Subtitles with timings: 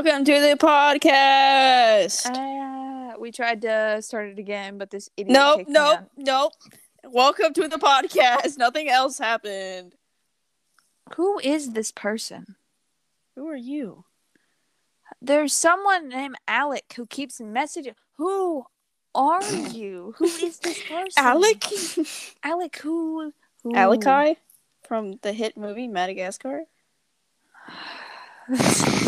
[0.00, 2.30] Welcome to the podcast.
[2.30, 5.32] Uh, we tried to start it again, but this idiot.
[5.32, 6.52] nope, nope, nope.
[7.02, 8.58] Welcome to the podcast.
[8.58, 9.96] Nothing else happened.
[11.16, 12.54] Who is this person?
[13.34, 14.04] Who are you?
[15.20, 17.94] There's someone named Alec who keeps messaging.
[18.18, 18.66] Who
[19.16, 20.14] are you?
[20.18, 21.10] Who is this person?
[21.16, 21.64] Alec?
[22.44, 22.76] Alec.
[22.76, 23.32] Who?
[23.64, 23.72] who?
[23.72, 24.36] Alakai
[24.86, 26.66] from the hit movie Madagascar?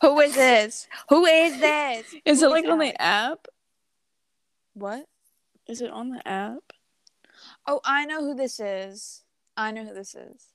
[0.00, 0.86] who is this?
[1.08, 2.14] Who is this?
[2.24, 3.46] Is Who it like on the app?
[4.74, 5.06] What?
[5.68, 6.72] Is it on the app?
[7.66, 9.22] Oh, I know who this is.
[9.56, 10.46] I know who this is.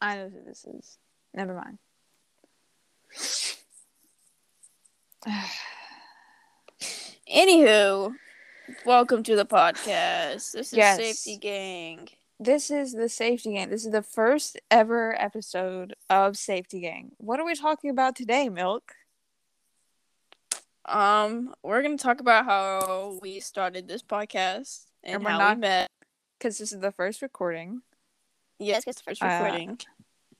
[0.00, 0.98] I know who this is.
[1.34, 1.78] Never mind.
[7.34, 8.12] Anywho,
[8.84, 10.52] welcome to the podcast.
[10.52, 10.96] This is Yes.
[10.98, 12.08] Safety Gang.
[12.38, 13.70] This is the Safety Gang.
[13.70, 17.12] This is the first ever episode of Safety Gang.
[17.16, 18.92] What are we talking about today, Milk?
[20.84, 25.56] Um, we're gonna talk about how we started this podcast and, And we're how not-
[25.56, 25.90] we met.
[26.38, 27.80] Because this is the first recording.
[28.58, 29.80] Yes, it's the first Uh, recording.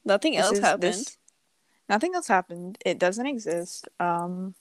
[0.04, 0.82] Nothing This else is- happened.
[0.82, 1.18] this-
[1.88, 2.76] nothing else happened.
[2.84, 3.88] It doesn't exist.
[3.98, 4.54] Um,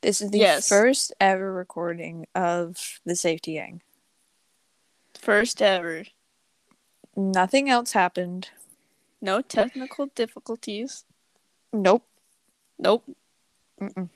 [0.00, 0.68] this is the Yes.
[0.68, 3.80] first ever recording of the Safety Gang.
[5.26, 6.04] First ever.
[7.16, 8.50] Nothing else happened.
[9.20, 11.04] No technical difficulties.
[11.72, 12.06] Nope.
[12.78, 13.02] Nope.
[13.80, 14.08] Mm-mm.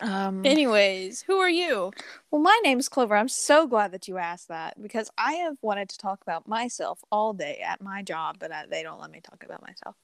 [0.00, 1.90] Um, Anyways, who are you?
[2.30, 3.16] Well, my name's Clover.
[3.16, 7.04] I'm so glad that you asked that because I have wanted to talk about myself
[7.12, 9.94] all day at my job, but I, they don't let me talk about myself.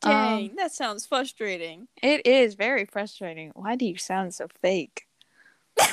[0.00, 1.86] Dang, Um, that sounds frustrating.
[2.02, 3.52] it is very frustrating.
[3.54, 5.06] Why do you sound so fake?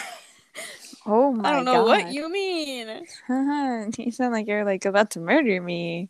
[1.05, 1.49] oh my god.
[1.49, 2.87] I don't know what you mean.
[3.97, 6.09] you sound like you're like about to murder me.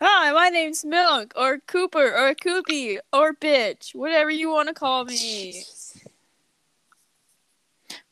[0.00, 5.04] Hi, my name's Milk or Cooper or Koopy or bitch, whatever you want to call
[5.04, 5.62] me.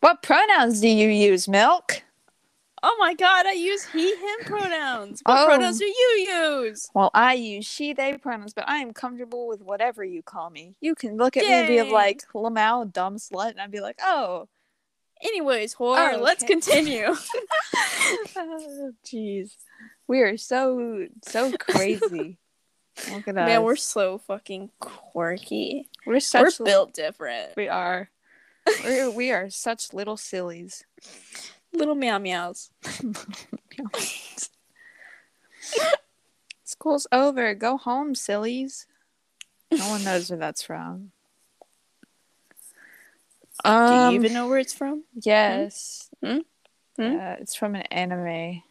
[0.00, 2.02] What pronouns do you use, Milk?
[2.84, 5.22] Oh my god, I use he, him pronouns.
[5.24, 5.46] What Oh.
[5.46, 6.90] pronouns do you use?
[6.94, 10.74] Well, I use she, they pronouns, but I am comfortable with whatever you call me.
[10.80, 13.98] You can look at me and be like, Lamau, dumb slut, and I'd be like,
[14.02, 14.48] oh,
[15.22, 16.52] Anyways, whore, Oh, let's okay.
[16.52, 17.14] continue.
[18.36, 19.56] Oh, Jeez,
[20.06, 22.38] we are so so crazy.
[23.10, 23.46] Look at us.
[23.46, 25.88] Man, we're so fucking quirky.
[26.06, 27.52] we're such we're built different.
[27.56, 28.10] We are.
[28.84, 30.84] We're, we are such little sillies.
[31.72, 32.70] Little meow meows.
[36.64, 37.54] School's over.
[37.54, 38.86] Go home, sillies.
[39.70, 41.12] No one knows where that's from.
[43.64, 45.04] Do Um, you even know where it's from?
[45.14, 46.08] Yes.
[46.22, 46.38] Hmm?
[46.96, 47.16] Hmm?
[47.16, 48.62] Uh, it's from an anime.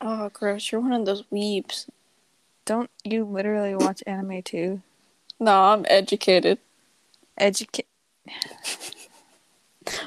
[0.00, 0.70] Oh, gross.
[0.72, 1.88] You're one of those weebs.
[2.64, 4.82] Don't you literally watch anime too?
[5.38, 6.58] No, I'm educated.
[7.36, 7.86] Educate.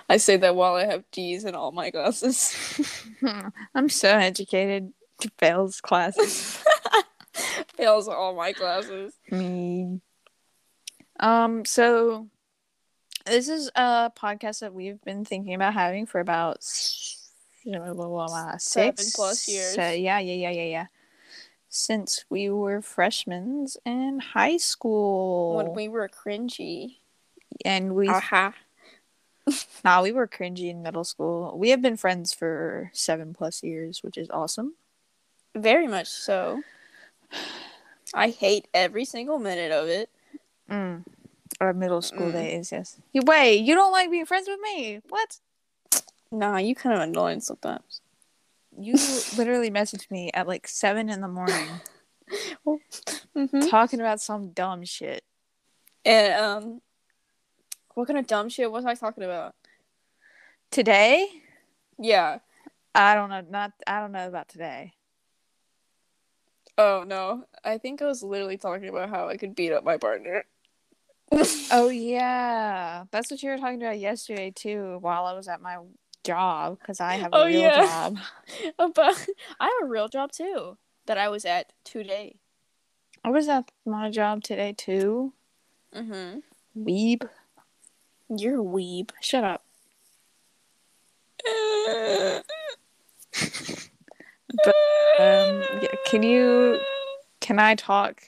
[0.10, 2.56] I say that while I have D's in all my glasses.
[3.76, 4.94] I'm so educated.
[5.38, 6.64] Fails classes.
[7.76, 9.14] Fails all my classes.
[9.32, 10.00] Me.
[11.20, 11.66] Um.
[11.66, 12.28] So,
[13.26, 17.30] this is a podcast that we've been thinking about having for about s-
[17.66, 19.76] Seven six plus years.
[19.76, 20.86] So, yeah, yeah, yeah, yeah, yeah.
[21.70, 26.98] Since we were freshmen in high school, When we were cringy.
[27.66, 28.54] and we Aha.
[29.86, 31.58] nah, we were cringy in middle school.
[31.58, 34.76] We have been friends for seven plus years, which is awesome.
[35.56, 36.64] Very much so.
[38.14, 40.10] I hate every single minute of it.
[40.70, 41.04] Mm.
[41.62, 42.34] Our middle school Mm.
[42.34, 43.00] days, yes.
[43.14, 45.02] You wait, you don't like being friends with me?
[45.10, 45.40] What?
[46.32, 48.02] Nah, you kind of annoying sometimes.
[48.78, 48.96] You
[49.38, 51.68] literally messaged me at like seven in the morning
[53.36, 53.68] Mm-hmm.
[53.68, 55.24] talking about some dumb shit.
[56.06, 56.82] And um,
[57.94, 59.56] what kind of dumb shit was I talking about?
[60.72, 61.28] Today?
[62.00, 62.40] Yeah.
[62.96, 63.42] I don't know.
[63.50, 64.94] Not I don't know about today.
[66.78, 69.98] Oh no, I think I was literally talking about how I could beat up my
[69.98, 70.44] partner.
[71.32, 74.98] Oh yeah, that's what you were talking about yesterday too.
[75.02, 75.78] While I was at my
[76.24, 78.10] job, because I have a Oh, real yeah.
[78.10, 78.18] job.
[78.78, 79.28] but
[79.60, 82.36] I have a real job too that I was at today.
[83.24, 85.34] I was at my job today too.
[85.96, 86.40] Mm-hmm.
[86.84, 87.28] Weeb.
[88.30, 89.12] You're a weeb.
[89.22, 89.64] Shut up.
[94.64, 94.76] But
[95.20, 96.80] um, yeah, can you?
[97.42, 98.22] Can I talk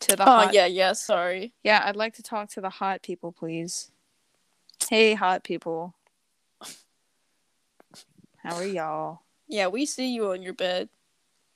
[0.00, 0.22] to the?
[0.22, 0.92] Oh hot- yeah, yeah.
[0.92, 1.52] Sorry.
[1.62, 3.90] Yeah, I'd like to talk to the hot people, please.
[4.88, 5.94] Hey, hot people.
[8.42, 9.20] How are y'all?
[9.48, 10.88] Yeah, we see you on your bed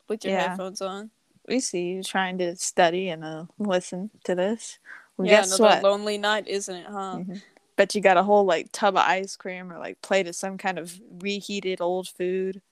[0.09, 0.49] with your Yeah.
[0.49, 1.11] headphones on.
[1.49, 4.79] We see you trying to study and uh, listen to this.
[5.17, 5.83] Well, yeah, guess another what?
[5.83, 7.17] lonely night, isn't it, huh?
[7.21, 7.43] Mhm.
[7.77, 10.59] Bet you got a whole like tub of ice cream or like plate of some
[10.59, 12.63] kind of reheated old food.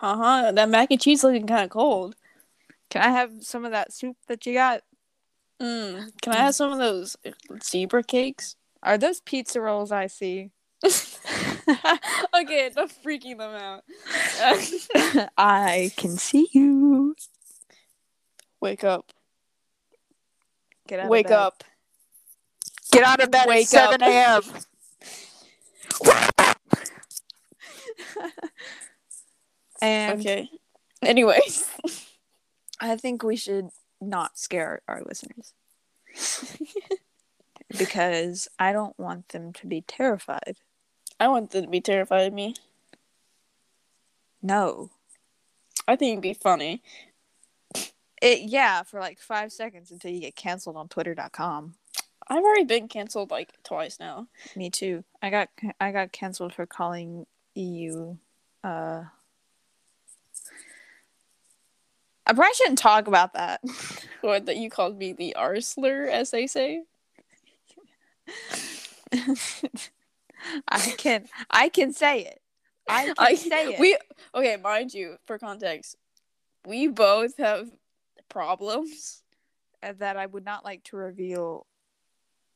[0.00, 0.52] Uh huh.
[0.52, 2.16] That mac and cheese looking kind of cold.
[2.90, 4.82] Can I have some of that soup that you got?
[5.60, 6.10] Mm.
[6.20, 7.16] Can I have some of those
[7.62, 8.56] zebra cakes?
[8.82, 10.50] Are those pizza rolls I see?
[10.84, 13.82] okay, stop freaking them out.
[15.38, 17.14] I can see you.
[18.60, 19.10] Wake up.
[20.86, 21.38] Get out Wake of bed.
[21.38, 21.64] up.
[22.92, 24.42] Get out of bed Wake at 7 a.m.
[29.80, 30.50] and Okay.
[31.02, 31.66] Anyways.
[32.80, 33.70] I think we should
[34.08, 35.52] not scare our listeners.
[37.78, 40.58] because I don't want them to be terrified.
[41.18, 42.54] I want them to be terrified of me.
[44.42, 44.90] No.
[45.86, 46.82] I think it'd be funny.
[48.22, 51.74] It yeah, for like five seconds until you get canceled on twitter.com.
[52.26, 54.28] I've already been canceled like twice now.
[54.56, 55.04] Me too.
[55.20, 55.48] I got
[55.80, 58.16] I got canceled for calling EU
[58.62, 59.04] uh
[62.26, 63.60] I probably shouldn't talk about that.
[64.20, 66.84] What that you called me the R slur, as they say.
[70.68, 72.40] I can I can say it.
[72.88, 73.80] I can I say it.
[73.80, 73.98] We
[74.34, 75.96] okay, mind you, for context,
[76.66, 77.68] we both have
[78.30, 79.22] problems.
[79.82, 81.66] uh, that I would not like to reveal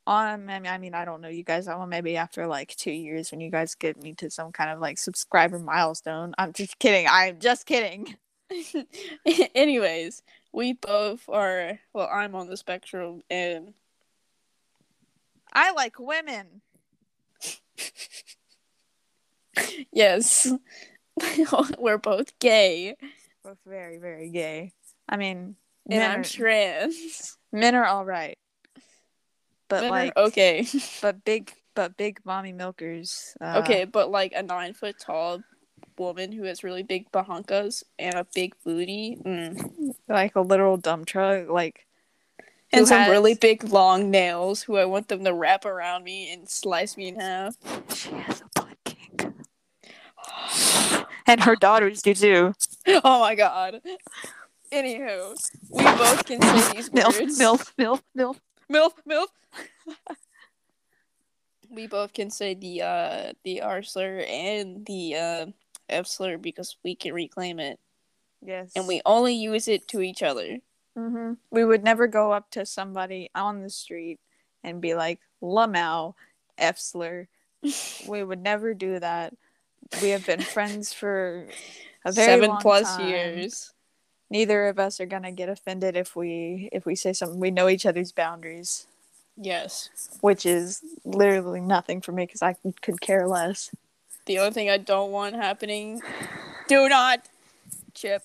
[0.07, 2.75] on I mean, I mean I don't know you guys I well maybe after like
[2.77, 6.35] two years when you guys get me to some kind of like subscriber milestone.
[6.39, 7.07] I'm just kidding.
[7.11, 8.17] I'm just kidding.
[9.55, 10.23] Anyways,
[10.53, 13.75] we both are well, I'm on the spectrum and
[15.53, 16.63] I like women.
[19.93, 20.51] yes.
[21.79, 22.97] We're both gay.
[23.43, 24.73] Both very, very gay.
[25.09, 25.57] I mean
[25.89, 27.39] And I'm are, trans.
[27.53, 28.39] men are all right.
[29.69, 30.67] But Men like okay.
[31.03, 33.37] but big but big mommy milkers.
[33.41, 35.43] Uh, okay, but like a nine foot tall
[35.99, 39.19] woman who has really big bahankas and a big booty.
[39.25, 39.95] Mm.
[40.09, 41.87] like a literal dump truck, like
[42.73, 46.33] And some has- really big long nails who I want them to wrap around me
[46.33, 47.57] and slice me in half.
[47.95, 49.27] she has a butt kink.
[51.27, 52.55] and her daughters do too.
[53.05, 53.81] Oh my god.
[54.73, 55.35] Anywho,
[55.71, 57.39] we both can say these Milf, words.
[57.39, 58.37] milf, milf, milf.
[58.71, 59.29] milf, milf.
[61.71, 65.47] we both can say the uh the R slur and the uh
[65.89, 67.79] F slur because we can reclaim it,
[68.43, 68.73] Yes.
[68.77, 70.59] and we only use it to each other.
[70.97, 74.19] hmm We would never go up to somebody on the street
[74.65, 76.15] and be like, Lamau,
[76.57, 77.29] F slur.
[78.07, 79.35] we would never do that.
[80.03, 81.47] We have been friends for
[82.05, 83.09] a very Seven long plus time.
[83.09, 83.73] years.
[84.31, 87.41] Neither of us are gonna get offended if we if we say something.
[87.41, 88.87] We know each other's boundaries,
[89.37, 89.89] Yes.
[90.21, 93.71] which is literally nothing for me because I could care less.
[94.29, 96.03] The only thing I don't want happening,
[96.69, 97.27] do not
[97.95, 98.23] ship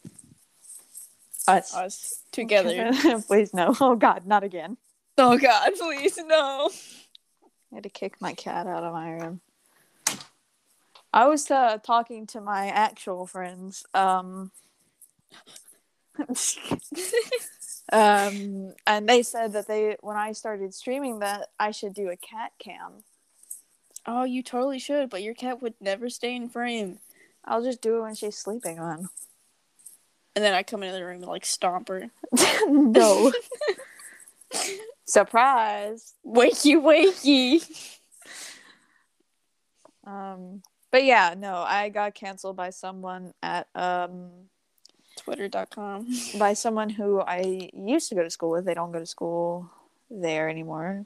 [1.47, 2.91] Us us together.
[3.27, 3.73] Please no.
[3.81, 4.75] Oh God, not again.
[5.17, 6.69] oh God, please no.
[7.71, 9.39] I had to kick my cat out of my room.
[11.13, 13.85] I was uh, talking to my actual friends.
[13.93, 14.51] Um,
[17.93, 22.17] um, and they said that they, when I started streaming, that I should do a
[22.17, 23.05] cat cam.
[24.05, 26.99] Oh, you totally should, but your cat would never stay in frame.
[27.45, 29.09] I'll just do it when she's sleeping on.
[30.35, 32.09] And then I come into the room and like stomp her.
[32.67, 33.31] no.
[35.05, 36.13] Surprise.
[36.25, 37.99] Wakey, wakey.
[40.05, 44.31] Um, but yeah, no, I got canceled by someone at um
[45.17, 46.07] Twitter.com.
[46.37, 48.65] by someone who I used to go to school with.
[48.65, 49.69] They don't go to school
[50.09, 51.05] there anymore.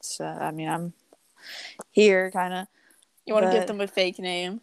[0.00, 0.92] So I mean, I'm
[1.90, 2.66] here, kind of.
[3.24, 4.60] You want to give them a fake name?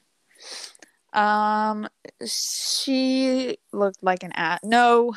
[1.12, 1.88] Um,
[2.26, 4.64] she looked like an at.
[4.64, 5.14] No.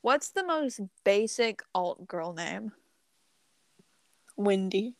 [0.00, 2.72] What's the most basic alt girl name?
[4.36, 4.94] Wendy.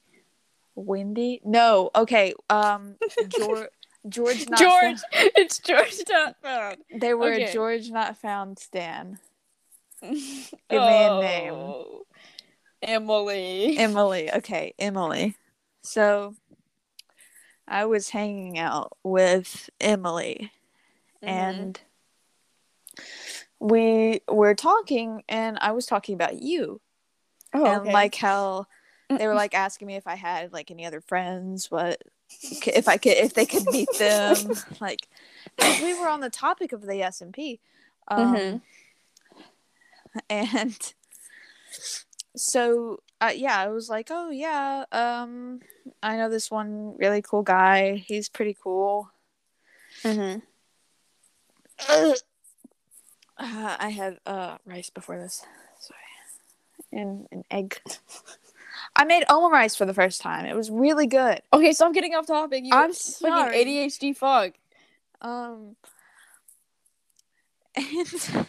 [0.75, 1.41] Wendy?
[1.45, 1.91] No.
[1.95, 2.35] Okay.
[2.51, 2.97] Um,
[3.29, 3.69] George.
[4.09, 4.73] George not George.
[5.01, 5.03] Found-
[5.37, 6.77] it's George not found.
[6.95, 7.51] they were Okay.
[7.53, 9.19] George not found Stan.
[10.03, 11.75] Give me a name.
[12.85, 13.79] Emily.
[13.79, 14.33] Emily.
[14.33, 15.37] Okay, Emily.
[15.83, 16.35] So
[17.67, 20.53] I was hanging out with Emily
[21.23, 21.29] Mhm.
[21.29, 21.81] and
[23.59, 26.81] we were talking and I was talking about you
[27.55, 27.93] oh, and okay.
[27.93, 28.67] like how
[29.09, 32.03] they were like asking me if I had like any other friends, what
[32.67, 35.09] if I could if they could meet them, like
[35.83, 37.61] we were on the topic of the SMP.
[38.09, 38.61] Um, Mhm.
[40.29, 40.95] and
[42.37, 45.61] so uh, yeah, I was like, oh yeah, um,
[46.03, 47.97] I know this one really cool guy.
[47.97, 49.11] He's pretty cool.
[50.03, 50.41] Mm-hmm.
[51.89, 52.15] Uh,
[53.37, 55.45] I had uh rice before this,
[55.81, 56.01] sorry,
[56.93, 57.81] and an egg.
[58.97, 60.47] I made omurice for the first time.
[60.47, 61.41] It was really good.
[61.53, 62.65] Okay, so I'm getting off topic.
[62.65, 63.65] You I'm sorry.
[63.65, 64.53] ADHD fog.
[65.21, 65.77] Um,
[67.77, 68.47] and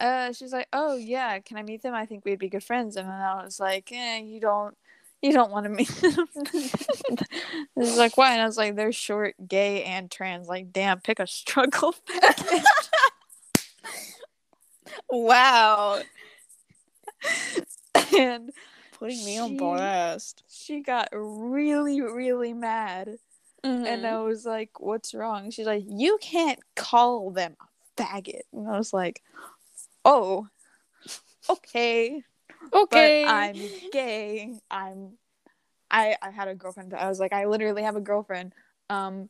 [0.00, 1.94] uh, she's like, "Oh yeah, can I meet them?
[1.94, 4.76] I think we'd be good friends." And then I was like, "Eh, you don't,
[5.22, 6.26] you don't want to meet them."
[7.76, 11.20] Is like, "Why?" And I was like, "They're short, gay, and trans." Like, damn, pick
[11.20, 11.94] a struggle.
[15.08, 16.02] Wow.
[18.16, 18.50] and
[18.98, 20.44] Putting me on blast.
[20.48, 23.18] she got really, really mad.
[23.64, 23.86] Mm-hmm.
[23.86, 28.68] And I was like, "What's wrong?" She's like, "You can't call them a faggot." And
[28.68, 29.22] I was like,
[30.04, 30.48] "Oh,
[31.48, 32.22] okay."
[32.72, 33.24] okay.
[33.24, 33.56] but I'm
[33.92, 34.58] gay.
[34.70, 35.18] I'm
[35.90, 36.94] I I had a girlfriend.
[36.94, 38.54] I was like, I literally have a girlfriend.
[38.88, 39.28] Um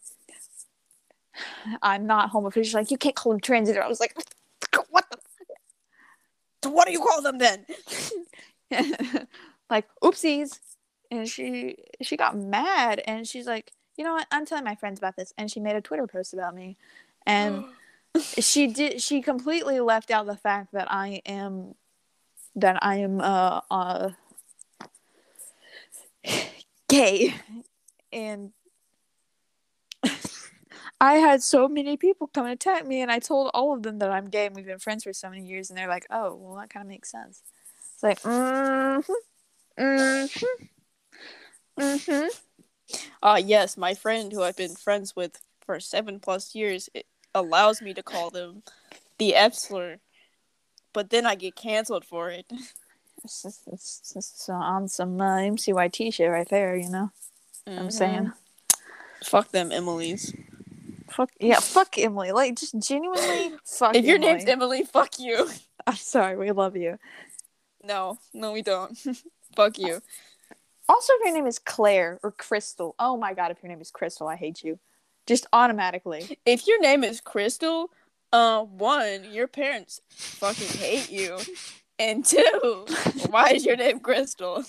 [1.83, 2.65] I'm not homophobic.
[2.65, 3.83] She's like, you can't call them transgender.
[3.83, 4.15] I was like,
[4.91, 5.19] what the
[6.65, 7.67] So what do you call them then?
[9.71, 10.61] like, oopsies.
[11.11, 14.29] And she she got mad and she's like, you know what?
[14.31, 15.33] I'm telling my friends about this.
[15.37, 16.77] And she made a Twitter post about me.
[17.27, 17.65] And
[18.39, 21.75] she did she completely left out the fact that I am
[22.57, 24.11] that I am uh uh
[26.89, 27.35] gay
[28.13, 28.53] and
[31.01, 33.99] I had so many people come and attack me and I told all of them
[33.99, 36.35] that I'm gay and we've been friends for so many years and they're like, "Oh,
[36.35, 37.43] well that kind of makes sense."
[37.95, 39.05] It's like, "Mhm.
[39.79, 40.39] Mhm.
[41.79, 42.31] Mhm."
[43.23, 46.89] Uh yes, my friend who I've been friends with for seven plus years
[47.35, 48.63] allows me to call them
[49.19, 49.99] the F slur.
[50.93, 52.47] But then I get canceled for it.
[53.25, 57.11] It's, it's on some uh, MCYT shit right there, you know.
[57.67, 57.93] I'm Mhm.
[57.93, 58.33] saying.
[59.23, 60.35] Fuck them Emily's.
[61.11, 62.33] Fuck yeah, fuck Emily.
[62.33, 63.95] Like just genuinely fuck.
[63.95, 64.33] If your Emily.
[64.35, 65.49] name's Emily, fuck you.
[65.87, 66.99] I'm sorry, we love you.
[67.85, 68.97] No, no we don't.
[69.57, 70.01] fuck you.
[70.89, 73.91] Also, if your name is Claire or Crystal, oh my god, if your name is
[73.91, 74.79] Crystal, I hate you.
[75.27, 76.39] Just automatically.
[76.45, 77.91] If your name is Crystal,
[78.33, 81.39] uh one, your parents fucking hate you.
[81.99, 82.87] And two,
[83.29, 84.65] why is your name Crystal?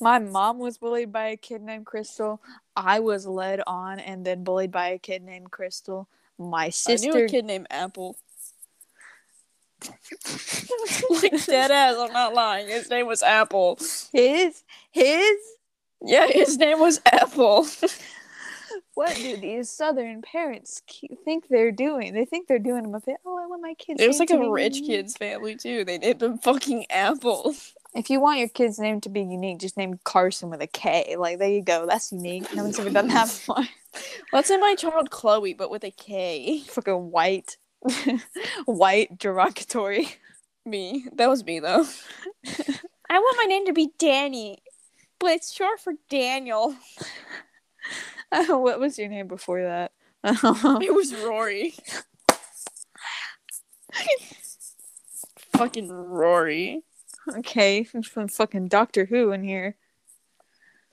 [0.00, 2.40] My mom was bullied by a kid named Crystal.
[2.74, 6.08] I was led on and then bullied by a kid named Crystal.
[6.38, 7.24] My I knew sister.
[7.24, 8.16] a kid named Apple.
[11.10, 12.68] like dead ass, I'm not lying.
[12.68, 13.78] His name was Apple.
[14.12, 15.38] His his.
[16.00, 17.66] Yeah, his name was Apple.
[18.98, 20.82] What do these Southern parents
[21.24, 22.14] think they're doing?
[22.14, 23.18] They think they're doing him a fit.
[23.24, 24.02] Oh, I want my kids.
[24.02, 25.84] It was like a rich unique." kid's family too.
[25.84, 27.54] They named them fucking Apple.
[27.94, 31.14] If you want your kid's name to be unique, just name Carson with a K.
[31.16, 31.86] Like there you go.
[31.86, 32.52] That's unique.
[32.52, 33.64] No one's ever done that before.
[34.32, 36.60] Let's name my child Chloe, but with a K.
[36.66, 37.56] Fucking white,
[38.66, 40.08] white derogatory.
[40.66, 41.06] Me.
[41.14, 41.86] That was me though.
[43.08, 44.58] I want my name to be Danny,
[45.20, 46.74] but it's short for Daniel.
[48.48, 49.92] what was your name before that?
[50.82, 51.74] It was Rory.
[55.56, 56.82] fucking Rory.
[57.36, 59.76] okay, from fucking Doctor Who in here.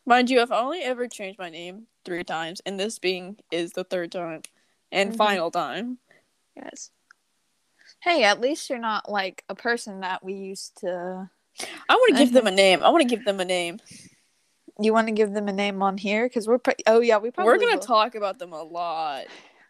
[0.06, 3.84] Mind you, I've only ever changed my name three times, and this being is the
[3.84, 4.42] third time
[4.92, 5.18] and Mhm.
[5.18, 5.98] final time.
[6.56, 6.92] Yes.
[8.02, 11.30] Hey, at least you're not like a person that we used to.
[11.90, 12.84] I want to give them a name.
[12.84, 13.80] I want to give them a name.
[14.80, 16.26] You want to give them a name on here?
[16.28, 16.58] Because we're.
[16.58, 17.54] Pre- oh yeah, we probably.
[17.54, 17.80] We're gonna will.
[17.80, 19.26] talk about them a lot.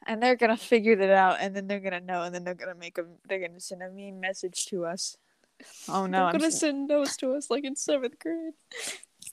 [0.07, 2.75] and they're gonna figure that out, and then they're gonna know, and then they're gonna
[2.75, 3.05] make a.
[3.27, 5.17] They're gonna send a mean message to us.
[5.87, 6.17] Oh no!
[6.17, 8.53] They're I'm gonna s- send notes to us like in seventh grade.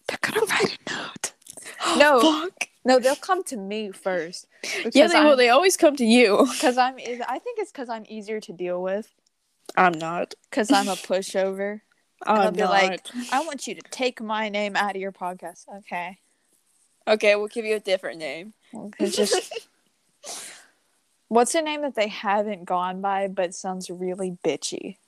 [0.09, 1.33] they're gonna oh, write a note.
[1.99, 2.21] No.
[2.21, 2.69] Fuck.
[2.85, 4.47] No, they'll come to me first.
[4.93, 5.37] Yeah, they will.
[5.37, 6.47] They always come to you.
[6.52, 6.97] Because I'm.
[6.97, 9.12] I think it's because I'm easier to deal with.
[9.76, 10.35] I'm not.
[10.50, 11.81] Because I'm a pushover.
[12.26, 15.00] Oh, and I'm they'll be like, I want you to take my name out of
[15.00, 15.64] your podcast.
[15.79, 16.19] Okay.
[17.07, 18.55] okay, we'll give you a different name.
[18.99, 19.69] It's just.
[21.29, 24.99] What's a name that they haven't gone by but sounds really bitchy?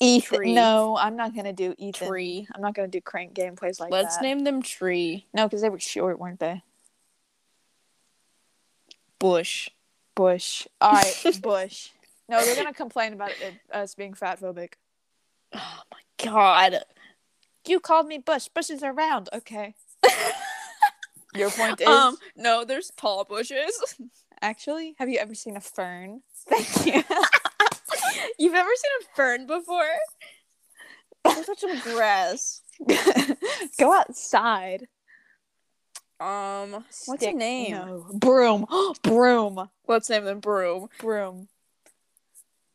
[0.00, 0.36] Ethan.
[0.38, 0.54] Tree.
[0.54, 2.08] No, I'm not gonna do Ethan.
[2.08, 2.48] Tree.
[2.52, 4.02] I'm not gonna do crank gameplays like that.
[4.02, 5.26] Let's name them Tree.
[5.34, 6.62] No, because they were short, weren't they?
[9.18, 9.68] Bush.
[10.14, 10.66] Bush.
[10.80, 11.90] All right, Bush.
[12.28, 14.72] No, they're gonna complain about it, us being fat phobic.
[15.54, 16.84] Oh my god.
[17.66, 18.48] You called me Bush.
[18.48, 19.28] Bushes are round.
[19.32, 19.74] Okay.
[21.34, 23.78] Your point is Um, no, there's tall bushes.
[24.40, 24.94] actually.
[24.98, 26.22] Have you ever seen a fern?
[26.48, 27.02] Thank you.
[28.38, 29.86] You've ever seen a fern before?
[31.24, 32.62] Let's touch some grass.
[33.78, 34.88] Go outside.
[36.18, 37.72] Um, what's Stick- name?
[37.72, 38.06] No.
[38.14, 38.66] Broom.
[39.02, 39.68] Broom.
[39.86, 40.88] Let's name them Broom.
[40.98, 41.48] Broom.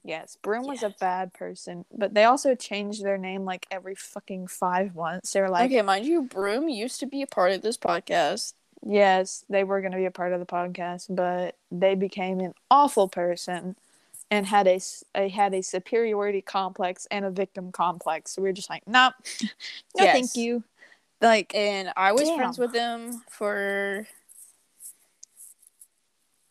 [0.07, 4.45] Yes, Broom was a bad person, but they also changed their name like every fucking
[4.45, 5.33] five months.
[5.33, 8.53] They were like, okay, mind you, Broom used to be a part of this podcast.
[8.85, 12.53] yes, they were going to be a part of the podcast, but they became an
[12.69, 13.75] awful person
[14.29, 18.33] and had a, s- a- had a superiority complex and a victim complex.
[18.33, 19.13] So we were just like, nope,
[19.97, 20.13] no, Yes.
[20.13, 20.63] thank you.
[21.19, 22.37] Like, And I was Damn.
[22.37, 24.05] friends with them for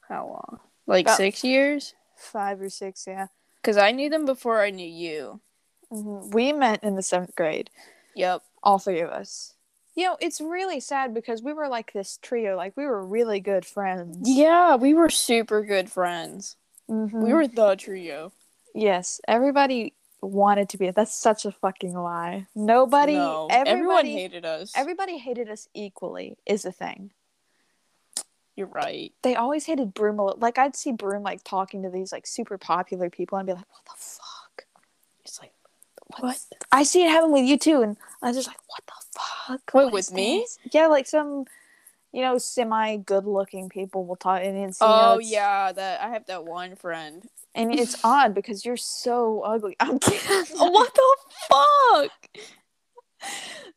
[0.09, 0.61] how long?
[0.89, 1.95] Like About- six years?
[2.17, 3.27] five or six, yeah.
[3.65, 5.41] Because I knew them before I knew you.
[5.91, 6.35] Mhm.
[6.35, 7.71] We met in the seventh grade.
[8.15, 8.43] Yep.
[8.63, 9.55] all three of us.
[9.95, 13.41] You know, it's really sad because we were like this trio, like we were really
[13.41, 14.17] good friends.
[14.29, 16.57] Yeah, we were super good friends.
[16.91, 17.23] Mhm.
[17.23, 18.33] We were the trio.
[18.75, 19.93] yes, everybody
[20.23, 20.91] wanted to be.
[20.91, 22.47] That's such a fucking lie.
[22.55, 24.73] Nobody, no, everybody, everyone hated us.
[24.75, 26.39] everybody hated us equally.
[26.47, 27.13] Is the thing.
[28.57, 29.13] You're right.
[29.23, 30.17] They always hated Broom.
[30.39, 33.65] Like I'd see Broom like talking to these like super popular people and be like,
[33.71, 34.67] "What the fuck?"
[35.25, 35.53] It's like,
[36.19, 36.39] What?
[36.71, 39.61] I see it happen with you too, and I was just like, "What the fuck?"
[39.75, 40.41] Wait, What with me?
[40.43, 41.47] this?" Yeah, like some,
[42.13, 45.73] you know, semi good looking people will talk, and it's you oh know, it's, yeah,
[45.73, 47.27] that I have that one friend.
[47.57, 49.75] and it's odd because you're so ugly.
[49.81, 50.21] I'm kidding.
[50.59, 51.17] what the
[51.49, 52.11] fuck?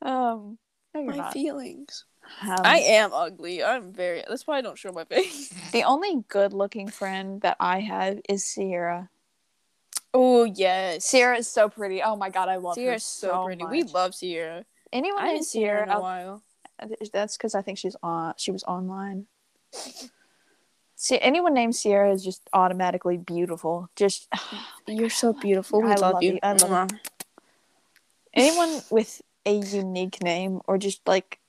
[0.01, 0.57] Um,
[0.93, 1.34] no, My not.
[1.34, 2.05] feelings.
[2.41, 3.63] Um, I am ugly.
[3.63, 4.24] I'm very.
[4.27, 5.50] That's why I don't show my face.
[5.72, 9.10] the only good looking friend that I have is Sierra.
[10.13, 12.01] Oh yes, Sierra is so pretty.
[12.01, 13.63] Oh my god, I love her Sierra's so, so pretty.
[13.63, 13.72] Much.
[13.72, 14.65] We love Sierra.
[14.91, 15.84] anyone I named haven't seen Sierra.
[15.84, 16.43] in a while.
[17.12, 18.34] That's because I think she's on.
[18.38, 19.25] She was online.
[20.96, 23.89] See, anyone named Sierra is just automatically beautiful.
[23.96, 24.27] Just
[24.88, 25.81] You're so beautiful.
[25.81, 26.34] We I love, love you.
[26.34, 26.39] you.
[26.41, 26.89] I love
[28.34, 31.39] anyone with a unique name or just like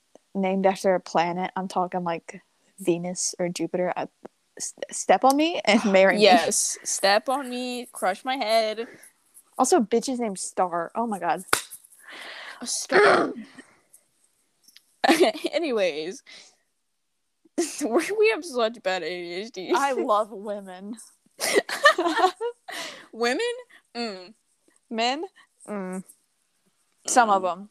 [0.41, 1.51] named after a planet.
[1.55, 2.41] I'm talking like
[2.79, 3.93] Venus or Jupiter.
[3.95, 4.07] I,
[4.91, 6.23] step on me and marry me.
[6.23, 8.87] Yes, step on me, crush my head.
[9.57, 10.91] Also, bitches named Star.
[10.95, 11.43] Oh my god.
[12.61, 13.33] A star.
[15.51, 16.23] Anyways,
[17.81, 19.71] we have such bad ADHD.
[19.73, 20.95] I love women.
[23.11, 23.39] Women?
[23.95, 24.33] Mm.
[24.89, 25.23] Men?
[25.67, 26.03] Mm.
[27.07, 27.69] Some of them.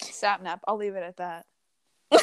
[0.00, 0.60] Sapnap.
[0.66, 1.46] I'll leave it at that.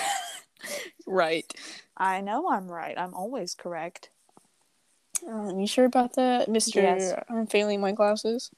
[1.05, 1.53] Right.
[1.95, 2.97] I know I'm right.
[2.97, 4.09] I'm always correct.
[5.27, 6.81] Um, you sure about that, Mister?
[6.81, 7.13] Yes.
[7.29, 8.51] I'm failing my classes.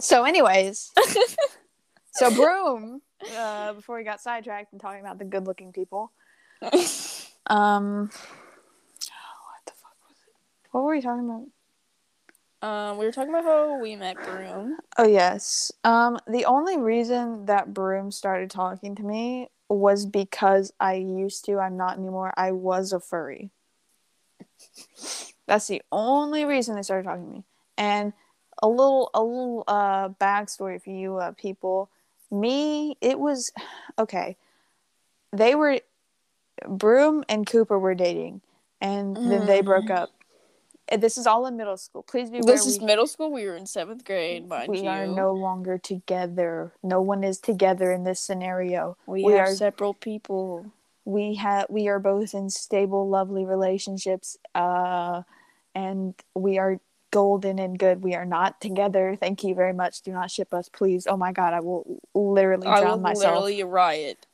[0.00, 0.92] So, anyways,
[2.12, 3.02] so Broom.
[3.36, 6.12] Uh, before we got sidetracked and talking about the good-looking people,
[6.62, 6.80] um, what
[9.64, 10.34] the fuck was it?
[10.70, 11.46] What were we talking about?
[12.62, 14.78] Um, we were talking about how we met Broom.
[14.98, 15.72] Oh yes.
[15.84, 21.58] Um, the only reason that Broom started talking to me was because I used to.
[21.58, 22.32] I'm not anymore.
[22.36, 23.50] I was a furry.
[25.46, 27.44] That's the only reason they started talking to me.
[27.78, 28.12] And
[28.62, 31.90] a little, a little uh, backstory for you uh, people.
[32.30, 33.52] Me, it was
[33.98, 34.36] okay.
[35.32, 35.80] They were
[36.66, 38.40] Broom and Cooper were dating,
[38.80, 39.96] and then they broke Mm.
[39.96, 40.10] up.
[40.88, 42.02] And This is all in middle school.
[42.04, 42.40] Please be.
[42.40, 43.32] This is we- middle school.
[43.32, 44.88] We were in seventh grade, mind we you.
[44.88, 46.72] are no longer together.
[46.82, 48.96] No one is together in this scenario.
[49.06, 50.66] we, we are separate people.
[51.04, 55.22] We have we are both in stable, lovely relationships, uh,
[55.74, 58.02] and we are golden and good.
[58.02, 59.16] We are not together.
[59.18, 60.02] Thank you very much.
[60.02, 61.06] Do not ship us, please.
[61.08, 63.44] Oh my god, I will literally I drown will myself.
[63.44, 64.26] literally riot.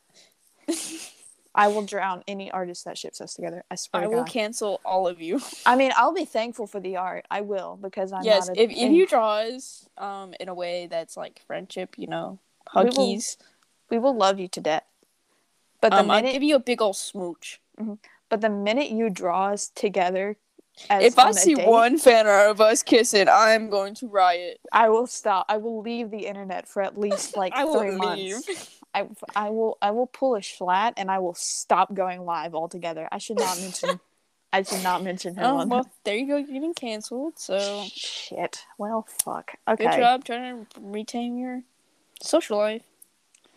[1.54, 3.62] I will drown any artist that ships us together.
[3.70, 4.28] I swear I will God.
[4.28, 5.40] cancel all of you.
[5.66, 7.26] I mean, I'll be thankful for the art.
[7.30, 8.56] I will because I'm yes, not.
[8.56, 12.38] A, if, if you draw us um in a way that's like friendship, you know,
[12.74, 13.36] We will- huggies.
[13.90, 14.84] we will love you to death.
[15.82, 17.60] But the Um, I'll minute give you a big old smooch.
[18.28, 20.36] But the minute you draw us together,
[20.88, 24.60] as if I see date, one fan art of us kissing, I'm going to riot.
[24.72, 25.44] I will stop.
[25.50, 27.98] I will leave the internet for at least like three leave.
[27.98, 28.80] months.
[28.94, 33.09] I, I will I will pull a schlatt and I will stop going live altogether.
[33.11, 34.00] I should not mention.
[34.52, 36.37] I should not mention him Oh well, there you go.
[36.37, 37.38] You're getting canceled.
[37.38, 38.64] So Shit.
[38.76, 39.52] Well, fuck.
[39.66, 39.87] Okay.
[39.87, 41.62] good job trying to retain your
[42.22, 42.83] social life,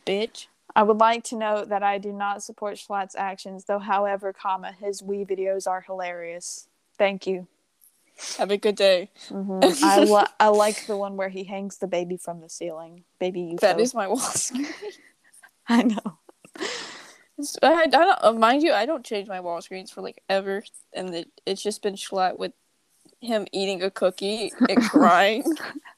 [0.05, 0.47] bitch.
[0.75, 3.79] I would like to note that I do not support Schlatt's actions, though.
[3.79, 6.67] However, comma his Wii videos are hilarious.
[6.97, 7.47] Thank you.
[8.37, 9.09] Have a good day.
[9.27, 13.03] hmm I li- I like the one where he hangs the baby from the ceiling.
[13.19, 13.57] Baby, you.
[13.57, 14.67] That is my wall screen.
[15.69, 16.17] I know.
[17.61, 18.71] I, I don't uh, mind you.
[18.73, 22.37] I don't change my wall screens for like ever, and it, it's just been Schlatt
[22.39, 22.53] with
[23.19, 25.43] him eating a cookie and crying,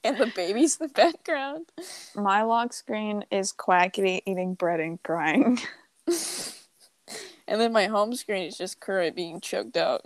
[0.04, 1.68] and the baby's in the background.
[2.16, 5.60] My lock screen is Quackity eating bread and crying.
[7.50, 10.06] And then my home screen is just Current being choked out.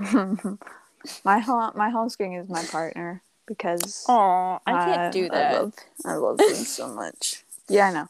[0.00, 5.28] my home my home screen is my partner because Aw, I can't I- do I
[5.28, 5.52] that.
[5.62, 5.74] love,
[6.06, 7.44] I love him so much.
[7.68, 8.08] Yeah, I know.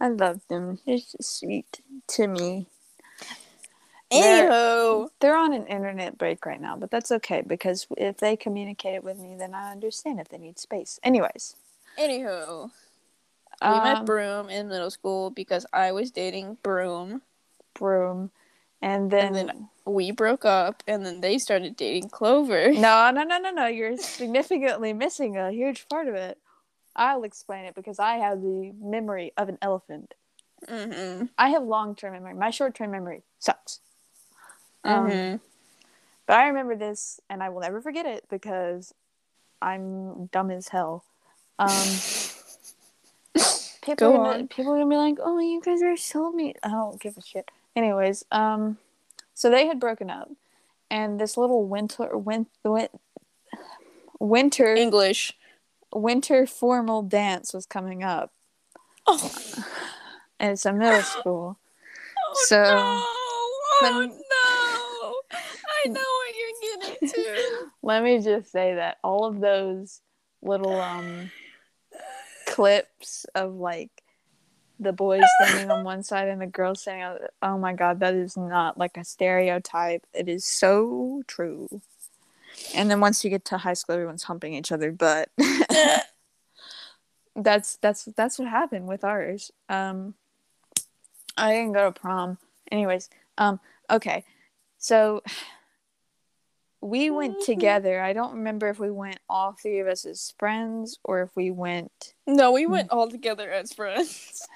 [0.00, 0.78] I love them.
[0.86, 2.66] They're just sweet to me.
[4.10, 8.36] They're- Anywho, They're on an internet break right now, but that's okay because if they
[8.36, 11.00] communicate with me, then I understand if they need space.
[11.02, 11.56] Anyways,
[11.98, 12.70] anywho,
[13.62, 17.22] we um, met Broom in middle school because I was dating Broom.
[17.74, 18.30] broom,
[18.82, 22.72] and then, And then- We broke up, and then they started dating Clover.
[22.72, 23.66] no, no, no, no, no.
[23.66, 26.38] You're significantly missing a huge part of it.
[26.96, 30.14] I'll explain it because I have the memory of an elephant.
[30.68, 31.26] Mm-hmm.
[31.36, 32.34] I have long term memory.
[32.34, 33.80] My short term memory sucks.
[34.84, 35.36] Um, Mm-hmm.
[36.26, 38.94] But I remember this, and I will never forget it because
[39.60, 41.04] I'm dumb as hell.
[41.58, 41.68] Um,
[43.82, 44.48] people, Go are gonna, on.
[44.48, 47.50] people are gonna be like, "Oh, you guys are soulmates." I don't give a shit.
[47.76, 48.78] Anyways, um,
[49.34, 50.30] so they had broken up,
[50.90, 52.88] and this little winter, win, win,
[54.18, 55.36] winter, English.
[55.94, 58.32] Winter formal dance was coming up,
[59.06, 59.30] Oh,
[60.40, 61.58] and it's a middle school.
[62.18, 63.10] oh So, no!
[63.82, 65.38] Oh no!
[65.86, 67.66] I know what you're getting to.
[67.82, 70.00] let me just say that all of those
[70.42, 71.30] little um
[72.46, 73.90] clips of like
[74.78, 78.00] the boys standing on one side and the girls standing on the, oh my god
[78.00, 81.68] that is not like a stereotype it is so true
[82.74, 85.30] and then once you get to high school everyone's humping each other but
[87.36, 89.50] that's that's that's what happened with ours.
[89.68, 90.14] Um
[91.36, 92.38] i didn't go to prom.
[92.70, 94.24] Anyways um okay.
[94.78, 95.22] So
[96.80, 98.02] we went together.
[98.02, 101.50] I don't remember if we went all three of us as friends or if we
[101.50, 104.46] went no, we went all together as friends.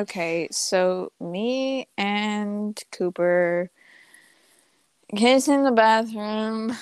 [0.00, 3.70] okay so me and cooper
[5.16, 6.76] kiss in the bathroom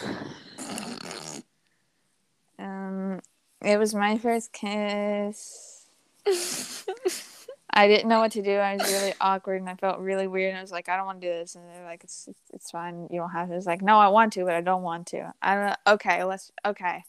[2.58, 3.20] um
[3.62, 5.86] it was my first kiss
[7.74, 8.52] I didn't know what to do.
[8.52, 10.50] I was really awkward and I felt really weird.
[10.50, 11.54] And I was like, I don't want to do this.
[11.54, 13.08] And they're like, it's it's fine.
[13.10, 13.56] You don't have to.
[13.56, 15.32] It's like, no, I want to, but I don't want to.
[15.40, 15.76] I don't know.
[15.94, 16.52] Okay, let's.
[16.66, 17.02] Okay.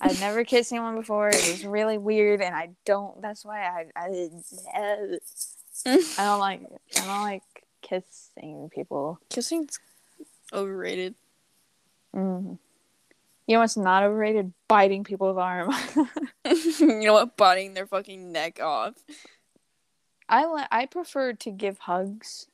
[0.00, 1.28] I've never kissed anyone before.
[1.28, 3.20] It was really weird, and I don't.
[3.20, 4.28] That's why I I,
[5.84, 6.62] I don't like
[6.96, 7.42] I don't like
[7.82, 9.18] kissing people.
[9.28, 9.78] Kissing's
[10.52, 11.14] overrated.
[12.14, 12.58] Mm.
[13.46, 14.52] You know what's not overrated?
[14.68, 15.72] Biting people's arm.
[16.44, 17.36] you know what?
[17.36, 18.94] Biting their fucking neck off.
[20.28, 22.46] I li- I prefer to give hugs.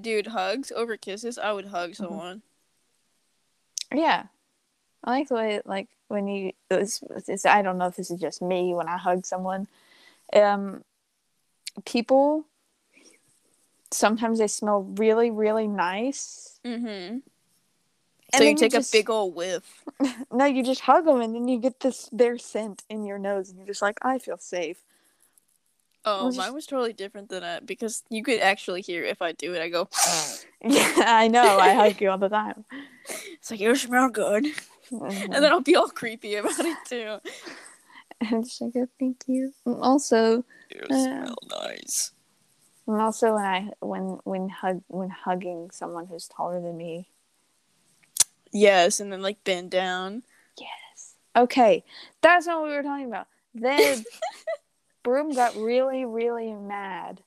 [0.00, 1.38] Dude, hugs over kisses.
[1.38, 2.42] I would hug someone.
[3.94, 4.24] Yeah,
[5.04, 6.52] I like the way like when you.
[6.70, 9.68] It's, it's, I don't know if this is just me when I hug someone.
[10.34, 10.82] Um,
[11.84, 12.44] people
[13.90, 16.58] sometimes they smell really really nice.
[16.64, 17.18] Mm-hmm.
[18.32, 19.84] And So you take just- a big old whiff.
[20.32, 23.48] No, you just hug them and then you get this their scent in your nose
[23.50, 24.78] and you're just like I feel safe.
[26.04, 29.22] Oh, was mine just- was totally different than that because you could actually hear if
[29.22, 29.62] I do it.
[29.62, 29.88] I go,
[30.62, 31.58] Yeah, I know.
[31.58, 32.64] I hug you all the time.
[33.34, 34.46] it's like, you smell good.
[34.90, 37.18] And then I'll be all creepy about it too.
[38.20, 39.52] I'm just like, oh, thank you.
[39.64, 42.12] And also, You Uh, smell nice.
[42.86, 47.08] And also when I when when hug when hugging someone who's taller than me.
[48.52, 50.22] Yes, and then like bend down.
[50.58, 51.14] Yes.
[51.36, 51.84] Okay,
[52.22, 53.26] that's not what we were talking about.
[53.54, 54.04] Then
[55.02, 57.22] Broom got really really mad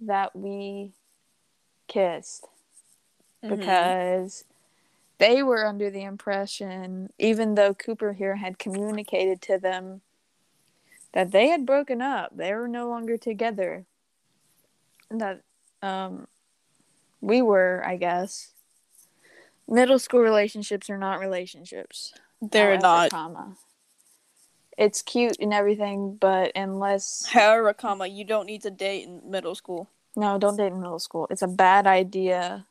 [0.00, 0.92] that we
[1.86, 2.46] kissed.
[3.44, 3.58] Mhm.
[3.58, 4.44] because
[5.18, 10.00] they were under the impression, even though Cooper here had communicated to them
[11.12, 13.84] that they had broken up, they were no longer together.
[15.10, 15.40] That
[15.82, 16.26] um,
[17.20, 18.52] we were, I guess.
[19.68, 22.12] Middle school relationships are not relationships.
[22.40, 23.10] they're not.
[23.10, 23.56] Comma.
[24.78, 29.54] It's cute and everything, but unless However, comma, you don't need to date in middle
[29.54, 29.88] school.
[30.14, 31.26] no, don't date in middle school.
[31.30, 32.66] It's a bad idea.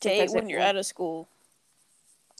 [0.00, 1.28] Date when you're out of school.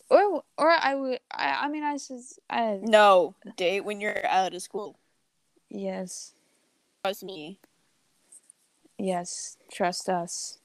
[0.09, 1.21] Or or I would.
[1.31, 4.97] I, I mean, I says I No, date when you're out of school.
[5.69, 6.33] yes.
[7.05, 7.59] Trust me.
[9.03, 10.59] Yes, trust us.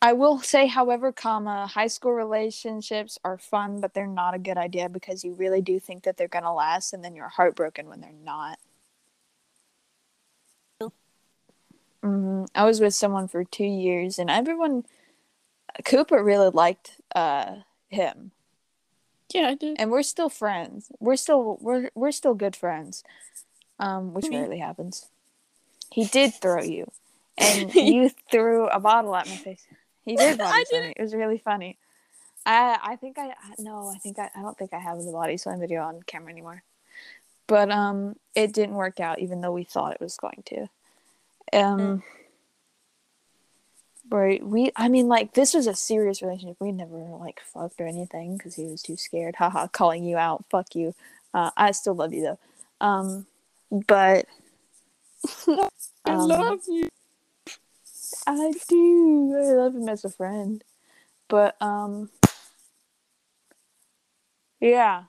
[0.00, 4.56] I will say, however, comma, high school relationships are fun, but they're not a good
[4.58, 8.00] idea because you really do think that they're gonna last, and then you're heartbroken when
[8.00, 8.58] they're not.
[12.02, 14.84] hmm I was with someone for two years, and everyone,
[15.84, 17.56] Cooper really liked uh
[17.88, 18.32] him,
[19.32, 19.78] Yeah, I did.
[19.78, 20.92] and we're still friends.
[21.00, 23.04] We're still we're we're still good friends,
[23.78, 24.36] um, which Me.
[24.38, 25.08] rarely happens.
[25.92, 26.90] He did throw you,
[27.38, 29.66] and you threw a bottle at my face.
[30.04, 30.94] He did body I slam me.
[30.96, 31.78] It was really funny.
[32.46, 35.36] I I think I no I think I, I don't think I have the body
[35.36, 36.62] slam video on camera anymore,
[37.46, 40.68] but um it didn't work out even though we thought it was going to.
[41.52, 42.02] Um.
[44.10, 44.70] Right, we.
[44.76, 46.56] I mean, like this was a serious relationship.
[46.60, 49.34] We never like fucked or anything because he was too scared.
[49.38, 50.44] Haha, calling you out.
[50.50, 50.94] Fuck you.
[51.32, 52.38] Uh, I still love you though.
[52.86, 53.26] Um,
[53.86, 54.26] but
[55.48, 56.88] I um, love you.
[58.26, 59.36] I do.
[59.36, 60.64] I love him as a friend.
[61.28, 62.10] But um
[64.60, 65.04] Yeah.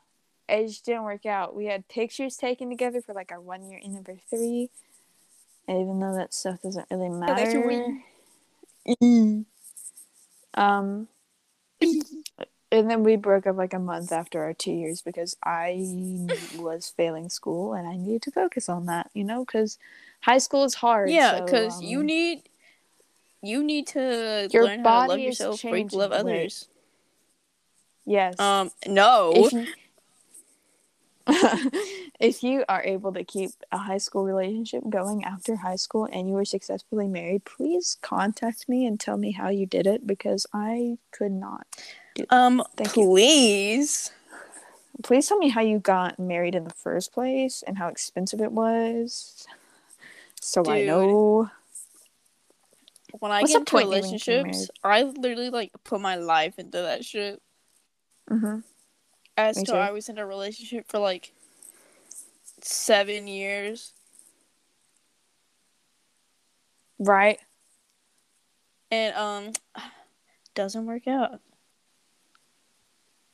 [0.47, 1.56] It just didn't work out.
[1.56, 4.69] We had pictures taken together for like our one year anniversary.
[5.67, 7.36] And even though that stuff doesn't really matter.
[8.88, 9.45] that's.
[10.54, 11.08] Um
[12.71, 15.86] and then we broke up like a month after our two years because I
[16.58, 19.78] was failing school and I needed to focus on that, you know, because
[20.21, 21.10] high school is hard.
[21.10, 22.49] Yeah, so, because you um, need
[23.41, 26.19] you need to Your learn how to love yourself before you love wait.
[26.19, 26.67] others.
[28.06, 28.39] yes.
[28.39, 29.32] Um, no.
[29.36, 29.67] if you,
[32.19, 36.28] if you are able to keep a high school relationship going after high school and
[36.30, 40.45] you were successfully married, please contact me and tell me how you did it because
[40.54, 41.65] I could not.
[42.30, 43.04] um, Thank you.
[43.06, 44.12] please.
[45.04, 48.52] Please tell me how you got married in the first place and how expensive it
[48.52, 49.45] was.
[50.39, 51.50] So I know.
[53.19, 56.15] When I What's get into point in even getting relationships, I literally like put my
[56.15, 57.41] life into that shit.
[58.30, 58.60] hmm
[59.38, 59.75] As to.
[59.78, 61.34] I was in a relationship for like
[62.62, 63.93] seven years,
[66.99, 67.39] Right?
[68.91, 69.54] and um,
[70.56, 71.41] doesn't work out.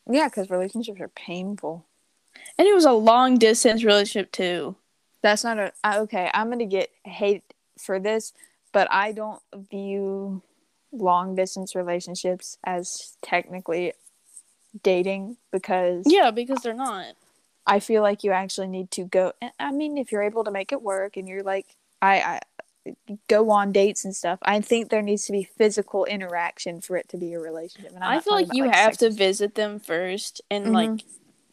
[0.10, 1.86] Yeah, because relationships are painful.
[2.58, 4.76] And it was a long distance relationship too.
[5.22, 6.30] That's not a okay.
[6.34, 7.44] I'm gonna get hate
[7.78, 8.34] for this,
[8.72, 10.42] but I don't view
[10.92, 13.94] long distance relationships as technically
[14.84, 17.16] dating because Yeah, because they're not.
[17.68, 19.34] I feel like you actually need to go.
[19.60, 22.40] I mean, if you're able to make it work and you're like, I,
[22.86, 22.96] I
[23.28, 24.40] go on dates and stuff.
[24.42, 27.92] I think there needs to be physical interaction for it to be a relationship.
[27.94, 30.74] And I'm I feel like you about, have to visit them first and Mhm.
[30.74, 31.04] like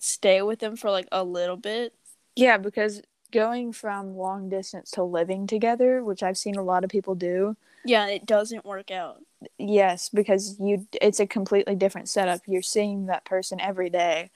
[0.01, 1.95] stay with them for like a little bit.
[2.35, 6.91] Yeah, because going from long distance to living together, which I've seen a lot of
[6.91, 9.23] people do, Yeah, it doesn't work out.
[9.59, 12.41] yes because you it's a completely different setup.
[12.47, 14.31] You're seeing that person every day.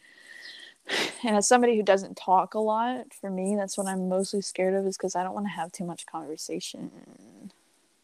[1.25, 4.75] And as somebody who doesn't talk a lot for me that's what i'm mostly scared
[4.75, 6.91] of is because i don't want to have too much conversation.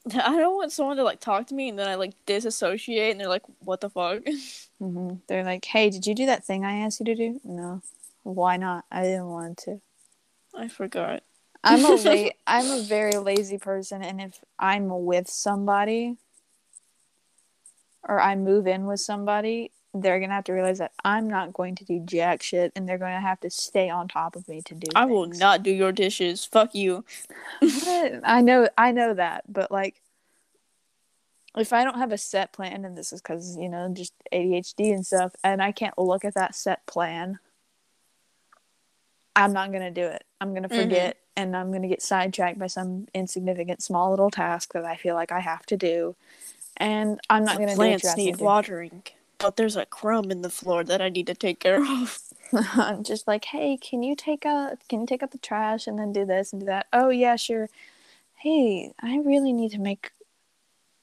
[0.14, 3.20] I don't want someone to like talk to me and then I like disassociate and
[3.20, 4.22] they're like, "What the fuck?"
[4.78, 7.40] hmm they're like hey did you do that thing i asked you to do?
[7.44, 7.82] No.
[8.22, 8.84] Why not?
[8.90, 9.80] I didn't want to
[10.58, 11.22] I forgot.
[11.64, 16.16] i'm a la- i'm a very lazy person and if i'm with somebody
[18.08, 21.74] or i move in with somebody they're gonna have to realize that i'm not going
[21.74, 24.74] to do jack shit and they're gonna have to stay on top of me to
[24.74, 26.44] do I will not do your dishes.
[26.44, 27.04] Fuck you.
[27.62, 30.00] I know I know that, but like
[31.56, 34.92] if I don't have a set plan and this is cuz you know just ADHD
[34.94, 37.38] and stuff and I can't look at that set plan
[39.36, 40.24] I'm not going to do it.
[40.40, 40.74] I'm going to Mhm.
[40.74, 44.96] forget and I'm going to get sidetracked by some insignificant small little task that I
[44.96, 46.16] feel like I have to do
[46.76, 49.02] and I'm not going to do what plants you asked me need watering,
[49.38, 52.20] but there's a crumb in the floor that I need to take care of.
[52.52, 55.98] I'm just like, hey, can you take out can you take out the trash and
[55.98, 56.86] then do this and do that?
[56.92, 57.68] Oh yeah, sure.
[58.36, 60.12] Hey, I really need to make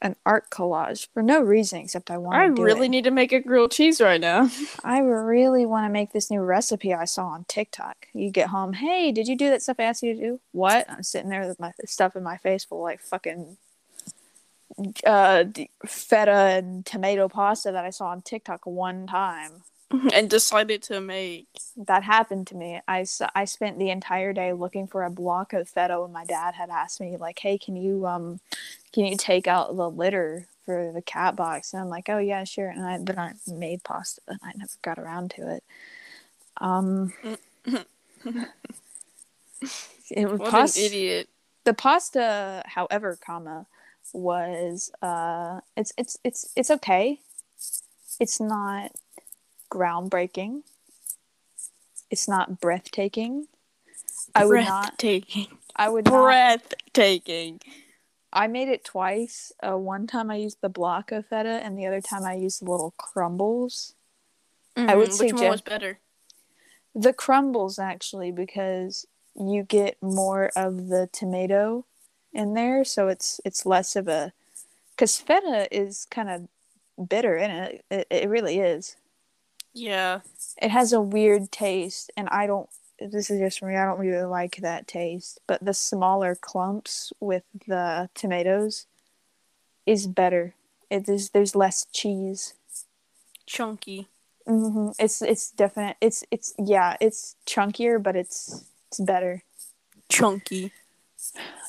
[0.02, 2.90] an art collage for no reason except I want I to do really it.
[2.90, 4.50] need to make a grilled cheese right now.
[4.84, 8.08] I really want to make this new recipe I saw on TikTok.
[8.14, 10.40] You get home, hey, did you do that stuff I asked you to do?
[10.52, 10.90] What?
[10.90, 13.58] I'm sitting there with my stuff in my face full like fucking
[15.06, 15.46] uh
[15.86, 19.64] feta and tomato pasta that I saw on TikTok one time.
[20.14, 21.48] and decided to make.
[21.78, 22.82] that happened to me.
[22.88, 23.06] I,
[23.36, 26.70] I spent the entire day looking for a block of feta when my dad had
[26.70, 28.40] asked me like, "Hey, can you um
[28.94, 32.44] can you take out the litter for the cat box?" And I'm like, "Oh yeah,
[32.46, 35.64] sure." And I then I made pasta and I never got around to it.
[36.58, 37.14] Um
[40.12, 41.30] it was What pasta an idiot.
[41.66, 43.66] the pasta however comma
[44.14, 47.20] was uh it's it's it's it's okay
[48.20, 48.92] it's not
[49.72, 50.62] groundbreaking
[52.10, 53.48] it's not breathtaking
[54.34, 55.48] i would not Breathtaking.
[55.76, 57.60] i would not Breathtaking.
[58.36, 59.54] I made it twice.
[59.66, 62.62] Uh, one time I used the block of feta, and the other time I used
[62.62, 63.96] the little crumbles.
[64.76, 66.00] I would Mhm, which one was better.
[66.94, 71.86] The crumbles actually, because you get more of the tomato
[72.34, 74.34] in there, so it's it's less of a.
[74.92, 77.86] Because feta is kind of bitter in it.
[77.90, 78.08] it.
[78.10, 78.98] It really is.
[79.76, 80.22] Yeah.
[80.62, 82.70] It has a weird taste, and I don't.
[83.00, 83.76] This is just for me.
[83.76, 85.40] I don't really like that taste.
[85.48, 88.88] But the smaller clumps with the tomatoes
[89.86, 90.56] is better.
[90.90, 91.32] It is.
[91.32, 92.56] There's less cheese.
[93.46, 94.08] Chunky.
[94.48, 95.98] hmm It's it's definite.
[96.02, 96.96] It's it's yeah.
[97.02, 99.44] It's chunkier, but it's it's better.
[100.10, 100.72] Chunky.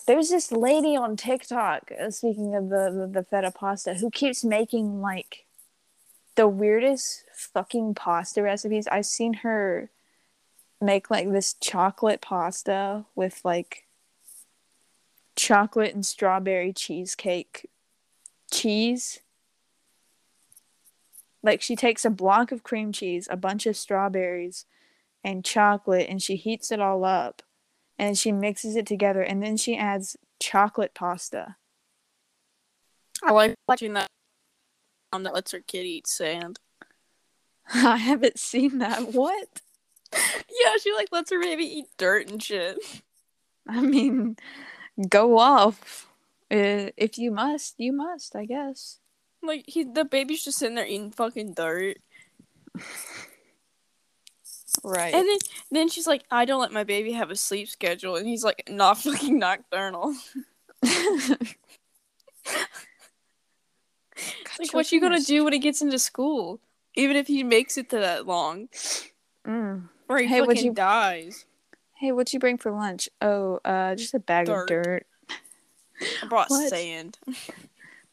[0.07, 1.91] There's this lady on TikTok.
[2.01, 5.46] Uh, speaking of the, the the feta pasta, who keeps making like
[6.37, 8.87] the weirdest fucking pasta recipes.
[8.91, 9.91] I've seen her
[10.81, 13.85] make like this chocolate pasta with like
[15.35, 17.69] chocolate and strawberry cheesecake
[18.51, 19.21] cheese.
[21.43, 24.67] Like she takes a block of cream cheese, a bunch of strawberries,
[25.25, 27.43] and chocolate, and she heats it all up,
[27.99, 31.57] and she mixes it together, and then she adds chocolate pasta.
[33.23, 34.09] I like watching that
[35.13, 36.59] mom that lets her kid eat sand.
[37.75, 39.13] I haven't seen that.
[39.13, 39.61] What?
[40.13, 42.79] Yeah, she like lets her baby eat dirt and shit.
[43.69, 44.37] I mean,
[45.09, 46.07] go off.
[46.51, 48.37] Uh, if you must, you must.
[48.37, 48.99] I guess.
[49.43, 51.99] Like he, the baby's just sitting there eating fucking dirt,
[54.85, 55.15] Right.
[55.15, 55.39] and then
[55.71, 58.63] then she's like, "I don't let my baby have a sleep schedule," and he's like,
[58.69, 60.15] "Not fucking nocturnal."
[64.59, 66.61] Like, what you gonna do when he gets into school?
[66.95, 68.69] Even if he makes it to that long,
[69.45, 69.89] Mm.
[70.09, 71.45] or he Hey, fucking you- dies.
[71.95, 73.09] Hey, what'd you bring for lunch?
[73.23, 74.63] Oh, uh, just a bag Dirt.
[74.63, 75.07] of dirt.
[76.23, 76.69] I brought What?
[76.71, 77.19] sand.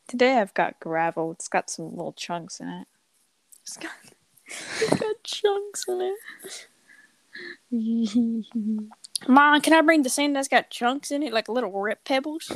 [0.07, 1.31] Today I've got gravel.
[1.31, 2.87] It's got some little chunks in it.
[3.61, 3.91] It's got,
[4.47, 6.67] it's got chunks in it.
[9.27, 12.51] Mom, can I bring the sand that's got chunks in it, like little rip pebbles?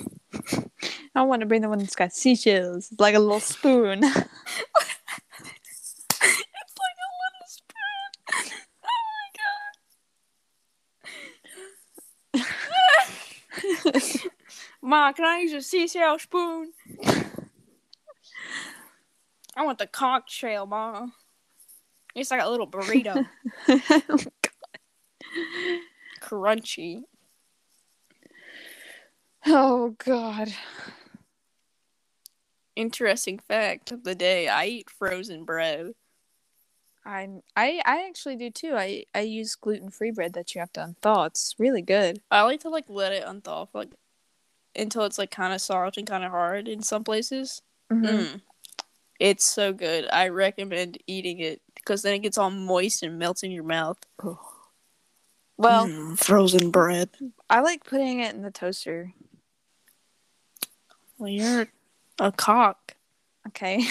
[1.15, 2.91] I want to bring the one that's got seashells.
[2.91, 4.03] It's like a little spoon.
[4.03, 4.25] it's
[6.19, 8.09] like a little spoon.
[8.83, 8.99] Oh
[12.33, 12.43] my
[13.93, 14.31] god.
[14.81, 16.73] Ma, can I use a seashell spoon?
[19.55, 21.07] I want the cocktail, Ma.
[22.13, 23.27] It's like a little burrito.
[23.69, 24.17] Oh
[26.27, 27.03] Crunchy.
[29.45, 30.53] oh God.
[32.75, 35.93] Interesting fact of the day I eat frozen bread.
[37.05, 38.75] I I I actually do too.
[38.75, 41.27] I I use gluten free bread that you have to unthaw.
[41.27, 42.21] It's really good.
[42.29, 43.93] I like to like let it unthaw for like
[44.75, 47.61] until it's like kind of soft and kind of hard in some places.
[47.91, 48.41] Mm.
[49.19, 50.07] It's so good.
[50.11, 53.97] I recommend eating it because then it gets all moist and melts in your mouth.
[55.57, 57.09] Well, Mm, frozen bread.
[57.49, 59.13] I like putting it in the toaster.
[61.17, 61.67] Well, you're
[62.19, 62.95] a cock.
[63.47, 63.83] Okay.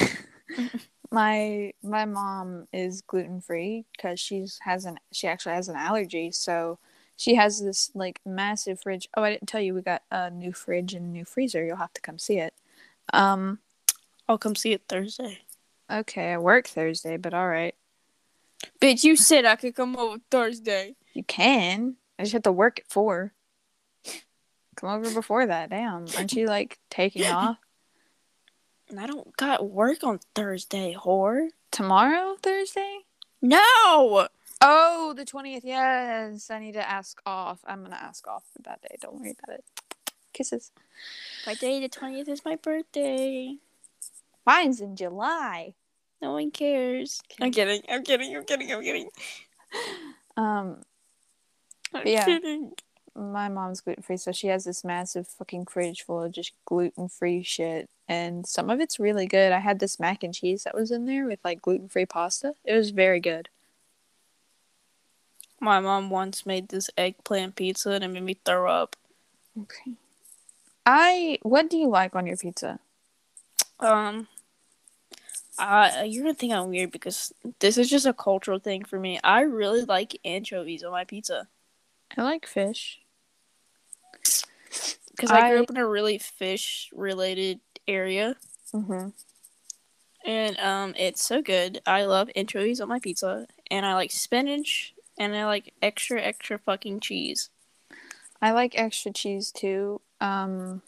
[1.10, 6.30] my my mom is gluten free because she's has an she actually has an allergy,
[6.30, 6.78] so
[7.16, 9.08] she has this like massive fridge.
[9.16, 11.64] Oh, I didn't tell you we got a new fridge and a new freezer.
[11.64, 12.54] You'll have to come see it.
[13.12, 13.58] Um.
[14.28, 15.38] I'll come see it Thursday.
[15.90, 17.74] Okay, I work Thursday, but all right.
[18.80, 20.94] Bitch, you said I could come over Thursday.
[21.12, 21.96] You can.
[22.18, 23.32] I just have to work at four.
[24.76, 25.70] Come over before that.
[25.70, 26.06] Damn.
[26.16, 27.56] Aren't you like taking off
[28.90, 31.48] And I don't got work on Thursday, whore.
[31.70, 32.98] tomorrow, Thursday?
[33.40, 34.28] No!
[34.60, 35.60] Oh, the 20th.
[35.64, 36.50] Yes.
[36.50, 37.60] I need to ask off.
[37.66, 38.96] I'm going to ask off for that day.
[39.00, 39.64] Don't worry about it.
[40.32, 40.72] Kisses.
[41.46, 43.56] My day, the 20th, is my birthday.
[44.44, 45.74] Mine's in July.
[46.22, 47.20] No one cares.
[47.40, 47.82] I'm kidding.
[47.88, 48.34] I'm kidding.
[48.36, 48.72] I'm kidding.
[48.72, 49.08] I'm kidding.
[50.38, 50.82] Um,
[51.94, 52.26] I'm Yeah.
[52.26, 52.72] kidding.
[53.14, 57.08] my mom's gluten free, so she has this massive fucking fridge full of just gluten
[57.08, 57.88] free shit.
[58.06, 59.52] And some of it's really good.
[59.52, 62.52] I had this mac and cheese that was in there with like gluten free pasta.
[62.66, 63.48] It was very good.
[65.58, 68.94] My mom once made this eggplant pizza and it made me throw up.
[69.58, 69.92] Okay.
[70.84, 72.78] I what do you like on your pizza?
[73.80, 74.28] Um,
[75.58, 79.18] uh, you're gonna think I'm weird because this is just a cultural thing for me.
[79.24, 81.48] I really like anchovies on my pizza
[82.16, 83.00] I like fish.
[85.10, 88.36] because I, grew up in a really fish related area,
[88.74, 89.08] Mm-hmm.
[90.26, 91.80] and um, it's so good.
[91.86, 96.58] I love anchovies on my pizza, and I like spinach, and I like extra extra
[96.58, 97.50] fucking cheese.
[98.42, 100.00] I like extra cheese too.
[100.20, 100.82] Um,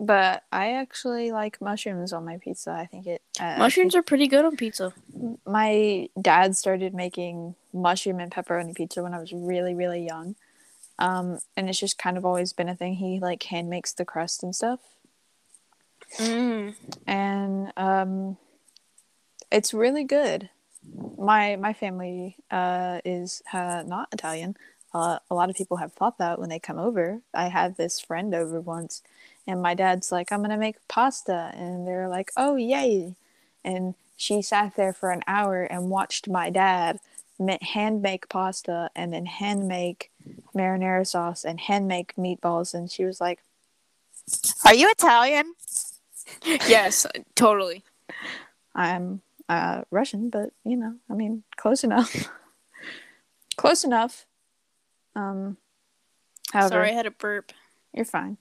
[0.00, 2.72] But I actually like mushrooms on my pizza.
[2.72, 3.22] I think it.
[3.38, 4.92] Uh, Mushrooms are pretty good on pizza.
[5.46, 10.34] my dad started making mushroom and pepperoni pizza when I was really, really young.
[10.98, 12.94] Um, and it's just kind of always been a thing.
[12.94, 14.80] He like hand makes the crust and stuff.
[16.18, 16.74] Mm.
[17.06, 18.36] And um,
[19.50, 20.50] it's really good.
[21.16, 24.56] My my family uh, is uh, not Italian.
[24.92, 27.20] Uh, a lot of people have thought that when they come over.
[27.32, 29.02] I had this friend over once,
[29.46, 33.14] and my dad's like, "I'm gonna make pasta," and they're like, "Oh yay!"
[33.64, 37.00] And she sat there for an hour and watched my dad
[37.62, 40.10] hand make pasta and then hand make
[40.54, 43.40] marinara sauce and hand make meatballs, and she was like,
[44.64, 45.54] "Are you Italian?"
[46.44, 47.82] yes, totally.
[48.74, 52.28] I'm uh, Russian, but you know, I mean, close enough.
[53.56, 54.26] close enough.
[55.14, 55.58] Um,
[56.52, 57.52] however, Sorry, I had a burp.
[57.92, 58.38] you're fine.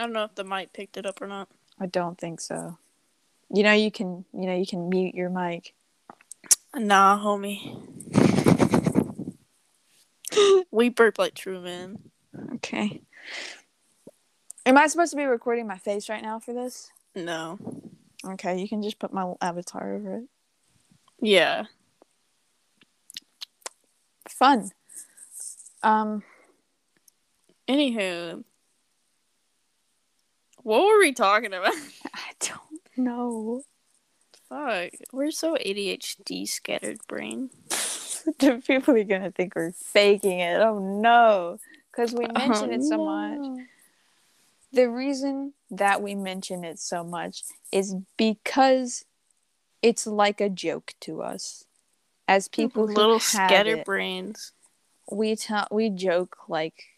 [0.00, 1.50] I don't know if the mic picked it up or not.
[1.78, 2.78] I don't think so.
[3.52, 5.74] You know, you can, you know, you can mute your mic.
[6.74, 7.84] Nah, homie.
[10.70, 11.98] we burp like true men.
[12.54, 13.02] Okay.
[14.64, 16.90] Am I supposed to be recording my face right now for this?
[17.14, 17.58] No.
[18.24, 20.24] Okay, you can just put my avatar over it.
[21.20, 21.64] Yeah.
[24.30, 24.70] Fun.
[25.82, 26.22] Um,
[27.70, 28.42] Anywho,
[30.62, 31.74] what were we talking about?
[32.14, 33.62] I don't know.
[34.48, 37.50] Fuck, we're so ADHD scattered brain.
[37.68, 40.60] the people are gonna think we're faking it.
[40.60, 41.58] Oh no,
[41.90, 43.66] because we oh, mention Oh, it so much.
[44.72, 47.42] The reason that we mention it so much
[47.72, 49.04] is because
[49.82, 51.64] it's like a joke to us.
[52.28, 54.52] As people who little have scattered it, brains.
[55.10, 56.89] we tell we joke like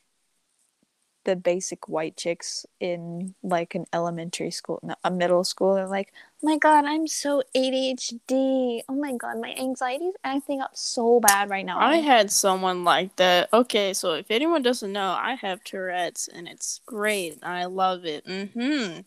[1.25, 5.75] the basic white chicks in like an elementary school, no, a middle school.
[5.75, 6.12] They're like,
[6.43, 8.83] "Oh my god, I'm so ADHD.
[8.89, 13.16] Oh my god, my anxiety's acting up so bad right now." I had someone like
[13.16, 13.49] that.
[13.53, 17.39] Okay, so if anyone doesn't know, I have Tourette's and it's great.
[17.43, 18.27] I love it.
[18.27, 19.01] Mm-hmm.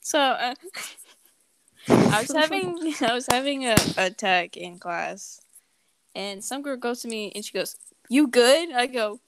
[0.00, 0.54] So uh,
[1.88, 5.40] I was having I was having a attack in class,
[6.14, 7.76] and some girl goes to me and she goes,
[8.08, 9.20] "You good?" I go,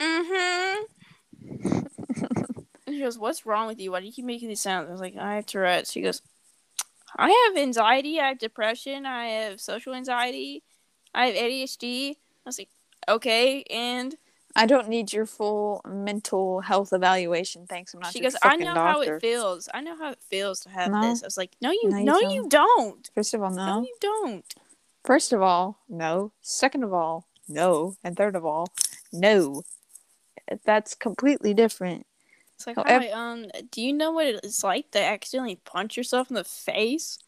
[0.00, 1.01] "Mm-hmm." and
[2.88, 3.92] she goes, "What's wrong with you?
[3.92, 6.22] Why do you keep making these sounds?" I was like, "I have Tourette's." She goes,
[7.16, 8.20] "I have anxiety.
[8.20, 9.06] I have depression.
[9.06, 10.62] I have social anxiety.
[11.14, 12.70] I have ADHD." I was like,
[13.08, 14.16] "Okay," and
[14.54, 17.66] I don't need your full mental health evaluation.
[17.66, 17.94] Thanks.
[17.94, 19.68] I'm not she goes, "I know how it feels.
[19.72, 21.00] I know how it feels to have No.
[21.08, 22.32] this." I was like, "No, you, No, you no, don't.
[22.34, 23.10] you don't.
[23.14, 23.82] First of all, No, no.
[23.82, 24.54] you don't."
[25.04, 26.30] First of all, no.
[26.42, 27.96] Second of all, no.
[28.04, 28.68] And third of all,
[29.12, 29.62] no.
[30.64, 32.06] That's completely different.
[32.56, 36.30] It's like, However- hi, um, do you know what it's like to accidentally punch yourself
[36.30, 37.18] in the face?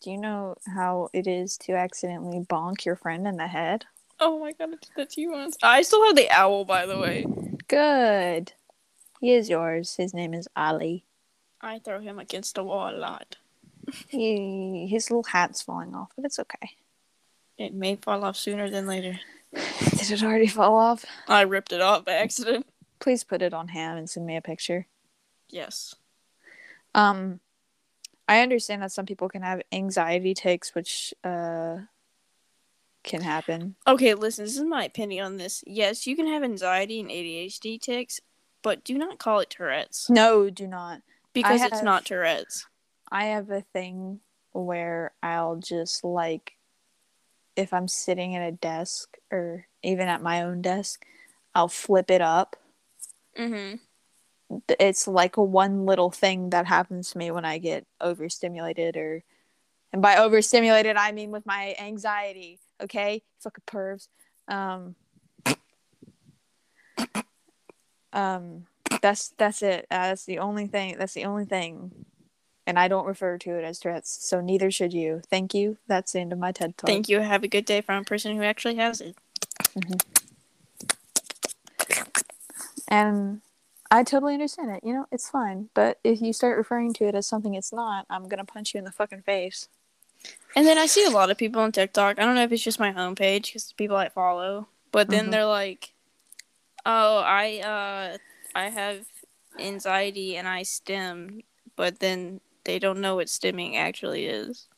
[0.00, 3.84] Do you know how it is to accidentally bonk your friend in the head?
[4.20, 5.56] Oh my god, I did that to you once.
[5.62, 7.26] I still have the owl, by the way.
[7.66, 8.52] Good.
[9.20, 9.96] He is yours.
[9.96, 11.04] His name is Ali.
[11.60, 13.36] I throw him against the wall a lot.
[14.08, 16.70] He his little hat's falling off, but it's okay.
[17.56, 19.18] It may fall off sooner than later.
[19.52, 21.04] Did it already fall off?
[21.26, 22.66] I ripped it off by accident.
[23.00, 24.86] Please put it on ham and send me a picture.
[25.48, 25.94] Yes.
[26.94, 27.40] Um,
[28.26, 31.78] I understand that some people can have anxiety takes, which uh
[33.04, 33.76] can happen.
[33.86, 35.64] Okay, listen, this is my opinion on this.
[35.66, 38.20] Yes, you can have anxiety and ADHD tics,
[38.62, 41.00] but do not call it Tourette's No, do not.
[41.32, 42.66] because it's not Tourette's.
[43.10, 44.20] I have a thing
[44.52, 46.57] where I'll just like
[47.58, 51.04] if I'm sitting at a desk or even at my own desk,
[51.56, 52.54] I'll flip it up.
[53.36, 53.76] Mm-hmm.
[54.78, 59.24] It's like one little thing that happens to me when I get overstimulated or
[59.92, 63.22] and by overstimulated I mean with my anxiety, okay?
[63.40, 64.06] Fucking pervs.
[64.46, 64.94] Um
[68.12, 68.66] um
[69.02, 69.86] that's that's it.
[69.90, 72.06] Uh, that's the only thing that's the only thing
[72.68, 75.22] and I don't refer to it as Tourette's, so neither should you.
[75.30, 75.78] Thank you.
[75.86, 76.86] That's the end of my TED talk.
[76.86, 77.20] Thank you.
[77.20, 79.16] Have a good day from a person who actually has it.
[82.86, 83.40] And
[83.90, 84.84] I totally understand it.
[84.84, 85.70] You know, it's fine.
[85.72, 88.78] But if you start referring to it as something it's not, I'm gonna punch you
[88.78, 89.68] in the fucking face.
[90.54, 92.18] And then I see a lot of people on TikTok.
[92.18, 95.30] I don't know if it's just my homepage because people I follow, but then Mhm.
[95.30, 95.94] they're like,
[96.84, 98.18] "Oh, I uh,
[98.54, 99.06] I have
[99.58, 101.42] anxiety and I stim,"
[101.76, 104.68] but then they don't know what stimming actually is.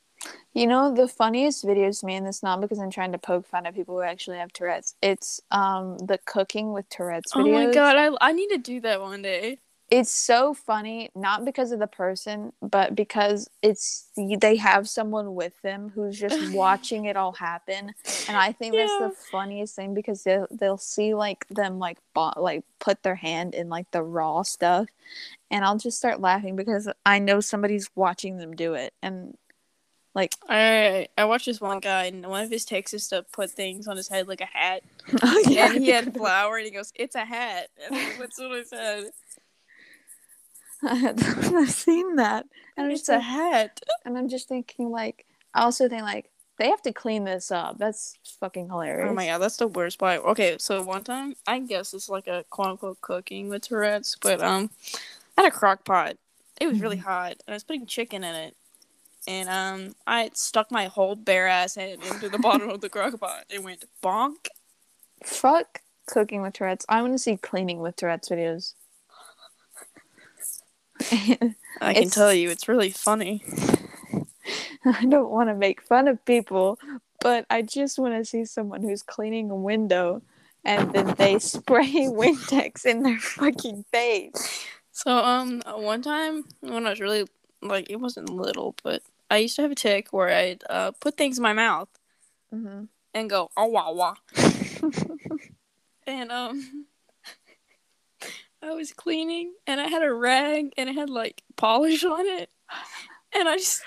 [0.55, 3.47] You know, the funniest videos to me, and it's not because I'm trying to poke
[3.47, 4.95] fun at people who actually have Tourette's.
[5.03, 9.01] It's um the cooking with Tourette's Oh my god, I I need to do that
[9.01, 9.59] one day.
[9.91, 15.61] It's so funny not because of the person but because it's they have someone with
[15.63, 17.93] them who's just watching it all happen
[18.29, 18.87] and i think yeah.
[18.87, 23.17] that's the funniest thing because they'll, they'll see like them like bo- like put their
[23.17, 24.89] hand in like the raw stuff
[25.51, 29.37] and i'll just start laughing because i know somebody's watching them do it and
[30.15, 33.51] like I I watched this one guy and one of his takes is to put
[33.51, 34.83] things on his head like a hat.
[35.23, 35.73] oh, yeah.
[35.73, 37.69] And he had flour and he goes, It's a hat.
[37.85, 39.11] And that's what I said.
[40.89, 42.47] I've seen that.
[42.77, 43.81] And it's a hat.
[44.05, 47.79] And I'm just thinking like I also think like they have to clean this up.
[47.79, 49.09] That's fucking hilarious.
[49.11, 50.25] Oh my god, that's the worst part.
[50.25, 54.43] Okay, so one time I guess it's like a quote unquote cooking with Tourette's, but
[54.43, 54.71] um
[55.37, 56.17] I had a crock pot.
[56.61, 57.07] It was really mm-hmm.
[57.07, 58.57] hot and I was putting chicken in it
[59.27, 63.19] and um, I stuck my whole bare ass head into the bottom of the crock
[63.21, 63.45] pot.
[63.51, 64.49] It went bonk.
[65.23, 66.87] Fuck cooking with Tourette's.
[66.89, 68.75] I want to see cleaning with Tourette's videos.
[71.81, 73.43] I can tell you, it's really funny.
[74.85, 76.79] I don't want to make fun of people,
[77.21, 80.23] but I just want to see someone who's cleaning a window
[80.65, 84.67] and then they spray Windex in their fucking face.
[84.93, 87.27] So, um, one time when I was really
[87.63, 91.17] like, it wasn't little, but I used to have a tic where I'd uh, put
[91.17, 91.89] things in my mouth
[92.53, 92.85] mm-hmm.
[93.15, 94.15] and go, oh, wah, wah.
[96.07, 96.87] and, um,
[98.63, 102.51] I was cleaning and I had a rag and it had like polish on it.
[103.35, 103.83] And I just,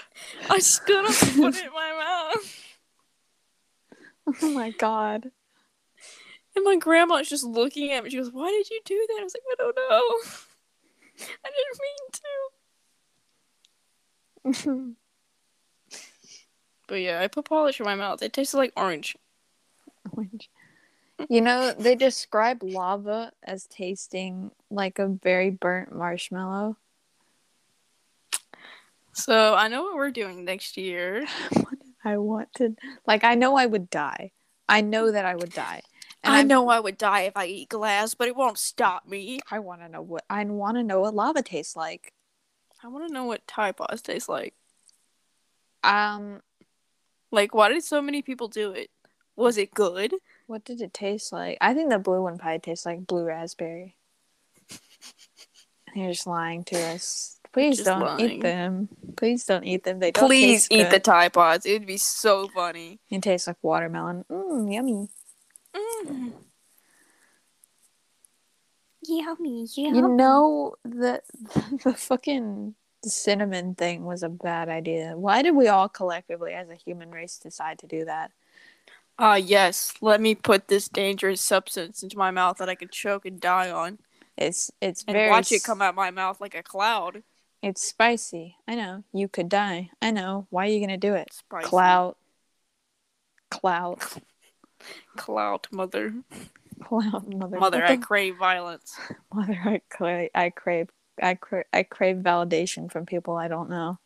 [0.50, 2.62] I stood up and put it in my mouth.
[4.42, 5.30] Oh my god.
[6.56, 8.10] And my grandma was just looking at me.
[8.10, 9.18] She goes, Why did you do that?
[9.20, 10.02] I was like, I don't know.
[11.44, 11.80] I didn't
[14.54, 14.94] mean to.
[16.88, 18.22] but yeah, I put polish in my mouth.
[18.22, 19.16] It tasted like orange.
[20.12, 20.50] Orange.
[21.28, 26.76] You know, they describe lava as tasting like a very burnt marshmallow.
[29.12, 31.26] So I know what we're doing next year.
[32.04, 34.32] I wanted, like, I know I would die.
[34.68, 35.82] I know that I would die.
[36.22, 39.08] And I I'm, know I would die if I eat glass, but it won't stop
[39.08, 39.40] me.
[39.50, 42.12] I want to know what I want to know what lava tastes like.
[42.82, 44.54] I want to know what Tide Pods taste like.
[45.82, 46.42] Um,
[47.30, 48.90] like why did so many people do it?
[49.36, 50.14] Was it good?
[50.46, 51.58] What did it taste like?
[51.60, 53.96] I think the blue one probably tastes like blue raspberry.
[55.94, 57.38] You're just lying to us.
[57.52, 58.30] Please just don't lying.
[58.30, 58.88] eat them.
[59.16, 59.98] Please don't eat them.
[59.98, 60.92] They don't Please eat good.
[60.92, 61.64] the Tide Pods.
[61.64, 63.00] It would be so funny.
[63.10, 64.24] It tastes like watermelon.
[64.30, 65.08] Mmm, yummy.
[65.74, 66.32] Mm.
[69.08, 69.98] Yummy, yummy.
[69.98, 71.22] You know the
[71.84, 72.74] the fucking
[73.04, 75.14] cinnamon thing was a bad idea.
[75.16, 78.32] Why did we all collectively, as a human race, decide to do that?
[79.18, 79.94] Ah, uh, yes.
[80.00, 83.70] Let me put this dangerous substance into my mouth that I could choke and die
[83.70, 83.98] on.
[84.36, 87.22] It's it's and very watch it come out my mouth like a cloud.
[87.62, 88.56] It's spicy.
[88.68, 89.04] I know.
[89.12, 89.90] You could die.
[90.02, 90.46] I know.
[90.50, 91.32] Why are you gonna do it?
[91.32, 91.66] Spicy.
[91.66, 92.18] Clout.
[93.50, 94.18] Clout.
[95.16, 96.14] Clout, mother.
[96.84, 97.58] Clout, mother.
[97.58, 98.94] Mother, I crave violence.
[99.34, 100.28] Mother, I crave.
[100.34, 100.90] I crave.
[101.22, 101.64] I crave.
[101.72, 103.98] I crave validation from people I don't know.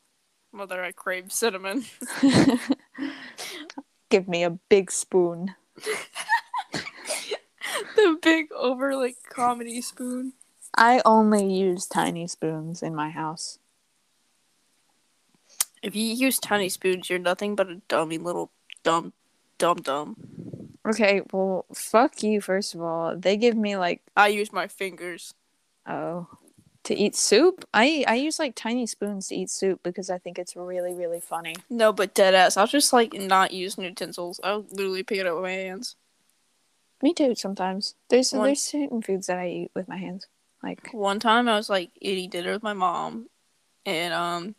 [0.53, 1.85] Mother, I crave cinnamon.
[4.11, 5.55] Give me a big spoon.
[7.97, 10.35] the big over like comedy spoon.
[10.77, 13.59] I only use tiny spoons in my house.
[15.83, 18.51] If you use tiny spoons, you're nothing but a dummy little
[18.83, 19.15] dumb
[19.59, 20.17] dumb dumb.
[20.87, 22.41] Okay, well, fuck you.
[22.41, 25.35] First of all, they give me like I use my fingers.
[25.87, 26.27] Oh,
[26.85, 27.65] to eat soup?
[27.75, 31.21] I I use like tiny spoons to eat soup because I think it's really really
[31.21, 31.55] funny.
[31.69, 32.57] No, but dead ass.
[32.57, 34.41] I'll just like not use utensils.
[34.43, 35.97] I'll literally pick it up with my hands.
[37.03, 37.35] Me too.
[37.35, 40.27] Sometimes there's one, there's certain foods that I eat with my hands.
[40.63, 43.29] Like one time, I was like eating dinner with my mom,
[43.87, 44.55] and um,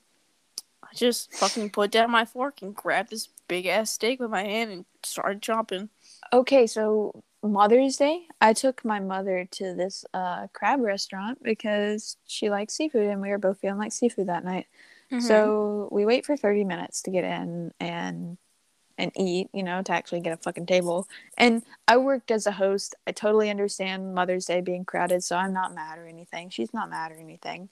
[0.83, 4.43] I just fucking put down my fork and grabbed this big ass steak with my
[4.43, 5.89] hand and started chopping.
[6.33, 12.49] Okay, so Mother's Day, I took my mother to this uh, crab restaurant because she
[12.49, 14.67] likes seafood and we were both feeling like seafood that night.
[15.11, 15.25] Mm-hmm.
[15.25, 18.37] So we wait for 30 minutes to get in and
[18.97, 21.07] and eat, you know, to actually get a fucking table.
[21.35, 22.93] And I worked as a host.
[23.07, 26.49] I totally understand Mother's Day being crowded, so I'm not mad or anything.
[26.49, 27.69] She's not mad or anything.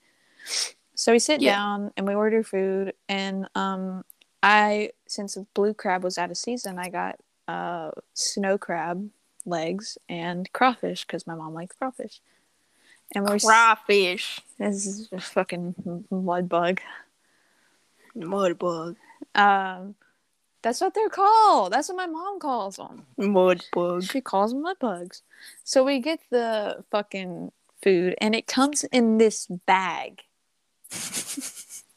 [0.96, 1.56] So we sit yeah.
[1.56, 4.04] down and we order food and um
[4.42, 9.10] I since blue crab was out of season, I got uh, snow crab
[9.50, 12.22] legs and crawfish because my mom likes crawfish.
[13.16, 14.40] And we're crawfish.
[14.58, 16.80] This is a fucking mud bug.
[18.16, 18.96] Mud bug.
[19.34, 19.96] Um,
[20.62, 21.74] that's what they're called.
[21.74, 23.06] That's what my mom calls them.
[23.18, 24.08] Mud bugs.
[24.08, 25.24] She calls them mud bugs.
[25.64, 30.22] So we get the fucking food, and it comes in this bag.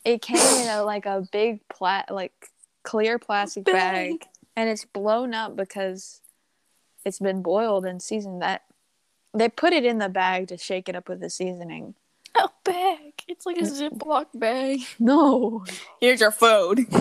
[0.05, 2.33] it came in a like a big plat like
[2.85, 4.21] clear plastic bag.
[4.21, 4.29] Bag.
[4.57, 6.21] and it's blown up because
[7.05, 8.43] it's been boiled and seasoned.
[8.43, 8.63] That
[9.35, 11.95] they put it in the bag to shake it up with the seasoning.
[12.35, 13.13] A bag.
[13.29, 14.81] It's like a Ziploc bag.
[14.99, 15.65] No,
[16.01, 16.87] Here's your food.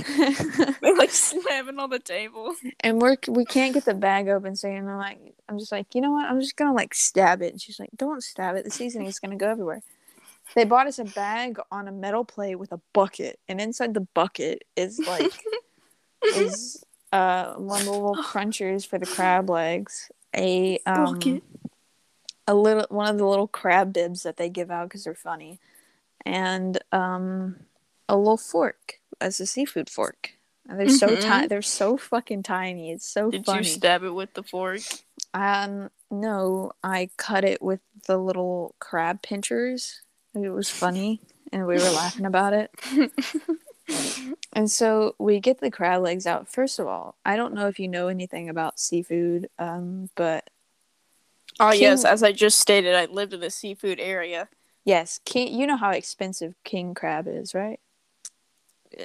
[0.81, 2.53] They like slamming on the table.
[2.81, 4.55] and we're we can't get the bag open.
[4.55, 6.25] So I'm like, I'm just like, you know what?
[6.29, 7.53] I'm just gonna like stab it.
[7.53, 8.65] And she's like, don't stab it.
[8.65, 9.81] The seasoning is gonna go everywhere.
[10.55, 14.01] They bought us a bag on a metal plate with a bucket, and inside the
[14.13, 15.31] bucket is like
[16.35, 21.43] is uh one little crunchers for the crab legs, a um, Bucket.
[22.47, 25.59] a little one of the little crab bibs that they give out because they're funny,
[26.25, 27.55] and um
[28.09, 30.31] a little fork as a seafood fork.
[30.69, 31.21] And they're so Mhm.
[31.21, 31.47] tiny.
[31.47, 32.91] They're so fucking tiny.
[32.91, 33.59] It's so Did funny.
[33.59, 34.81] you stab it with the fork?
[35.33, 40.01] Um, no, I cut it with the little crab pinchers.
[40.33, 42.71] It was funny, and we were laughing about it.
[44.53, 46.47] and so we get the crab legs out.
[46.47, 50.49] First of all, I don't know if you know anything about seafood, um, but
[51.59, 54.49] Oh King- yes, as I just stated, I lived in the seafood area.
[54.83, 55.53] yes, king.
[55.53, 57.79] You know how expensive king crab is, right?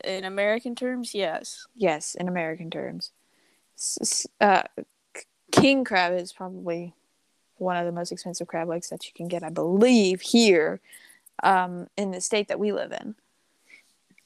[0.05, 1.67] In American terms, yes.
[1.75, 3.13] Yes, in American terms.
[4.41, 4.63] Uh,
[5.53, 6.95] king crab is probably
[7.59, 10.81] one of the most expensive crab legs that you can get, I believe, here
[11.43, 13.15] um, in the state that we live in.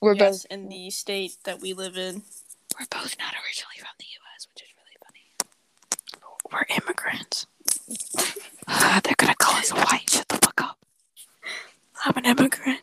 [0.01, 2.22] We're yes, both in the state that we live in.
[2.78, 5.26] we're both not originally from the U.S., which is really funny.
[6.51, 7.46] We're immigrants.
[9.05, 10.09] They're gonna call us white.
[10.09, 10.78] Shut the fuck up.
[12.05, 12.80] I'm an immigrant.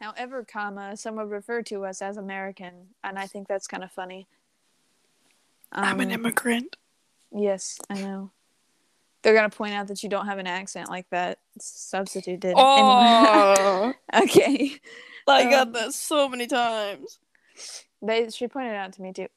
[0.00, 3.90] However, comma, some would refer to us as American, and I think that's kind of
[3.92, 4.26] funny.
[5.72, 6.76] I'm an Um, immigrant.
[7.32, 8.30] Yes, I know.
[9.22, 12.54] They're gonna point out that you don't have an accent like that substitute did.
[12.56, 14.30] Oh, Anyway.
[14.30, 14.80] okay.
[15.26, 17.18] I got Um, that so many times.
[18.02, 19.28] They she pointed it out to me too.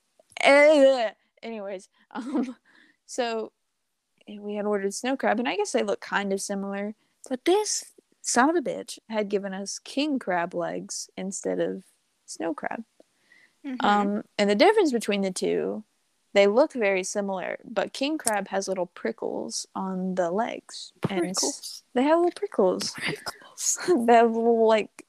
[0.42, 1.12] Eh,
[1.44, 2.56] Anyways, um,
[3.06, 3.52] so
[4.28, 6.96] we had ordered snow crab, and I guess they look kind of similar,
[7.30, 7.86] but this
[8.22, 11.84] son of a bitch had given us king crab legs instead of
[12.26, 12.84] snow crab.
[13.66, 13.84] Mhm.
[13.84, 15.84] Um, and the difference between the two,
[16.34, 21.36] they look very similar, but king crab has little prickles on the legs, and
[21.94, 22.92] they have little prickles.
[22.92, 23.80] Prickles.
[24.08, 25.06] they have little like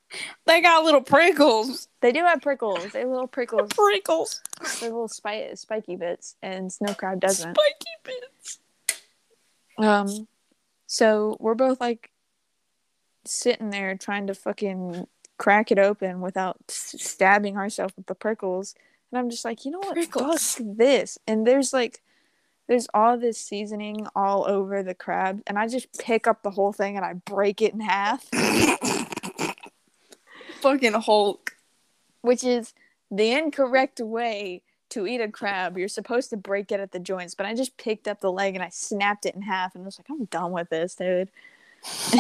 [0.47, 1.89] They got little prickles.
[2.01, 2.93] they do have prickles.
[2.93, 3.71] They have little prickles.
[3.75, 4.41] Prickles.
[4.81, 7.55] They're little spi- spiky bits, and snow crab doesn't.
[7.55, 8.59] Spiky bits.
[9.77, 10.27] Um,
[10.87, 12.11] so we're both like
[13.25, 15.07] sitting there trying to fucking
[15.37, 18.75] crack it open without s- stabbing ourselves with the prickles,
[19.11, 19.95] and I'm just like, you know what?
[19.95, 20.55] Prickles.
[20.55, 21.19] Fuck this.
[21.27, 22.03] And there's like,
[22.67, 26.73] there's all this seasoning all over the crab, and I just pick up the whole
[26.73, 28.27] thing and I break it in half,
[30.61, 31.57] Fucking Hulk.
[32.21, 32.75] which is
[33.11, 35.79] the incorrect way to eat a crab.
[35.79, 38.55] You're supposed to break it at the joints, but I just picked up the leg
[38.55, 41.31] and I snapped it in half, and I was like, I'm done with this, dude.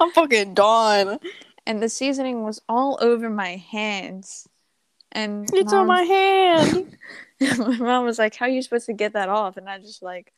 [0.00, 1.18] I'm fucking done.
[1.66, 4.48] and the seasoning was all over my hands.
[5.16, 6.96] And It's mom, on my hand.
[7.40, 10.02] my mom was like, "How are you supposed to get that off?" And I just
[10.02, 10.34] like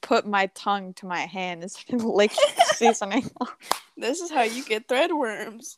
[0.00, 2.30] put my tongue to my hand and the
[2.74, 3.28] seasoning.
[4.00, 5.76] This is how you get threadworms.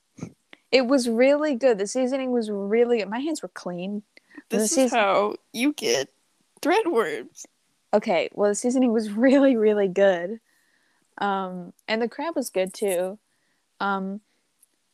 [0.70, 1.78] It was really good.
[1.78, 3.08] The seasoning was really good.
[3.08, 4.02] My hands were clean.
[4.50, 6.10] This is is- how you get
[6.60, 7.46] threadworms.
[7.94, 10.38] Okay, well the seasoning was really really good.
[11.16, 13.18] Um, and the crab was good too.
[13.80, 14.20] Um,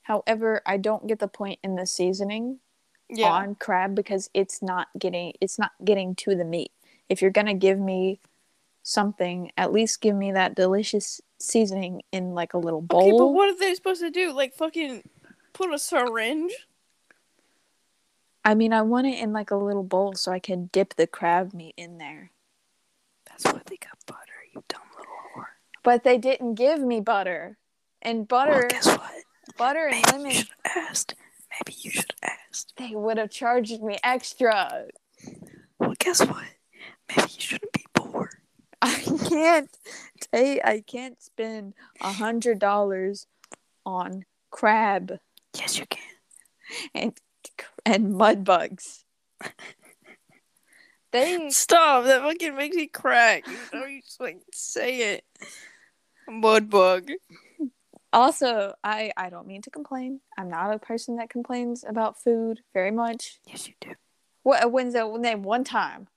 [0.02, 2.60] however, I don't get the point in the seasoning
[3.08, 3.28] Yeah.
[3.28, 6.72] on crab because it's not getting it's not getting to the meat.
[7.08, 8.20] If you're gonna give me
[8.82, 13.02] something, at least give me that delicious seasoning in like a little bowl.
[13.02, 14.32] Okay, but what are they supposed to do?
[14.32, 15.02] Like fucking
[15.52, 16.52] put a syringe?
[18.44, 21.06] I mean, I want it in like a little bowl so I can dip the
[21.06, 22.30] crab meat in there.
[23.28, 24.20] That's why they got butter,
[24.54, 25.44] you dumb little whore.
[25.82, 27.58] But they didn't give me butter.
[28.02, 29.10] And butter, Well, guess what?
[29.58, 31.14] butter and Maybe lemon, you should have asked.
[31.58, 32.72] Maybe you should have asked.
[32.76, 34.86] they would have charged me extra.
[35.78, 36.44] Well, guess what?
[37.08, 38.30] Maybe you shouldn't be poor.
[38.82, 38.94] I
[39.28, 39.70] can't.
[40.32, 43.26] I can't spend a hundred dollars
[43.84, 45.18] on crab
[45.56, 46.02] Yes, you can.
[46.94, 47.18] and
[47.84, 49.04] and mud bugs.
[51.12, 52.04] They Stop!
[52.04, 53.46] That fucking makes me crack.
[53.46, 55.24] You know, you just like say it.
[56.28, 57.10] Mud bug.
[58.12, 60.20] Also I I don't mean to complain.
[60.38, 63.40] I'm not a person that complains about food very much.
[63.46, 63.94] Yes, you do.
[64.42, 66.08] What when's that name one time?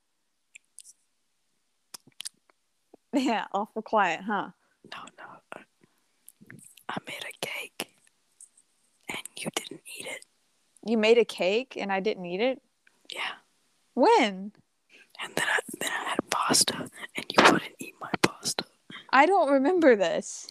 [3.14, 4.50] Yeah, awful quiet, huh?
[4.92, 5.64] No, no.
[6.88, 7.92] I made a cake,
[9.10, 10.26] and you didn't eat it.
[10.86, 12.62] You made a cake and I didn't eat it.
[13.14, 13.34] Yeah.
[13.94, 14.54] When?
[15.22, 18.66] And then I, then I had pasta, and you wouldn't eat my pasta.
[19.12, 20.48] I don't remember this.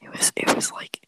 [0.00, 1.06] It was it was like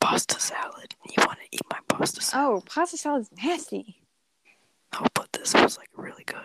[0.00, 2.62] pasta salad, you want to eat my pasta salad.
[2.62, 4.02] Oh, pasta salad's nasty.
[4.92, 6.38] No, but this was like really good.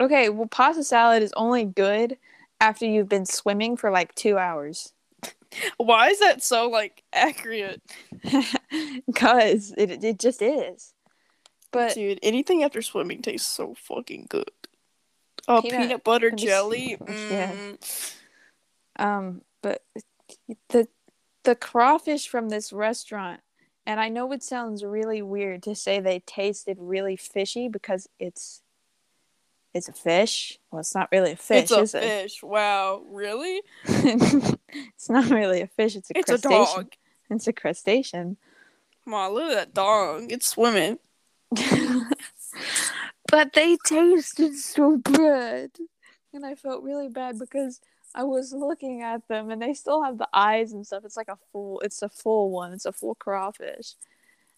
[0.00, 2.16] Okay, well, pasta salad is only good
[2.60, 4.92] after you've been swimming for like two hours.
[5.76, 7.82] Why is that so like accurate?
[9.06, 10.94] Because it, it just is.
[11.72, 14.50] But Dude, anything after swimming tastes so fucking good.
[15.48, 16.96] Oh, Peanut- peanut, butter jelly.
[17.08, 17.52] yeah.
[17.52, 18.14] Mm.
[18.96, 19.82] um, but
[20.68, 20.88] the
[21.44, 23.40] the crawfish from this restaurant,
[23.86, 28.62] and I know it sounds really weird to say they tasted really fishy because it's
[29.72, 30.58] it's a fish.
[30.70, 32.02] Well, it's not really a fish, it's a is it?
[32.02, 32.42] fish.
[32.42, 33.62] Wow, really?
[33.84, 35.96] it's not really a fish.
[35.96, 36.76] It's a It's a crustacean.
[36.76, 36.92] dog.
[37.30, 38.36] It's a crustacean.
[39.04, 40.30] Come on, look at that dog.
[40.30, 40.98] It's swimming.
[43.30, 45.70] but they tasted so good.
[46.32, 47.80] And I felt really bad because
[48.14, 51.04] I was looking at them and they still have the eyes and stuff.
[51.04, 52.72] It's like a full it's a full one.
[52.72, 53.94] It's a full crawfish.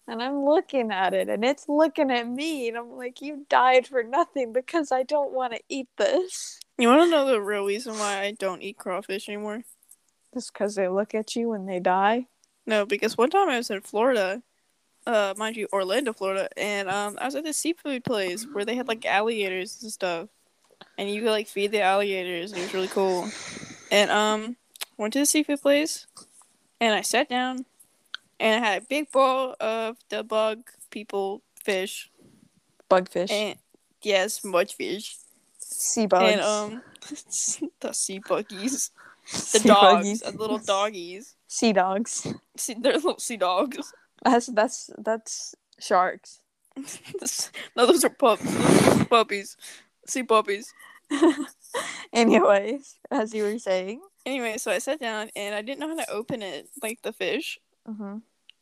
[0.07, 3.87] And I'm looking at it and it's looking at me and I'm like, You died
[3.87, 6.59] for nothing because I don't want to eat this.
[6.77, 9.63] You want to know the real reason why I don't eat crawfish anymore?
[10.33, 12.25] Just because they look at you when they die.
[12.65, 14.41] No, because one time I was in Florida,
[15.05, 18.75] uh, mind you, Orlando, Florida, and um, I was at this seafood place where they
[18.75, 20.29] had like alligators and stuff,
[20.97, 23.29] and you could like feed the alligators, it was really cool.
[23.91, 24.55] And um,
[24.97, 26.07] went to the seafood place,
[26.81, 27.65] and I sat down,
[28.39, 32.09] and I had a big bowl of the bug people fish,
[32.89, 33.31] Bugfish.
[33.31, 33.57] and
[34.01, 35.15] yes, mudfish,
[35.59, 36.33] sea bugs.
[36.33, 36.81] and um,
[37.79, 38.91] the sea buggies,
[39.31, 40.19] the Sea dogs, buggies.
[40.21, 41.35] the little doggies.
[41.47, 42.27] Sea dogs.
[42.57, 43.93] See, they're little sea dogs.
[44.23, 46.39] That's that's that's sharks.
[47.75, 48.41] no, those are pups.
[48.43, 49.57] Those are puppies.
[50.07, 50.73] Sea puppies.
[52.13, 54.01] Anyways, as you were saying.
[54.25, 57.11] Anyway, so I sat down and I didn't know how to open it, like the
[57.11, 57.59] fish.
[57.87, 58.17] Mm-hmm.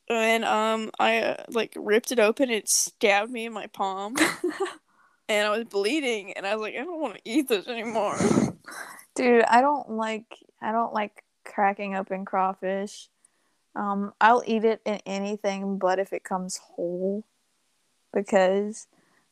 [0.09, 2.49] And um, I uh, like ripped it open.
[2.49, 4.15] It stabbed me in my palm,
[5.29, 6.33] and I was bleeding.
[6.33, 8.17] And I was like, I don't want to eat this anymore.
[9.15, 10.25] Dude, I don't like
[10.61, 13.09] I don't like cracking open crawfish.
[13.75, 17.23] Um, I'll eat it in anything but if it comes whole.
[18.13, 18.87] Because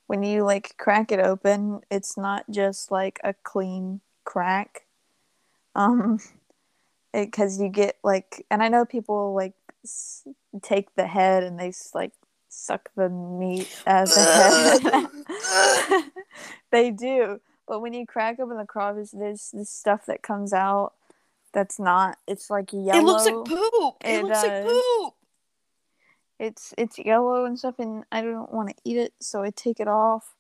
[0.10, 4.88] when you like crack it open, it's not just like a clean crack.
[5.76, 6.20] Um,
[7.14, 9.54] because you get like, and I know people like
[9.86, 10.28] s-
[10.64, 12.14] take the head and they like
[12.48, 14.24] suck the meat as a
[15.94, 16.04] head.
[16.72, 20.94] they do, but when you crack open the crawfish, there's this stuff that comes out
[21.54, 22.18] that's not.
[22.28, 22.98] It's like yellow.
[23.00, 23.96] It looks like poop.
[24.04, 25.14] It, It looks like poop.
[26.40, 29.80] It's it's yellow and stuff and i don't want to eat it so i take
[29.80, 30.34] it off.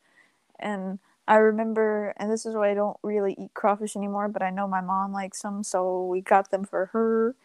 [0.59, 4.49] And i remember and this is why i don't really eat crawfish anymore but i
[4.49, 7.35] know my mom likes them so we got them for her.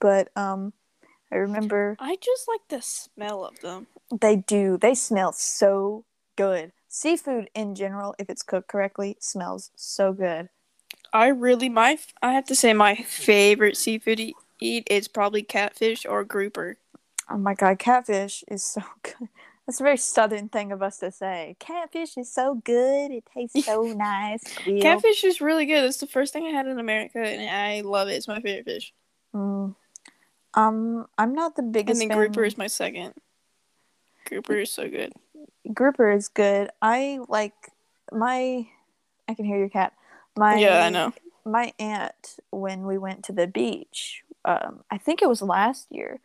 [0.00, 0.72] But um
[1.32, 3.86] i remember I just like the smell of them.
[4.20, 4.76] they do.
[4.76, 6.04] They smell so
[6.36, 6.72] good.
[6.88, 10.48] Seafood in general if it's cooked correctly smells so good.
[11.12, 16.04] I really my I have to say my favorite seafood to eat is probably catfish
[16.06, 16.76] or grouper.
[17.30, 19.28] Oh my god catfish is so good
[19.66, 23.64] that's a very southern thing of us to say catfish is so good it tastes
[23.64, 24.82] so nice Squeal.
[24.82, 25.84] Catfish is really good.
[25.84, 28.12] It's the first thing I had in America, and I love it.
[28.14, 28.92] It's my favorite fish.
[29.34, 29.74] Mm.
[30.54, 32.16] Um, I'm not the And biggest then fan.
[32.18, 33.14] grouper is my second.
[34.26, 35.12] Grouper is so good.
[35.72, 36.70] Grouper is good.
[36.80, 37.54] I like
[38.12, 38.66] my.
[39.28, 39.92] I can hear your cat.
[40.36, 41.12] My yeah, I know.
[41.44, 46.20] My aunt, when we went to the beach, um, I think it was last year.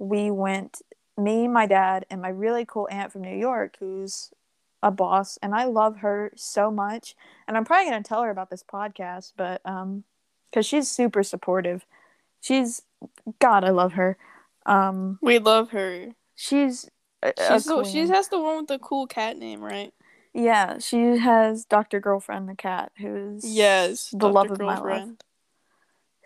[0.00, 0.82] We went.
[1.16, 4.30] Me, my dad, and my really cool aunt from New York, who's
[4.82, 7.14] a boss, and I love her so much.
[7.46, 10.04] And I'm probably gonna tell her about this podcast, but um,
[10.50, 11.84] because she's super supportive.
[12.40, 12.80] She's
[13.38, 14.16] God, I love her.
[14.64, 16.08] Um, We love her.
[16.34, 16.88] she's
[17.22, 19.92] a, a She's the, she has the one with the cool cat name, right?
[20.32, 24.32] yeah she has dr girlfriend the cat who's Yes, the Dr.
[24.32, 25.08] love of my life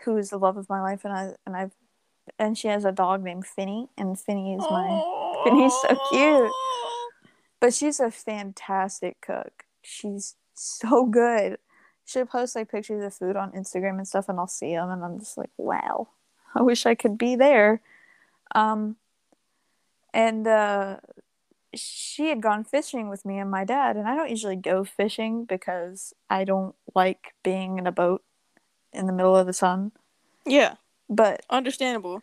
[0.05, 1.73] who is the love of my life and i and i've
[2.39, 5.03] and she has a dog named finny and finny is my
[5.45, 6.53] Finny's so cute.
[7.61, 9.65] but she's a fantastic cook.
[9.83, 11.59] She's so good.
[12.07, 15.05] She'll post like pictures of food on instagram and stuff and i'll see them and
[15.05, 16.09] i'm just like wow.
[16.55, 17.81] I wish i could be there.
[18.55, 18.97] Um
[20.13, 20.97] and uh
[21.75, 25.45] she had gone fishing with me and my dad and i don't usually go fishing
[25.45, 28.23] because i don't like being in a boat
[28.95, 29.93] in the middle of the sun.
[30.47, 30.77] Yeah,
[31.09, 32.23] but understandable.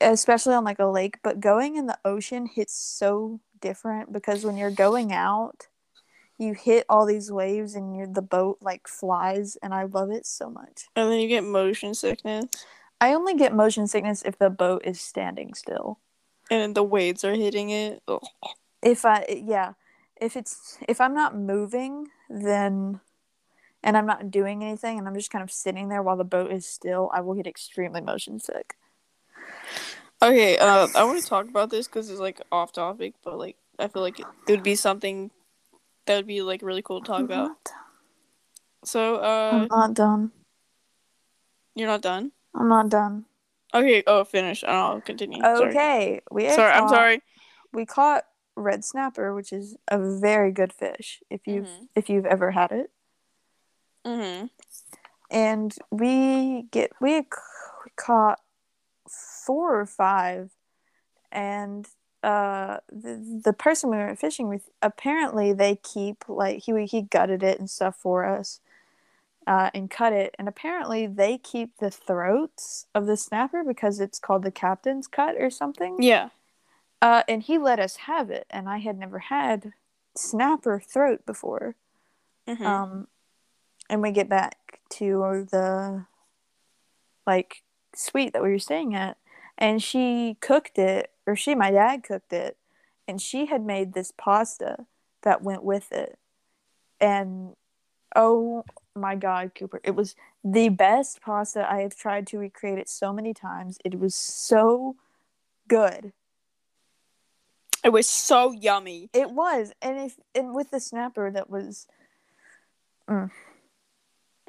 [0.00, 4.56] Especially on like a lake, but going in the ocean hits so different because when
[4.56, 5.66] you're going out,
[6.38, 10.24] you hit all these waves and you're, the boat like flies, and I love it
[10.24, 10.86] so much.
[10.96, 12.46] And then you get motion sickness.
[13.00, 15.98] I only get motion sickness if the boat is standing still.
[16.50, 18.02] And the waves are hitting it.
[18.08, 18.22] Ugh.
[18.82, 19.74] If I yeah,
[20.20, 23.00] if it's if I'm not moving, then
[23.82, 26.52] and I'm not doing anything and I'm just kind of sitting there while the boat
[26.52, 28.76] is still, I will get extremely motion sick.
[30.22, 33.56] Okay, uh, I want to talk about this because it's like off topic, but like
[33.78, 35.30] I feel like it, would be something
[36.06, 37.52] that would be like really cool to talk I'm about.
[38.84, 40.32] So, uh, I'm not done.
[41.74, 42.32] you're not done.
[42.54, 43.24] I'm not done.
[43.72, 44.62] Okay, oh, finish.
[44.62, 45.40] and I'll continue.
[45.40, 45.70] Sorry.
[45.70, 47.22] Okay, we Sorry, I'm sorry.
[47.72, 48.24] We caught
[48.56, 51.88] red snapper, which is a very good fish if you've Mhm.
[51.94, 52.90] if you've ever had it.
[54.06, 54.46] Mm-hmm.
[55.30, 57.24] and we get we
[57.96, 58.40] caught
[59.08, 60.50] four or five
[61.30, 61.86] and
[62.22, 67.42] uh the, the person we were fishing with apparently they keep like he he gutted
[67.42, 68.60] it and stuff for us
[69.46, 74.18] uh, and cut it and apparently they keep the throats of the snapper because it's
[74.18, 76.28] called the captain's cut or something Yeah.
[77.02, 79.72] uh and he let us have it and i had never had
[80.16, 81.74] snapper throat before
[82.48, 82.66] Mm-hmm.
[82.66, 83.06] um
[83.90, 86.06] and we get back to the
[87.26, 87.62] like
[87.94, 89.18] suite that we were staying at
[89.58, 92.56] and she cooked it or she my dad cooked it
[93.06, 94.86] and she had made this pasta
[95.22, 96.18] that went with it
[97.00, 97.54] and
[98.16, 98.64] oh
[98.94, 100.14] my god cooper it was
[100.44, 104.96] the best pasta i have tried to recreate it so many times it was so
[105.68, 106.12] good
[107.82, 109.08] it was so yummy.
[109.12, 111.86] It was, and if and with the snapper that was,
[113.08, 113.30] mm.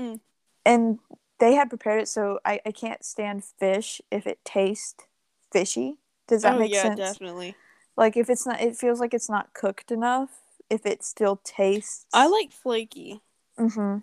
[0.01, 0.19] Mm.
[0.65, 0.99] and
[1.39, 5.05] they had prepared it so I I can't stand fish if it tastes
[5.51, 5.97] fishy.
[6.27, 6.99] Does that oh make yeah, sense?
[6.99, 7.55] Yeah, definitely.
[7.97, 10.29] Like if it's not, it feels like it's not cooked enough.
[10.69, 13.21] If it still tastes, I like flaky.
[13.57, 13.97] hmm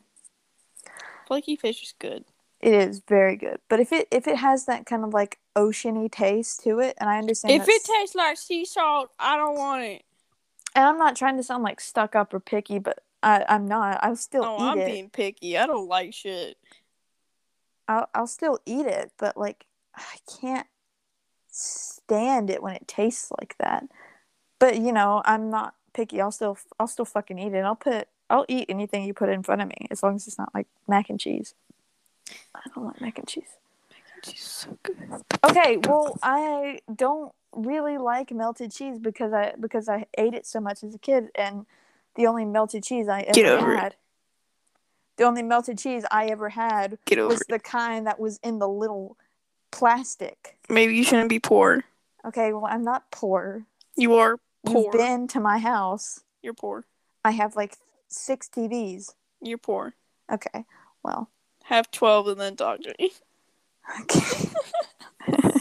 [1.27, 2.25] Flaky fish is good.
[2.61, 6.11] It is very good, but if it if it has that kind of like oceany
[6.11, 9.83] taste to it, and I understand If it tastes like sea salt, I don't want
[9.85, 10.03] it.
[10.75, 13.99] and I'm not trying to sound like stuck up or picky, but I I'm not.
[14.03, 14.87] I'll still Oh, eat I'm it.
[14.87, 15.59] being picky.
[15.59, 16.57] I don't like shit.
[17.87, 20.67] I'll I'll still eat it, but like I can't
[21.51, 23.85] stand it when it tastes like that.
[24.59, 26.21] But you know, I'm not picky.
[26.21, 27.65] I'll still I'll still fucking eat it.
[27.65, 30.39] I'll put I'll eat anything you put in front of me as long as it's
[30.39, 31.55] not like mac and cheese.
[32.55, 33.57] I don't like mac and cheese.
[34.23, 34.97] She's so good.
[35.45, 40.61] Okay, well, I don't really like melted cheese because I because I ate it so
[40.61, 41.67] much as a kid, and
[42.19, 43.79] the only melted cheese I ever Get over it.
[43.79, 43.97] had,
[45.17, 47.49] the only melted cheese I ever had Get over was it.
[47.49, 49.17] the kind that was in the little
[49.71, 50.59] plastic.
[50.69, 51.85] Maybe you shouldn't be poor.
[52.27, 53.65] Okay, well, I'm not poor.
[53.97, 54.83] You are poor.
[54.83, 56.21] You've been to my house.
[56.43, 56.85] You're poor.
[57.25, 57.77] I have like
[58.09, 59.15] six TVs.
[59.41, 59.95] You're poor.
[60.31, 60.65] Okay,
[61.05, 61.31] well,
[61.65, 63.13] Have twelve and then talk to me.
[64.01, 64.49] okay.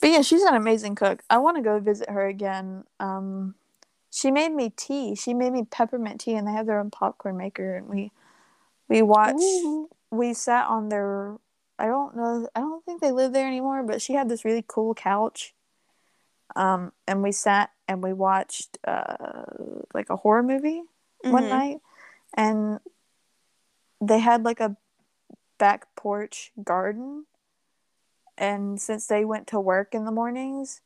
[0.00, 1.22] but yeah, she's an amazing cook.
[1.28, 2.84] I want to go visit her again.
[3.00, 3.54] Um,
[4.16, 5.14] she made me tea.
[5.14, 7.76] She made me peppermint tea, and they have their own popcorn maker.
[7.76, 8.12] And we
[8.88, 9.42] we watched.
[9.42, 9.90] Ooh.
[10.10, 11.36] We sat on their.
[11.78, 12.48] I don't know.
[12.54, 13.82] I don't think they live there anymore.
[13.82, 15.54] But she had this really cool couch.
[16.54, 19.44] Um, and we sat and we watched uh
[19.92, 20.82] like a horror movie
[21.22, 21.48] one Mhm.
[21.50, 21.80] night,
[22.34, 22.80] and
[24.00, 24.78] they had like a
[25.58, 27.26] back porch garden.
[28.38, 30.80] And since they went to work in the mornings,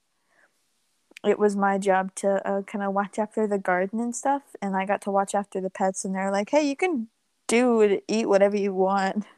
[1.24, 4.42] it was my job to uh, kind of watch after the garden and stuff.
[4.62, 7.08] And I got to watch after the pets, and they're like, "Hey, you can
[7.46, 9.24] do and eat whatever you want."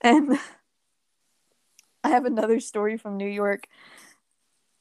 [0.00, 0.38] And
[2.02, 3.68] I have another story from New York,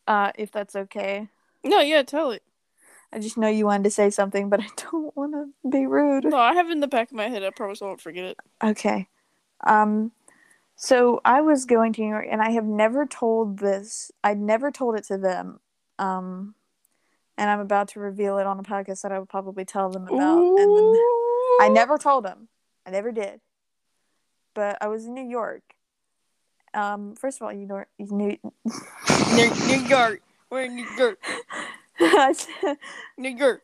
[0.05, 1.29] uh, if that's okay.
[1.63, 2.43] No, yeah, tell it.
[3.13, 6.25] I just know you wanted to say something, but I don't want to be rude.
[6.25, 7.43] No, I have it in the back of my head.
[7.43, 8.37] I promise I won't forget it.
[8.63, 9.07] Okay.
[9.65, 10.11] Um
[10.75, 14.11] so I was going to New York and I have never told this.
[14.23, 15.59] I'd never told it to them.
[15.99, 16.55] Um
[17.37, 20.03] and I'm about to reveal it on a podcast that I will probably tell them
[20.07, 20.93] about and then
[21.61, 22.47] I never told them.
[22.85, 23.39] I never did.
[24.53, 25.63] But I was in New York.
[26.73, 28.37] Um first of all, you know New
[29.35, 30.21] New, New York.
[30.49, 31.19] We're in New York.
[33.17, 33.61] New York.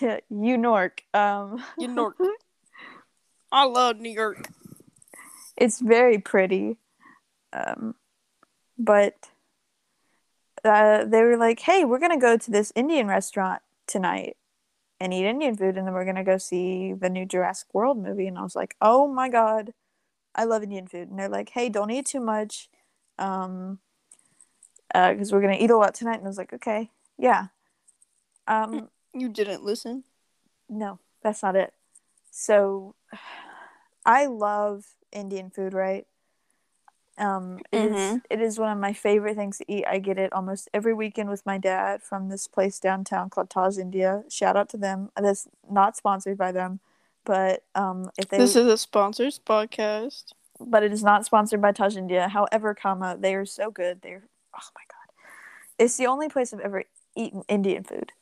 [0.00, 1.02] yeah, New York.
[1.14, 2.16] Um New York.
[3.50, 4.48] I love New York.
[5.56, 6.78] it's very pretty
[7.52, 7.94] um
[8.78, 9.28] but
[10.64, 14.36] uh, they were like hey we're gonna go to this indian restaurant tonight
[15.00, 18.26] and eat indian food and then we're gonna go see the new jurassic world movie
[18.26, 19.72] and i was like oh my god
[20.34, 22.68] I love Indian food, and they're like, "Hey, don't eat too much,
[23.18, 23.80] um,
[24.88, 27.48] because uh, we're gonna eat a lot tonight." And I was like, "Okay, yeah."
[28.46, 30.04] Um, you didn't listen.
[30.68, 31.74] No, that's not it.
[32.30, 32.94] So,
[34.06, 36.06] I love Indian food, right?
[37.18, 37.94] Um, it mm-hmm.
[37.94, 39.84] is, it is one of my favorite things to eat.
[39.86, 43.76] I get it almost every weekend with my dad from this place downtown called Taj
[43.76, 44.24] India.
[44.30, 45.10] Shout out to them.
[45.16, 46.80] That's not sponsored by them,
[47.24, 51.72] but um, if they this is a sponsors podcast, but it is not sponsored by
[51.72, 52.28] Taj India.
[52.28, 54.00] However, comma they are so good.
[54.00, 55.14] They're oh my god,
[55.78, 56.84] it's the only place I've ever
[57.14, 58.12] eaten Indian food,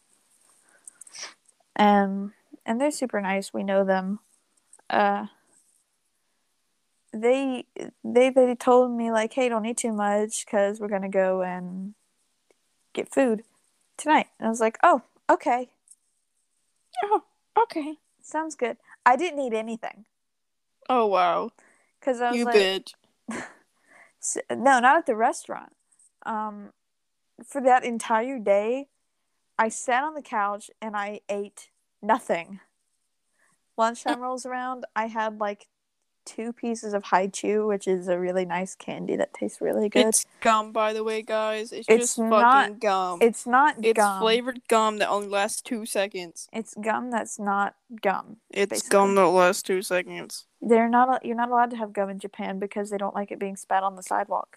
[1.77, 2.33] and
[2.67, 3.55] and they're super nice.
[3.55, 4.19] We know them.
[4.89, 5.27] Uh,
[7.13, 7.65] they
[8.05, 11.95] they they told me like, hey, don't eat too much because we're gonna go and
[12.93, 13.43] get food
[13.97, 14.27] tonight.
[14.39, 15.71] And I was like, oh, okay.
[17.05, 17.23] Oh,
[17.63, 17.97] okay.
[18.23, 18.77] Sounds good.
[19.05, 20.05] I didn't eat anything.
[20.89, 21.51] Oh wow.
[21.99, 22.95] Because I was you like, bitch.
[24.51, 25.73] no, not at the restaurant.
[26.25, 26.71] Um,
[27.45, 28.89] for that entire day,
[29.59, 31.71] I sat on the couch and I ate
[32.03, 32.61] nothing.
[33.77, 34.85] Lunchtime rolls around.
[34.95, 35.67] I had like
[36.31, 40.07] two pieces of Hi-Chew, which is a really nice candy that tastes really good.
[40.07, 41.73] It's gum, by the way, guys.
[41.73, 43.19] It's, it's just not, fucking gum.
[43.21, 44.21] It's not it's gum.
[44.21, 46.49] flavored gum that only lasts two seconds.
[46.53, 48.37] It's gum that's not gum.
[48.51, 48.91] It's basically.
[48.91, 50.47] gum that lasts two seconds.
[50.63, 51.25] They're not.
[51.25, 53.83] You're not allowed to have gum in Japan because they don't like it being spat
[53.83, 54.57] on the sidewalk.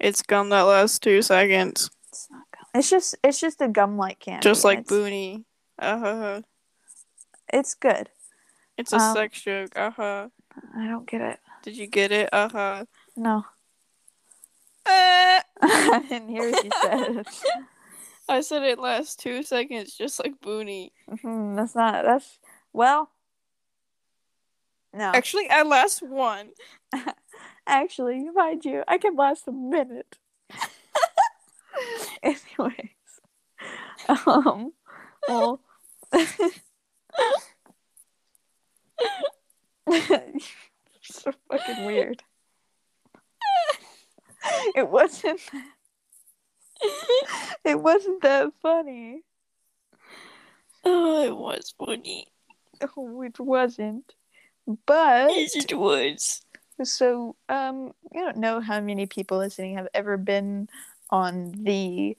[0.00, 1.90] It's gum that lasts two seconds.
[2.08, 2.64] It's not gum.
[2.74, 3.14] It's just.
[3.22, 4.42] It's just a gum-like candy.
[4.42, 5.44] Just like Boonie.
[5.78, 6.42] Uh huh.
[7.52, 8.08] It's good.
[8.78, 9.76] It's a um, sex joke.
[9.76, 10.28] Uh huh.
[10.76, 11.40] I don't get it.
[11.64, 12.28] Did you get it?
[12.32, 12.84] Uh huh.
[13.16, 13.44] No.
[14.86, 15.40] Uh.
[15.60, 17.26] I didn't hear what you said.
[18.28, 20.92] I said it lasts two seconds, just like Boonie.
[21.10, 22.04] Mm-hmm, that's not.
[22.04, 22.38] That's
[22.72, 23.10] well.
[24.94, 25.10] No.
[25.12, 26.50] Actually, I last one.
[27.66, 30.18] Actually, mind you, I can last a minute.
[32.22, 32.90] Anyways,
[34.26, 34.72] um,
[35.28, 35.60] well.
[41.02, 42.22] So fucking weird.
[44.74, 45.40] It wasn't.
[47.64, 49.22] It wasn't that funny.
[50.84, 52.26] Oh, it was funny.
[52.96, 54.14] Oh, it wasn't.
[54.86, 56.42] But yes, it was.
[56.84, 60.68] So, um, I don't know how many people listening have ever been
[61.10, 62.16] on the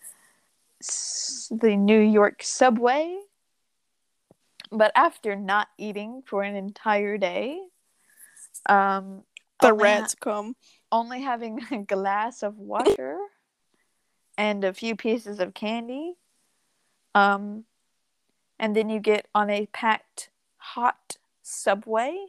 [1.51, 3.17] the New York subway
[4.71, 7.59] but after not eating for an entire day,
[8.67, 9.23] um,
[9.61, 10.55] the rats ha- come.
[10.91, 13.17] Only having a glass of water
[14.37, 16.15] and a few pieces of candy,
[17.13, 17.65] um,
[18.57, 22.27] and then you get on a packed hot subway.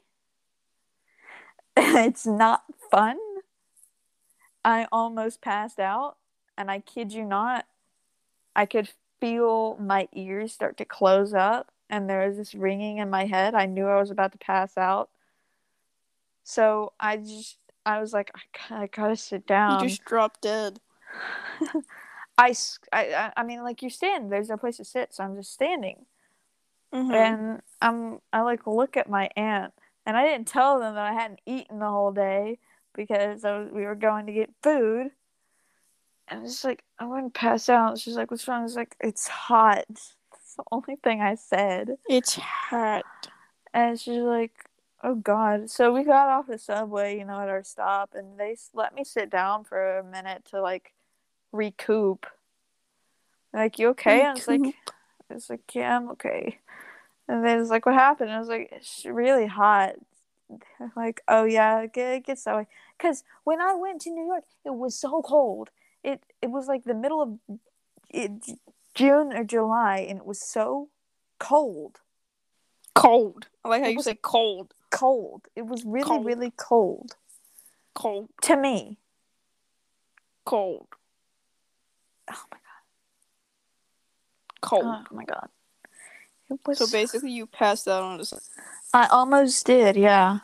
[1.77, 3.19] it's not fun.
[4.65, 6.17] I almost passed out,
[6.59, 7.67] and I kid you not,
[8.55, 13.11] I could feel my ears start to close up and there was this ringing in
[13.11, 13.55] my head.
[13.55, 15.11] I knew I was about to pass out.
[16.45, 18.31] So I just, I was like,
[18.71, 19.83] I, I gotta sit down.
[19.83, 20.81] You just dropped dead.
[22.39, 22.55] I,
[22.93, 26.07] I, I mean, like you stand, there's no place to sit, so I'm just standing.
[26.95, 27.13] Mm-hmm.
[27.13, 29.75] And I'm, I like look at my aunt,
[30.07, 32.59] and I didn't tell them that I hadn't eaten the whole day
[32.95, 35.11] because was, we were going to get food.
[36.29, 37.99] And it's like, I wouldn't pass out.
[37.99, 38.61] She's like, what's wrong?
[38.61, 39.85] I was like, it's hot
[40.55, 41.97] the only thing I said.
[42.09, 43.05] It's hot.
[43.73, 44.53] And she's like,
[45.03, 45.71] oh God.
[45.71, 49.05] So we got off the subway, you know, at our stop, and they let me
[49.05, 50.93] sit down for a minute to like
[51.53, 52.27] recoup.
[53.53, 54.25] like, you okay?
[54.25, 54.75] I was like,
[55.31, 56.59] it's like, yeah, I'm okay.
[57.29, 58.33] And then it's like, what happened?
[58.33, 59.95] I was like, it's really hot.
[60.97, 61.93] Like, oh yeah, it
[62.25, 62.67] gets that way.
[62.99, 65.71] Because when I went to New York, it was so cold.
[66.03, 67.59] It it was like the middle of
[68.09, 68.33] it,
[68.95, 70.89] June or July, and it was so
[71.39, 72.01] cold.
[72.95, 73.49] Cold.
[73.65, 74.75] I like how it you say cold.
[74.91, 75.47] Cold.
[75.55, 76.27] It was really, cold.
[76.27, 77.17] really cold.
[77.95, 78.29] Cold.
[78.43, 78.99] To me.
[80.45, 80.89] Cold.
[82.31, 82.83] Oh my god.
[84.61, 84.85] Cold.
[84.85, 85.49] Oh my god.
[86.67, 86.79] Was...
[86.79, 88.41] So basically, you passed out on the.
[88.93, 90.41] I almost did, yeah.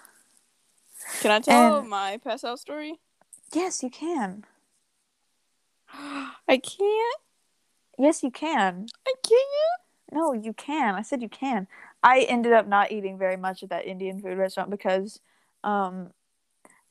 [1.21, 1.89] Can I tell and...
[1.89, 3.01] my pass out story?
[3.53, 4.45] Yes, you can.
[5.93, 7.21] I can't.
[7.99, 8.87] Yes, you can.
[9.07, 10.13] I can't.
[10.13, 10.95] No, you can.
[10.95, 11.67] I said you can.
[12.03, 15.21] I ended up not eating very much at that Indian food restaurant because,
[15.65, 16.11] um,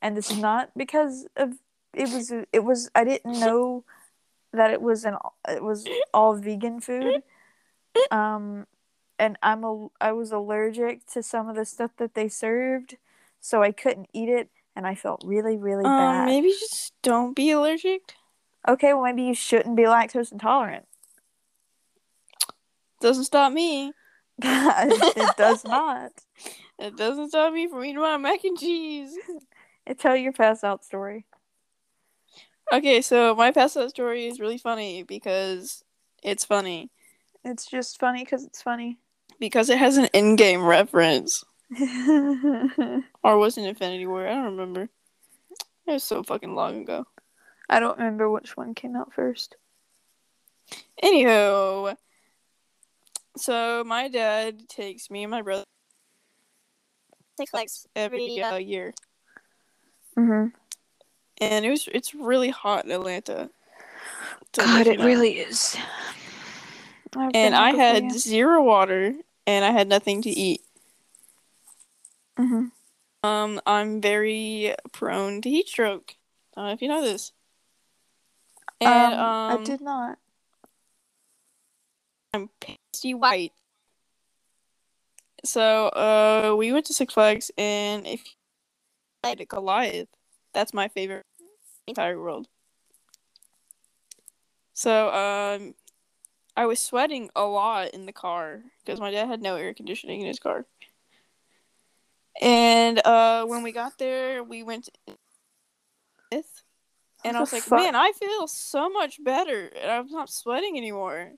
[0.02, 1.54] and this is not because of
[1.94, 3.84] it was it was I didn't know
[4.52, 5.16] that it was an
[5.48, 7.24] it was all vegan food,
[8.12, 8.68] um,
[9.18, 12.98] and I'm a I was allergic to some of the stuff that they served,
[13.40, 16.26] so I couldn't eat it, and I felt really, really Um, bad.
[16.26, 18.16] maybe just don't be allergic.
[18.68, 20.86] Okay, well maybe you shouldn't be lactose intolerant.
[23.02, 23.94] Doesn't stop me.
[24.42, 26.12] it does not.
[26.78, 29.18] It doesn't stop me from eating my mac and cheese.
[29.88, 31.28] It tell your pass out story.
[32.74, 35.84] Okay, so my pass out story is really funny because
[36.24, 36.90] it's funny.
[37.44, 38.98] It's just funny because it's funny.
[39.40, 41.44] Because it has an Endgame reference.
[43.24, 44.28] Or was it Infinity War?
[44.28, 44.90] I don't remember.
[45.88, 47.06] It was so fucking long ago.
[47.70, 49.56] I don't remember which one came out first.
[51.04, 51.96] Anywho,
[53.38, 55.64] so my dad takes me and my brother
[57.38, 58.94] Six Flags every uh, year,
[60.18, 60.56] Mm-hmm.
[61.42, 63.50] and it was it's really hot in Atlanta.
[64.54, 65.06] God, it know.
[65.06, 65.76] really is.
[67.18, 69.14] I've And I had zero water,
[69.46, 70.62] and I had nothing to eat.
[72.40, 72.72] Mhm.
[73.24, 76.16] Um, I'm very prone to heat stroke.
[76.56, 77.32] I don't know if you know this.
[78.80, 80.20] And um, um, I did not.
[82.36, 83.54] I'm pasty white.
[85.46, 88.22] So, uh, we went to Six Flags, and if
[89.24, 90.10] had a Goliath,
[90.54, 91.26] that's my favorite
[91.88, 92.48] entire world.
[94.74, 95.76] So, um,
[96.58, 100.20] I was sweating a lot in the car because my dad had no air conditioning
[100.20, 100.66] in his car.
[102.42, 105.16] And uh, when we got there, we went to
[107.24, 107.80] and I was like, fuck?
[107.80, 111.34] "Man, I feel so much better, and I'm not sweating anymore."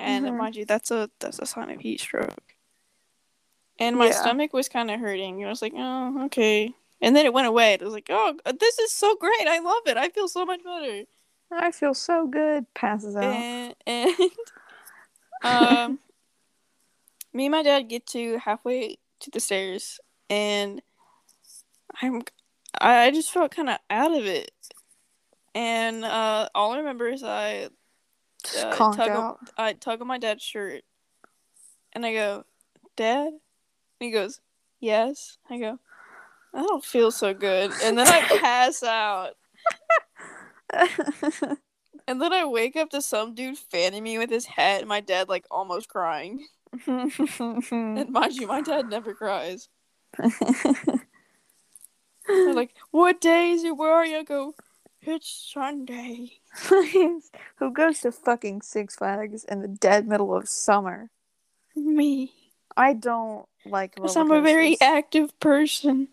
[0.00, 0.36] And Mhm.
[0.36, 2.56] mind you, that's a that's a sign of heat stroke.
[3.78, 4.12] And my Yeah.
[4.12, 5.44] stomach was kind of hurting.
[5.44, 7.74] I was like, "Oh, okay." And then it went away.
[7.74, 9.46] It was like, "Oh, this is so great!
[9.46, 9.96] I love it.
[9.96, 11.04] I feel so much better."
[11.52, 12.72] I feel so good.
[12.74, 13.24] Passes out.
[13.24, 14.30] And and
[15.42, 15.98] um,
[17.32, 20.80] me and my dad get to halfway to the stairs, and
[22.00, 22.22] I'm
[22.80, 24.52] I just felt kind of out of it.
[25.54, 27.68] And uh, all I remember is I
[28.64, 30.82] uh, tug on- I tug on my dad's shirt,
[31.92, 32.44] and I go,
[32.96, 33.40] "Dad," and
[34.00, 34.40] he goes,
[34.80, 35.78] "Yes." I go,
[36.54, 39.36] "I don't feel so good," and then I pass out.
[42.08, 45.00] And then I wake up to some dude fanning me with his hat, and my
[45.00, 46.46] dad like almost crying.
[47.98, 49.68] And mind you, my dad never cries.
[52.26, 53.76] They're like, "What day is it?
[53.76, 54.54] Where are you?" I go,
[55.02, 61.10] "It's Sunday." Who goes to fucking Six Flags in the dead middle of summer?
[61.76, 62.32] Me,
[62.76, 64.88] I don't like roller because I'm a very coasters.
[64.88, 66.08] active person.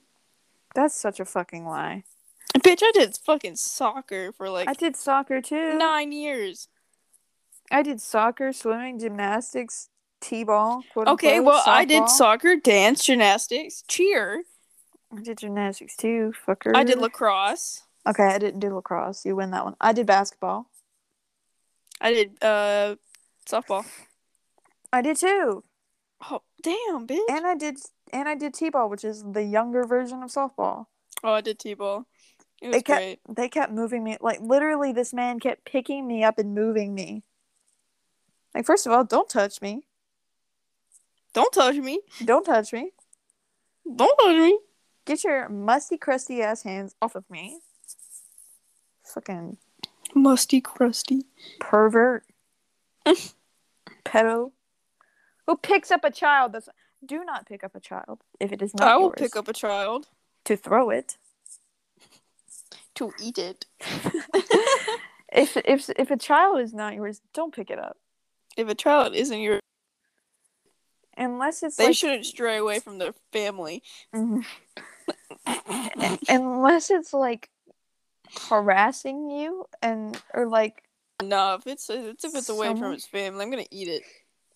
[0.75, 2.03] That's such a fucking lie.
[2.59, 5.77] Bitch, I did fucking soccer for like I did soccer too.
[5.77, 6.67] nine years.
[7.71, 9.89] I did soccer, swimming, gymnastics,
[10.21, 10.83] t-ball.
[10.93, 12.09] Quote Okay, unquote, well, I did softball.
[12.09, 14.43] soccer, dance, gymnastics, cheer.
[15.15, 16.33] I did gymnastics too.
[16.47, 16.75] Fucker.
[16.75, 17.83] I did lacrosse.
[18.08, 19.26] Okay, I didn't do lacrosse.
[19.26, 19.76] You win that one.
[19.82, 20.70] I did basketball.
[21.99, 22.95] I did uh
[23.45, 23.86] softball.
[24.93, 25.64] I did too.
[26.30, 27.20] Oh damn, bitch!
[27.30, 27.78] And I did
[28.14, 30.86] and I did t-ball, which is the younger version of softball.
[31.24, 32.05] oh, I did t-ball.
[32.62, 33.20] It was It kept great.
[33.30, 37.24] they kept moving me like literally this man kept picking me up and moving me.
[38.55, 39.84] Like first of all, don't touch me.
[41.34, 41.99] Don't touch me.
[42.24, 42.91] Don't touch me.
[43.95, 44.60] Don't touch me.
[45.06, 47.60] Get your musty crusty ass hands off of me.
[49.13, 49.57] Fucking
[50.15, 51.25] Musty, crusty.
[51.59, 52.23] pervert.
[54.05, 54.51] Pedo.
[55.45, 56.69] Who picks up a child that's
[57.05, 59.15] do not pick up a child if it is not I will yours.
[59.17, 60.07] pick up a child
[60.45, 61.17] to throw it.
[62.95, 63.65] to eat it.
[65.34, 67.97] If if if a child is not yours, don't pick it up.
[68.55, 69.59] If a child isn't yours,
[71.17, 73.84] Unless it's they like shouldn't stray away from their family.
[74.15, 74.45] Mhm.
[76.29, 77.49] unless it's like
[78.49, 80.84] harassing you and or like
[81.24, 84.04] No, if it's it's if it's away from its family, I'm gonna eat it.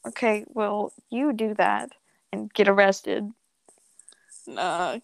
[0.08, 1.92] okay, well you do that
[2.34, 3.30] and get arrested.
[4.48, 4.98] Nah.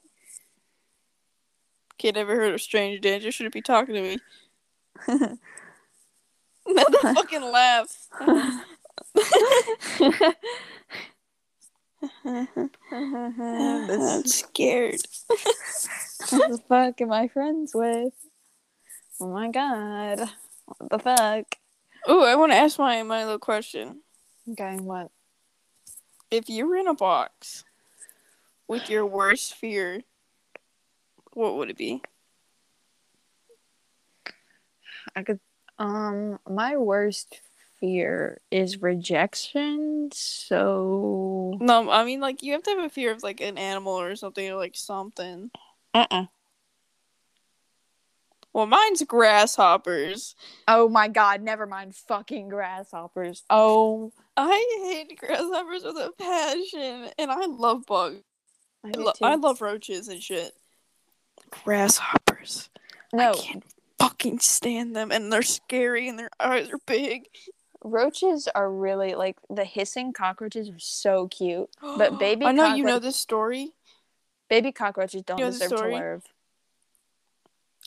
[1.97, 3.31] Kid ever heard of strange danger?
[3.31, 4.17] Shouldn't be talking to me.
[6.67, 8.07] Another fucking laugh.
[12.91, 13.03] I'm
[14.25, 15.01] scared.
[16.29, 18.13] what the fuck am I friends with?
[19.19, 20.29] Oh my god.
[20.65, 21.55] What the fuck?
[22.05, 24.01] Oh, I want to ask my my little question.
[24.51, 25.11] Okay, what?
[26.29, 27.63] If you were in a box
[28.67, 30.01] with your worst fear,
[31.33, 32.01] what would it be?
[35.15, 35.39] I could
[35.79, 37.41] um my worst
[37.79, 43.23] fear is rejection, so No, I mean like you have to have a fear of
[43.23, 45.49] like an animal or something or like something.
[45.93, 46.25] Uh-uh.
[48.57, 50.33] Well, mine's grasshoppers.
[50.67, 53.43] Oh my god, never mind fucking grasshoppers.
[53.51, 58.23] Oh, I hate grasshoppers with a passion, and I love bugs.
[58.83, 60.53] I, I, lo- I love roaches and shit.
[61.51, 62.71] Grasshoppers.
[63.13, 63.63] no I can't
[63.99, 67.27] fucking stand them, and they're scary, and their eyes are big.
[67.83, 72.83] roaches are really like the hissing cockroaches are so cute, but baby I know you
[72.83, 73.69] know this story.
[74.49, 76.23] baby cockroaches don't You know deserve to live.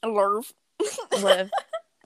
[0.04, 0.52] Lurv.
[1.12, 1.50] Live,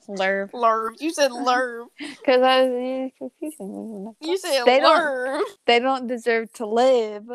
[0.07, 0.51] live.
[0.53, 1.01] Lurv.
[1.01, 1.87] You said lurv.
[1.99, 4.15] Because I was confusing.
[4.21, 7.27] You said They don't- They don't deserve to live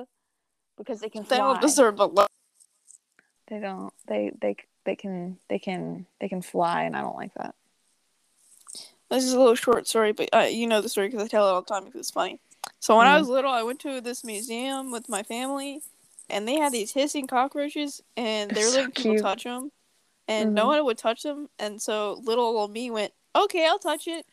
[0.78, 1.38] because they can They fly.
[1.38, 2.28] don't deserve the love.
[3.48, 3.92] They don't.
[4.06, 7.54] They they they can they can they can fly, and I don't like that.
[9.10, 11.48] This is a little short story, but uh, you know the story because I tell
[11.48, 12.38] it all the time because it's funny.
[12.78, 13.20] So when I Mhm.
[13.20, 15.82] was little, I went to this museum with my family,
[16.28, 19.22] and they had these hissing cockroaches, and they were So letting people cute.
[19.22, 19.72] touch them,
[20.30, 20.68] and no Mhm.
[20.68, 24.26] one would touch them, and so little old me went, "Okay, I'll touch it,"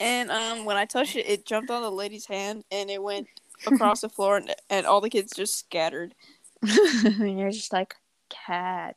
[0.00, 3.28] and um, when I touched it, it jumped on the lady's hand, and it went
[3.66, 6.14] across the floor, and, and all the kids just scattered.
[6.62, 7.94] and you're just like
[8.28, 8.96] cat,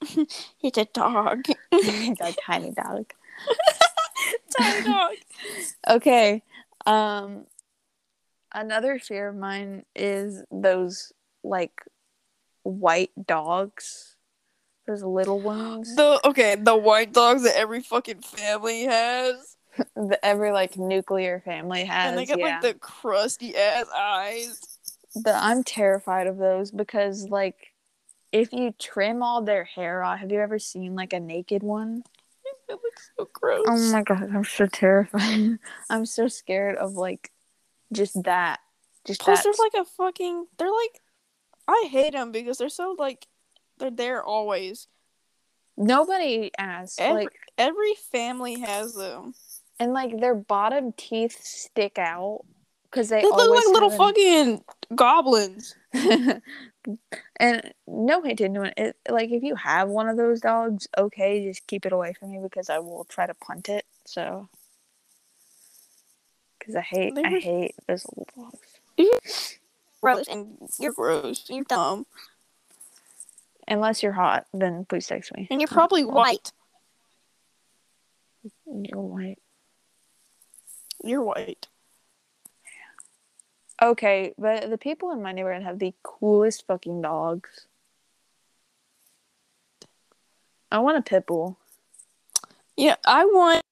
[0.62, 3.12] It's a dog, it's a tiny dog.
[4.58, 5.12] tiny dog.
[5.88, 6.42] Okay.
[6.86, 7.46] Um,
[8.52, 11.12] another fear of mine is those
[11.44, 11.82] like
[12.62, 14.16] white dogs,
[14.86, 15.94] those little ones.
[15.96, 19.56] The okay, the white dogs that every fucking family has.
[19.96, 22.10] that every like nuclear family has.
[22.10, 22.46] and they got yeah.
[22.46, 24.60] like the crusty ass eyes.
[25.14, 27.70] the I'm terrified of those because like
[28.32, 32.02] if you trim all their hair off, have you ever seen like a naked one?
[32.68, 33.64] It looks so gross.
[33.66, 35.58] Oh my god, I'm so terrified.
[35.90, 37.32] I'm so scared of like
[37.92, 38.60] just that.
[39.04, 39.44] Just Plus, that.
[39.44, 40.46] there's like a fucking.
[40.56, 41.00] They're like,
[41.66, 43.26] I hate them because they're so like,
[43.80, 44.86] they're there always.
[45.76, 49.34] nobody asks Every, like every family has them.
[49.80, 52.42] and like their bottom teeth stick out
[52.84, 55.74] because they, They look like little have fucking goblins.
[57.38, 58.72] and no hate to anyone.
[58.76, 62.32] It, like if you have one of those dogs, okay, just keep it away from
[62.32, 63.84] me because I will try to punt it.
[64.06, 64.48] So,
[66.58, 68.26] because I hate, They I were- hate those little
[68.96, 69.58] dogs.
[70.02, 71.44] Gross, and you're gross.
[71.48, 72.06] You're dumb,
[73.70, 75.46] Unless you're hot, then please text me.
[75.50, 76.52] and you're probably white.
[78.66, 79.38] You're white.
[81.04, 81.68] You're white.
[83.80, 87.66] Okay, but the people in my neighborhood have the coolest fucking dogs.
[90.70, 91.58] I want a pit bull.
[92.76, 93.62] Yeah, I want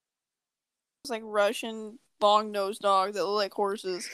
[1.08, 4.08] like Russian long nosed dogs that look like horses.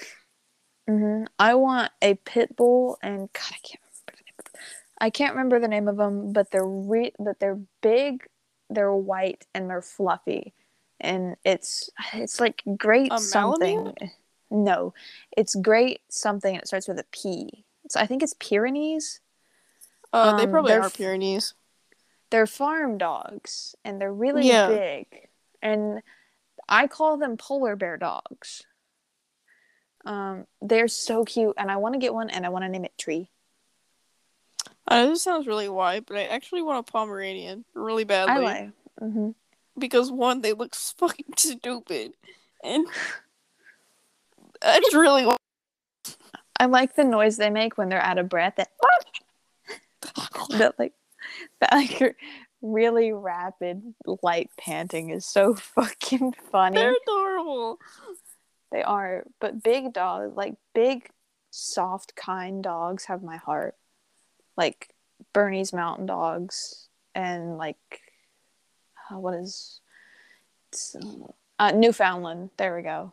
[0.89, 1.24] Mm-hmm.
[1.39, 4.35] I want a pit bull, and God, I can't remember the name.
[4.39, 4.62] Of them.
[5.01, 8.27] I can't remember the name of them, but they're re- that they're big,
[8.71, 10.55] they're white, and they're fluffy,
[11.01, 13.95] and it's it's like great A something.
[14.51, 14.95] No,
[15.37, 16.55] it's great something.
[16.55, 17.65] It starts with a P.
[17.85, 19.21] It's, I think it's Pyrenees.
[20.12, 21.55] Uh, they Um, probably they're are Pyrenees.
[22.31, 24.66] They're farm dogs, and they're really Yeah.
[24.69, 25.29] big,
[25.62, 26.03] and
[26.69, 28.62] I call them polar bear dogs.
[30.05, 32.85] Um, they're so cute, and I want to get one, and I want to name
[32.85, 33.31] it Tree.
[34.86, 38.44] I know this sounds really white, but I actually want a Pomeranian really I badly.
[38.44, 38.70] like.
[38.98, 39.31] hmm
[39.78, 42.15] because one, they look fucking stupid,
[42.62, 42.86] and
[44.62, 45.39] I just really want.
[46.59, 48.55] I like the noise they make when they're out of breath.
[48.56, 48.69] That,
[50.51, 50.93] that like,
[51.61, 52.16] that like
[52.62, 56.77] really rapid light panting is so fucking funny.
[56.78, 57.78] They're adorable.
[58.70, 61.09] They are, but big dogs, like big,
[61.51, 63.74] soft, kind dogs, have my heart.
[64.56, 64.94] Like
[65.32, 68.01] Bernese Mountain Dogs, and like,
[69.10, 69.81] uh, what is,
[70.72, 70.97] it's,
[71.59, 72.51] uh, Newfoundland.
[72.56, 73.12] There we go.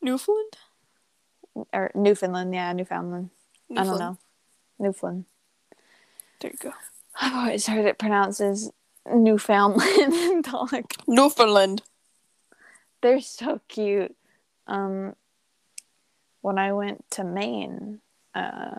[0.00, 0.56] Newfoundland.
[1.72, 3.30] Or Newfoundland, yeah, Newfoundland.
[3.70, 4.18] I don't Newfoundland.
[4.78, 4.86] know.
[4.86, 5.24] Newfoundland.
[6.40, 6.72] There you go.
[7.20, 8.70] I've always heard it pronounced as
[9.10, 10.84] Newfoundland dog.
[11.06, 11.82] Newfoundland.
[13.00, 14.16] They're so cute.
[14.66, 15.14] Um,
[16.40, 18.00] when I went to Maine,
[18.34, 18.78] uh,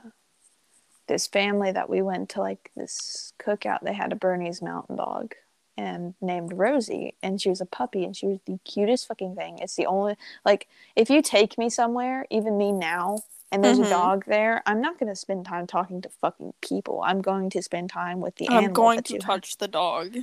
[1.08, 5.36] this family that we went to like this cookout, they had a Bernese Mountain Dog
[5.78, 9.58] and named Rosie, and she was a puppy, and she was the cutest fucking thing.
[9.60, 10.16] It's the only
[10.46, 13.88] like if you take me somewhere, even me now, and there's Mhm.
[13.88, 17.02] a dog there, I'm not gonna spend time talking to fucking people.
[17.04, 19.42] I'm going to spend time with the I'm going to you have.
[19.42, 20.18] touch the dog.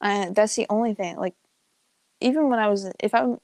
[0.00, 1.16] Uh, that's the only thing.
[1.16, 1.34] Like,
[2.20, 3.40] even when I was, if i'm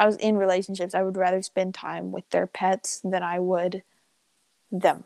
[0.00, 3.82] I was in relationships, I would rather spend time with their pets than I would
[4.72, 5.04] them.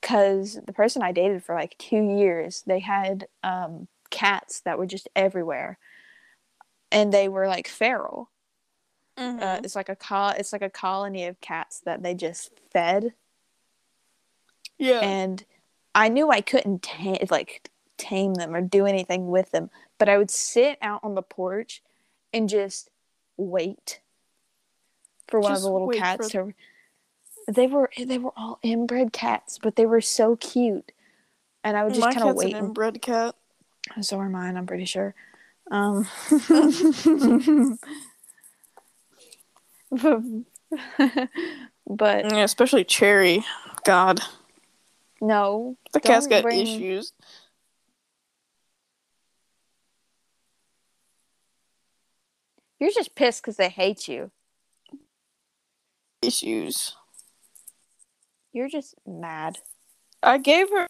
[0.00, 4.86] Because the person I dated for like two years, they had um, cats that were
[4.86, 5.78] just everywhere,
[6.90, 8.30] and they were like feral.
[9.18, 9.42] Mhm.
[9.42, 13.12] Uh, it's like a col- It's like a colony of cats that they just fed,
[14.78, 15.00] yeah.
[15.00, 15.44] and
[15.94, 20.16] I knew I couldn't ta- like tame them or do anything with them, but I
[20.16, 21.82] would sit out on the porch
[22.32, 22.88] and just
[23.36, 24.00] wait
[25.28, 26.54] for one Just of the little cats for- to.
[27.50, 30.92] They were they were all inbred cats, but they were so cute,
[31.64, 32.54] and I would just kind of wait.
[32.54, 33.34] an inbred cat.
[34.02, 35.14] so are mine, I'm pretty sure.
[35.70, 36.06] Um,
[41.86, 43.44] but Yeah, especially Cherry.
[43.84, 44.20] God,
[45.20, 47.12] no, the cat's got bring- issues.
[52.78, 54.30] you're just pissed because they hate you.
[56.22, 56.94] Issues.
[58.52, 59.58] You're just mad.
[60.22, 60.86] I gave her.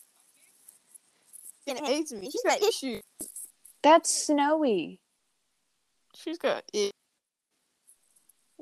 [1.67, 2.31] It hates me.
[2.31, 3.03] She's got issues.
[3.83, 5.01] That's Snowy.
[6.15, 6.93] She's got it.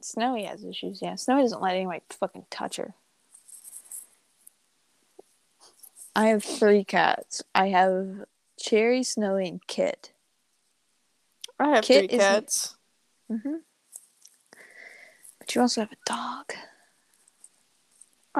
[0.02, 1.00] Snowy has issues.
[1.02, 2.94] Yeah, Snowy doesn't let anybody fucking touch her.
[6.14, 7.42] I have three cats.
[7.54, 8.24] I have
[8.58, 10.12] Cherry, Snowy, and Kit.
[11.58, 12.76] I have Kit three cats.
[13.30, 13.56] Mm-hmm.
[15.38, 16.52] But you also have a dog.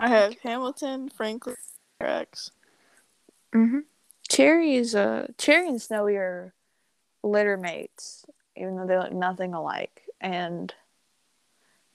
[0.00, 1.56] I have Hamilton, Franklin,
[2.00, 2.52] Rex.
[3.52, 3.80] Mm-hmm.
[4.28, 6.54] Cherry is a Cherry and Snowy are
[7.24, 8.24] litter mates,
[8.56, 10.02] even though they look nothing alike.
[10.20, 10.72] And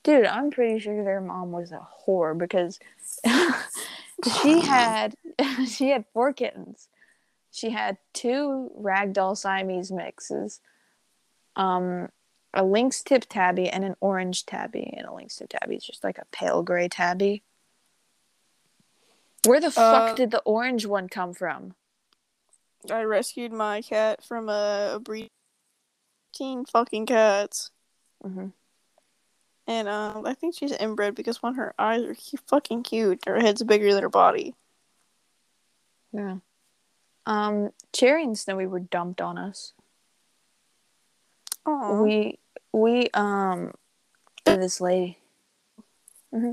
[0.04, 2.80] dude, I'm pretty sure their mom was a whore because
[4.42, 5.16] she had
[5.68, 6.90] she had four kittens.
[7.52, 10.60] She had two ragdoll Siamese mixes,
[11.56, 12.10] um,
[12.54, 14.92] a lynx tip tabby and an orange tabby.
[14.98, 17.44] And a lynx tip tabby is just like a pale gray tabby.
[19.46, 21.76] Where the fuck Uh, did the orange one come from?
[22.92, 25.30] I rescued my cat from a, a breed.
[26.34, 27.72] Teen fucking cats.
[28.24, 28.48] Mm-hmm.
[29.68, 33.24] And um, I think she's inbred because one, her eyes are cu- fucking cute.
[33.26, 34.56] Her head's bigger than her body.
[36.12, 36.38] Yeah.
[37.26, 39.74] Um, Cherry and Snowy were dumped on us.
[41.66, 42.40] Oh, We
[42.74, 43.74] we um
[44.46, 45.18] this lady.
[46.34, 46.52] hmm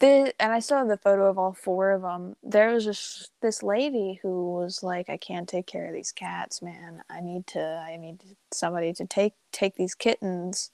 [0.00, 2.36] The and I still have the photo of all four of them.
[2.42, 6.62] There was just this lady who was like, "I can't take care of these cats,
[6.62, 7.02] man.
[7.10, 7.60] I need to.
[7.86, 8.22] I need
[8.52, 10.70] somebody to take take these kittens,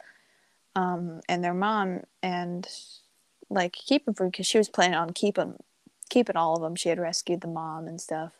[0.77, 2.69] um, and their mom and
[3.51, 5.57] like keep them for because she was planning on keeping
[6.09, 6.77] keeping all of them.
[6.77, 8.33] She had rescued the mom and stuff."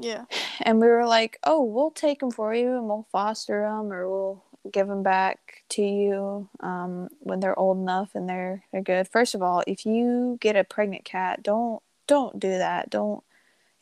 [0.00, 0.24] yeah.
[0.60, 4.08] and we were like, "Oh, we'll take them for you, and we'll foster them, or
[4.08, 9.08] we'll give them back to you um, when they're old enough and they're they're good."
[9.08, 12.90] First of all, if you get a pregnant cat, don't don't do that.
[12.90, 13.24] Don't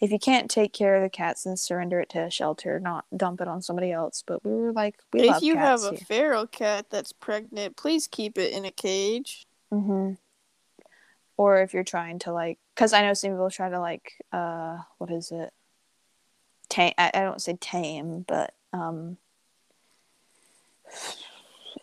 [0.03, 3.05] if you can't take care of the cats, then surrender it to a shelter, not
[3.17, 4.25] dump it on somebody else.
[4.27, 7.77] But we were like, we if love you cats have a feral cat that's pregnant,
[7.77, 9.47] please keep it in a cage.
[9.71, 10.15] hmm
[11.37, 14.79] Or if you're trying to like, because I know some people try to like, uh,
[14.99, 15.53] what is it?
[16.69, 16.95] Tame.
[16.99, 19.19] I, I don't say tame, but um.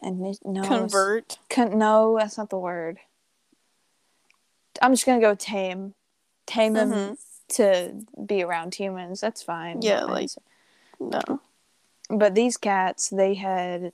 [0.01, 1.39] And no, Convert.
[1.49, 2.99] Con- no, that's not the word.
[4.81, 5.93] I'm just gonna go tame,
[6.45, 7.17] tame them Mhm.
[7.55, 9.19] to be around humans.
[9.19, 9.81] That's fine.
[9.81, 10.29] Yeah, like-
[10.99, 11.41] No.
[12.09, 13.93] but these cats they had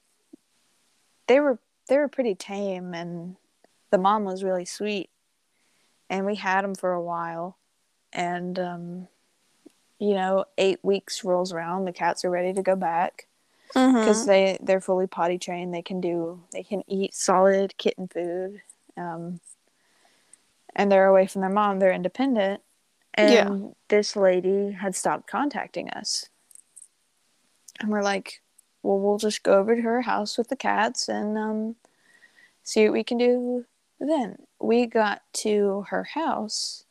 [1.28, 3.36] they were they were pretty tame and
[3.92, 5.10] the mom was really sweet
[6.10, 7.58] and we had them for a while
[8.14, 9.08] and um
[10.00, 13.28] you know 8 weeks rolls around the cats are ready to go back
[13.74, 14.26] because Mhm.
[14.26, 18.62] they they're fully potty trained they can do they can eat solid kitten food
[18.98, 19.40] um
[20.76, 22.62] and they're away from their mom they're independent
[23.14, 23.70] and Yeah.
[23.88, 26.30] this lady had stopped contacting us
[27.80, 28.42] and we're like
[28.84, 31.76] well we'll just go over to her house with the cats and um
[32.64, 33.66] see what we can do
[34.00, 36.86] then we got to her house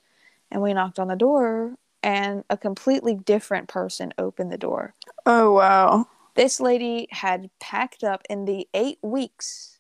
[0.51, 4.95] and we knocked on the door and a completely different person opened the door
[5.27, 6.07] Oh wow.
[6.35, 9.79] This lady had packed up in the eight weeks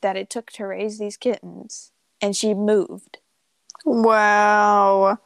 [0.00, 3.18] that it took to raise these kittens, and she moved.
[3.84, 5.18] Wow.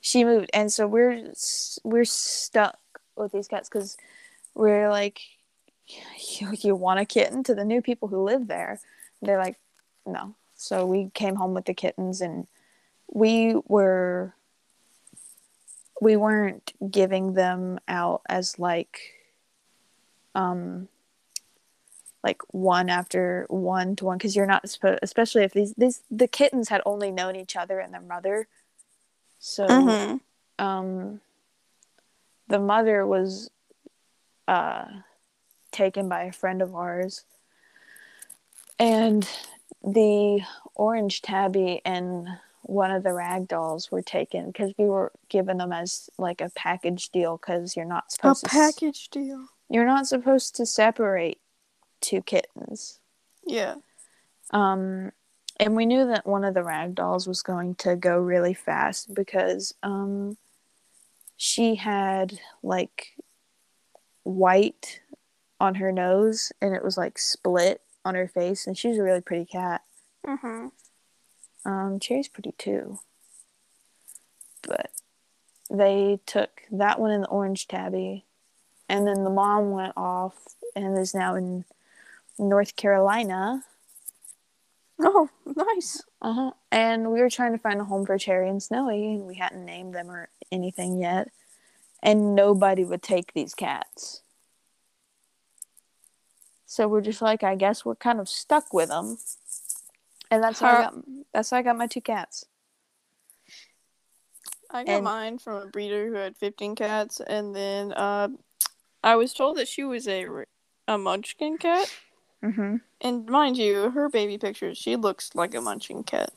[0.00, 1.32] She moved, and so we're
[1.84, 2.78] we're stuck
[3.16, 3.96] with these cats because
[4.54, 5.20] we're like,
[5.86, 8.80] you, you want a kitten to the new people who live there.
[9.20, 9.56] They're like,
[10.04, 10.34] no.
[10.56, 12.46] So we came home with the kittens, and
[13.12, 14.34] we were
[16.00, 18.98] we weren't giving them out as like
[20.34, 20.88] um
[22.24, 26.28] like one after one to one because you're not supposed especially if these these the
[26.28, 28.46] kittens had only known each other and their mother
[29.38, 30.16] So, Mm-hmm.
[30.64, 31.20] um,
[32.48, 33.50] the mother was
[34.46, 34.84] uh,
[35.72, 37.24] taken by a friend of ours,
[38.78, 39.28] and
[39.82, 40.42] the
[40.74, 42.28] orange tabby and
[42.62, 46.50] one of the rag dolls were taken because we were given them as like a
[46.50, 49.48] package deal because you're not A supposed to s- package deal.
[49.72, 51.40] You're not supposed to separate
[52.00, 53.00] two kittens.
[53.46, 53.76] Yeah.
[54.50, 55.12] Um,
[55.58, 59.14] and we knew that one of the rag dolls was going to go really fast
[59.14, 60.36] because um,
[61.36, 63.14] she had like
[64.24, 65.00] white
[65.58, 69.20] on her nose and it was like split on her face, and she's a really
[69.20, 69.80] pretty cat.
[70.26, 70.68] Mm-hmm.
[71.64, 72.98] Um, Cherry's pretty too.
[74.66, 74.90] But
[75.70, 78.24] they took that one in the orange tabby,
[78.92, 80.34] and then the mom went off
[80.76, 81.64] and is now in
[82.38, 83.64] North Carolina.
[85.00, 86.02] Oh, nice.
[86.20, 86.50] Uh huh.
[86.70, 89.64] And we were trying to find a home for Cherry and Snowy, and we hadn't
[89.64, 91.28] named them or anything yet.
[92.02, 94.22] And nobody would take these cats.
[96.66, 99.16] So we're just like, I guess we're kind of stuck with them.
[100.30, 100.94] And that's how I got.
[101.32, 102.44] That's how I got my two cats.
[104.70, 108.28] I got And- mine from a breeder who had 15 cats, and then uh,
[109.02, 110.26] I was told that she was a
[110.88, 111.92] a Munchkin cat.
[112.42, 112.76] Mm-hmm.
[113.00, 116.32] And mind you, her baby pictures, she looks like a Munchkin cat.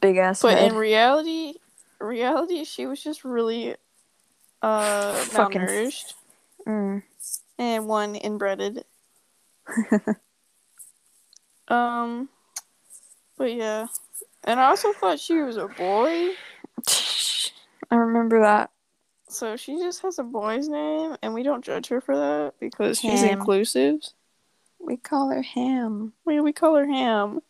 [0.00, 0.72] Big ass But head.
[0.72, 1.54] in reality,
[2.00, 3.74] reality, she was just really
[4.62, 6.14] uh Fucking- malnourished
[6.66, 7.02] Mm.
[7.58, 8.84] and one inbreded.
[11.68, 12.28] um,
[13.36, 13.86] but yeah,
[14.44, 16.30] and I also thought she was a boy.
[17.90, 18.70] I remember that.
[19.32, 22.98] So she just has a boy's name, and we don't judge her for that because
[23.00, 24.00] she's inclusive.
[24.78, 26.12] We call her Ham.
[26.24, 27.40] We we call her Ham.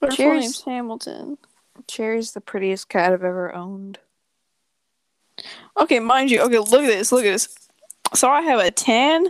[0.00, 0.40] But her full Cheers.
[0.42, 1.38] name's Hamilton.
[1.88, 3.98] Cherry's the prettiest cat I've ever owned.
[5.76, 6.40] Okay, mind you.
[6.42, 7.10] Okay, look at this.
[7.10, 7.48] Look at this.
[8.14, 9.26] So I have a tan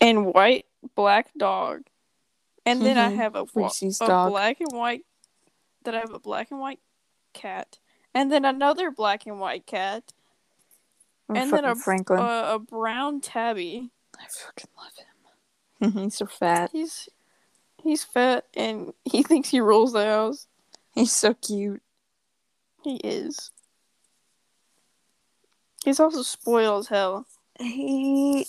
[0.00, 0.66] and white
[0.96, 1.82] black dog,
[2.66, 3.16] and then I Mhm.
[3.16, 4.30] have a, wa- a dog.
[4.30, 5.04] black and white.
[5.84, 6.80] That I have a black and white
[7.34, 7.78] cat,
[8.14, 10.12] and then another black and white cat,
[11.28, 12.20] and then a Franklin.
[12.20, 13.90] a, a brown tabby.
[14.18, 15.90] I fucking love him.
[15.90, 16.70] Mm-hmm, he's so fat.
[16.72, 17.08] He's
[17.82, 20.46] he's fat and he thinks he rules the house.
[20.94, 21.82] He's so cute.
[22.84, 23.50] He is.
[25.84, 27.26] He's also spoiled as hell.
[27.58, 28.46] He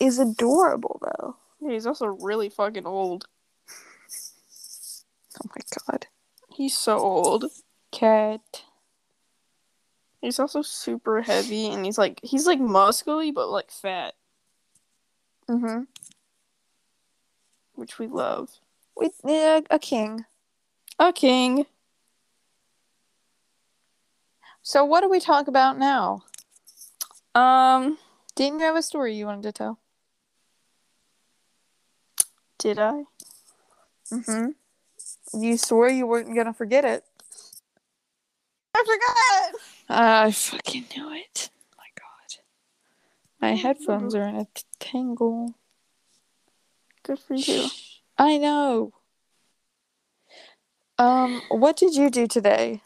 [0.00, 1.36] is adorable though.
[1.60, 3.26] He's also really fucking old.
[5.38, 6.06] Oh my god.
[6.50, 7.46] He's so old.
[7.90, 8.62] Cat.
[10.22, 14.14] He's also super heavy and he's like he's like muscly but like fat,
[15.50, 15.82] Mm-hmm.
[17.74, 18.48] which we love.
[18.96, 20.24] We yeah, a king.
[21.00, 21.66] A king.
[24.62, 26.22] So what do we talk about now?
[27.34, 27.98] Um,
[28.36, 29.78] Didn't you have a story you wanted to tell?
[32.58, 33.02] did I?
[34.12, 34.50] Mm-hmm.
[35.42, 37.02] You swore you weren't gonna forget it.
[38.76, 39.60] I forgot.
[39.94, 41.50] I fucking knew it.
[41.76, 42.40] my god.
[43.40, 45.54] My headphones are in a t- tangle.
[47.02, 47.68] Good for you.
[48.16, 48.92] I know.
[50.98, 52.82] Um, what did you do today?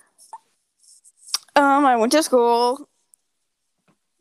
[1.55, 2.89] Um, I went to school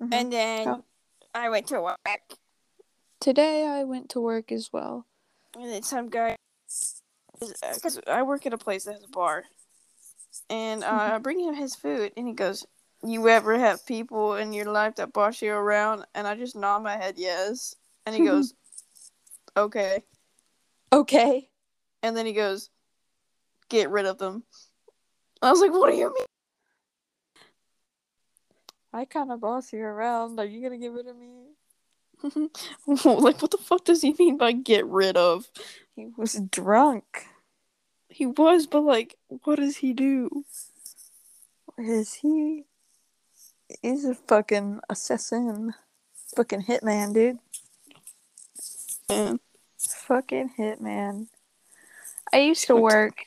[0.02, 0.14] Mhm.
[0.14, 0.84] and then How-
[1.34, 1.98] I went to work.
[3.20, 5.06] Today I went to work as well.
[5.56, 6.36] And then some guy,
[7.40, 9.46] because I work at a place that has a bar,
[10.50, 12.66] and uh, I bring him his food, and he goes,
[13.04, 16.80] "You ever have people in your life that boss you around?" And I just nod
[16.84, 18.54] my head yes, and he goes,
[19.58, 20.04] "Okay,"
[20.92, 21.50] Okay.
[22.04, 22.70] and then he goes,
[23.70, 24.44] "Get rid of them."
[25.42, 26.26] I was like, "What do you mean?"
[28.94, 30.40] I kind of boss you around.
[30.40, 31.48] Are you gonna get rid of me?
[32.88, 35.48] like, what the fuck does he mean by get rid of?
[35.96, 37.28] He was drunk.
[38.08, 40.46] He was, but like, what does he do?
[41.78, 42.64] Is he?
[43.82, 45.74] He's a fucking assassin.
[46.36, 47.40] Fucking hitman, dude.
[49.10, 49.40] Man.
[49.78, 51.28] Fucking hitman.
[52.34, 53.26] I used to work.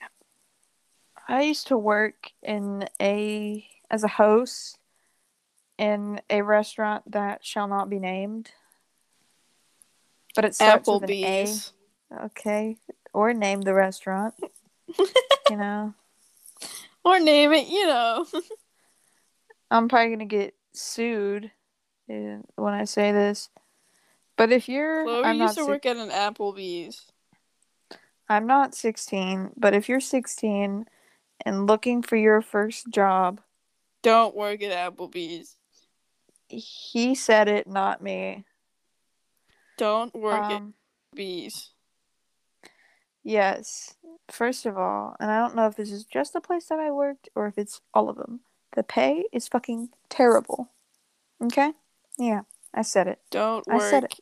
[1.29, 4.79] I used to work in a as a host
[5.79, 8.51] in a restaurant that shall not be named.
[10.35, 11.45] But it starts with an A.
[11.45, 11.73] Applebee's.
[12.25, 12.77] Okay.
[13.13, 14.35] Or name the restaurant.
[15.51, 15.95] you know.
[17.05, 18.27] Or name it, you know.
[19.71, 21.51] I'm probably gonna get sued
[22.11, 23.51] uh, when I say this.
[24.37, 27.07] But if you're Chloe I'm used to si- work at an Applebee's.
[28.29, 30.87] I'm not 16, but if you're 16
[31.45, 33.41] and looking for your first job.
[34.03, 35.57] Don't work at Applebee's.
[36.49, 38.45] He said it, not me.
[39.77, 40.75] Don't work Um,
[41.13, 41.71] at Applebee's.
[43.23, 43.95] yes.
[44.31, 46.91] First of all, and I don't know if this is just the place that I
[46.91, 48.41] worked or if it's all of them.
[48.75, 50.71] The pay is fucking terrible.
[51.43, 51.73] Okay?
[52.19, 52.43] Yeah,
[52.75, 53.21] I said it.
[53.31, 54.13] Don't I said work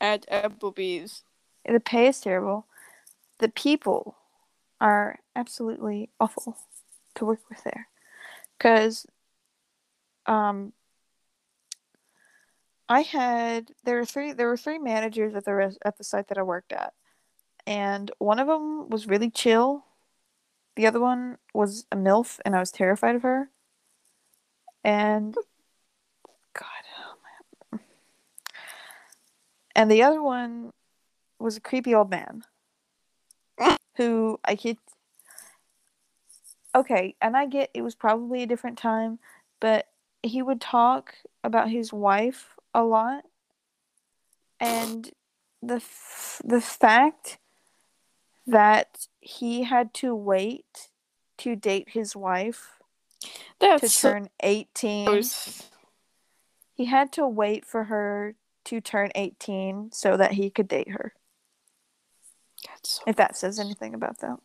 [0.00, 1.24] at Applebee's.
[1.66, 2.66] The pay is terrible.
[3.38, 4.16] The people
[4.80, 6.56] are absolutely awful
[7.14, 7.88] to work with there.
[8.58, 9.06] Cuz
[10.26, 10.72] um
[12.88, 16.28] I had there were three there were three managers at the res, at the site
[16.28, 16.94] that I worked at.
[17.66, 19.84] And one of them was really chill.
[20.76, 23.50] The other one was a MILF and I was terrified of her.
[24.84, 25.34] And
[26.54, 26.66] god,
[26.98, 27.78] oh.
[29.74, 30.72] And the other one
[31.38, 32.44] was a creepy old man
[33.96, 34.78] who I could.
[36.74, 39.18] Okay, and I get it was probably a different time,
[39.60, 39.88] but
[40.22, 41.14] he would talk
[41.44, 43.24] about his wife a lot,
[44.58, 45.10] and
[45.62, 47.38] the f- the fact
[48.46, 50.88] that he had to wait
[51.38, 52.81] to date his wife
[53.22, 53.28] to
[53.60, 55.70] That's so turn 18 gross.
[56.74, 58.34] he had to wait for her
[58.64, 61.14] to turn 18 so that he could date her
[62.66, 64.38] That's so if that says anything about that.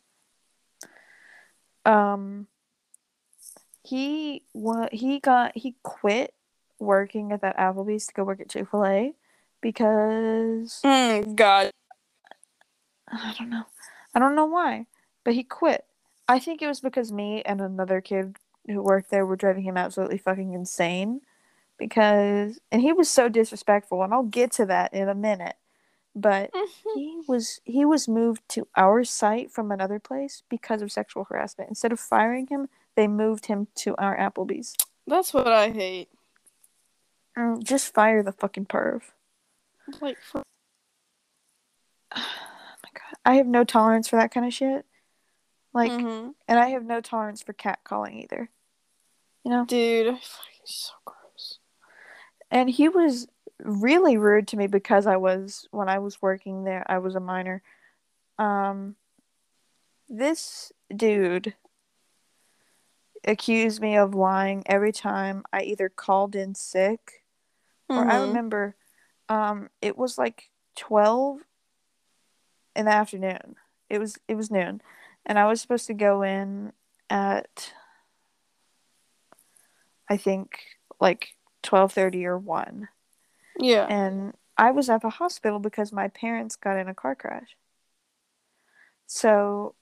[1.90, 2.48] Um,
[3.82, 6.34] he wa- he got he quit
[6.78, 9.14] working at that Applebee's to go work at Chick Fil A
[9.60, 11.72] because Mm, God.
[13.10, 13.64] I don't know,
[14.14, 14.86] I don't know why,
[15.24, 15.84] but he quit.
[16.28, 18.36] I think it was because me and another kid
[18.68, 21.20] who worked there were driving him absolutely fucking insane.
[21.78, 25.56] Because and he was so disrespectful, and I'll get to that in a minute.
[26.14, 26.50] But
[26.94, 31.70] he was he was moved to our site from another place because of sexual harassment.
[31.70, 34.74] Instead of firing him, they moved him to our Applebee's.
[35.06, 36.08] That's what I hate.
[37.36, 39.02] Mm, just fire the fucking perv.
[40.00, 40.42] Like, for-
[42.16, 44.84] Oh my god, I have no tolerance for that kind of shit.
[45.72, 46.34] Like, Mhm.
[46.48, 48.50] and I have no tolerance for catcalling either.
[49.44, 50.20] You know, dude, I
[50.64, 51.58] so gross.
[52.50, 53.28] and he was
[53.62, 56.84] really rude to me because I was when I was working there.
[56.86, 57.62] I was a minor.
[58.38, 58.96] Um,
[60.08, 61.54] this dude
[63.24, 67.24] accused me of lying every time I either called in sick
[67.88, 68.26] or I Mhm.
[68.28, 68.76] remember
[69.28, 71.40] um it was like 12
[72.76, 73.56] in the afternoon.
[73.90, 74.80] It was it was noon
[75.26, 76.72] and I was supposed to go in
[77.10, 77.72] at
[80.08, 80.60] I think
[81.00, 82.88] like 12:30 or 1
[83.58, 83.86] Yeah.
[83.88, 87.56] and I was at the hospital because my parents got in a car crash.
[89.06, 89.74] So,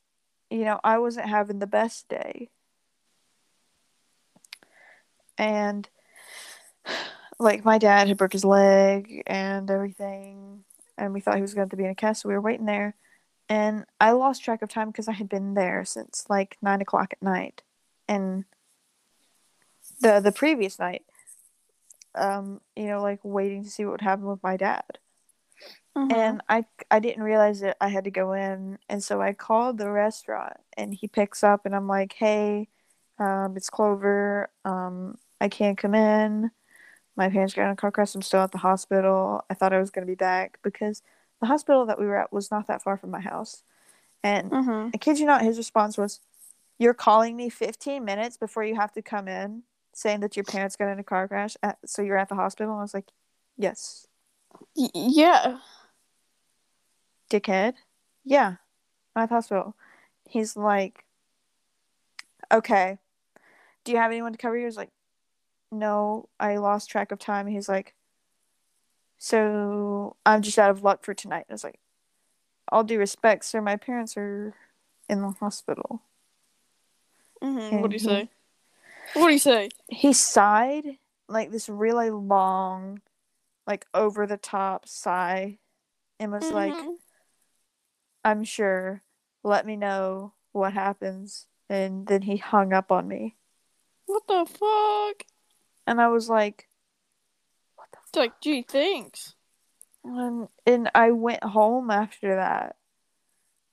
[0.51, 2.51] you know, I wasn't having the best day.
[5.39, 5.89] And
[7.39, 10.65] like my dad had broke his leg and everything,
[10.97, 12.67] and we thought he was going to be in a cast, so we were waiting
[12.67, 12.95] there.
[13.49, 17.13] And I lost track of time because I had been there since like nine o'clock
[17.13, 17.63] at night,
[18.09, 18.45] and
[20.01, 21.05] the the previous night,
[22.15, 24.99] um, you know, like waiting to see what would happen with my dad
[25.97, 26.11] Mhm.
[26.11, 29.79] and I I didn't realize that I had to go in, and so I called
[29.79, 32.69] the restaurant, and he picks up, and I'm like, "Hey,
[33.19, 34.51] um, it's Clover.
[34.65, 36.51] Um, I can't come in.
[37.17, 38.15] My parents got in a car crash.
[38.17, 39.43] I'm still at the hospital.
[39.51, 41.03] I thought I was gonna be back because
[41.41, 43.65] the hospital that we were at was not that far from my house."
[44.25, 44.95] And Mhm.
[44.95, 46.21] I kid you not, his response was,
[46.79, 49.65] "You're calling me 15 minutes before you have to come in,
[49.97, 52.73] saying that your parents got in a car crash, at, so you're at the hospital."
[52.73, 53.09] And I was like,
[53.57, 54.07] "Yes."
[54.77, 55.59] Y- yeah.
[57.31, 57.75] dickhead.
[58.25, 58.57] Yeah,
[59.15, 59.75] I'm at the hospital.
[60.29, 61.05] He's like,
[62.53, 62.99] okay,
[63.85, 64.65] do you have anyone to cover you?
[64.65, 64.93] I was like,
[65.73, 67.47] no, I lost track of time.
[67.47, 67.95] He's like,
[69.19, 71.47] so I'm just out of luck for tonight.
[71.49, 71.81] I was like,
[72.71, 74.55] all due respect, sir, my parents are
[75.09, 76.03] in the hospital.
[77.43, 77.81] Mhm.
[77.81, 78.31] What do you say?
[79.17, 79.71] What do you say?
[79.89, 80.99] He sighed
[81.29, 83.01] like this really long,
[83.67, 85.59] like over the top sigh,
[86.21, 86.97] and was like, Mhm.
[88.25, 89.03] I'm sure.
[89.43, 91.47] Let me know what happens.
[91.69, 93.37] And then he hung up on me.
[94.07, 95.27] What the fuck?
[95.87, 96.69] And I was like,
[97.77, 99.35] what the It's like, gee, thanks.
[100.05, 102.77] And, and I went home after that.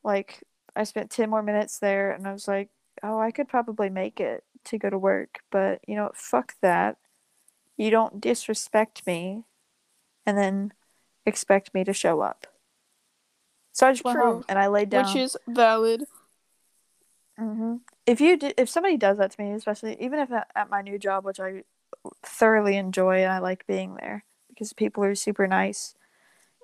[0.03, 0.43] Like,
[0.75, 2.69] I spent 10 more minutes there and I was like,
[3.01, 5.39] oh, I could probably make it to go to work.
[5.51, 6.97] But, you know, fuck that.
[7.77, 9.43] You don't disrespect me
[10.25, 10.73] and then
[11.25, 12.47] expect me to show up.
[13.71, 14.25] So I just went True.
[14.25, 15.05] home and I laid down.
[15.05, 16.03] Which is valid.
[17.39, 17.77] Mm-hmm.
[18.05, 20.81] If you do, if somebody does that to me, especially even if at, at my
[20.81, 21.63] new job, which I
[22.23, 25.95] thoroughly enjoy and I like being there because people are super nice.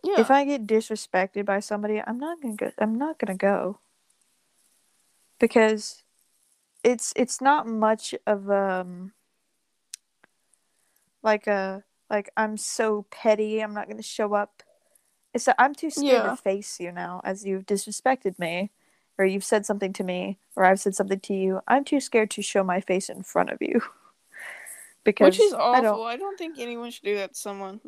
[0.03, 0.19] Yeah.
[0.19, 2.71] If I get disrespected by somebody, I'm not gonna go.
[2.77, 3.79] I'm not gonna go
[5.39, 6.03] because
[6.83, 9.13] it's it's not much of um
[11.23, 13.61] like a like I'm so petty.
[13.61, 14.63] I'm not gonna show up.
[15.33, 16.29] It's that I'm too scared Yeah.
[16.31, 18.71] to face you now, as you've disrespected me,
[19.17, 21.61] or you've said something to me, or I've said something to you.
[21.67, 23.81] I'm too scared to show my face in front of you.
[25.03, 25.83] because Which is I awful.
[25.83, 26.07] don't.
[26.07, 27.79] I don't, think anyone should do that to someone.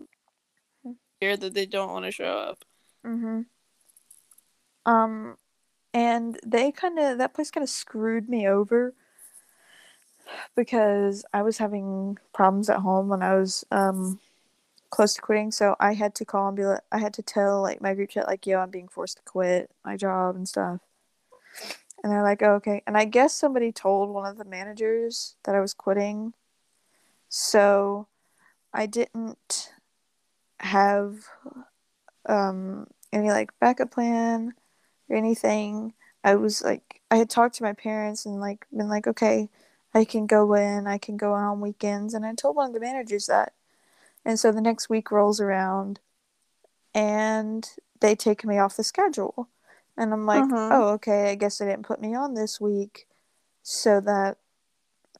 [1.18, 2.64] Scared that they don't want to show up.
[3.06, 3.42] Mm-hmm.
[4.86, 5.38] Um,
[5.94, 8.94] and they kind of that place kind of screwed me over
[10.56, 14.20] because I was having problems at home when I was um
[14.90, 15.52] close to quitting.
[15.52, 18.10] So I had to call and be like, I had to tell like my group
[18.10, 20.82] chat like, yo, I'm being forced to quit my job and stuff.
[22.04, 22.82] And they're like, oh, okay.
[22.88, 26.34] And I guess somebody told one of the managers that I was quitting.
[27.30, 28.08] So
[28.74, 29.72] I didn't
[30.60, 31.26] have
[32.28, 34.54] um any like backup plan
[35.12, 35.94] or anything.
[36.24, 39.50] I was like I had talked to my parents and like been like, okay,
[39.94, 42.80] I can go in, I can go on weekends and I told one of the
[42.80, 43.54] managers that.
[44.24, 46.00] And so the next week rolls around
[46.94, 47.68] and
[48.00, 49.50] they take me off the schedule.
[49.98, 50.72] And I'm like, Mhm.
[50.72, 53.08] oh, okay, I guess they didn't put me on this week
[53.62, 54.38] so that,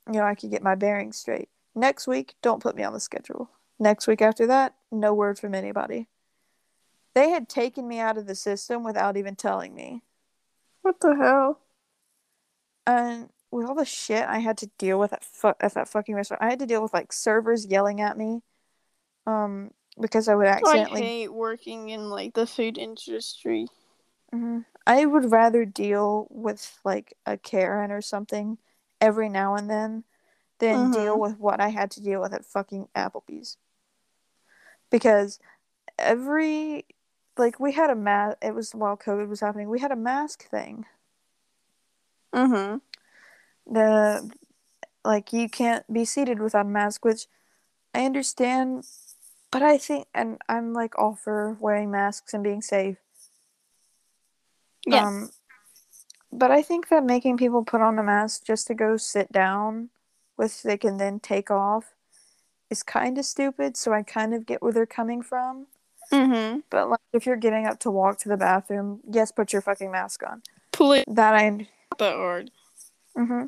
[0.08, 1.50] you know, I could get my bearings straight.
[1.76, 3.50] Next week, don't put me on the schedule.
[3.80, 6.08] Next week after that, no word from anybody.
[7.14, 10.02] They had taken me out of the system without even telling me.
[10.82, 11.60] What the hell?
[12.88, 16.16] And with all the shit I had to deal with at, fu- at that fucking
[16.16, 18.42] restaurant, I had to deal with like servers yelling at me
[19.28, 21.02] um, because I would accidentally.
[21.02, 23.68] I hate working in like the food industry.
[24.34, 24.66] Mhm.
[24.88, 28.58] I would rather deal with like a Karen or something
[29.00, 30.04] every now and then
[30.60, 31.20] than deal Mhm.
[31.20, 33.58] with what I had to deal with at fucking Applebee's.
[34.90, 35.40] Because
[35.98, 36.86] every
[37.38, 40.50] like we had a mask it was while COVID was happening, we had a mask
[40.50, 40.86] thing.
[42.34, 42.78] Mm-hmm.
[43.74, 44.32] The
[45.04, 47.28] like you can't be seated without a mask, which
[47.94, 48.86] I understand,
[49.52, 52.98] but I think and I'm like all for wearing masks and being safe.
[54.86, 55.08] Yeah.
[55.08, 55.30] Um,
[56.32, 59.90] but I think that making people put on a mask just to go sit down,
[60.38, 61.94] which they can then take off,
[62.70, 63.76] is kind of stupid.
[63.76, 65.68] So I kind of get where they're coming from.
[66.12, 66.60] Mm-hmm.
[66.70, 69.92] But like, if you're getting up to walk to the bathroom, yes, put your fucking
[69.92, 70.42] mask on.
[70.72, 71.68] Pull it That I.
[72.00, 72.52] that hard.
[73.16, 73.46] hmm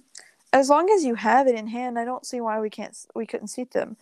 [0.51, 3.25] As long as you have it in hand, I don't see why we can't we
[3.25, 3.97] couldn't seat them.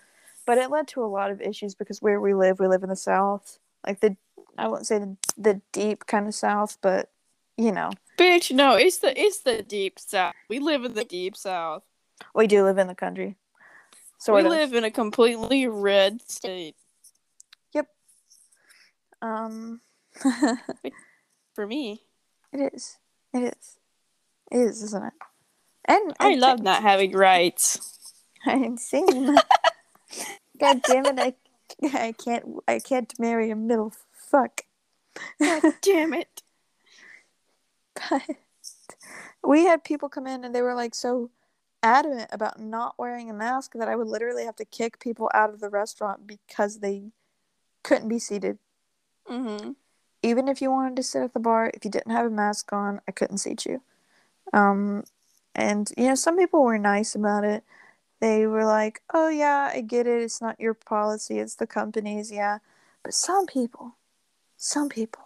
[0.45, 2.89] But it led to a lot of issues because where we live, we live in
[2.89, 4.15] the south, like the
[4.57, 7.09] I wouldn't say the, the deep kind of south, but
[7.57, 10.33] you know, Bitch, no, it's the it's the deep south.
[10.49, 11.83] We live in the deep south.
[12.35, 13.35] we do live in the country.
[14.17, 14.51] Sort we of.
[14.51, 16.75] live in a completely red state.
[19.21, 19.81] Um,
[21.53, 22.01] For me,
[22.53, 22.97] it is.
[23.33, 23.77] It is.
[24.51, 25.13] It is, isn't it?
[25.85, 27.99] And I love not having rights.
[28.45, 29.37] I'm singing.
[30.59, 31.19] God damn it!
[31.19, 31.33] I,
[31.93, 32.45] I can't.
[32.67, 34.61] I can't marry a middle fuck.
[35.39, 36.41] God damn it.
[38.09, 38.21] But
[39.43, 41.31] we had people come in and they were like so
[41.83, 45.49] adamant about not wearing a mask that I would literally have to kick people out
[45.49, 47.11] of the restaurant because they
[47.83, 48.59] couldn't be seated.
[49.29, 49.71] Mm-hmm.
[50.23, 52.71] Even if you wanted to sit at the bar, if you didn't have a mask
[52.73, 53.81] on, I couldn't seat you.
[54.53, 55.03] Um,
[55.55, 57.63] and you know, some people were nice about it.
[58.19, 60.21] They were like, "Oh yeah, I get it.
[60.21, 61.39] It's not your policy.
[61.39, 62.59] It's the company's." Yeah,
[63.03, 63.97] but some people,
[64.57, 65.23] some people,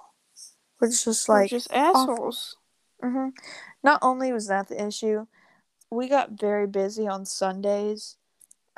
[0.79, 2.57] were just We're like, just assholes.
[3.01, 3.29] hmm
[3.83, 5.27] Not only was that the issue,
[5.91, 8.17] we got very busy on Sundays.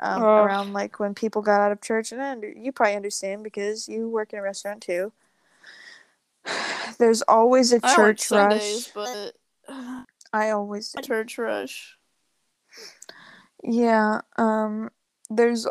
[0.00, 0.46] Um, Ugh.
[0.46, 4.08] around like when people got out of church, and under- you probably understand because you
[4.08, 5.12] work in a restaurant too.
[6.98, 9.32] There's always a church Sundays, rush.
[9.68, 9.96] but
[10.32, 11.02] I always do.
[11.02, 11.96] church rush.
[13.62, 14.20] Yeah.
[14.36, 14.90] Um.
[15.30, 15.66] There's.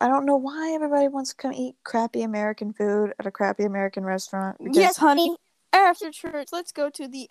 [0.00, 3.64] I don't know why everybody wants to come eat crappy American food at a crappy
[3.64, 4.56] American restaurant.
[4.58, 5.36] because Yes, honey.
[5.72, 7.28] After church, let's go to the.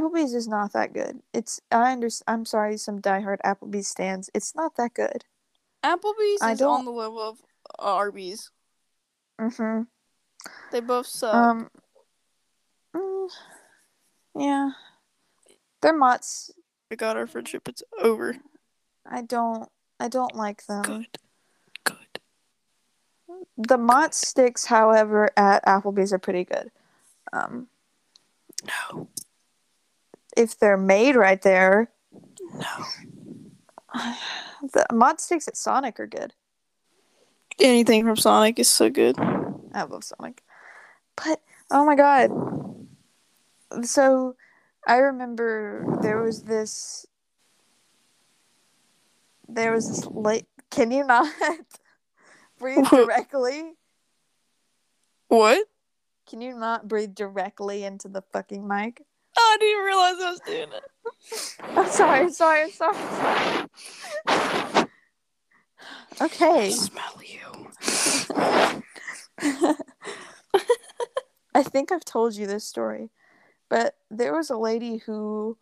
[0.00, 1.20] Applebee's is not that good.
[1.32, 4.30] It's I under, I'm sorry, some diehard Applebee's stands.
[4.34, 5.24] It's not that good.
[5.84, 7.38] Applebee's I is don't- on the level of
[7.78, 8.50] Arby's.
[9.40, 9.82] Mm-hmm.
[10.72, 11.34] They both suck.
[11.34, 11.70] Um.
[12.94, 13.28] mm,
[14.38, 14.70] yeah.
[15.82, 16.50] Their Mott's.
[16.90, 17.68] we got our friendship.
[17.68, 18.36] It's over.
[19.06, 19.68] I don't.
[20.00, 20.82] I don't like them.
[20.82, 21.18] Good.
[21.84, 22.20] Good.
[23.56, 26.70] The mozz sticks, however, at Applebee's are pretty good.
[27.32, 27.68] Um.
[28.92, 29.08] No.
[30.36, 31.90] If they're made right there.
[32.54, 34.14] No.
[34.72, 36.32] The mozz sticks at Sonic are good.
[37.60, 39.18] Anything from Sonic is so good.
[39.18, 40.42] I love Sonic.
[41.16, 41.40] But
[41.70, 42.30] oh my god.
[43.86, 44.36] So
[44.86, 47.06] I remember there was this
[49.48, 51.32] there was this late can you not
[52.58, 53.74] breathe directly?
[55.28, 55.68] What?
[56.26, 59.02] Can you not breathe directly into the fucking mic?
[59.36, 60.84] Oh, I didn't realize I was doing it.
[61.76, 62.96] I'm sorry, sorry, sorry.
[66.20, 66.66] Okay.
[66.66, 67.70] I smell you.
[71.54, 73.10] I think I've told you this story,
[73.68, 75.56] but there was a lady who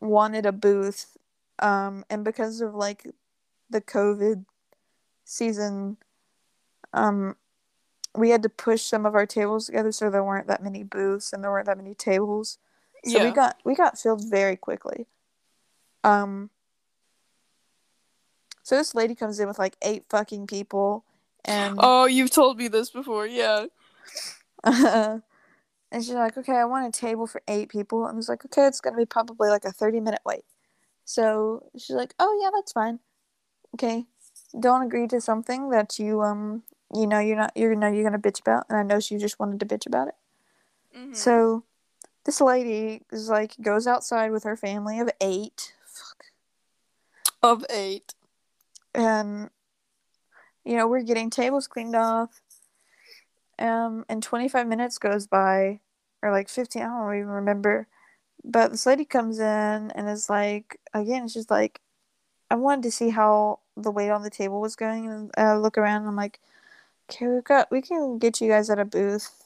[0.00, 1.16] wanted a booth,
[1.58, 3.06] um, and because of like
[3.70, 4.44] the COVID
[5.24, 5.96] season,
[6.92, 7.36] um,
[8.14, 11.32] we had to push some of our tables together so there weren't that many booths
[11.32, 12.58] and there weren't that many tables.
[13.04, 15.06] So we got we got filled very quickly.
[16.04, 16.50] Um
[18.62, 21.04] so this lady comes in with like eight fucking people
[21.44, 23.26] and Oh, you've told me this before.
[23.26, 23.66] Yeah.
[24.64, 25.22] and
[25.92, 28.66] she's like, Okay, I want a table for eight people and I was like, Okay,
[28.66, 30.44] it's gonna be probably like a thirty minute wait.
[31.04, 33.00] So she's like, Oh yeah, that's fine.
[33.74, 34.06] Okay.
[34.58, 36.62] Don't agree to something that you um
[36.94, 39.40] you know you're not you know you're gonna bitch about and I know she just
[39.40, 40.14] wanted to bitch about it.
[40.96, 41.16] Mhm.
[41.16, 41.64] So
[42.24, 45.74] this lady is like goes outside with her family of eight.
[45.86, 46.24] Fuck.
[47.42, 48.14] of eight.
[48.94, 49.50] And
[50.64, 52.40] you know, we're getting tables cleaned off.
[53.58, 55.80] Um and 25 minutes goes by
[56.22, 57.88] or like 15, I don't even remember.
[58.44, 59.44] But this lady comes in
[59.90, 61.80] and is like again, she's like
[62.50, 65.78] I wanted to see how the wait on the table was going and I look
[65.78, 66.38] around and I'm like,
[67.10, 69.41] "Okay, we've got we can get you guys at a booth."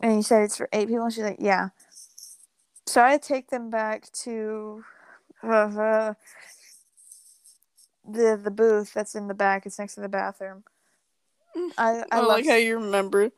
[0.00, 1.04] And you said it's for eight people.
[1.04, 1.68] And she's like, yeah.
[2.86, 4.84] So I take them back to
[5.42, 6.14] uh,
[8.04, 9.66] the the booth that's in the back.
[9.66, 10.64] It's next to the bathroom.
[11.78, 13.32] I I, I, love, like how you remember it.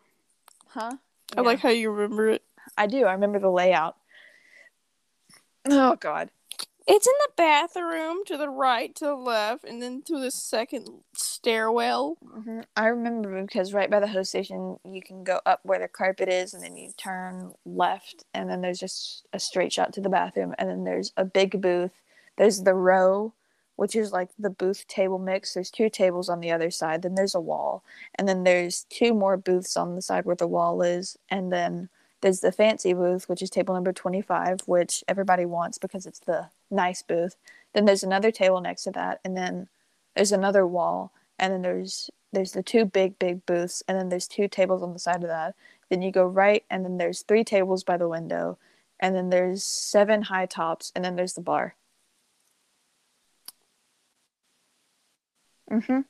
[0.68, 0.96] huh?
[1.36, 2.42] I like how you remember it.
[2.76, 3.04] I do.
[3.04, 3.96] I remember the layout.
[5.66, 6.30] Oh God.
[6.86, 10.86] It's in the bathroom to the right, to the left, and then to the second
[11.14, 12.18] stairwell.
[12.22, 15.88] hmm I remember because right by the host station, you can go up where the
[15.88, 20.02] carpet is, and then you turn left, and then there's just a straight shot to
[20.02, 21.92] the bathroom, and then there's a big booth.
[22.36, 23.32] There's the row,
[23.76, 25.54] which is like the booth table mix.
[25.54, 27.00] There's two tables on the other side.
[27.00, 27.82] Then there's a wall,
[28.16, 31.88] and then there's two more booths on the side where the wall is, and then
[32.24, 36.48] there's the fancy booth, which is table number 25, which everybody wants because it's the
[36.70, 37.36] nice booth.
[37.74, 39.68] Then there's another table next to that, and then
[40.16, 44.26] there's another wall, and then there's there's the two big big booths, and then there's
[44.26, 45.54] two tables on the side of that.
[45.90, 48.56] Then you go right, and then there's three tables by the window,
[48.98, 51.74] and then there's seven high tops, and then there's the bar.
[55.70, 56.00] Mm-hmm.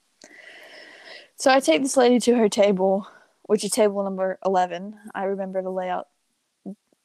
[1.35, 3.09] So I take this lady to her table,
[3.47, 4.99] which is table number eleven.
[5.15, 6.09] I remember the layout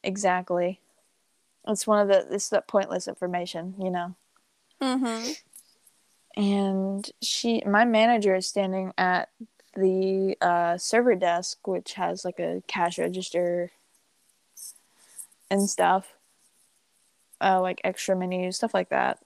[0.03, 0.79] exactly.
[1.67, 4.15] It's one of the this is that pointless information, you know.
[4.81, 5.31] Mm-hmm.
[6.41, 9.29] And she, my manager, is standing at
[9.75, 13.71] the uh, server desk, which has like a cash register
[15.51, 16.13] and stuff,
[17.41, 19.19] uh, like extra menus, stuff like that.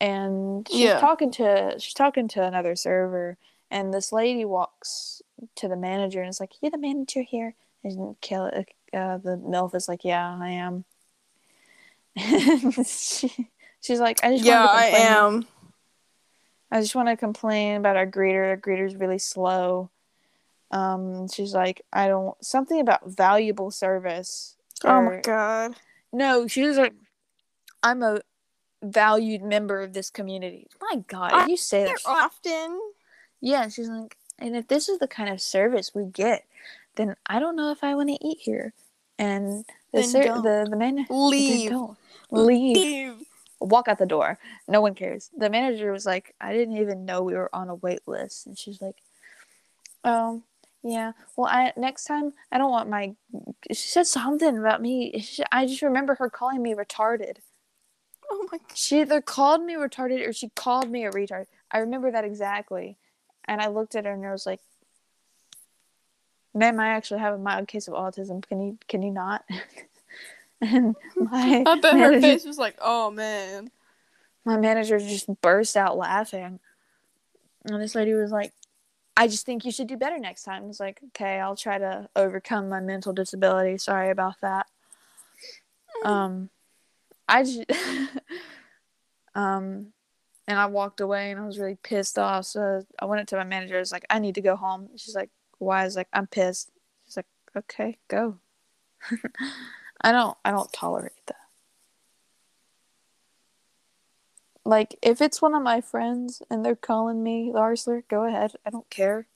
[0.00, 1.00] And she's Yeah.
[1.00, 3.36] talking to she's talking to another server,
[3.70, 5.22] and this lady walks
[5.56, 7.54] to the manager and is like, "You're the manager here?"
[7.84, 10.84] And Kelly, uh, the milf is like, "Yeah, I am."
[12.84, 13.50] she,
[13.80, 15.46] she's like, "I just Yeah, to I am.
[16.70, 18.48] I just want to complain about our greeter.
[18.50, 19.90] Our greeter's really slow.
[20.70, 24.56] Um, she's like, I don't something about valuable service.
[24.84, 25.76] Oh my god.
[26.12, 26.94] No, she was like,
[27.82, 28.20] I'm a
[28.82, 30.68] valued member of this community.
[30.80, 31.98] My God, I you say that.
[32.04, 32.80] often.
[33.40, 36.44] Yeah, she's like, and if this is the kind of service we get,
[36.96, 38.72] then I don't know if I want to eat here.
[39.18, 41.70] And the ser- the the man Leave.
[41.70, 41.96] don't
[42.30, 43.22] leave Leave.
[43.60, 44.38] walk out the door.
[44.68, 45.30] No one cares.
[45.36, 48.46] The manager was like, I didn't even know we were on a wait list.
[48.46, 48.96] And she's like,
[50.04, 50.42] Oh,
[50.82, 51.12] yeah.
[51.36, 53.14] Well, I next time I don't want my.
[53.70, 55.18] She said something about me.
[55.20, 57.38] She, I just remember her calling me retarded.
[58.30, 61.46] Oh my She either called me retarded or she called me a retard.
[61.70, 62.96] I remember that exactly.
[63.48, 64.60] And I looked at her and I was like,
[66.54, 68.46] "Ma'am, I actually have a mild case of autism.
[68.46, 69.44] Can you can you not?"
[70.60, 73.70] and my I bet her manager- face was like, oh man.
[74.44, 76.58] my manager just burst out laughing.
[77.66, 78.52] And this lady was like,
[79.16, 80.62] I just think you should do better next time.
[80.62, 83.76] I was like, okay, I'll try to overcome my mental disability.
[83.78, 84.66] Sorry about that.
[86.04, 86.50] Um,
[87.28, 87.64] I just
[89.34, 89.92] um
[90.48, 92.46] and I walked away and I was really pissed off.
[92.46, 93.76] So I went up to my manager.
[93.76, 94.88] I was like, I need to go home.
[94.96, 95.82] She's like, Why?
[95.82, 96.70] I was like, I'm pissed.
[97.06, 98.38] She's like, Okay, go.
[100.00, 101.36] I don't I don't tolerate that.
[104.64, 108.52] Like if it's one of my friends and they're calling me R slur, go ahead.
[108.64, 109.26] I don't care.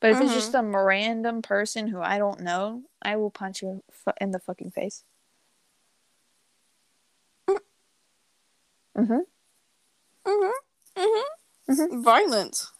[0.00, 0.26] But if mm-hmm.
[0.26, 3.82] it's just a random person who I don't know, I will punch you
[4.20, 5.04] in the fucking face.
[8.96, 9.24] Mhm.
[10.26, 10.52] Mhm.
[10.96, 11.22] Mhm.
[11.68, 12.02] Mhm.
[12.02, 12.72] Violence.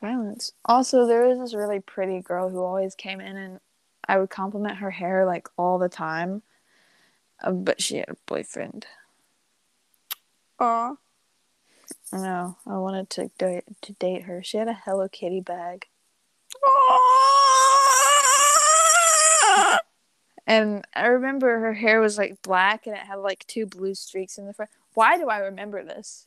[0.00, 0.52] Violence.
[0.64, 3.60] Also, there was this really pretty girl who always came in, and
[4.06, 6.42] I would compliment her hair like all the time.
[7.42, 8.86] Uh, but she had a boyfriend.
[10.60, 10.96] Aw.
[12.12, 14.42] No, I wanted to date to date her.
[14.42, 15.86] She had a Hello Kitty bag.
[20.46, 24.38] and I remember her hair was like black and it had like two blue streaks
[24.38, 24.70] in the front.
[24.94, 26.26] Why do I remember this?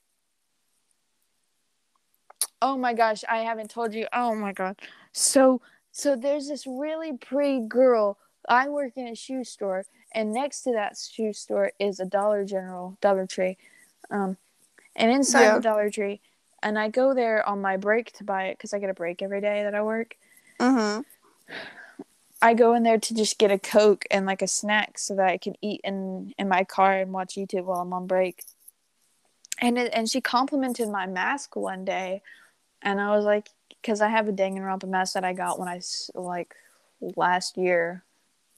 [2.62, 4.08] Oh my gosh, I haven't told you.
[4.14, 4.80] Oh my god.
[5.12, 5.62] So
[5.92, 8.18] so there's this really pretty girl.
[8.50, 12.46] I work in a shoe store and next to that shoe store is a Dollar
[12.46, 13.58] General, Dollar Tree.
[14.10, 14.38] Um
[14.96, 15.56] and inside yeah.
[15.56, 16.22] the Dollar Tree
[16.64, 19.22] and I go there on my break to buy it cuz I get a break
[19.22, 20.16] every day that I work.
[20.60, 21.06] Mhm.
[22.42, 25.28] I go in there to just get a Coke and like a snack so that
[25.28, 28.44] I can eat in in my car and watch YouTube while I'm on break.
[29.60, 32.22] And it, and she complimented my mask one day,
[32.82, 33.50] and I was like,
[33.82, 35.82] because I have a Danganronpa mask that I got when I
[36.14, 36.56] like
[37.16, 38.04] last year.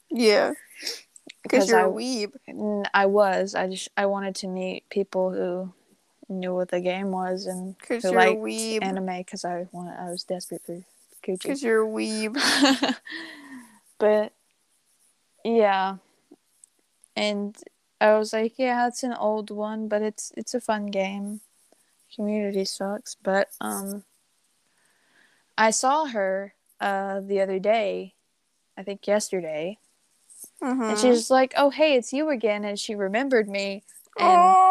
[0.10, 0.54] Yeah.
[1.44, 2.86] Because you're I, a weeb.
[2.94, 3.56] I was.
[3.56, 5.74] I just I wanted to meet people who
[6.28, 10.62] knew what the game was and who liked anime because I wanted I was desperate
[10.66, 10.84] for
[11.22, 12.38] because you're a weeb.
[14.00, 14.34] but
[15.44, 15.98] yeah,
[17.16, 17.56] and
[18.02, 21.42] I was like, yeah, it's an old one, but it's it's a fun game.
[22.16, 24.04] Community sucks, but um,
[25.60, 28.16] I saw her uh the other day,
[28.78, 29.78] I think yesterday,
[30.64, 30.82] mm-hmm.
[30.82, 33.84] and she's like, "Oh, hey, it's you again," and she remembered me,
[34.18, 34.28] and.
[34.28, 34.70] Aww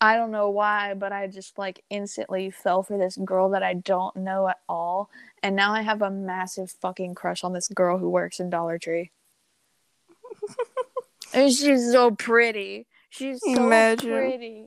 [0.00, 3.74] I don't know why, but I just like instantly fell for this girl that I
[3.74, 5.08] don't know at all.
[5.42, 8.78] And now I have a massive fucking crush on this girl who works in Dollar
[8.78, 9.10] Tree.
[11.34, 12.86] and she's so pretty.
[13.08, 14.10] She's so Imagine.
[14.10, 14.64] pretty.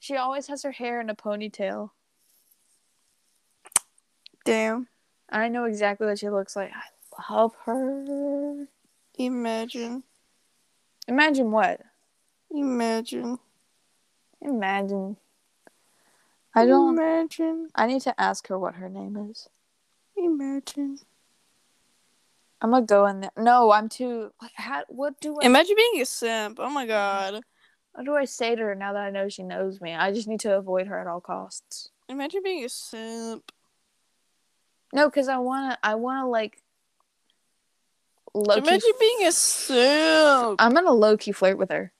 [0.00, 1.90] She always has her hair in a ponytail.
[4.44, 4.88] Damn.
[5.28, 6.72] I know exactly what she looks like.
[6.72, 8.66] I love her.
[9.18, 10.02] Imagine.
[11.06, 11.80] Imagine what?
[12.50, 13.38] Imagine.
[14.40, 15.16] Imagine.
[16.54, 17.68] I don't imagine.
[17.74, 19.48] I need to ask her what her name is.
[20.16, 20.98] Imagine.
[22.60, 23.30] I'm gonna go in there.
[23.36, 24.32] No, I'm too.
[24.54, 25.46] How, what do I?
[25.46, 26.58] Imagine being a simp.
[26.60, 27.40] Oh my god.
[27.92, 29.94] What do I say to her now that I know she knows me?
[29.94, 31.90] I just need to avoid her at all costs.
[32.08, 33.50] Imagine being a simp.
[34.92, 35.78] No, because I wanna.
[35.82, 36.62] I wanna like.
[38.34, 40.56] Imagine f- being a simp.
[40.60, 41.92] I'm gonna low key flirt with her.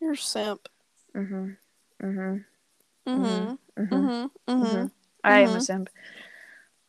[0.00, 0.68] You're a simp.
[1.14, 1.56] Mhm.
[2.02, 2.44] Mhm.
[3.06, 3.58] Mhm.
[3.76, 4.30] Mhm.
[4.48, 4.90] Mhm.
[5.24, 5.88] I am a simp.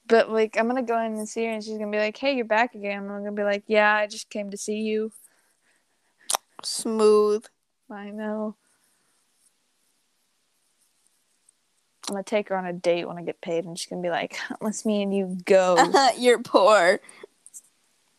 [0.08, 2.36] But like, I'm gonna go in and see her, and she's gonna be like, "Hey,
[2.36, 5.12] you're back again." I'm gonna be like, "Yeah, I just came to see you."
[6.64, 7.46] Smooth.
[7.90, 8.56] I know.
[12.10, 14.10] I'm gonna take her on a date when I get paid, and she's gonna be
[14.10, 17.00] like, "Let's me and you go." You're poor.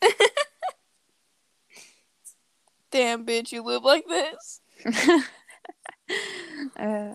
[2.90, 4.60] Damn, bitch, you live like this.
[6.76, 7.14] uh,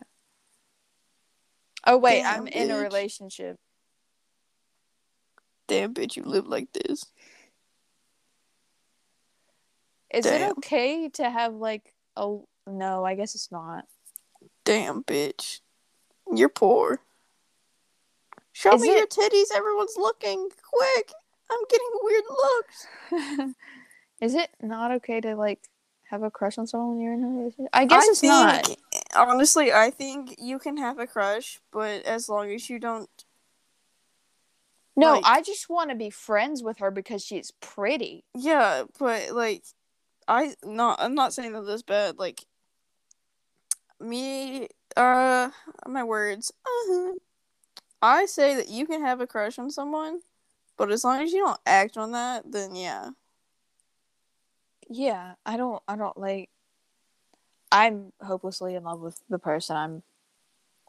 [1.87, 2.51] oh wait, Damn, I'm bitch.
[2.51, 3.57] in a relationship.
[5.67, 7.05] Damn, bitch, you live like this.
[10.13, 10.41] Is Damn.
[10.41, 12.37] it okay to have like a
[12.67, 13.05] no?
[13.05, 13.85] I guess it's not.
[14.65, 15.61] Damn, bitch,
[16.33, 17.01] you're poor.
[18.51, 18.97] Show Is me it...
[18.97, 19.55] your titties.
[19.55, 20.49] Everyone's looking.
[20.61, 21.11] Quick,
[21.49, 23.55] I'm getting weird looks.
[24.21, 25.59] Is it not okay to like
[26.09, 27.69] have a crush on someone when you're in a relationship?
[27.71, 28.75] I guess I it's think, not.
[29.15, 33.09] Honestly, I think you can have a crush, but as long as you don't.
[34.95, 38.25] No, like, I just want to be friends with her because she's pretty.
[38.35, 39.63] Yeah, but like,
[40.27, 40.99] I not.
[40.99, 42.19] I'm not saying that this bad.
[42.19, 42.43] Like,
[43.99, 44.67] me.
[44.95, 45.49] Uh,
[45.87, 46.51] my words.
[46.65, 47.13] Uh-huh.
[48.01, 50.21] I say that you can have a crush on someone,
[50.77, 53.11] but as long as you don't act on that, then yeah
[54.89, 56.49] yeah, I don't I don't like
[57.71, 60.03] I'm hopelessly in love with the person I'm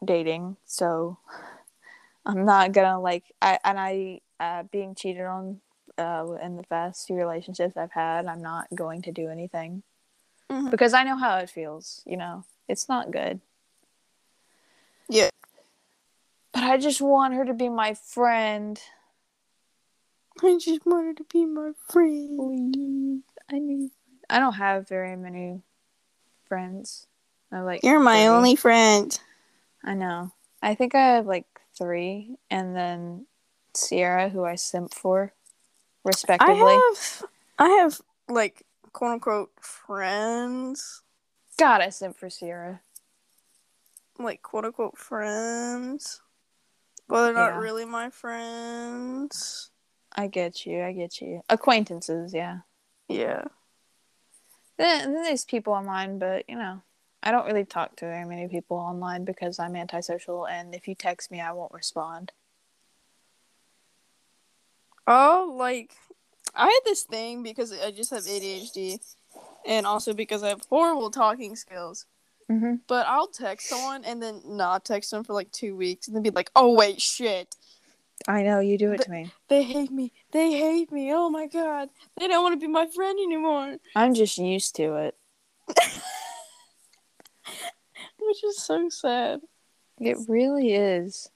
[0.03, 1.19] dating, so
[2.25, 5.61] I'm not gonna like I and I uh, being cheated on
[5.99, 9.83] uh, in the past few relationships I've had, I'm not going to do anything.
[10.49, 10.71] mm-hmm.
[10.71, 12.01] because I know how it feels.
[12.05, 13.39] You know, it's not good.
[15.07, 15.29] Yeah.
[16.53, 18.79] But I just want her to be my friend.
[20.43, 22.73] I just want her to be my friend.
[22.73, 23.21] Please.
[23.49, 23.91] I need.
[24.29, 25.61] I don't have very many
[26.47, 27.07] friends.
[27.51, 27.83] I like.
[27.83, 28.27] You're my 30.
[28.27, 29.19] only friend.
[29.83, 30.31] I know.
[30.61, 31.45] I think I have like
[31.77, 33.25] three, and then
[33.73, 35.33] Sierra, who I simp for,
[36.03, 36.61] respectively.
[36.61, 37.23] I have,
[37.57, 41.01] I have like quote unquote friends.
[41.57, 42.81] God, I simp for Sierra.
[44.19, 46.21] Like quote unquote friends,
[47.11, 47.59] but they're not yeah.
[47.59, 49.69] really my friends.
[50.13, 50.81] I get you.
[50.81, 51.41] I get you.
[51.49, 52.59] Acquaintances, yeah.
[53.09, 53.43] Yeah.
[54.77, 56.81] Then, then there's people online, but you know,
[57.21, 60.95] I don't really talk to very many people online because I'm antisocial, and if you
[60.95, 62.31] text me, I won't respond.
[65.05, 65.91] Oh, like
[66.55, 68.99] I had this thing because I just have ADHD,
[69.65, 72.05] and also because I have horrible talking skills.
[72.51, 72.75] Mm-hmm.
[72.87, 76.23] But I'll text someone and then not text them for like two weeks, and then
[76.23, 77.55] be like, "Oh wait, shit."
[78.27, 79.31] I know you do it they, to me.
[79.47, 80.11] They hate me.
[80.31, 81.13] They hate me.
[81.13, 81.89] Oh my god.
[82.19, 83.77] They don't want to be my friend anymore.
[83.95, 85.15] I'm just used to it.
[88.19, 89.39] Which is so sad.
[89.99, 91.31] It really is.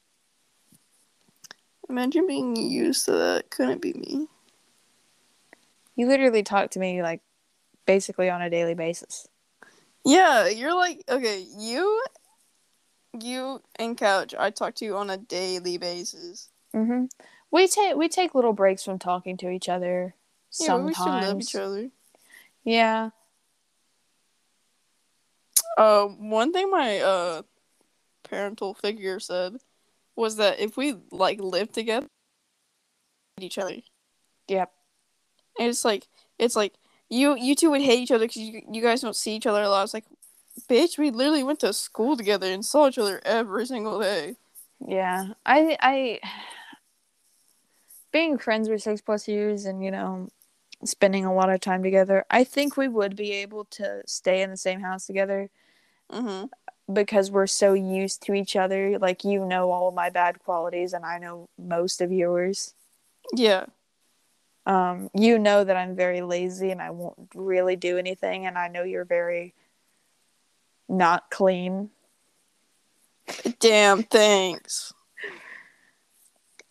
[1.89, 3.49] Imagine being used to that.
[3.49, 4.27] Couldn't be me.
[5.95, 7.21] You literally talk to me like
[7.85, 9.27] basically on a daily basis.
[10.05, 12.03] Yeah, you're like okay, you
[13.19, 16.49] you and Couch, I talk to you on a daily basis.
[16.73, 17.09] Mhm.
[17.51, 20.15] We take we take little breaks from talking to each other
[20.59, 20.85] yeah, sometimes.
[20.85, 21.89] we still love each other.
[22.63, 23.09] Yeah.
[25.77, 27.41] Uh, one thing my uh
[28.23, 29.57] parental figure said
[30.15, 32.07] was that if we like live together,
[33.39, 33.77] each other.
[34.47, 34.71] Yep.
[35.59, 36.07] And it's like
[36.37, 36.73] it's like
[37.09, 39.63] you you two would hate each other because you you guys don't see each other
[39.63, 39.83] a lot.
[39.83, 40.05] It's like,
[40.69, 44.35] bitch, we literally went to school together and saw each other every single day.
[44.85, 46.19] Yeah, I I
[48.11, 50.29] being friends for six plus years and you know
[50.83, 54.49] spending a lot of time together, I think we would be able to stay in
[54.49, 55.49] the same house together.
[56.11, 56.45] Mm-hmm.
[56.93, 58.99] Because we're so used to each other.
[58.99, 62.75] Like, you know all of my bad qualities, and I know most of yours.
[63.33, 63.65] Yeah.
[64.65, 68.67] Um, you know that I'm very lazy and I won't really do anything, and I
[68.67, 69.53] know you're very
[70.89, 71.89] not clean.
[73.59, 74.93] Damn, thanks.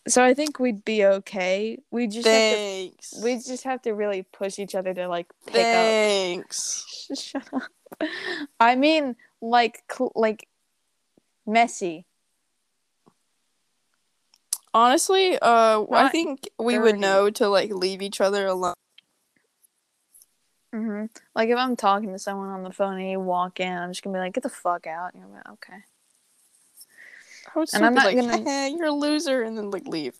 [0.07, 1.79] So I think we'd be okay.
[1.89, 3.11] We just thanks.
[3.11, 7.07] Have to, we just have to really push each other to like pick thanks.
[7.09, 7.17] up.
[7.19, 7.63] Shut up.
[8.59, 9.83] I mean, like,
[10.15, 10.47] like,
[11.45, 12.05] messy.
[14.75, 16.83] Honestly, uh, Not I think we dirty.
[16.83, 18.73] would know to like leave each other alone.
[20.73, 21.09] Mhm.
[21.33, 24.03] Like if I'm talking to someone on the phone and you walk in, I'm just
[24.03, 25.77] gonna be like, "Get the fuck out!" And you're like, "Okay."
[27.73, 28.43] and I'm not like, gonna.
[28.43, 30.19] Hey, you're a loser, and then like leave.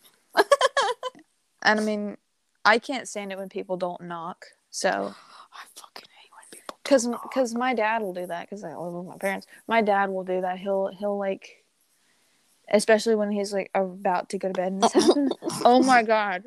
[1.61, 2.17] and I mean,
[2.63, 4.45] I can't stand it when people don't knock.
[4.69, 4.87] So
[5.53, 6.79] I fucking hate when people.
[6.81, 9.47] Because because my dad will do that because I live with my parents.
[9.67, 10.59] My dad will do that.
[10.59, 11.64] He'll he'll like,
[12.71, 15.31] especially when he's like about to go to bed and this happens.
[15.63, 16.43] oh my god.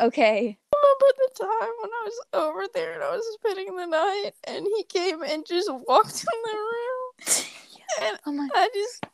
[0.00, 0.58] okay.
[0.72, 4.32] I Remember the time when I was over there and I was spending the night
[4.44, 7.44] and he came and just walked in the room.
[8.02, 9.06] And oh my I just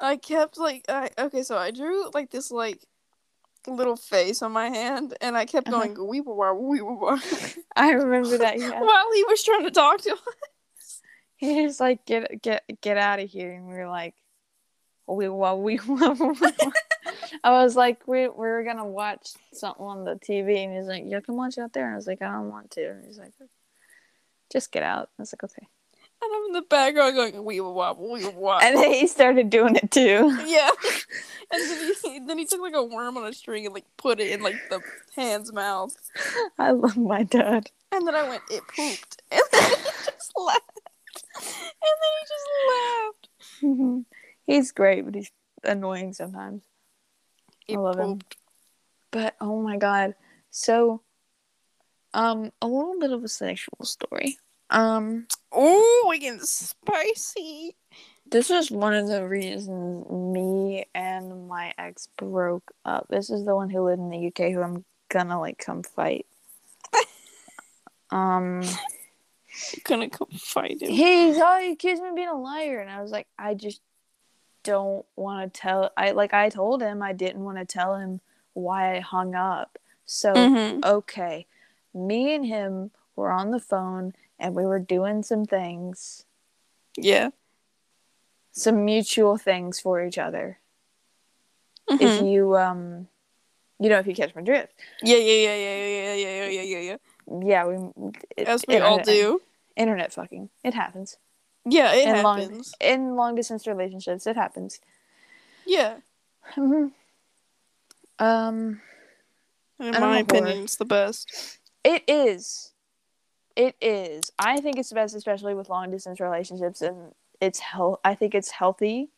[0.00, 2.78] I kept like I okay, so I drew like this like
[3.66, 6.04] little face on my hand and I kept going uh-huh.
[6.04, 7.18] wee wah wee wah.
[7.76, 8.80] I remember that yeah.
[8.82, 10.20] While he was trying to talk to us.
[11.44, 14.14] He was like get get get out of here and we were like
[15.06, 16.14] wah wee wah.
[17.44, 21.04] I was like, we, we were gonna watch something on the TV, and he's like,
[21.04, 23.18] "You can watch out there." And I was like, "I don't want to." And he's
[23.18, 23.32] like,
[24.52, 25.66] "Just get out." I was like, "Okay."
[26.22, 29.76] And I'm in the background going, "We wobble, we wobble." And then he started doing
[29.76, 30.36] it too.
[30.46, 30.70] Yeah.
[31.52, 34.18] And then he, then he took like a worm on a string and like put
[34.18, 34.80] it in like the
[35.14, 35.94] hand's mouth.
[36.58, 37.70] I love my dad.
[37.92, 39.76] And then I went, "It pooped," and then he
[40.10, 40.73] just laughed.
[41.86, 44.04] And then he just laughed.
[44.46, 45.30] He's great, but he's
[45.62, 46.62] annoying sometimes.
[47.70, 48.34] I love pooped.
[48.34, 48.40] him.
[49.10, 50.14] But oh my god.
[50.50, 51.02] So
[52.12, 54.38] um a little bit of a sexual story.
[54.70, 57.76] Um Oh, we get spicy.
[58.26, 63.06] This is one of the reasons me and my ex broke up.
[63.08, 66.26] This is the one who lived in the UK who I'm gonna like come fight.
[68.10, 68.62] um
[69.84, 70.90] gonna come fight him.
[70.90, 73.80] He's oh he accused me of being a liar and I was like, I just
[74.62, 78.20] don't want to tell I like I told him I didn't want to tell him
[78.54, 79.78] why I hung up.
[80.06, 80.80] So, mm-hmm.
[80.84, 81.46] okay.
[81.94, 86.24] me and him were on the phone and we were doing some things.
[86.96, 87.30] Yeah.
[88.52, 90.58] Some mutual things for each other.
[91.88, 92.00] Mhm.
[92.00, 93.08] If you um
[93.78, 94.72] you know if you catch my drift.
[95.02, 96.96] Yeah, yeah, yeah, yeah, yeah, yeah, yeah, yeah, yeah, yeah.
[97.42, 97.76] Yeah, we
[98.36, 99.40] it, As we all do.
[99.76, 100.50] Internet fucking.
[100.62, 101.16] It happens.
[101.64, 102.74] Yeah, it in long happens.
[102.80, 104.80] in long distance relationships, it happens.
[105.66, 105.96] Yeah.
[106.54, 106.92] Mhm.
[108.18, 108.80] um
[109.80, 111.58] In my opinion, it's the best.
[111.82, 112.72] It is.
[113.56, 114.30] It is.
[114.38, 118.34] I think it's the best, especially with long distance relationships, and it's hel- I think
[118.34, 119.10] it's healthy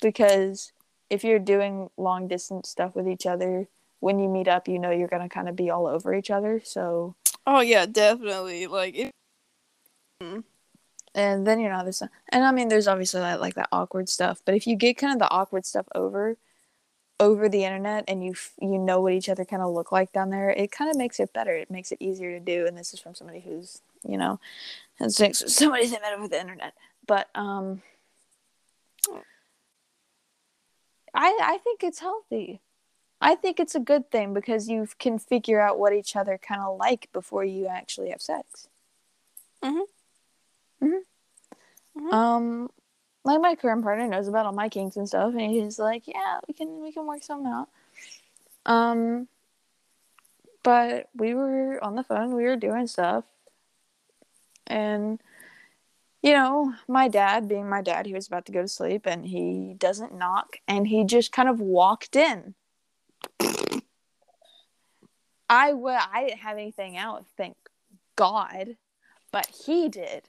[0.00, 0.72] because
[1.10, 3.68] if you're doing long distance stuff with each other,
[4.02, 6.60] when you meet up, you know you're gonna kind of be all over each other.
[6.64, 7.14] So,
[7.46, 8.66] Oh yeah, definitely.
[8.66, 9.12] Like it,
[11.14, 12.02] and then you're not this.
[12.30, 15.12] And I mean, there's obviously like, like that awkward stuff, but if you get kind
[15.12, 16.36] of the awkward stuff over,
[17.20, 20.12] over the internet, and you f- you know what each other kind of look like
[20.12, 21.54] down there, it kind of makes it better.
[21.54, 22.66] It makes it easier to do.
[22.66, 24.40] And this is from somebody who's you know
[24.98, 26.74] and somebody they met over the internet.
[27.06, 27.82] But um,
[31.14, 32.60] I I think it's healthy.
[33.22, 36.60] I think it's a good thing because you can figure out what each other kind
[36.60, 38.68] of like before you actually have sex.
[39.62, 39.84] Mhm.
[40.82, 41.02] Mhm.
[41.96, 42.12] Mhm.
[42.12, 42.70] Um,
[43.24, 46.40] like my current partner knows about all my kinks and stuff, and he's like, "Yeah,
[46.48, 47.68] we can we can work something out."
[48.66, 49.28] Um,
[50.62, 53.24] but we were on the phone, we were doing stuff,
[54.66, 55.20] and
[56.22, 59.26] you know, my dad, being my dad, he was about to go to sleep, and
[59.26, 62.54] he doesn't knock, and he just kind of walked in.
[65.48, 65.96] I would.
[66.12, 67.56] I didn't have anything out, thank
[68.16, 68.76] God,
[69.30, 70.24] but he did.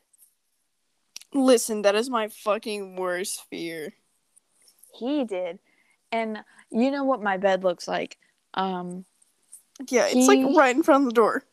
[1.33, 3.93] listen, that is my fucking worst fear.
[4.99, 5.59] He did,
[6.11, 8.17] and you know what my bed looks like.
[8.53, 9.05] Um,
[9.89, 11.43] Yeah, it's He- like right in front of the door.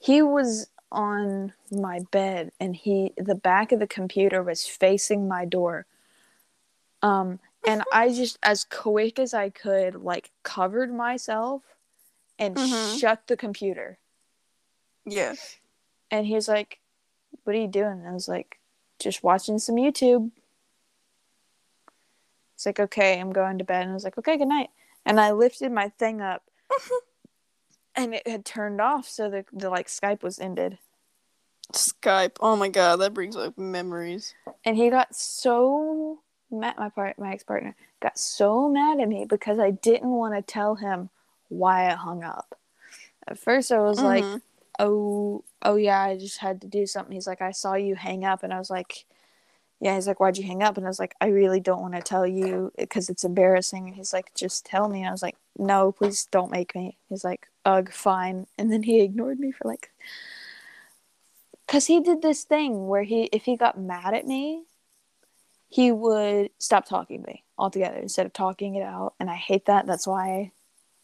[0.00, 5.44] he was on my bed, and he the back of the computer was facing my
[5.44, 5.84] door.
[7.02, 11.62] Um, and I just as quick as I could, like covered myself
[12.38, 12.98] and Mhm.
[12.98, 13.98] shut the computer.
[15.04, 15.34] Yeah.
[16.10, 16.80] And he was like,
[17.44, 18.58] "What are you doing?" And I was like,
[18.98, 20.30] "Just watching some YouTube."
[22.54, 24.70] It's like, "Okay, I'm going to bed." And I was like, "Okay, good night."
[25.04, 26.50] And I lifted my thing up,
[27.94, 30.78] and it had turned off, so the the like Skype was ended.
[31.72, 32.36] Skype.
[32.40, 34.34] Oh my god, that brings up memories.
[34.64, 36.76] And he got so mad.
[36.78, 40.42] My part, my ex partner got so mad at me because I didn't want to
[40.42, 41.10] tell him
[41.48, 42.54] why I hung up.
[43.26, 44.42] At first, I was like, Mhm.
[44.78, 48.24] oh oh yeah i just had to do something he's like i saw you hang
[48.24, 49.04] up and i was like
[49.80, 51.94] yeah he's like why'd you hang up and i was like i really don't want
[51.94, 55.22] to tell you because it's embarrassing and he's like just tell me and i was
[55.22, 59.50] like no please don't make me he's like ugh fine and then he ignored me
[59.50, 59.90] for like
[61.66, 64.62] because he did this thing where he if he got mad at me
[65.68, 69.66] he would stop talking to me altogether instead of talking it out and i hate
[69.66, 70.50] that that's why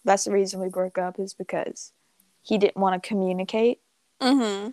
[0.05, 1.93] that's the reason we broke up is because
[2.43, 3.81] he didn't want to communicate
[4.21, 4.71] Mm-hmm.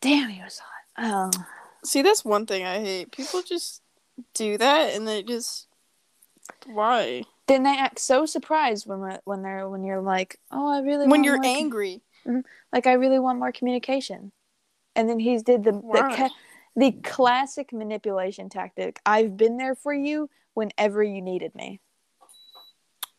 [0.00, 1.30] Damn, he was hot.
[1.36, 1.44] Oh,
[1.84, 3.12] See, that's one thing I hate.
[3.12, 3.82] People just
[4.34, 5.66] do that and they just
[6.66, 7.22] why?
[7.46, 11.20] then they act so surprised when when they're when you're like, oh, I really When
[11.20, 12.00] want you're more com- angry.
[12.72, 14.32] like I really want more communication,
[14.94, 15.80] and then he did the the,
[16.16, 16.30] ca-
[16.76, 19.00] the classic manipulation tactic.
[19.04, 21.80] I've been there for you whenever you needed me.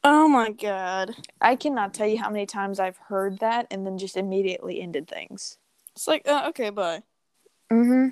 [0.04, 1.16] Oh my god.
[1.40, 5.08] I cannot tell you how many times I've heard that and then just immediately ended
[5.08, 5.58] things.
[5.96, 7.04] It's like, uh, okay, bye.
[7.72, 8.10] Mm-hmm.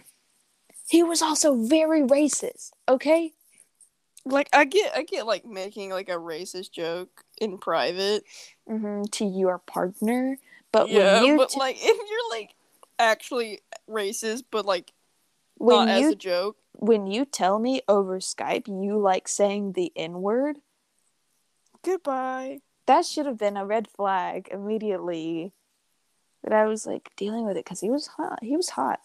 [0.90, 2.72] He was also very racist.
[2.88, 3.34] Okay.
[4.26, 8.24] Like I get I get like making like a racist joke in private.
[8.70, 9.04] Mm-hmm.
[9.04, 10.38] To your partner,
[10.72, 12.54] but yeah, when you but t- like if you're like
[13.00, 14.92] actually racist but like
[15.60, 16.58] when not you as a joke.
[16.74, 20.58] when you tell me over Skype you like saying the N word,
[21.84, 22.60] Goodbye.
[22.88, 25.54] that should have been a red flag immediately.
[26.44, 28.40] But I was like dealing with it because he was hot.
[28.42, 29.00] He was hot.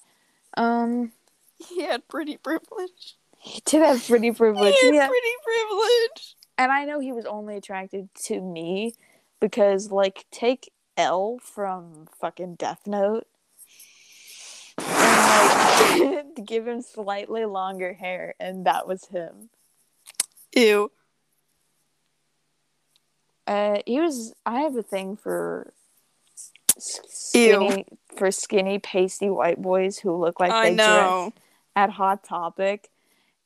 [0.56, 1.12] Um,
[1.58, 3.16] He had pretty privilege.
[3.38, 4.74] he did have pretty privilege.
[4.80, 6.36] he had Yeah, pretty privilege.
[6.58, 8.94] and I know he was only attracted to me
[9.40, 13.26] because, like, take L from fucking Death Note.
[15.24, 19.50] And like give him slightly longer hair, and that was him.
[20.54, 20.90] Ew.
[23.46, 24.34] Uh, he was.
[24.46, 25.72] I have a thing for
[26.78, 27.84] skinny
[28.16, 31.32] for skinny, pasty white boys who look like I they know.
[31.32, 31.42] dress
[31.76, 32.88] at Hot Topic,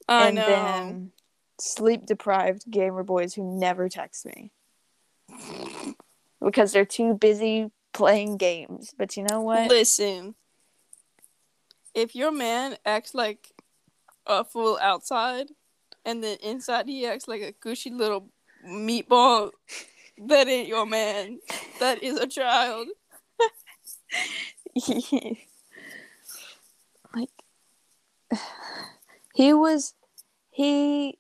[0.09, 0.47] I and know.
[0.47, 1.13] then
[1.61, 4.51] sleep deprived gamer boys who never text me
[6.45, 8.95] because they're too busy playing games.
[8.97, 9.69] But you know what?
[9.69, 10.35] Listen,
[11.99, 13.53] if your man acts like
[14.27, 15.49] a fool outside,
[16.05, 18.29] and then inside he acts like a gushy little
[18.67, 19.51] meatball,
[20.27, 21.41] that ain't your man.
[21.81, 22.89] That is a child.
[27.15, 27.31] like
[29.35, 29.95] he was
[30.51, 31.19] he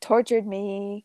[0.00, 1.04] tortured me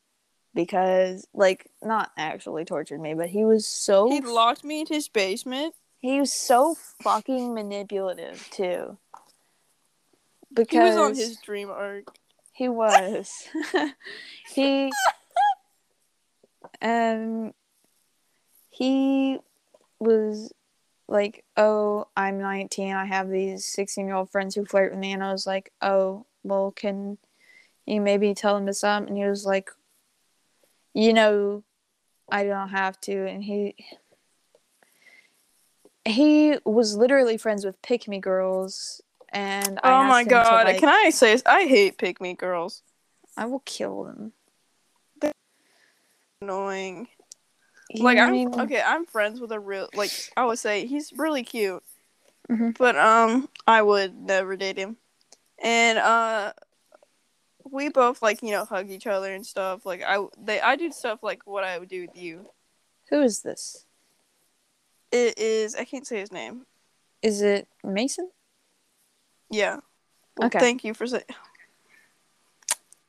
[0.54, 5.08] because like not actually tortured me but he was so He locked me in his
[5.08, 5.74] basement.
[6.02, 8.98] He was so fucking manipulative too.
[10.54, 12.08] Because He was on his dream arc.
[12.52, 13.48] he was.
[14.54, 14.92] He
[16.82, 17.54] and
[18.70, 19.38] he
[20.00, 20.52] was
[21.08, 25.14] like oh i'm 19 i have these 16 year old friends who flirt with me.
[25.14, 27.18] And i was like oh well can
[27.86, 29.08] you maybe tell them to stop?
[29.08, 29.70] And he was like
[30.94, 31.64] you know
[32.30, 33.26] i don't have to.
[33.28, 33.76] And he
[36.06, 39.02] he was literally friends with pick me girls
[39.34, 40.66] and I oh my him to, god!
[40.68, 41.44] like- Can I say this?
[41.46, 42.82] I hate pick me girls.
[43.38, 44.34] i will kill them
[45.22, 45.32] They're
[46.42, 47.08] Annoying.
[47.92, 48.60] You like I'm mean?
[48.62, 48.82] okay.
[48.82, 51.84] I'm friends with a real like I would say he's really cute,
[52.50, 52.78] Mhm.
[52.78, 54.98] but um I would never date him,
[55.62, 56.54] and uh
[57.70, 59.86] we both like you know hug each other and stuff.
[59.86, 62.50] Like I they I do stuff like what I would do with you.
[63.10, 63.86] who is this
[65.12, 66.66] It is I can't say his name.
[67.22, 68.30] is it mason
[69.50, 69.78] Yeah.
[70.38, 70.60] Well, Okay.
[70.60, 71.24] Thank you for saying.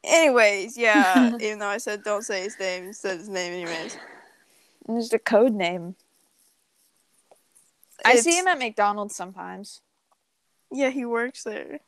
[0.04, 1.36] Anyways, yeah.
[1.40, 3.96] even though I said don't say his name, you said his name anyways.
[4.86, 5.94] There's a code name.
[8.04, 9.80] I see him at McDonald's sometimes.
[10.72, 11.80] Yeah, he works there.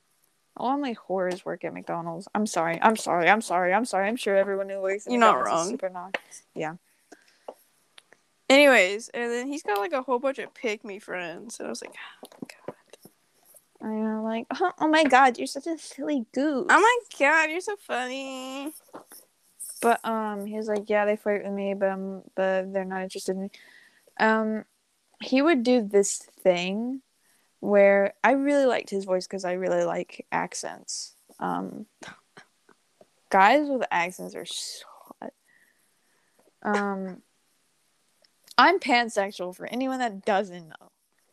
[0.56, 2.28] Oh, only whores work at McDonald's.
[2.34, 2.78] I'm sorry.
[2.80, 3.28] I'm sorry.
[3.28, 3.72] I'm sorry.
[3.74, 4.06] I'm sorry.
[4.06, 5.70] I'm sure everyone who works at You're not McDonald's is wrong.
[5.70, 6.18] super not.
[8.54, 11.70] Anyways, and then he's got like a whole bunch of pick me friends, and I
[11.70, 12.76] was like, oh my god.
[13.82, 16.66] I'm like, oh, oh my god, you're such a silly goose.
[16.70, 18.72] Oh my god, you're so funny.
[19.82, 23.02] But um, he was like, yeah, they flirt with me, but um, but they're not
[23.02, 23.50] interested in me.
[24.20, 24.64] Um,
[25.20, 27.02] he would do this thing
[27.58, 31.16] where I really liked his voice because I really like accents.
[31.40, 31.86] Um,
[33.30, 34.84] guys with accents are so
[35.20, 35.32] hot.
[36.62, 37.22] Um,
[38.56, 40.90] I'm pansexual for anyone that doesn't know.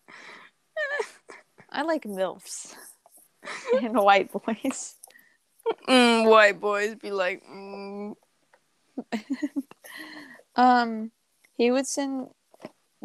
[1.69, 2.75] I like milfs
[3.81, 4.95] and white boys.
[5.87, 8.15] Mm, white boys be like, mm,
[10.55, 11.11] Um,
[11.57, 12.29] he would send.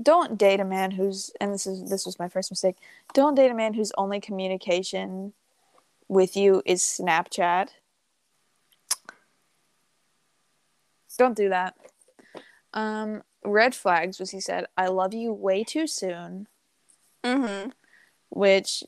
[0.00, 2.76] Don't date a man who's, and this is this was my first mistake.
[3.14, 5.32] Don't date a man whose only communication
[6.08, 7.68] with you is Snapchat.
[11.16, 11.74] Don't do that.
[12.74, 16.48] Um, red flags was he said, "I love you way too soon,"
[17.24, 17.70] mm-hmm.
[18.30, 18.82] which,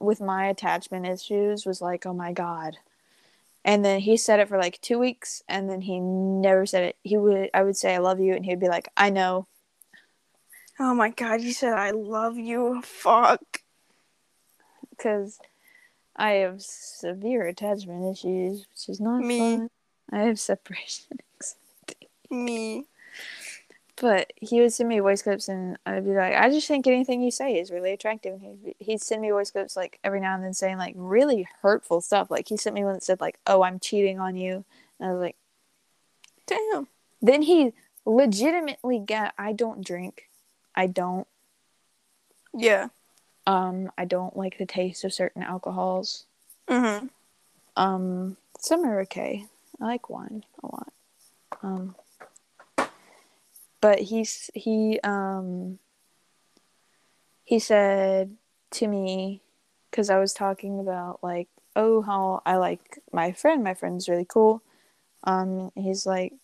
[0.00, 2.76] with my attachment issues, was like, "Oh my god."
[3.64, 6.96] And then he said it for like two weeks, and then he never said it.
[7.02, 9.46] He would, I would say, "I love you," and he'd be like, "I know."
[10.80, 12.80] Oh my god, you said I love you.
[12.82, 13.62] Fuck.
[14.90, 15.38] because
[16.16, 19.38] I have severe attachment issues, which is not Me.
[19.38, 19.70] fun.
[20.10, 22.08] I have separation anxiety.
[22.30, 22.86] Me.
[24.00, 27.20] But he would send me voice clips, and I'd be like, I just think anything
[27.20, 28.34] you say is really attractive.
[28.34, 31.48] And he'd, he'd send me voice clips like every now and then saying like really
[31.62, 32.30] hurtful stuff.
[32.30, 34.64] Like he sent me one that said like, "Oh, I'm cheating on you,"
[35.00, 35.36] and I was like,
[36.46, 36.86] Damn.
[37.20, 37.72] then he
[38.04, 39.34] legitimately got.
[39.36, 40.28] I don't drink.
[40.74, 41.26] I don't.
[42.54, 42.88] Yeah.
[43.46, 46.26] Um, I don't like the taste of certain alcohols.
[46.68, 47.06] Mm-hmm.
[47.76, 49.46] Um, some are okay.
[49.80, 50.92] I like wine a lot.
[51.62, 51.94] Um,
[53.80, 55.78] but he's he um
[57.44, 58.36] he said
[58.72, 59.42] to me
[59.90, 63.62] because I was talking about like oh how I like my friend.
[63.64, 64.62] My friend's really cool.
[65.24, 66.34] Um, he's like,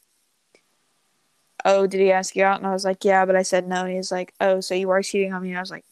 [1.65, 2.59] oh, did he ask you out?
[2.59, 3.85] And I was like, yeah, but I said no.
[3.85, 5.51] And he's like, oh, so you are cheating on me?
[5.51, 5.85] And I was like,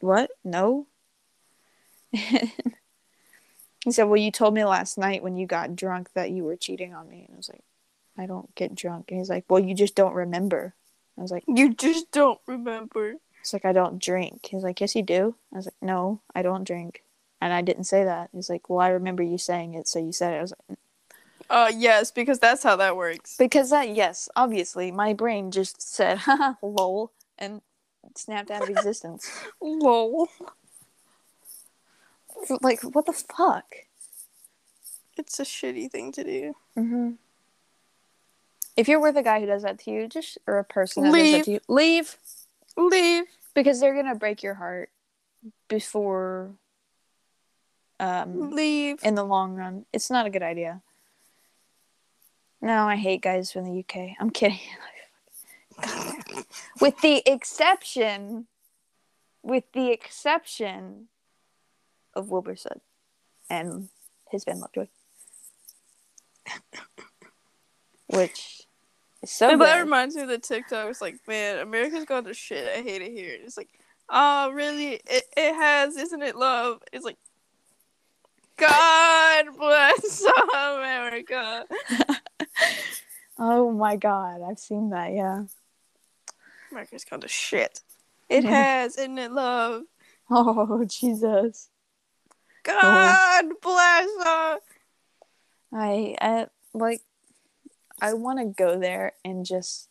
[0.00, 0.30] what?
[0.44, 0.86] No.
[3.88, 6.56] He said, Well, you told me last night when you got drunk that you were
[6.56, 7.24] cheating on me.
[7.26, 7.64] And I was like,
[8.18, 9.10] I don't get drunk.
[9.10, 10.74] And he's like, Well, you just don't remember.
[11.18, 13.14] I was like, You just don't remember.
[13.40, 14.48] It's like, I don't drink.
[14.50, 15.34] He's like, Yes, you do.
[15.52, 17.02] I was like, No, I don't drink.
[17.40, 18.30] And I didn't say that.
[18.32, 19.88] He's like, Well, I remember you saying it.
[19.88, 20.38] So you said it.
[20.38, 20.78] I was like,
[21.50, 23.36] Uh, yes, because that's how that works.
[23.36, 27.62] Because that, yes, obviously, my brain just said, Haha, lol, and
[28.16, 29.30] snapped out of existence.
[29.60, 30.28] Lol.
[32.60, 33.66] like, what the fuck?
[35.16, 36.54] It's a shitty thing to do.
[36.76, 37.10] Mm-hmm.
[38.78, 41.08] If you're with a guy who does that to you, just or a person that
[41.08, 41.38] does Leave.
[41.38, 42.16] that to you, leave.
[42.76, 43.24] Leave.
[43.52, 44.88] Because they're gonna break your heart
[45.66, 46.52] before
[47.98, 49.00] um Leave.
[49.02, 49.84] in the long run.
[49.92, 50.80] It's not a good idea.
[52.62, 54.14] No, I hate guys from the UK.
[54.20, 54.60] I'm kidding.
[56.80, 58.46] with the exception
[59.42, 61.08] with the exception
[62.14, 62.80] of Wilbur Soot
[63.50, 63.88] and
[64.30, 64.86] his band Lovejoy.
[68.06, 68.67] Which
[69.24, 70.88] so that reminds me of the TikTok.
[70.88, 72.68] It's like, man, America's gone to shit.
[72.68, 73.36] I hate it here.
[73.42, 73.70] It's like,
[74.08, 75.00] oh, really?
[75.04, 76.82] It, it has, isn't it, love?
[76.92, 77.18] It's like,
[78.56, 80.24] God bless
[80.54, 81.64] America.
[83.38, 85.44] Oh my god, I've seen that, yeah.
[86.72, 87.80] America's gone to shit.
[88.28, 88.52] It mm-hmm.
[88.52, 89.82] has, isn't it, love?
[90.28, 91.70] Oh Jesus.
[92.64, 94.58] God bless her.
[95.72, 97.02] I, I like
[98.00, 99.88] I want to go there and just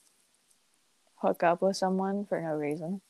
[1.17, 3.01] hook up with someone for no reason.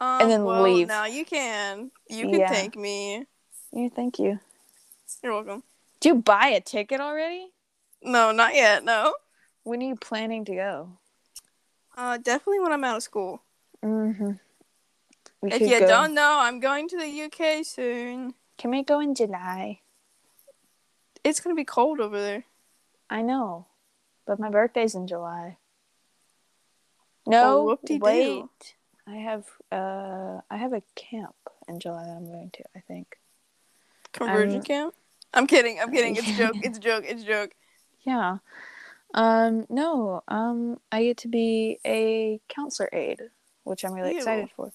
[0.00, 0.88] Um, And then well, leave.
[0.88, 1.90] Now you can.
[2.08, 2.50] You can Yeah.
[2.50, 3.26] thank me.
[3.72, 4.40] Yeah, thank you.
[5.22, 5.62] You're welcome.
[6.00, 7.50] Do you buy a ticket already?
[8.02, 8.84] No, not yet.
[8.84, 9.14] No.
[9.62, 10.98] When are you planning to go?
[11.96, 13.42] Uh, definitely when I'm out of school.
[13.82, 14.32] Mm-hmm.
[15.40, 18.34] We if you go- don't know, I'm going to the UK soon.
[18.58, 19.80] Can we go in July?
[21.22, 22.44] It's gonna be cold over there.
[23.10, 23.66] I know,
[24.26, 25.58] but my birthday's in July.
[27.26, 28.74] No, Oh, wait.
[29.06, 31.34] I have uh, I have a camp
[31.68, 32.64] in July that I'm going to.
[32.74, 33.18] I think.
[34.12, 34.94] Conversion Um, camp.
[35.32, 35.78] I'm kidding.
[35.80, 36.16] I'm kidding.
[36.16, 36.56] It's a joke.
[36.62, 37.04] It's a joke.
[37.06, 37.50] It's a joke.
[38.02, 38.38] Yeah.
[39.14, 39.66] Um.
[39.68, 40.22] No.
[40.28, 40.80] Um.
[40.92, 43.30] I get to be a counselor aide,
[43.64, 44.18] which I'm really Ew.
[44.18, 44.72] excited for.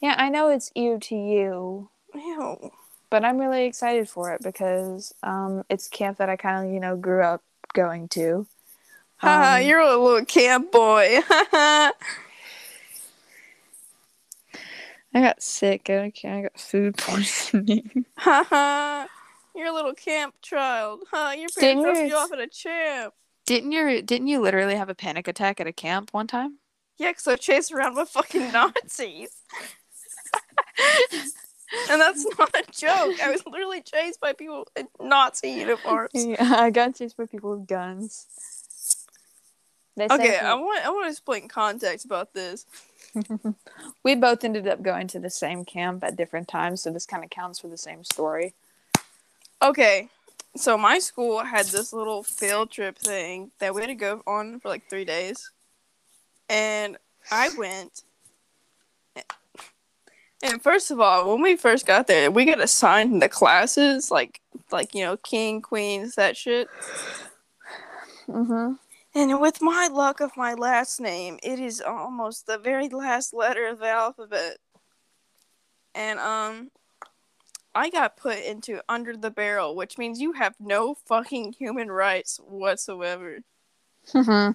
[0.00, 2.70] Yeah, I know it's you to you, Ew.
[3.10, 6.80] But I'm really excited for it because um, it's camp that I kind of you
[6.80, 7.42] know grew up
[7.74, 8.46] going to.
[9.18, 11.20] Haha, Um, you're a little camp boy.
[11.30, 11.92] I
[15.14, 15.90] got sick.
[15.90, 16.12] I.
[16.24, 18.06] I got food poisoning.
[18.16, 19.06] Haha,
[19.54, 21.04] you're a little camp child.
[21.10, 21.32] Huh?
[21.36, 23.14] Your parents dropped you off at a champ.
[23.46, 24.02] didn't you?
[24.02, 26.58] Didn't you literally have a panic attack at a camp one time?
[26.98, 29.30] Yeah, because I chased around with fucking Nazis.
[31.90, 33.20] And that's not a joke.
[33.22, 36.10] I was literally chased by people in Nazi uniforms.
[36.14, 38.26] Yeah, I got chased by people with guns.
[39.96, 42.66] They Okay, I want I want to explain context about this.
[44.04, 47.24] we both ended up going to the same camp at different times, so this kind
[47.24, 48.54] of counts for the same story.
[49.62, 50.08] Okay,
[50.56, 54.60] so my school had this little field trip thing that we had to go on
[54.60, 55.50] for like three days,
[56.48, 56.96] and
[57.30, 58.04] I went.
[60.42, 64.40] And first of all, when we first got there, we got assigned the classes, like
[64.70, 66.68] like you know, king, queens, that shit.
[68.28, 68.72] Mm-hmm.
[69.14, 73.66] And with my luck of my last name, it is almost the very last letter
[73.66, 74.58] of the alphabet.
[75.94, 76.70] And um
[77.74, 82.40] I got put into under the barrel, which means you have no fucking human rights
[82.42, 83.40] whatsoever.
[84.08, 84.52] Mm-hmm.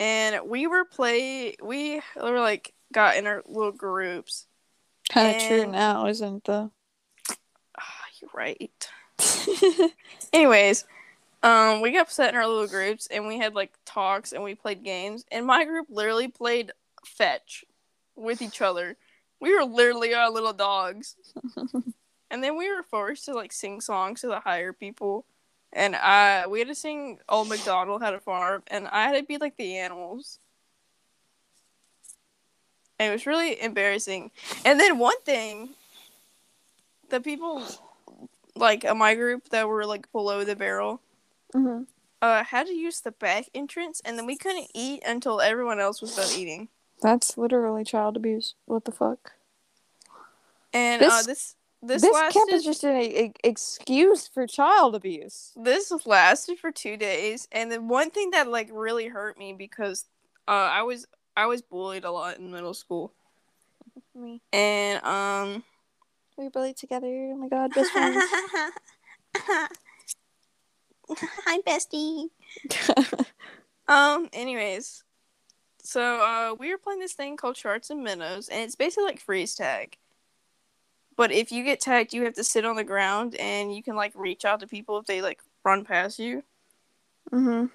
[0.00, 4.46] And we were play we were like got in our little groups.
[5.12, 6.70] Kind of true now, isn't the?
[7.78, 8.88] Ah, you're right.
[10.32, 10.86] Anyways,
[11.42, 14.54] um, we got set in our little groups and we had like talks and we
[14.54, 15.26] played games.
[15.30, 16.72] And my group literally played
[17.04, 17.64] fetch
[18.16, 18.96] with each other.
[19.38, 21.16] We were literally our little dogs.
[22.30, 25.26] and then we were forced to like sing songs to the higher people.
[25.74, 29.24] And I we had to sing Old MacDonald had a farm and I had to
[29.24, 30.38] be like the animals.
[32.98, 34.30] And it was really embarrassing.
[34.64, 35.70] And then one thing
[37.08, 37.62] the people
[38.54, 41.00] like uh, my group that were like below the barrel
[41.54, 41.82] Mm-hmm.
[42.22, 46.00] uh had to use the back entrance and then we couldn't eat until everyone else
[46.00, 46.68] was done eating
[47.02, 48.54] That's literally child abuse.
[48.64, 49.32] What the fuck?
[50.72, 54.94] and uh This- this this, This, lasted camp is just an e- excuse for child
[54.94, 55.50] abuse.
[55.56, 60.06] this lasted for two days and then one thing that like really hurt me because
[60.48, 61.06] uh i was
[61.36, 63.12] i was bullied a lot in middle school
[64.14, 64.40] Me.
[64.52, 65.64] and um
[66.36, 67.32] We bullied together.
[67.32, 68.24] Oh my god, best friends.
[71.44, 72.28] hi bestie
[73.88, 74.28] Um.
[74.32, 75.04] Anyways,
[75.82, 79.20] so uh, we were playing this thing called Sharks and Minnows, and it's basically like
[79.20, 79.96] freeze tag.
[81.16, 83.96] But if you get tagged, you have to sit on the ground, and you can
[83.96, 86.42] like reach out to people if they like run past you.
[87.30, 87.66] mm-hmm.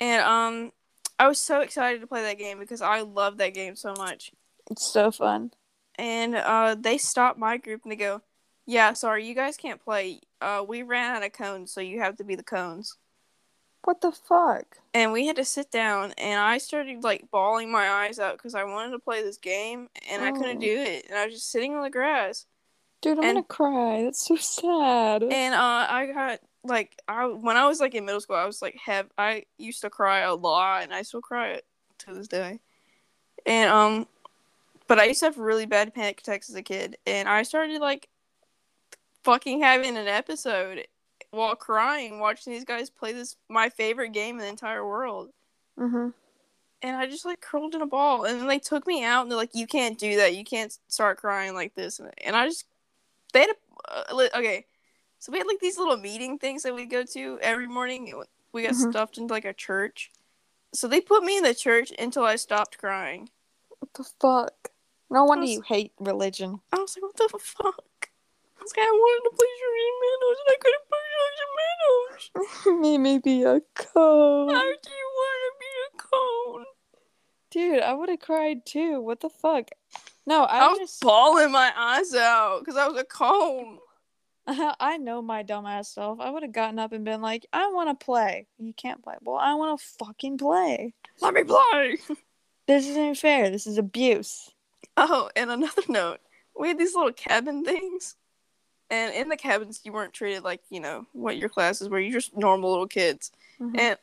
[0.00, 0.72] And um,
[1.18, 4.32] I was so excited to play that game because I love that game so much.
[4.70, 5.52] It's so fun.
[5.96, 8.22] And uh, they stopped my group and they go,
[8.66, 10.20] "Yeah, sorry, you guys can't play.
[10.40, 12.96] Uh, we ran out of cones, so you have to be the cones."
[13.84, 14.78] What the fuck?
[14.94, 18.54] And we had to sit down, and I started like bawling my eyes out because
[18.54, 20.60] I wanted to play this game, and I couldn't Oh.
[20.60, 21.06] do it.
[21.08, 22.46] And I was just sitting on the grass.
[23.02, 24.04] Dude, I'm And- gonna cry.
[24.04, 25.22] That's so sad.
[25.24, 28.62] And uh, I got like I when I was like in middle school, I was
[28.62, 31.60] like have I used to cry a lot, and I still cry
[31.98, 32.60] to this day.
[33.44, 34.06] And um,
[34.86, 37.80] but I used to have really bad panic attacks as a kid, and I started
[37.80, 38.08] like
[39.24, 40.86] fucking having an episode
[41.30, 45.30] while crying, watching these guys play this my favorite game in the entire world.
[45.78, 46.08] mm-hmm.
[46.84, 49.30] And I just like curled in a ball, and then they took me out, and
[49.30, 50.34] they're like, "You can't do that.
[50.34, 52.66] You can't start crying like this." And I just
[53.32, 53.56] they had a
[54.12, 54.66] uh, okay,
[55.18, 58.12] so we had like these little meeting things that we go to every morning.
[58.52, 58.90] We got Mhm.
[58.90, 60.10] stuffed into like a church,
[60.72, 63.30] so they put me in the church until I stopped crying.
[63.78, 64.70] What the fuck?
[65.10, 66.60] No wonder was- you hate religion.
[66.72, 68.10] I was like, "What the fuck?"
[68.58, 72.80] I was like, "I wanted to play Shirley Meadows, and I couldn't play Shirley Meadows."
[72.82, 74.54] Me maybe a cone.
[74.54, 76.66] How do you want to be a cone?
[77.50, 79.00] Dude, I would have cried too.
[79.00, 79.70] What the fuck?
[80.26, 83.78] No, I I was just bawling my eyes out because I was a cone.
[84.46, 86.20] I know my dumbass self.
[86.20, 88.46] I would have gotten up and been like, I want to play.
[88.58, 89.14] You can't play.
[89.22, 90.94] Well, I want to fucking play.
[91.20, 91.98] Let me play.
[92.68, 93.50] This isn't fair.
[93.50, 94.48] This is abuse.
[94.96, 96.20] Oh, and another note.
[96.56, 98.14] We had these little cabin things.
[98.88, 101.98] And in the cabins you weren't treated like, you know, what your classes were.
[101.98, 103.32] You're just normal little kids.
[103.60, 103.78] Mhm.
[103.78, 103.98] And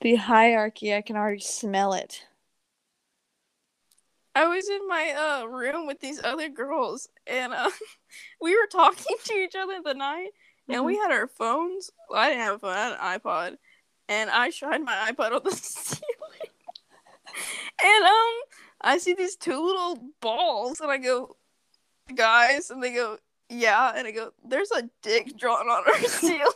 [0.00, 2.26] The hierarchy, I can already smell it.
[4.34, 5.10] I was in my
[5.42, 7.70] uh room with these other girls and uh
[8.40, 10.30] we were talking to each other the night
[10.68, 11.90] and we had our phones.
[12.08, 13.56] Well, I didn't have a phone, I had an iPod.
[14.08, 16.04] And I shined my iPod on the ceiling.
[17.82, 18.34] and um
[18.80, 21.36] I see these two little balls and I go,
[22.14, 23.18] guys, and they go,
[23.48, 26.52] yeah, and I go, there's a dick drawn on our ceiling.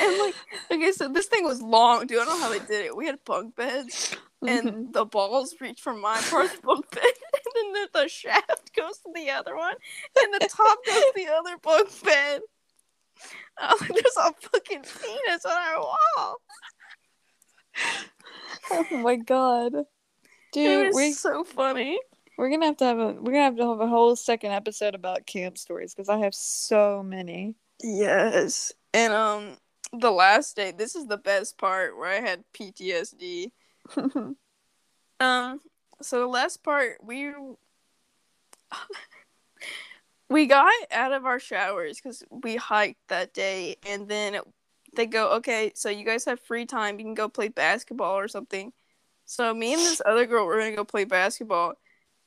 [0.00, 0.34] and like,
[0.70, 2.20] okay, so this thing was long, dude.
[2.20, 2.96] I don't know how they did it.
[2.96, 4.16] We had bunk beds.
[4.46, 8.98] And the balls reach from my the bunk bed, and then the, the shaft goes
[8.98, 9.74] to the other one,
[10.20, 12.40] and the top goes to the other bunk bed.
[13.60, 16.36] Like, there's a fucking penis on our wall.
[18.70, 19.72] oh my god.
[19.72, 19.84] Dude,
[20.52, 21.98] Dude, it's we so funny.
[22.36, 24.94] we're gonna have to have a we're gonna have to have a whole second episode
[24.94, 27.54] about camp stories because I have so many.
[27.82, 28.72] Yes.
[28.92, 29.56] And um
[29.92, 33.52] the last day, this is the best part where I had PTSD.
[35.20, 35.60] Um
[36.00, 37.30] so the last part we
[40.28, 44.40] we got out of our showers cuz we hiked that day and then
[44.94, 46.98] they go, "Okay, so you guys have free time.
[46.98, 48.72] You can go play basketball or something."
[49.24, 51.74] So me and this other girl were going to go play basketball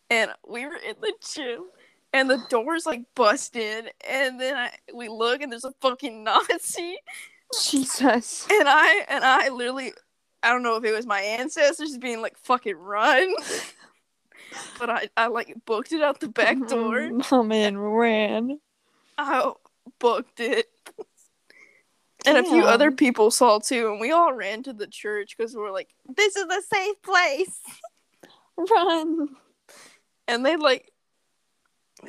[0.10, 1.66] and we were in the gym
[2.14, 6.98] and the door's like busted and then I, we look and there's a fucking Nazi
[7.64, 8.48] Jesus.
[8.50, 9.94] and I and I literally
[10.46, 13.34] I don't know if it was my ancestors being like fucking run.
[14.80, 17.10] But I, I like booked it out the back door.
[17.32, 18.60] Oh man, ran.
[19.18, 19.52] I
[20.00, 20.68] booked it.
[22.26, 25.54] And a few other people saw too and we all ran to the church because
[25.56, 27.60] we were like this is a safe place.
[28.58, 29.30] Run.
[30.28, 30.92] and they like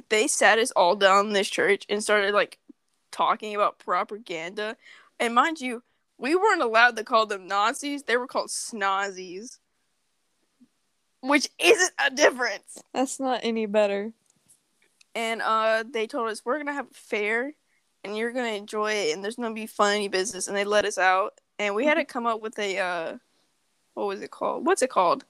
[0.09, 2.59] they sat us all down in this church and started like
[3.11, 4.77] talking about propaganda.
[5.19, 5.83] And mind you
[6.19, 8.03] we weren't allowed to call them nazis.
[8.05, 9.59] They were called snozzies
[11.23, 12.79] which isn't a difference.
[12.95, 14.13] That's not any better.
[15.15, 17.53] and uh they told us we're gonna have a fair
[18.05, 20.99] and you're gonna enjoy it and there's gonna be funny business and they let us
[20.99, 21.41] out.
[21.59, 23.19] And we had to come up with a uh
[23.95, 24.67] what was it called?
[24.67, 25.25] What's it called?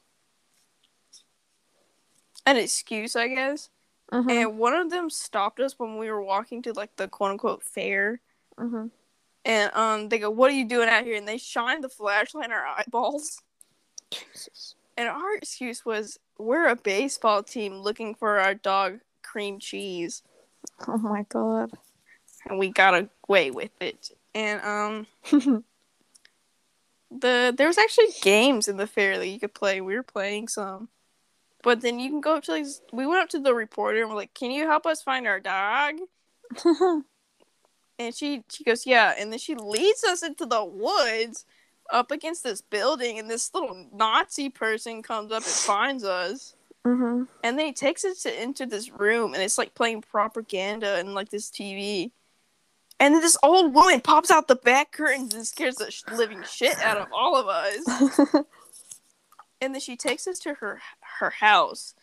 [2.45, 3.71] An excuse i guess.
[4.13, 7.31] Mhm, and one of them stopped us when we were walking to like the quote
[7.33, 8.21] unquote fair.
[8.59, 8.91] Mhm.
[9.47, 12.47] And um they go what are you doing out here and they shine the flashlight
[12.47, 13.41] in our eyeballs
[14.11, 14.75] Jesus.
[14.99, 20.23] and our excuse was we're a baseball team looking for our dog cream cheese
[20.87, 21.71] Oh my god.
[22.45, 25.07] and we got away with it and um
[27.11, 30.49] the there was actually games in the fair that you could play we were playing
[30.49, 30.89] some
[31.63, 32.83] but then you can go up to these.
[32.93, 35.41] we went up to the reporter and we're like can you help us find our
[35.41, 35.95] dog
[37.99, 41.45] And she she goes, Yeah, and then she leads us into the woods
[41.91, 46.55] up against this building and this little Nazi person comes up and finds us.
[46.85, 50.97] hmm And then he takes us to, into this room and it's like playing propaganda
[50.97, 52.11] and like this TV.
[52.99, 56.43] And then this old woman pops out the back curtains and scares the sh- living
[56.51, 58.21] shit out of all of us.
[59.61, 60.81] And then she takes us to her
[61.19, 61.95] her house.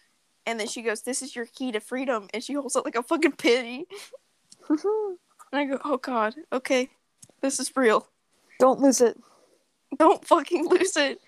[0.45, 2.28] And then she goes, This is your key to freedom.
[2.34, 3.86] And she holds up like a fucking penny.
[5.54, 6.90] And I go, oh god, okay,
[7.42, 8.08] this is real.
[8.60, 9.16] Don't lose it.
[10.00, 11.22] Don't fucking lose it.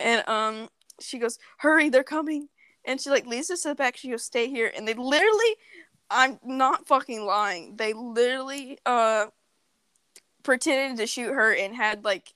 [0.00, 0.68] And um,
[0.98, 2.48] she goes, hurry, they're coming.
[2.86, 3.98] And she like leads us to the back.
[3.98, 4.72] She goes, stay here.
[4.74, 5.56] And they literally,
[6.10, 7.76] I'm not fucking lying.
[7.76, 9.26] They literally uh
[10.42, 12.32] pretended to shoot her and had like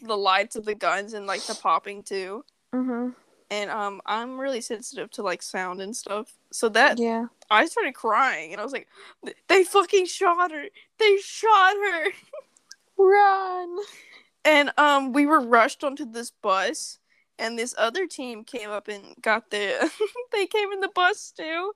[0.00, 2.44] the lights of the guns and like the popping too.
[2.72, 3.08] Mm-hmm.
[3.50, 6.34] And um, I'm really sensitive to like sound and stuff.
[6.52, 7.26] So that Yeah.
[7.50, 8.88] I started crying and I was like,
[9.48, 10.64] they fucking shot her.
[10.98, 12.10] They shot her.
[12.98, 13.78] Run.
[14.44, 16.98] And um, we were rushed onto this bus,
[17.38, 19.90] and this other team came up and got the.
[20.32, 21.72] they came in the bus too,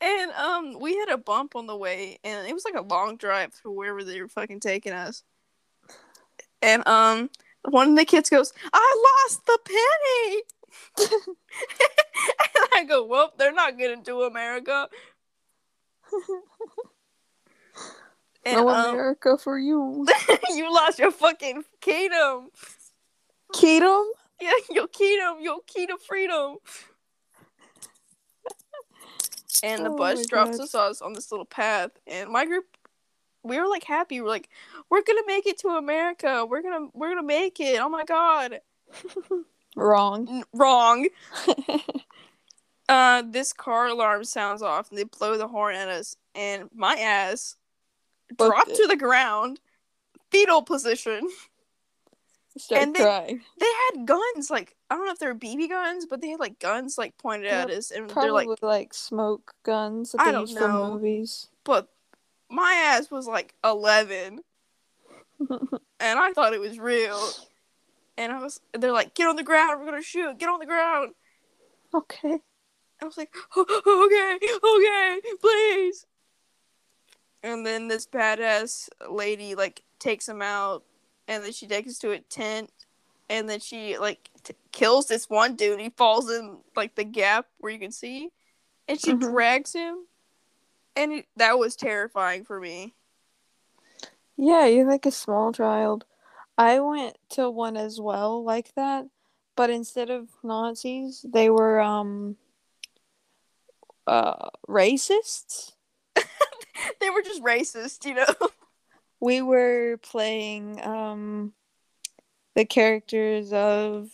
[0.00, 3.16] and um, we had a bump on the way, and it was like a long
[3.16, 5.22] drive to wherever they were fucking taking us.
[6.62, 7.30] And um,
[7.68, 10.42] one of the kids goes, "I lost the penny,"
[10.98, 11.08] and
[12.74, 14.88] I go, "Well, they're not getting to America."
[18.44, 20.06] And, no um, America for you.
[20.48, 22.48] you lost your fucking kingdom.
[23.52, 24.06] Keatum?
[24.40, 26.56] Yeah, your kingdom, your key to freedom.
[29.62, 30.60] And the Oh bus drops God.
[30.60, 32.64] us us on this little path, and my group,
[33.42, 34.22] we were like happy.
[34.22, 34.48] We're like,
[34.88, 36.46] we're gonna make it to America.
[36.48, 37.78] We're gonna, we're gonna make it.
[37.78, 38.60] Oh my god.
[39.76, 40.28] Wrong.
[40.28, 41.08] N- wrong.
[42.88, 46.94] Uh, this car alarm sounds off, and they blow the horn at us, and my
[46.96, 47.54] ass
[48.36, 48.76] Booked dropped it.
[48.78, 49.60] to the ground,
[50.32, 51.30] fetal position.
[52.58, 53.40] Start And then- crying.
[53.60, 56.40] they had guns like i don't know if they were bb guns but they had
[56.40, 60.52] like guns like pointed at us and they're like like, smoke guns that I don't
[60.54, 60.94] know.
[60.94, 61.46] movies.
[61.62, 61.86] but
[62.50, 64.40] my ass was like 11
[65.48, 65.58] and
[66.00, 67.20] i thought it was real
[68.20, 70.66] and i was they're like get on the ground we're gonna shoot get on the
[70.66, 71.14] ground
[71.94, 72.32] okay.
[72.32, 72.40] and
[73.00, 76.06] i was like okay okay please
[77.42, 80.84] and then this badass lady like takes him out
[81.26, 82.70] and then she takes us to a tent
[83.30, 87.46] and then she like t- kills this one dude he falls in like the gap
[87.58, 88.28] where you can see
[88.86, 89.20] and she Mhm.
[89.20, 90.04] drags him
[90.94, 92.94] and it, that was terrifying for me
[94.36, 96.04] Yeah, you're like a small child.
[96.58, 99.06] I went to one as well like that,
[99.56, 102.36] but instead of Nazis, they were um
[104.06, 105.72] uh racists.
[107.00, 108.26] they were just racist you know
[109.20, 111.52] We were playing um
[112.54, 114.10] the characters of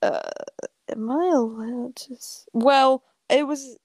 [0.00, 0.20] uh
[0.88, 3.76] am I allowed to s- well, it was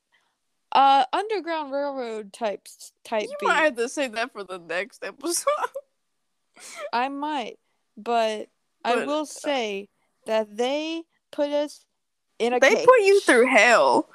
[0.71, 3.47] uh Underground Railroad types type you beat.
[3.47, 5.45] might have to say that for the next episode
[6.93, 7.57] I might,
[7.97, 8.49] but,
[8.85, 9.89] I will say
[10.25, 11.83] that they put us
[12.39, 12.69] in a cage.
[12.69, 12.85] they cage.
[12.85, 14.09] put you through hell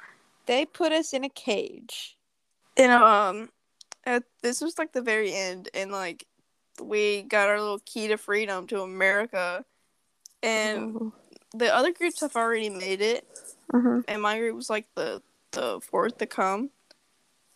[0.45, 2.17] They put us in a cage.
[2.77, 3.49] and um
[4.05, 6.25] at, this was like the very end and like
[6.81, 9.63] we got our little key to freedom to america
[10.41, 11.11] and Mhm.
[11.53, 13.27] the other groups have already made it
[13.71, 14.03] Mhm.
[14.07, 15.21] and my group was like the
[15.51, 16.71] the fourth to come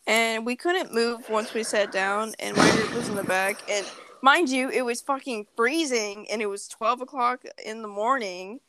[0.06, 3.56] and we couldn't move once we sat down and my group was in the back
[3.68, 3.84] and
[4.22, 8.60] mind you it was fucking freezing and it was 12 o'clock in the morning.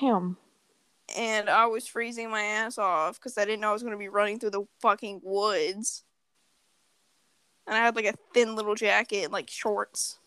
[0.00, 0.36] Damn.
[1.16, 3.98] and i was freezing my ass off because i didn't know i was going to
[3.98, 6.02] be running through the fucking woods.
[7.66, 10.18] And i had like a thin little jacket and like shorts.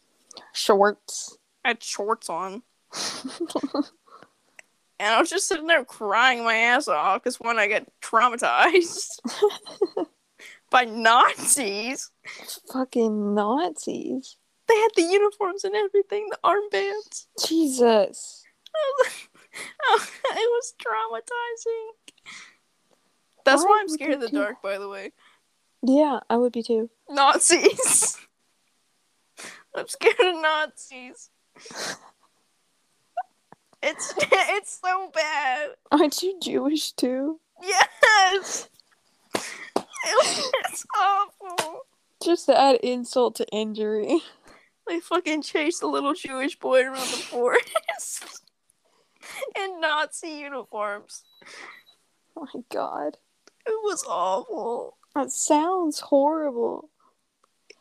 [0.53, 1.37] Shorts.
[1.65, 2.63] i had shorts on.
[5.01, 9.07] And i was just sitting there crying my ass off because when i got traumatized
[10.69, 12.11] by nazis
[12.71, 14.37] Fucking Nazis.
[14.67, 18.43] they had the uniforms and everything the armbands Jesus.
[19.89, 22.21] Oh, it was traumatizing
[23.43, 25.11] that's why Why i'm scared of the do dark by the way
[25.81, 26.89] Yeah, I would be too.
[27.09, 28.17] Nazis.
[29.75, 31.29] I'm scared of Nazis.
[33.81, 35.69] It's it's so bad.
[35.91, 37.39] Aren't you Jewish too?
[37.61, 38.69] Yes.
[40.05, 41.81] It's awful.
[42.23, 44.21] Just to add insult to injury.
[44.87, 48.41] They fucking chased a little Jewish boy around the forest
[49.55, 51.23] in Nazi uniforms.
[52.35, 53.17] Oh my god.
[53.65, 54.97] It was awful.
[55.15, 56.89] That sounds horrible.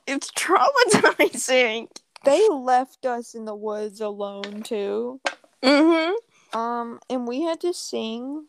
[0.07, 1.89] It's traumatizing.
[2.25, 5.21] They left us in the woods alone too.
[5.63, 6.59] Mm-hmm.
[6.59, 8.47] Um, and we had to sing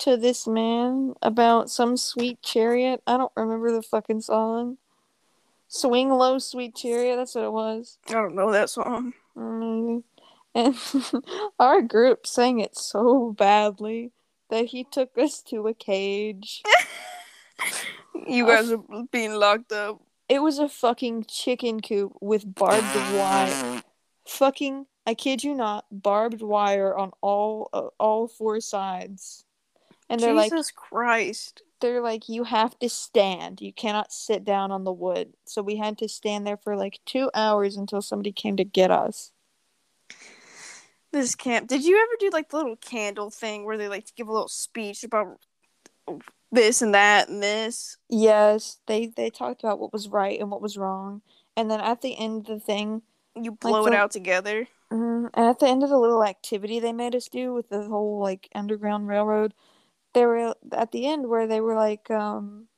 [0.00, 3.02] to this man about some sweet chariot.
[3.06, 4.78] I don't remember the fucking song.
[5.68, 7.16] Swing low, sweet chariot.
[7.16, 7.98] That's what it was.
[8.08, 9.12] I don't know that song.
[9.36, 10.02] Mm.
[10.54, 10.76] And
[11.60, 14.10] our group sang it so badly
[14.48, 16.62] that he took us to a cage.
[18.26, 20.00] You guys are being locked up.
[20.28, 23.82] It was a fucking chicken coop with barbed wire.
[24.26, 29.44] fucking I kid you not, barbed wire on all uh, all four sides.
[30.10, 31.62] And they're Jesus like Christ.
[31.80, 33.60] they're like you have to stand.
[33.62, 35.32] You cannot sit down on the wood.
[35.46, 38.90] So we had to stand there for like 2 hours until somebody came to get
[38.90, 39.32] us.
[41.12, 41.66] This camp.
[41.68, 44.32] Did you ever do like the little candle thing where they like to give a
[44.32, 45.38] little speech about
[46.52, 47.96] this and that and this?
[48.08, 51.22] Yes, they they talked about what was right and what was wrong.
[51.56, 53.02] And then at the end of the thing,
[53.34, 54.68] You blow it the- out together.
[54.92, 55.30] Mhm.
[55.34, 58.20] And at the end of the little activity they made us do with the whole
[58.20, 59.52] like underground railroad,
[60.14, 62.68] they were at the end where they were like, um,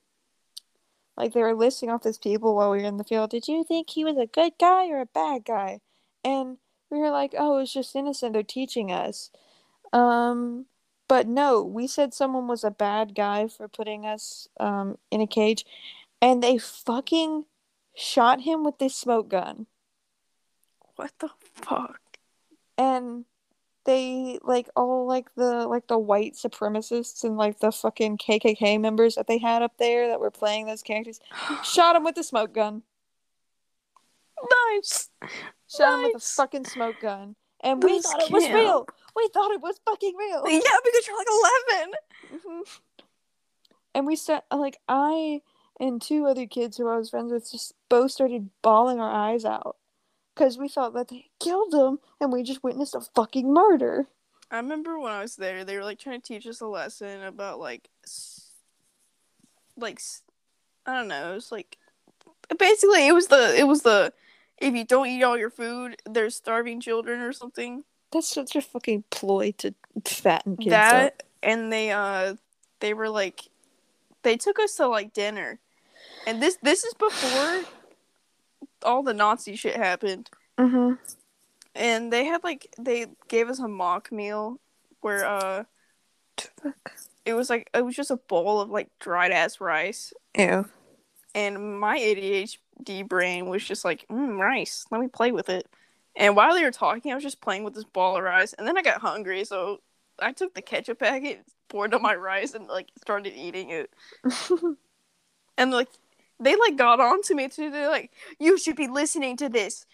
[1.17, 3.31] like they were listing off these people while we were in the field.
[3.31, 5.81] Did you think he was a good guy or a bad guy?
[6.25, 6.59] And
[6.91, 8.33] we were like, oh, it's just innocent.
[8.33, 9.31] They're teaching us.
[9.93, 10.67] Um,
[11.09, 15.27] but no, we said someone was a bad guy for putting us um in a
[15.27, 15.67] cage,
[16.23, 17.45] and they fucking
[17.95, 19.67] shot him with this smoke gun.
[20.97, 22.01] What the fuck?
[22.79, 23.25] and
[23.85, 29.17] they like all like the like the white supremacists and like the fucking KKK members
[29.17, 31.21] that they had up there that were playing those characters
[31.65, 32.83] shot him with a smoke gun.
[34.71, 35.11] nice.
[35.69, 37.35] Shot him with a fucking smoke gun.
[37.65, 38.55] And we thought it was kill.
[38.55, 38.87] real.
[39.15, 40.43] We thought it was fucking real.
[40.49, 41.27] Yeah, because you're like
[41.71, 41.93] 11.
[42.35, 42.81] Mhm.
[43.95, 45.43] And we start like I
[45.79, 49.45] and two other kids who I was friends with just both started bawling our eyes
[49.45, 49.77] out
[50.35, 54.07] because we thought that they killed him and we just witnessed a fucking murder.
[54.51, 57.23] I remember when I was there, they were like trying to teach us a lesson
[57.23, 57.89] about like,
[59.77, 60.01] like,
[60.87, 61.33] I don't know.
[61.33, 61.79] It was like,
[62.59, 64.13] basically, it was the it was the
[64.59, 67.85] if you don't eat all your food, there's starving children or something.
[68.13, 71.23] That's such a fucking ploy to fatten kids that up.
[71.43, 72.35] and they uh
[72.81, 73.49] they were like
[74.23, 75.59] they took us to like dinner
[76.27, 77.63] and this this is before
[78.85, 80.31] all the nazi shit happened.
[80.59, 80.95] Mm-hmm.
[81.75, 84.61] and they had like they gave us a mock meal
[85.01, 85.65] where uh
[87.25, 90.13] it was like it was just a bowl of like dried ass rice.
[90.37, 90.67] Ew.
[91.35, 94.85] and my ADHD brain was just like mm, rice.
[94.91, 95.67] Let me play with it.
[96.15, 98.53] And while they were talking I was just playing with this ball of rice.
[98.53, 99.79] And then I got hungry so
[100.19, 103.91] I took the ketchup packet poured on my rice and like started eating it.
[105.59, 105.89] And like
[106.43, 107.71] they like got on to me too.
[107.71, 109.87] They're like you should be listening to this.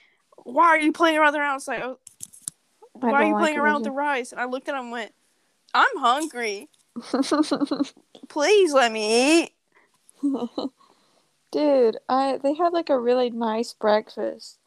[0.44, 1.98] Why are you playing around around it's like oh,
[2.92, 4.32] why are you like playing around with the rice?
[4.32, 5.12] And I looked at him and went
[5.74, 6.68] I'm hungry.
[8.28, 9.52] Please let me eat.
[11.50, 14.58] Dude, I they had like a really nice breakfast.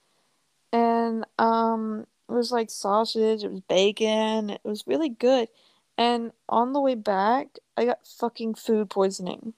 [0.71, 5.49] And um it was like sausage, it was bacon, it was really good.
[5.97, 9.53] And on the way back, I got fucking food poisoning.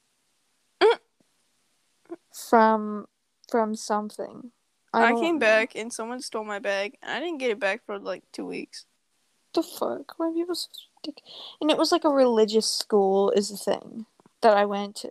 [2.34, 3.08] From
[3.50, 4.52] from something.
[4.94, 7.98] I, don't came back and someone stole my bag I didn't get it back for
[7.98, 8.86] like two weeks.
[9.54, 10.14] the fuck?
[10.18, 10.68] Why are people so?
[11.60, 14.06] And it was like a religious school is the thing
[14.42, 15.10] that I went to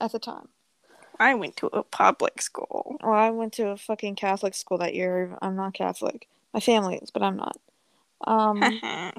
[0.00, 0.48] at the time.
[1.18, 2.96] I went to a public school.
[3.02, 5.36] Well, I went to a fucking Catholic school that year.
[5.40, 6.28] I'm not Catholic.
[6.52, 7.58] My family is, but I'm not.
[8.26, 8.62] Um,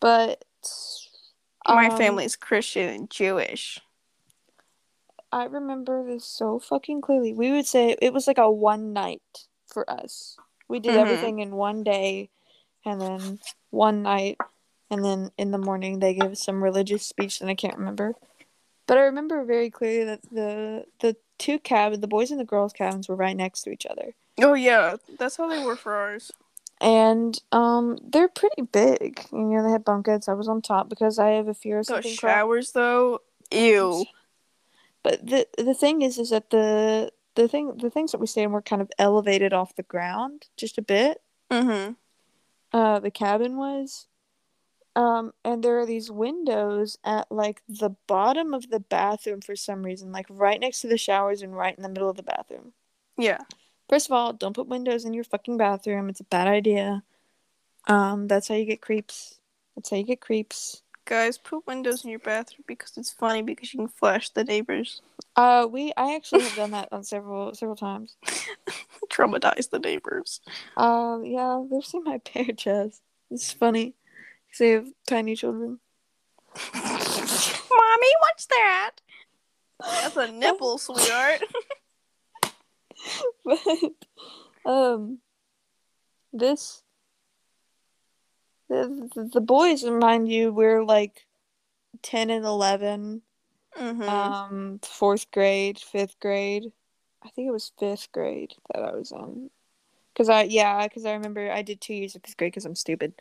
[0.00, 0.44] but
[1.66, 3.80] um, family is Christian and Jewish.
[5.36, 7.34] I remember this so fucking clearly.
[7.34, 9.20] We would say it was like a one night
[9.66, 10.38] for us.
[10.66, 11.00] We did Mhm.
[11.00, 12.30] everything in one day,
[12.86, 14.38] and then one night,
[14.90, 18.14] and then in the morning they gave some religious speech that I can't remember.
[18.86, 22.72] But I remember very clearly that the the two cabins, the boys and the girls
[22.72, 26.32] cabins, were right next to each other, Oh yeah, that's how they were for ours.
[26.80, 29.26] and um, they're pretty big.
[29.32, 30.28] You know, they had bunk beds.
[30.28, 32.16] I was on top because I have a fear of something.
[32.16, 32.32] crap.
[32.38, 34.06] showers though, ew.
[35.06, 38.42] But the the thing is, is that the the thing the things that we stayed
[38.42, 41.22] in were kind of elevated off the ground just a bit.
[41.48, 41.92] Mm-hmm.
[42.76, 44.08] Uh, the cabin was,
[44.96, 49.84] um, and there are these windows at like the bottom of the bathroom for some
[49.84, 52.72] reason, like right next to the showers and right in the middle of the bathroom.
[53.16, 53.38] Yeah.
[53.88, 56.08] First of all, don't put windows in your fucking bathroom.
[56.08, 57.04] It's a bad idea.
[57.86, 59.38] Um, that's how you get creeps.
[59.76, 60.82] That's how you get creeps.
[61.06, 65.00] Guys, put windows in your bathroom because it's funny because you can flash the neighbors.
[65.36, 68.16] Uh, we I actually have done that on several several times.
[69.08, 70.40] Traumatize the neighbors.
[70.76, 73.02] Um, yeah, they've seen my bear chest.
[73.30, 73.94] It's funny
[74.48, 75.78] because They have tiny children.
[76.74, 78.90] Mommy, what's that?
[79.78, 81.42] That's a nipple, sweetheart.
[83.44, 83.58] but
[84.64, 85.18] um,
[86.32, 86.82] this
[88.68, 91.26] the, the boys remind you we're like
[92.02, 93.22] ten and eleven.
[93.78, 94.02] mm-hmm.
[94.02, 96.72] Um, fourth grade, fifth grade.
[97.24, 99.50] I think it was fifth grade that I was in.
[100.16, 102.74] Cause I yeah, cause I remember I did two years of fifth grade because I'm
[102.74, 103.12] stupid.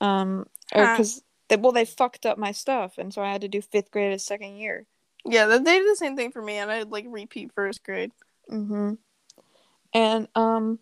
[0.00, 0.92] Um, or Huh.
[0.94, 3.90] because they well they fucked up my stuff, and so I had to do fifth
[3.90, 4.86] grade as second year.
[5.24, 8.12] Yeah, they did the same thing for me, and I'd like repeat first grade.
[8.50, 8.94] Mm-hmm.
[9.94, 10.80] And um,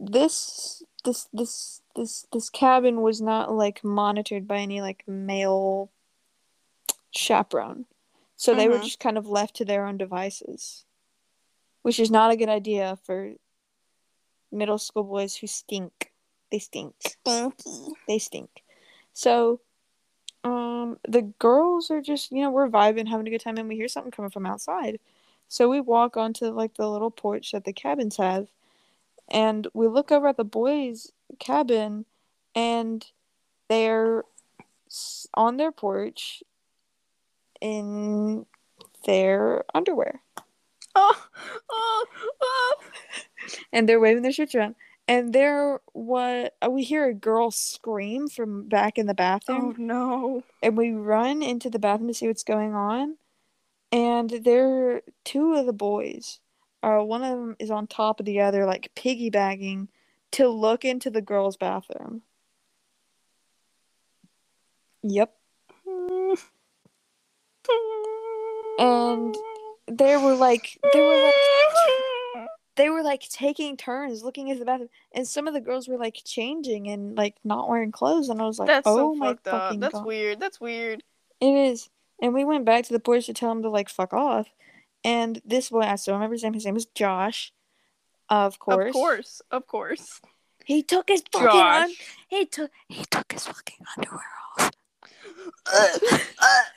[0.00, 5.90] this this this this this cabin was not like monitored by any like male
[7.12, 7.86] chaperone,
[8.36, 8.84] so they were Mhm.
[8.84, 10.84] just kind of left to their own devices,
[11.82, 13.32] which is not a good idea for
[14.52, 16.12] middle school boys who stink.
[16.50, 16.94] They stink.
[17.26, 17.94] Stinky.
[18.06, 18.62] They stink.
[19.12, 19.60] So,
[20.44, 23.76] um, the girls are just you know we're vibing, having a good time, and we
[23.76, 25.00] hear something coming from outside.
[25.48, 28.48] So we walk onto like the little porch that the cabins have,
[29.28, 32.04] and we look over at the boys' cabin,
[32.54, 33.06] and
[33.68, 34.24] they're
[35.34, 36.42] on their porch
[37.60, 38.46] in
[39.04, 40.20] their underwear,
[40.94, 41.26] Oh,
[41.70, 42.06] oh,
[42.40, 42.80] oh.
[43.72, 44.74] and they're waving their shirts around.
[45.08, 49.74] And there, what uh, we hear a girl scream from back in the bathroom.
[49.78, 50.42] Oh no.
[50.62, 53.16] and we run into the bathroom to see what's going on
[53.92, 56.40] and there two of the boys
[56.82, 59.88] uh one of them is on top of the other like piggybacking
[60.32, 62.22] to look into the girls bathroom
[65.02, 65.32] yep
[68.78, 69.34] And
[69.88, 71.34] they were like they were like
[72.76, 75.96] they were like taking turns looking into the bathroom and some of the girls were
[75.96, 79.28] like changing and like not wearing clothes and i was like That's oh so my
[79.28, 79.80] fucked up.
[79.80, 80.40] That's god weird.
[80.40, 81.02] That's weird.
[81.40, 81.88] It is.
[82.20, 84.48] And we went back to the porch to tell him to like fuck off.
[85.06, 86.52] And this boy, I still remember his name.
[86.52, 87.52] His name was Josh.
[88.28, 88.88] Of course.
[88.88, 89.42] Of course.
[89.52, 90.20] Of course.
[90.64, 91.92] He took his fucking un-
[92.26, 94.24] he took he took his fucking underwear
[94.58, 94.72] off.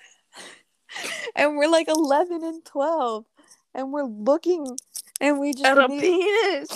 [1.35, 3.25] And we're like eleven and twelve.
[3.73, 4.77] And we're looking
[5.19, 6.69] and we just At a penis.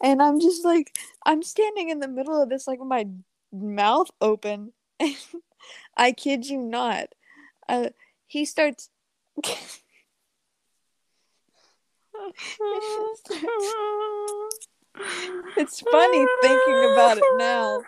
[0.00, 0.96] and I'm just like
[1.26, 3.06] I'm standing in the middle of this like with my
[3.52, 5.16] mouth open and
[5.96, 7.08] I kid you not.
[7.68, 7.90] Uh
[8.26, 8.90] he starts
[15.56, 17.82] It's funny thinking about it now.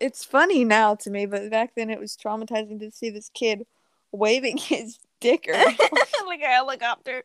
[0.00, 3.66] It's funny now to me, but back then it was traumatizing to see this kid
[4.12, 5.78] waving his dick around.
[6.26, 7.22] like a helicopter.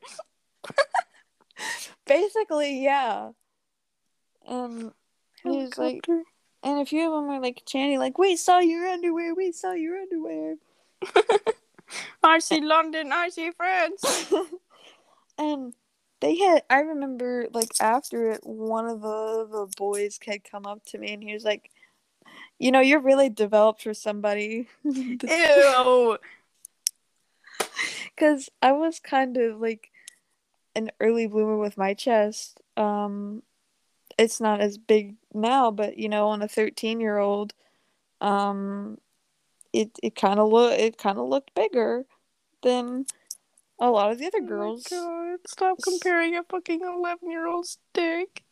[2.05, 3.31] Basically, yeah.
[4.47, 4.91] And
[5.43, 8.87] he was like, and a few of them were like chanting, like, "We saw your
[8.87, 9.35] underwear.
[9.35, 10.55] We saw your underwear."
[12.23, 13.11] I see London.
[13.11, 14.31] I see France.
[15.37, 15.73] and
[16.21, 20.83] they had i remember like after it one of the the boys had come up
[20.85, 21.71] to me and he was like
[22.57, 26.17] you know you're really developed for somebody Ew.
[28.03, 29.91] because i was kind of like
[30.75, 33.41] an early bloomer with my chest um
[34.17, 37.53] it's not as big now but you know on a 13 year old
[38.21, 38.97] um
[39.73, 42.05] it it kind of look it kind of looked bigger
[42.61, 43.05] than
[43.79, 47.47] a lot of the other Oh my girls God, Stop comparing a fucking 11 year
[47.47, 48.43] old's dick.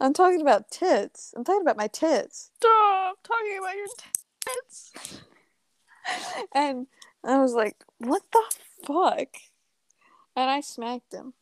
[0.00, 3.86] i'm talking about tits i'm talking about my tits Stop talking about your
[4.44, 4.92] tits.
[6.54, 6.86] and
[7.24, 8.42] I was like, "What the
[8.86, 9.28] fuck?"
[10.34, 11.34] And I smacked him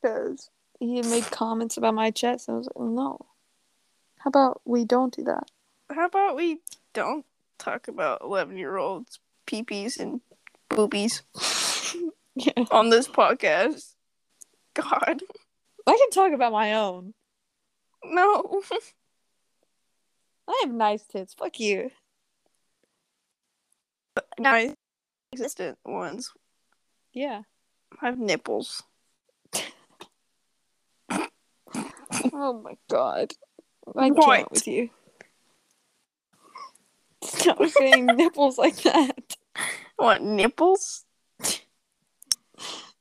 [0.00, 2.46] because he had made comments about my chest.
[2.48, 3.18] And I was like, "No,
[4.18, 5.50] how about we don't do that?"
[5.90, 6.58] How about we
[6.92, 7.24] don't
[7.58, 10.20] talk about 11 year olds' peepees and
[10.68, 11.22] boobies
[12.34, 13.94] yeah, on this podcast?
[14.74, 15.22] God.
[15.86, 17.14] I can talk about my own.
[18.04, 18.62] No.
[20.48, 21.34] I have nice tits.
[21.34, 21.90] Fuck you.
[24.38, 24.74] non
[25.32, 26.32] existent ones.
[27.12, 27.42] Yeah.
[28.00, 28.82] I have nipples.
[32.32, 33.32] Oh my god.
[33.96, 34.90] I can't with you.
[37.22, 39.36] Stop saying nipples like that.
[39.96, 41.04] What, nipples?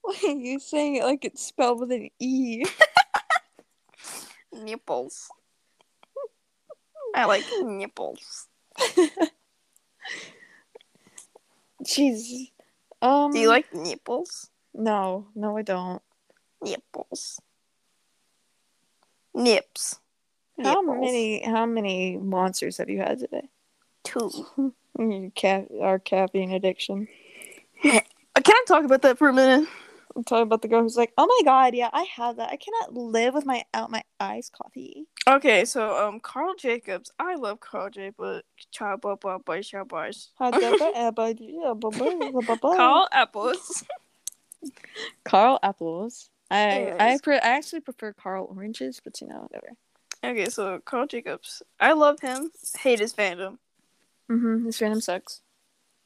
[0.01, 2.63] Why are you saying it like it's spelled with an E?
[4.53, 5.29] Nipples.
[7.13, 8.47] I like nipples.
[11.83, 12.51] Jesus.
[13.01, 13.31] Um.
[13.31, 14.49] Do you like nipples?
[14.73, 16.01] No, no, I don't.
[16.61, 17.41] Nipples.
[19.33, 19.99] Nips.
[20.61, 21.43] How many?
[21.43, 23.49] How many monsters have you had today?
[24.05, 24.73] Two.
[25.35, 27.09] Ca- our caffeine addiction.
[27.83, 28.01] Can
[28.35, 29.67] I talk about that for a minute?
[30.15, 32.49] I'm talking about the girl who's like, "Oh my god, yeah, I have that.
[32.49, 37.11] I cannot live with my out my eyes coffee." Okay, so um, Karl Jacobs.
[37.19, 38.51] I love Karl Jacobs.
[38.77, 39.17] Carl Carl
[42.61, 43.83] Carl Apples.
[45.25, 46.29] Carl Apples.
[46.49, 49.73] I I, pre- I actually prefer Carl oranges, but you know whatever.
[50.23, 51.61] Okay, so Karl Jacobs.
[51.79, 52.51] I love him.
[52.79, 53.57] Hate his fandom.
[54.31, 54.65] Mm-hmm.
[54.65, 55.41] This random sucks.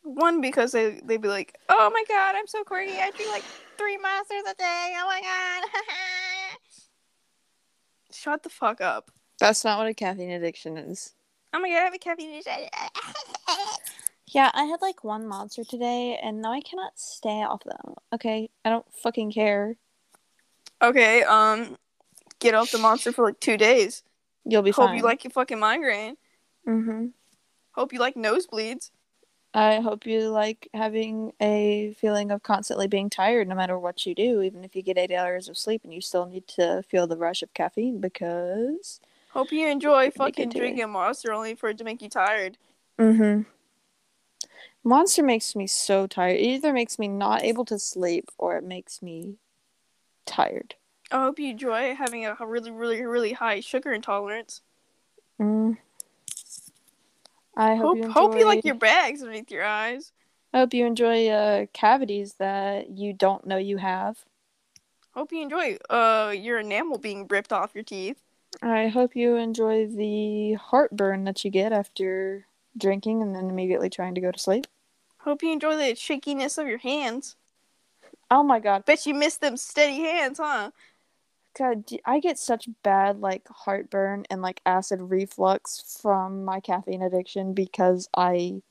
[0.04, 2.94] One because they they'd be like, "Oh my god, I'm so quirky.
[2.94, 3.44] I drink like
[3.78, 4.94] three monsters a day.
[4.98, 5.70] Oh my god."
[8.12, 9.12] Shut the fuck up.
[9.40, 11.14] That's not what a caffeine addiction is.
[11.54, 12.70] Oh my god, I have a caffeine addiction.
[14.32, 17.96] Yeah, I had like one monster today, and now I cannot stay off them.
[18.14, 19.76] Okay, I don't fucking care.
[20.84, 21.78] okay, um,
[22.38, 24.04] get off the monster for like two days.
[24.46, 24.98] You'll be Hope fine.
[24.98, 26.16] you like your fucking migraine.
[26.68, 27.08] Mm-hmm.
[27.80, 28.92] Hope you like nosebleeds.
[29.54, 34.14] I hope you like having a feeling of constantly being tired no matter what you
[34.14, 37.08] do, even if you get eight hours of sleep and you still need to feel
[37.08, 39.00] the rush of caffeine because.
[39.30, 42.58] Hope you enjoy fucking drinking monster only for it to make you tired.
[43.00, 43.44] Mm-hmm.
[44.84, 46.36] Monster makes me so tired.
[46.36, 49.38] It either makes me not able to sleep or it makes me
[50.26, 50.76] tired.
[51.12, 54.64] I hope you enjoy having a really, really, really high sugar intolerance.
[55.40, 55.78] Mm.
[57.60, 60.14] I hope, Hope, you enjoy, hope you like your bags underneath your eyes.
[60.54, 64.24] I hope you enjoy uh, cavities that you don't know you have.
[65.14, 68.18] Hope you enjoy uh your enamel being ripped off your teeth.
[68.62, 72.46] I hope you enjoy the heartburn that you get after
[72.78, 74.66] drinking and then immediately trying to go to sleep.
[75.20, 77.36] Hope you enjoy the shakiness of your hands.
[78.32, 78.86] Oh my god.
[78.86, 80.72] Bet you miss them steady hands, huh?
[81.58, 87.54] God, I get such bad like heartburn and like acid reflux from my caffeine addiction
[87.54, 88.62] because I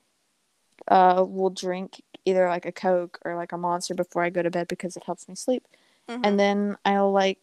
[0.87, 4.51] uh will drink either like a Coke or like a Monster before I go to
[4.51, 5.67] bed because it helps me sleep.
[6.09, 6.21] Mhm.
[6.25, 7.39] And then I'll like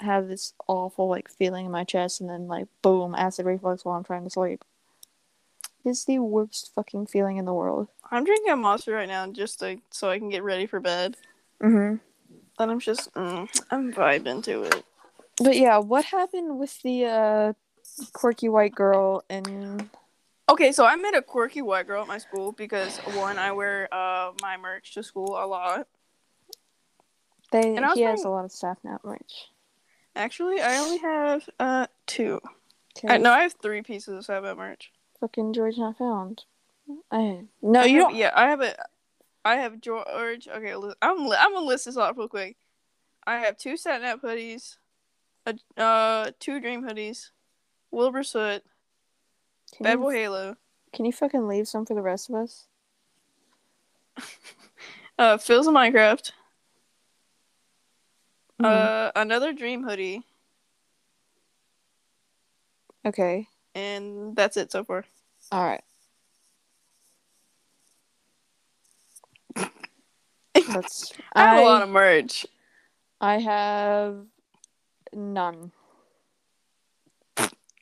[0.00, 3.96] have this awful like feeling in my chest and then like boom, acid reflux while
[3.96, 4.64] I'm trying to sleep.
[5.84, 7.88] It's the worst fucking feeling in the world.
[8.10, 11.16] I'm drinking a monster right now just to, so I can get ready for bed.
[11.62, 11.96] Mm-hmm.
[12.58, 14.84] And I'm just, mm, I'm vibing to it.
[15.42, 17.52] But yeah, what happened with the uh
[18.12, 19.88] quirky white girl and
[20.48, 23.88] Okay, so I met a quirky white girl at my school because one, I wear
[23.92, 25.88] uh my merch to school a lot.
[27.50, 29.48] they And I he has wearing- a lot of staff now, merch.
[30.16, 32.40] Actually, I only have uh two.
[32.96, 33.08] Okay.
[33.14, 34.92] Uh, no, I have three pieces of Sapnap merch.
[35.18, 36.40] fucking GeorgeNotFound.
[37.10, 38.14] I no, I you have- don't.
[38.16, 38.76] Yeah, I have a.
[39.44, 40.48] I have George.
[40.48, 42.56] Okay, I'm li- I'm gonna list this off real quick.
[43.26, 44.76] I have two Sapnap hoodies,
[45.46, 47.30] a, uh, two Dream hoodies,
[47.90, 48.62] Wilbur Soot,
[49.74, 50.56] Can Bad Boy you, Halo,
[50.92, 52.66] can you fucking leave some for the rest of us?
[55.18, 56.32] uh, Philza Minecraft,
[58.60, 58.64] Mhm.
[58.64, 60.22] uh, another Dream hoodie,
[63.06, 63.48] okay.
[63.74, 65.04] and that's it so far.
[65.52, 65.82] All right.
[70.68, 72.46] That's I have I a lot of merch.
[73.20, 74.26] I have
[75.12, 75.72] none.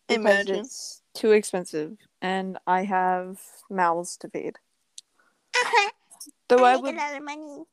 [0.09, 0.61] Imagine.
[0.61, 4.59] it's too expensive, and I have mouths to feed.
[5.55, 5.91] Uh-huh.
[6.49, 7.65] Though I would, lot of money.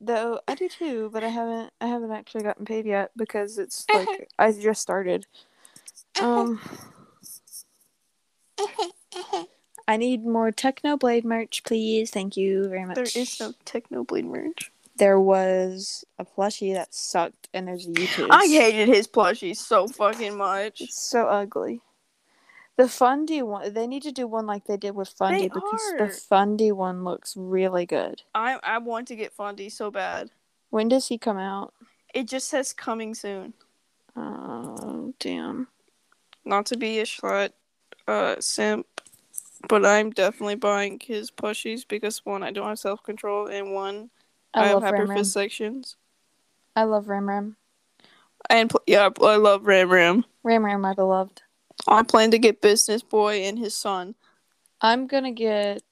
[0.00, 1.72] though I do too, but I haven't.
[1.80, 4.06] I haven't actually gotten paid yet because it's uh-huh.
[4.08, 5.26] like I just started.
[6.18, 6.40] Uh-huh.
[6.40, 6.60] Um,
[9.86, 12.10] I need more Technoblade merch, please.
[12.10, 12.96] Thank you very much.
[12.96, 14.72] There is no Technoblade merch.
[14.96, 18.28] There was a plushie that sucked, and there's a YouTube.
[18.30, 20.80] I hated his plushie so fucking much.
[20.80, 21.80] It's so ugly.
[22.76, 25.80] The Fundy one, they need to do one like they did with Fundy They because
[25.92, 26.06] are.
[26.06, 28.22] the Fundy one looks really good.
[28.34, 30.30] I I want to get Fundy so bad.
[30.70, 31.72] When does he come out?
[32.12, 33.54] It just says coming soon.
[34.16, 35.68] Oh, damn.
[36.44, 37.50] Not to be a slut,
[38.06, 38.86] uh, simp,
[39.68, 44.10] but I'm definitely buying his plushies because one, I don't have self control, and one,
[44.52, 45.18] I, I, have love Ram Ram.
[45.18, 45.96] hyperfixations.
[46.76, 47.56] I love Ram Ram.
[48.50, 50.24] And pl- yeah, I love Ram Ram.
[50.42, 51.42] Ram Ram, my beloved.
[51.88, 54.14] I plan to get Business Boy and his son.
[54.80, 55.82] I'm gonna get,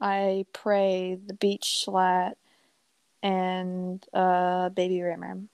[0.00, 2.34] I pray, the Beach Schlatt
[3.22, 5.48] and uh, Baby Ram Ram.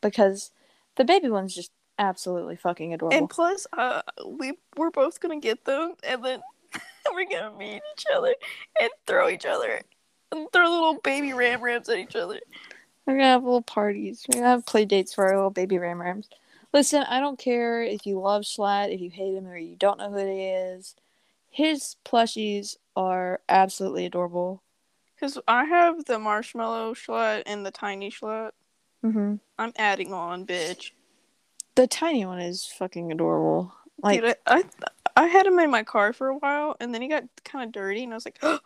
[0.00, 0.50] Because
[0.96, 3.16] the baby one's just absolutely fucking adorable.
[3.16, 6.40] And plus, uh, we we're both gonna get them, and then
[7.14, 8.34] we're gonna meet each other
[8.80, 9.82] and throw each other,
[10.32, 12.40] and throw little baby Ram Rams at each other.
[13.08, 14.26] We're gonna have little parties.
[14.28, 16.28] We're gonna have play dates for our little baby ram rams.
[16.74, 19.96] Listen, I don't care if you love Schlatt, if you hate him, or you don't
[19.98, 20.94] know who he is.
[21.48, 24.62] His plushies are absolutely adorable.
[25.18, 28.50] Cause I have the marshmallow Schlatt and the tiny Schlatt.
[29.02, 30.90] hmm I'm adding on, bitch.
[31.76, 33.72] The tiny one is fucking adorable.
[34.02, 34.64] Like, Dude, I, I
[35.18, 37.72] I had him in my car for a while, and then he got kind of
[37.72, 38.60] dirty, and I was like, and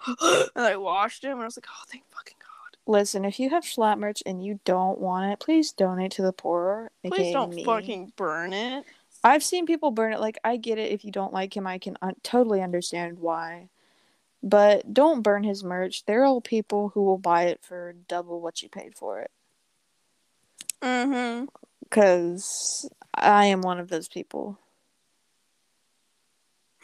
[0.55, 2.77] I washed him, and I was like, oh, thank fucking god.
[2.87, 6.33] Listen, if you have Schlatt merch and you don't want it, please donate to the
[6.33, 6.91] poor.
[7.07, 7.65] Please don't me.
[7.65, 8.85] fucking burn it.
[9.25, 10.21] I've seen people burn it.
[10.21, 10.93] Like, I get it.
[10.93, 13.71] If you don't like him, I can un- totally understand why.
[14.43, 16.05] But don't burn his merch.
[16.05, 19.31] There are people who will buy it for double what you paid for it.
[20.83, 21.47] Mm-hmm.
[21.85, 24.59] Because I am one of those people.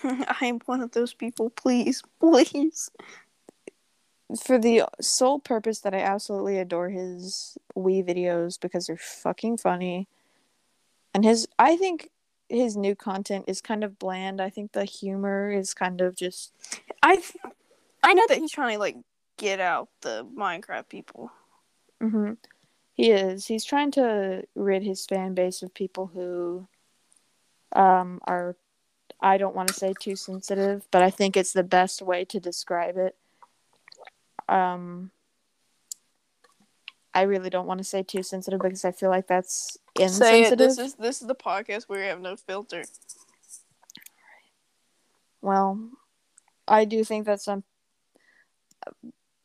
[0.05, 1.51] I am one of those people.
[1.51, 2.91] Please, please.
[4.45, 10.07] For the sole purpose that I absolutely adore his Wii videos because they're fucking funny.
[11.15, 12.11] And his, I think
[12.49, 14.41] his new content is kind of bland.
[14.41, 16.53] I think the humor is kind of just
[17.03, 17.23] I,
[18.03, 18.97] I know that he's trying to like
[19.37, 21.31] get out the Minecraft people.
[22.01, 22.33] hmm
[22.95, 23.47] He is.
[23.47, 26.67] He's trying to rid his fan base of people who
[27.75, 28.57] um, are,
[29.21, 32.39] I don't want to say too sensitive, but I think it's the best way to
[32.39, 33.17] describe it.
[34.49, 35.11] Um,
[37.15, 40.53] I really don't want to say too sensitive because I feel like that's Say it.
[40.53, 40.59] insensitive.
[40.59, 42.85] This is this is the podcast where we have no filter.
[45.41, 45.81] Well,
[46.67, 47.65] I do think that some.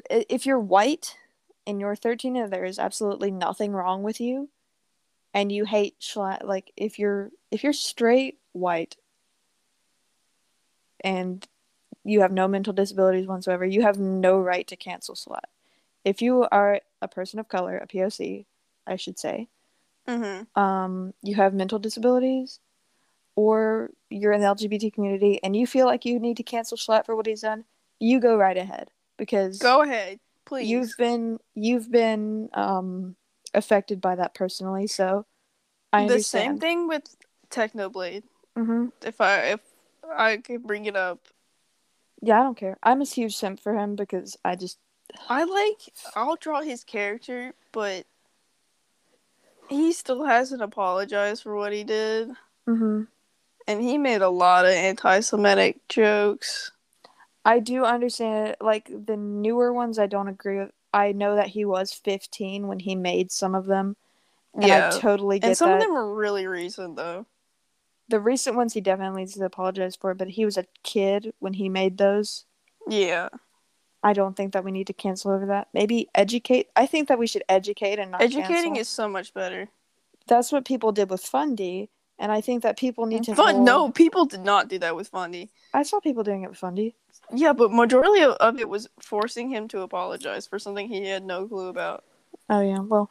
[0.10, 1.18] If you're white
[1.66, 4.50] and you're 13 and there is absolutely nothing wrong with you,
[5.34, 8.98] and you hate Schlatt, like if you're if you're straight white
[11.04, 11.48] and
[12.04, 15.46] you have no mental disabilities whatsoever, you have no right to cancel Schlatt.
[16.04, 18.46] If you are a person of color, a POC,
[18.86, 19.48] I should say,
[20.08, 20.60] Mm-hmm.
[20.60, 22.60] um, you have mental disabilities,
[23.36, 27.06] or you're in the LGBT community and you feel like you need to cancel Schlatt
[27.06, 27.64] for what he's done,
[28.00, 30.70] you go right ahead because Go ahead, please.
[30.70, 33.16] you've been you've been um,
[33.54, 34.88] affected by that personally.
[34.88, 35.26] So
[35.94, 37.16] I the same thing with
[37.50, 38.24] Technoblade.
[38.56, 39.62] hmm If I if
[40.12, 41.20] I could bring it up,
[42.22, 42.78] Yeah, I don't care.
[42.84, 44.78] I'm a huge simp for him because I just
[45.30, 48.06] I like I'll draw his character, but
[49.70, 52.32] he still hasn't apologized for what he did,
[52.66, 53.04] hmm
[53.66, 56.72] and he made a lot of anti-Semitic jokes.
[57.46, 58.58] I do understand it.
[58.62, 60.72] Like the newer ones, I don't agree with.
[60.94, 63.96] I know that he was 15 when he made some of them,
[64.54, 65.50] and yeah, I totally get it.
[65.50, 65.76] and some that.
[65.76, 67.26] of them were really recent though.
[68.10, 71.54] The recent ones he definitely needs to apologize for, but he was a kid when
[71.54, 72.46] he made those.
[72.88, 73.30] Yeah,
[74.04, 75.70] I don't think that we need to cancel over that.
[75.74, 76.68] Maybe educate.
[76.76, 78.78] I think that we should educate and not educating cancel.
[78.82, 79.70] is so much better.
[80.28, 83.36] That's what people did with Fundy, and I think that people need to.
[83.36, 85.50] But hold- no, people did not do that with Fundy.
[85.74, 86.96] I saw people doing it with Fundy.
[87.34, 91.48] Yeah, but majority of it was forcing him to apologize for something he had no
[91.48, 92.04] clue about.
[92.50, 93.10] Oh yeah, well,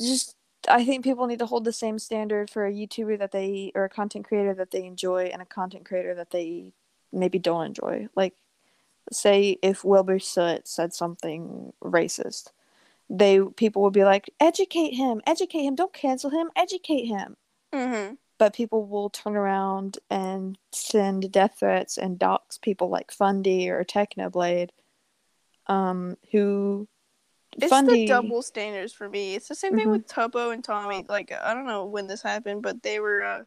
[0.00, 0.34] just
[0.68, 3.84] I think people need to hold the same standard for a YouTuber that they or
[3.84, 6.72] a content creator that they enjoy and a content creator that they
[7.12, 8.08] maybe don't enjoy.
[8.14, 8.34] Like,
[9.12, 12.48] say if Wilbur Soot said something racist,
[13.08, 17.36] they people would be like, educate him, educate him, don't cancel him, educate him.
[17.72, 18.14] Mm-hmm.
[18.38, 23.84] But people will turn around and send death threats and dox people like Fundy or
[23.84, 24.70] Technoblade,
[25.66, 26.88] um, who
[27.56, 28.02] It's Fundy.
[28.02, 29.34] the double standards for me.
[29.34, 29.92] It's the same thing Mhm.
[29.92, 31.04] with Tubbo and Tommy.
[31.08, 33.44] Like I don't know when this happened, but they were uh,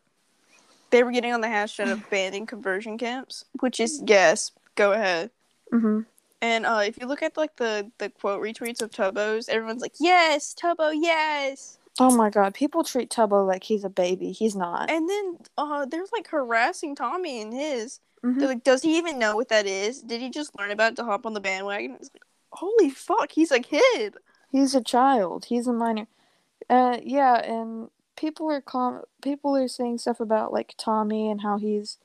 [0.90, 5.32] they were getting on the hashtag of banning conversion camps, which is yes, go ahead.
[5.72, 6.06] Mhm.
[6.42, 9.96] And uh, if you look at like the the quote retweets of Tubbo's, everyone's like,
[10.00, 14.32] "Yes, Tubbo, yes." Oh my god, people treat Tubbo like he's a baby.
[14.32, 14.90] He's not.
[14.92, 18.00] And then uh, they're like harassing Tommy and his.
[18.24, 18.40] Mhm.
[18.40, 20.02] They're like, "Does he even know what that is?
[20.02, 22.24] Did he just learn about it to hop on the bandwagon?" It's like,
[22.54, 24.16] holy fuck, he's a kid.
[24.52, 25.46] He's a child.
[25.46, 26.08] He's a minor.
[26.70, 31.58] Uh, yeah, and people are com- people are saying stuff about like Tommy and how
[31.58, 31.98] he's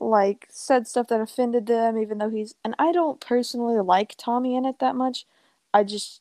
[0.00, 2.54] like said stuff that offended them, even though he's.
[2.64, 5.26] And I don't personally like Tommy in it that much.
[5.74, 6.20] I just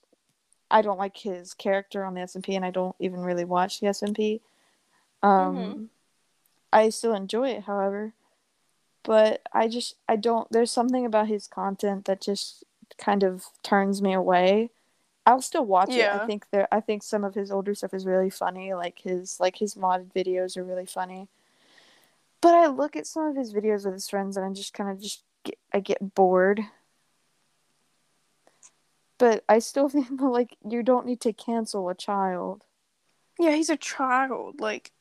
[0.70, 3.88] I don't like his character on the SMP, and I don't even really watch the
[3.88, 4.42] SMP.
[5.22, 5.90] Um, Mhm.
[6.74, 8.14] I still enjoy it, however,
[9.04, 10.50] but I just I don't.
[10.52, 12.64] There's something about his content that just
[13.02, 14.70] kind of turns me away.
[15.26, 16.08] I'll still watch it.
[16.08, 16.68] I think there.
[16.72, 18.74] I think some of his older stuff is really funny.
[18.74, 21.28] Like his like his modded videos are really funny.
[22.42, 24.90] But I look at some of his videos with his friends, and I just kind
[24.90, 26.62] of just get, I get bored.
[29.20, 32.64] But I still think that, like you don't need to cancel a child.
[33.40, 34.60] Yeah, he's a child.
[34.60, 34.92] Like,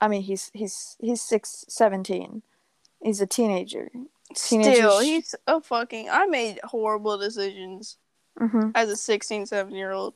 [0.00, 2.42] I mean, he's he's he's six, 17.
[3.00, 3.90] He's a teenager.
[4.34, 6.08] Still, he's a fucking.
[6.10, 7.96] I made horrible decisions
[8.38, 8.70] Mm-hmm.
[8.76, 10.14] as a 16, 17 year old.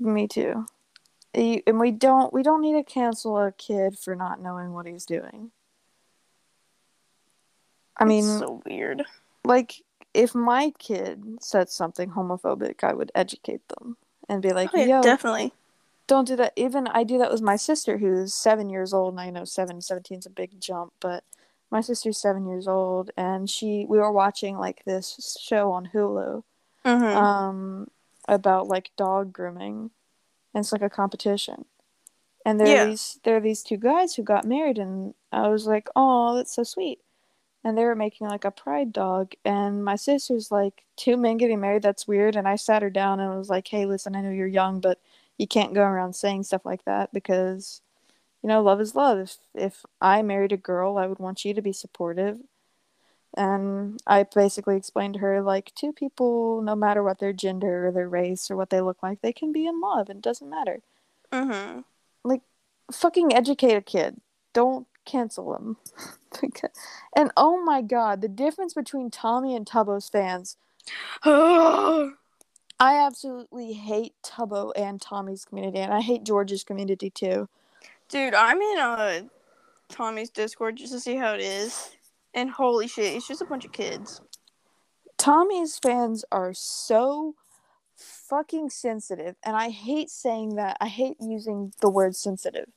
[0.00, 0.66] Me too.
[1.32, 5.06] And we don't we don't need to cancel a kid for not knowing what he's
[5.06, 5.52] doing.
[7.96, 9.04] I mean, It's so weird.
[9.44, 9.82] like
[10.14, 13.96] if my kid said something homophobic, I would educate them
[14.28, 15.52] and be like, Oh, yeah, "Yo, definitely.
[16.08, 19.20] don't do that." Even I do that with my sister, who's seven years old, and
[19.20, 21.22] I know seven, 17 is a big jump, but
[21.70, 26.42] my sister's seven years old, and she we were watching like this show on Hulu,
[26.84, 27.16] Mm-hmm.
[27.16, 27.88] um,
[28.28, 29.90] about like dog grooming,
[30.54, 31.66] and it's like a competition.
[32.44, 32.84] And there Yeah.
[32.84, 36.34] are these there are these two guys who got married, and I was like, "Oh,
[36.36, 37.00] that's so sweet."
[37.64, 41.60] And they were making like a pride dog, and my sister's like, two men getting
[41.60, 44.30] married, that's weird." And I sat her down and was like, "Hey, listen, I know
[44.30, 44.98] you're young, but
[45.38, 47.82] you can't go around saying stuff like that because,
[48.42, 49.18] you know, love is love.
[49.18, 52.38] If if I married a girl, I would want you to be supportive."
[53.36, 57.92] And I basically explained to her like two people, no matter what their gender or
[57.92, 60.08] their race or what they look like, they can be in love.
[60.08, 60.80] and It doesn't matter
[61.32, 61.80] Mm-hmm.
[62.24, 62.42] Like,
[62.92, 64.20] fucking educate a kid.
[64.52, 65.76] Don't cancel him.
[66.40, 66.70] Because-
[67.16, 70.56] and oh my god, the difference between Tommy and Tubbo's fans.
[71.24, 72.10] I
[72.80, 77.48] absolutely hate Tubbo and Tommy's community, and I hate George's community too.
[78.10, 79.20] Dude, I'm in uh
[79.88, 81.90] Tommy's Discord just to see how it is.
[82.34, 84.20] And holy shit, it's just a bunch of kids.
[85.18, 87.34] Tommy's fans are so
[87.96, 90.76] fucking sensitive, and I hate saying that.
[90.80, 92.68] I hate using the word sensitive.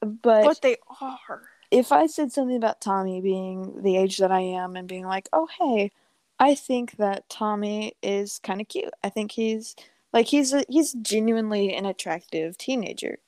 [0.00, 1.42] But, But they are.
[1.70, 5.28] if I said something about Tommy being the age that I am and being like,
[5.32, 5.92] oh, hey,
[6.38, 8.92] I think that Tommy is kind of cute.
[9.02, 9.74] I think he's
[10.12, 13.18] like he's a, he's genuinely an attractive teenager.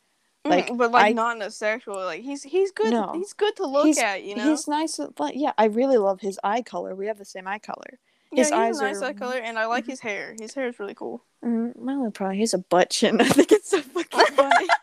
[0.44, 1.96] Like, Like, but like I- not in a sexual.
[1.96, 2.92] Like he's he's good.
[2.92, 3.12] No.
[3.14, 4.24] He's good to look at.
[4.24, 4.44] You know.
[4.50, 6.94] He's nice, uh, but yeah, I really love his eye color.
[6.94, 7.98] We have the same eye color.
[8.32, 9.90] yeah, his he's eyes a nice are- eye color, and I like mm-hmm.
[9.90, 10.34] his hair.
[10.40, 11.24] His hair is really cool.
[11.44, 13.20] Mm, my only problem, he's a butt chin.
[13.20, 14.66] I think it's so fucking funny.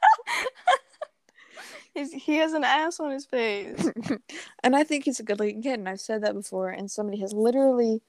[1.93, 3.89] He's, he has an ass on his face.
[4.63, 6.69] and I think he's a good looking kid, and I've said that before.
[6.69, 8.03] And somebody has literally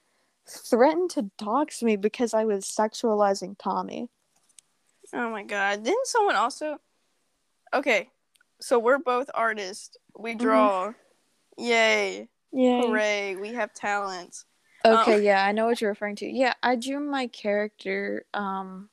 [0.47, 4.09] threatened to dox me because I was sexualizing Tommy.
[5.11, 5.83] oh my god!
[5.83, 6.77] Didn't someone also?
[7.73, 8.09] Okay,
[8.59, 9.97] so we're both artists.
[10.17, 10.93] We draw.
[11.57, 12.29] Yay!
[12.51, 12.81] Yeah.
[12.81, 13.35] Hooray!
[13.35, 14.45] We have talents.
[14.85, 16.25] Okay, Um, yeah, I know what you're referring to.
[16.27, 18.25] Yeah, I drew my character.
[18.33, 18.89] Um,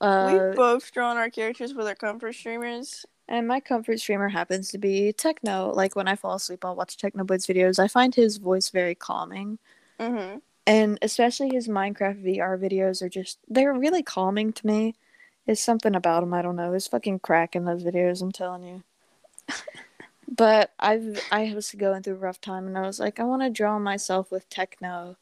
[0.00, 3.04] uh, We've both drawn our characters with our comfort streamers.
[3.28, 5.70] and my comfort streamer happens to be Techno.
[5.74, 7.78] Like when I fall asleep, I'll watch Technoblades videos.
[7.78, 9.58] I find his voice very calming,
[10.00, 10.38] Mm-hmm.
[10.66, 14.94] and especially his Minecraft VR videos are just—they're really calming to me.
[15.50, 16.70] It's something about him I don't know.
[16.70, 18.22] There's fucking crack in those videos.
[18.22, 18.84] I'm telling you.
[20.28, 23.42] but I've I was going through a rough time, and I was like, I want
[23.42, 25.16] to draw myself with Techno,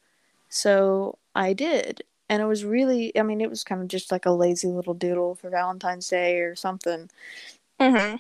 [0.51, 2.03] so I did.
[2.29, 4.93] And it was really, I mean, it was kind of just like a lazy little
[4.93, 7.09] doodle for Valentine's Day or something.
[7.81, 8.17] Mm-hmm.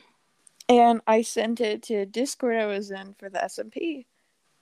[0.70, 4.06] and I sent it to Discord I was in for the SMP.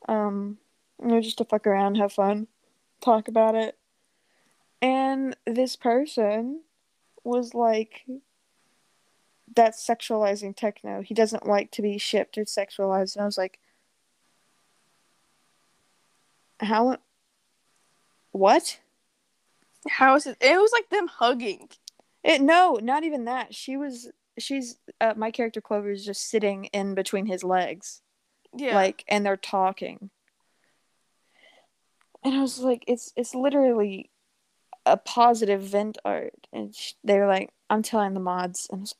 [0.09, 0.59] Um,
[1.01, 2.49] you know, just to fuck around, have fun,
[3.01, 3.79] talk about it.
[4.83, 6.63] And this person
[7.27, 8.05] was like,
[9.55, 11.03] "That's sexualizing techno.
[11.03, 13.59] He doesn't like to be shipped or sexualized." And I was like,
[16.61, 16.99] "How?
[18.33, 18.81] What?"
[19.89, 20.37] How is it?
[20.41, 21.69] It was like them hugging.
[22.25, 23.55] It no, not even that.
[23.55, 24.11] She was.
[24.39, 28.03] She's uh, my character Clover is just sitting in between his legs.
[28.55, 28.75] Yeah.
[28.75, 30.11] like and they're talking
[32.25, 34.11] and i was like it's it's literally
[34.87, 38.83] a positive vent art and sh- they were like i'm telling the mods and I
[38.83, 38.95] was,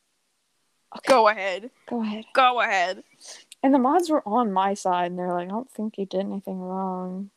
[0.97, 1.71] okay, go ahead.
[1.89, 3.03] go ahead Go ahead.
[3.63, 6.19] and the mods were on my side and they're like i don't think you did
[6.21, 7.29] anything wrong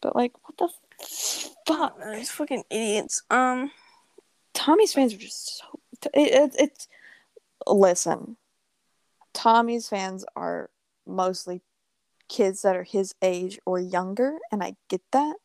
[0.00, 0.68] but like what the
[1.66, 3.22] fuck These fucking idiots.
[3.30, 3.70] Um.
[4.54, 5.80] tommy's fans are just so
[6.14, 6.88] it, it, it's
[7.66, 8.36] listen
[9.34, 10.70] tommy's fans are
[11.06, 11.60] mostly
[12.28, 15.36] kids that are his age or younger and i get that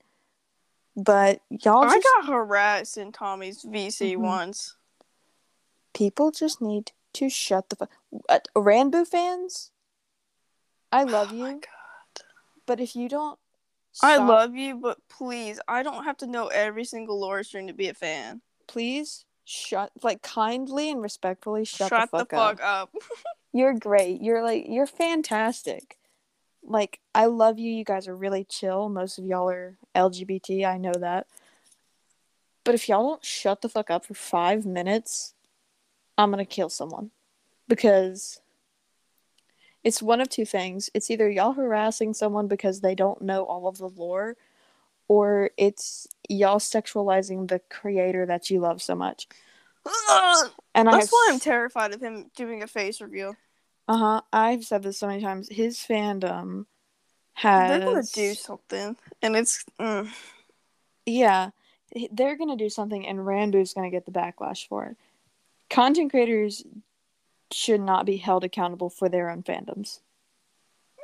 [0.95, 4.20] but y'all I just got harassed in Tommy's VC Mhm.
[4.20, 4.76] once.
[5.94, 7.90] people just need to shut the fuck
[8.30, 9.72] uh, Ranboo fans
[10.92, 12.24] i love Oh my you God.
[12.66, 13.38] but if you don't
[14.02, 17.74] I love you, but please, I don't have to know every single lore string to
[17.74, 18.42] be a fan.
[18.68, 22.95] please shut like kindly and respectfully shut, Shut the fuck up up.
[23.53, 24.22] You're great.
[24.22, 25.98] You're like you're fantastic.
[26.64, 27.72] Like I love you.
[27.72, 28.90] You guys are really chill.
[28.90, 30.65] Most of y'all are LGBT.
[30.65, 31.27] I know that.
[32.64, 35.33] But if y'all don't shut the fuck up for 5 minutes,
[36.17, 37.11] I'm going to kill someone.
[37.67, 38.40] Because
[39.83, 40.90] it's one of two things.
[40.93, 44.38] It's either y'all harassing someone because they don't know all of the lore
[45.07, 49.27] or it's y'all sexualizing the creator that you love so much.
[50.75, 53.35] And I That's have why I'm terrified of him doing a face reveal.
[53.92, 54.22] Uh huh.
[54.32, 55.50] I've said this so many times.
[55.52, 56.66] His fandom
[57.34, 60.10] has They're gonna do something, and it's mm.
[61.06, 61.50] yeah,
[62.10, 64.98] they're gonna do something, and Ranboo's gonna get the backlash for it.
[65.70, 66.64] Content creators
[67.52, 70.00] should not be held accountable for their own fandoms.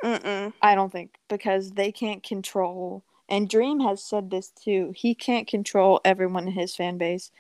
[0.02, 0.54] Mm-mm.
[0.62, 3.04] I don't think because they can't control.
[3.28, 4.94] And Dream has said this too.
[4.96, 7.32] He can't control everyone in his fan base.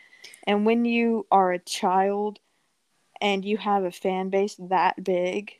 [0.45, 2.39] And when you are a child
[3.21, 5.53] and you have a fan base that big,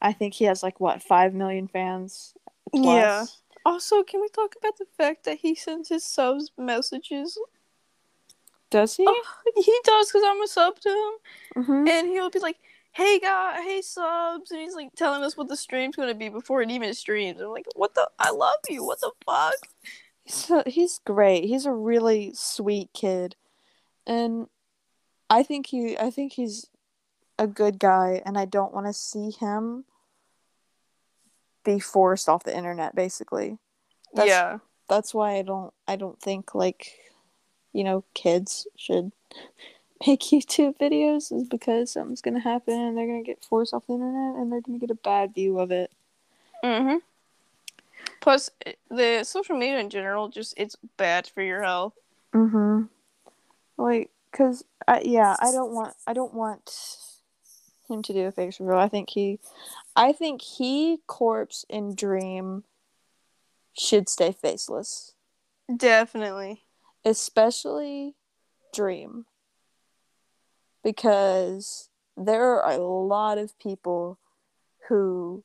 [0.00, 2.34] I think he has like what five million fans.
[2.72, 2.84] Plus.
[2.84, 3.24] Yeah.
[3.66, 7.38] Also, can we talk about the fact that he sends his subs messages?
[8.70, 9.04] Does he?
[9.06, 9.22] Oh,
[9.56, 11.88] he does because I'm a sub to him, mm-hmm.
[11.88, 12.56] and he'll be like,
[12.92, 16.62] "Hey guy, hey subs," and he's like telling us what the stream's gonna be before
[16.62, 17.40] it even streams.
[17.40, 18.08] I'm like, "What the?
[18.18, 18.84] I love you.
[18.84, 19.54] What the fuck?"
[20.24, 21.44] He's he's great.
[21.44, 23.34] He's a really sweet kid,
[24.06, 24.46] and
[25.28, 26.68] I think he I think he's
[27.40, 29.84] a good guy, and I don't want to see him
[31.64, 32.94] be forced off the internet.
[32.94, 33.56] Basically,
[34.12, 36.98] that's, yeah, that's why I don't I don't think like
[37.72, 39.10] you know kids should
[40.06, 43.94] make YouTube videos is because something's gonna happen and they're gonna get forced off the
[43.94, 45.90] internet and they're gonna get a bad view of it.
[46.62, 46.96] Mm-hmm.
[48.20, 48.50] Plus,
[48.90, 51.94] the social media in general just it's bad for your health.
[52.34, 52.82] Mm-hmm.
[53.78, 56.70] Like, cause I yeah I don't want I don't want
[57.90, 58.76] him to do a face reveal.
[58.76, 59.38] I think he,
[59.96, 62.64] I think he corpse and dream
[63.72, 65.14] should stay faceless.
[65.74, 66.64] Definitely.
[67.04, 68.14] Especially
[68.72, 69.26] dream.
[70.82, 74.18] Because there are a lot of people
[74.88, 75.44] who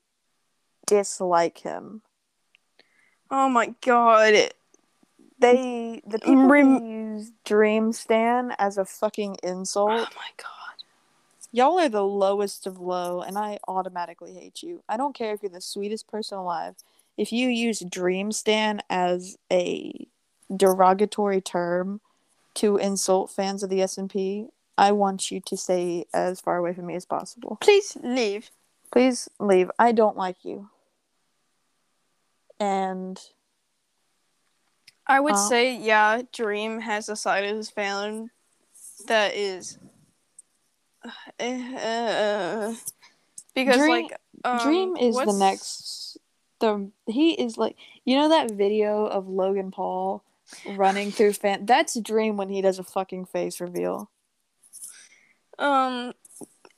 [0.88, 2.02] dislike him.
[3.30, 4.52] Oh my god.
[5.40, 9.90] They the people Rem- use Dream Stan as a fucking insult.
[9.92, 10.65] Oh my god.
[11.56, 14.84] Y'all are the lowest of low, and I automatically hate you.
[14.90, 16.76] I don't care if you're the sweetest person alive.
[17.16, 20.06] If you use Dream Stan as a
[20.54, 22.02] derogatory term
[22.56, 26.88] to insult fans of the SMP, I want you to stay as far away from
[26.88, 27.58] me as possible.
[27.62, 28.52] Please leave.
[28.92, 29.72] Please leave.
[29.80, 30.70] I don't like you.
[32.60, 33.18] And
[35.08, 38.32] I would uh, say, yeah, Dream has a side of his fan
[39.08, 39.78] that is
[41.40, 42.74] uh,
[43.54, 46.18] because Dream, like um, Dream is the next
[46.60, 47.76] the he is like
[48.06, 50.24] you know that video of Logan Paul
[50.66, 54.10] running through fan that's Dream when he does a fucking face reveal.
[55.60, 56.14] Um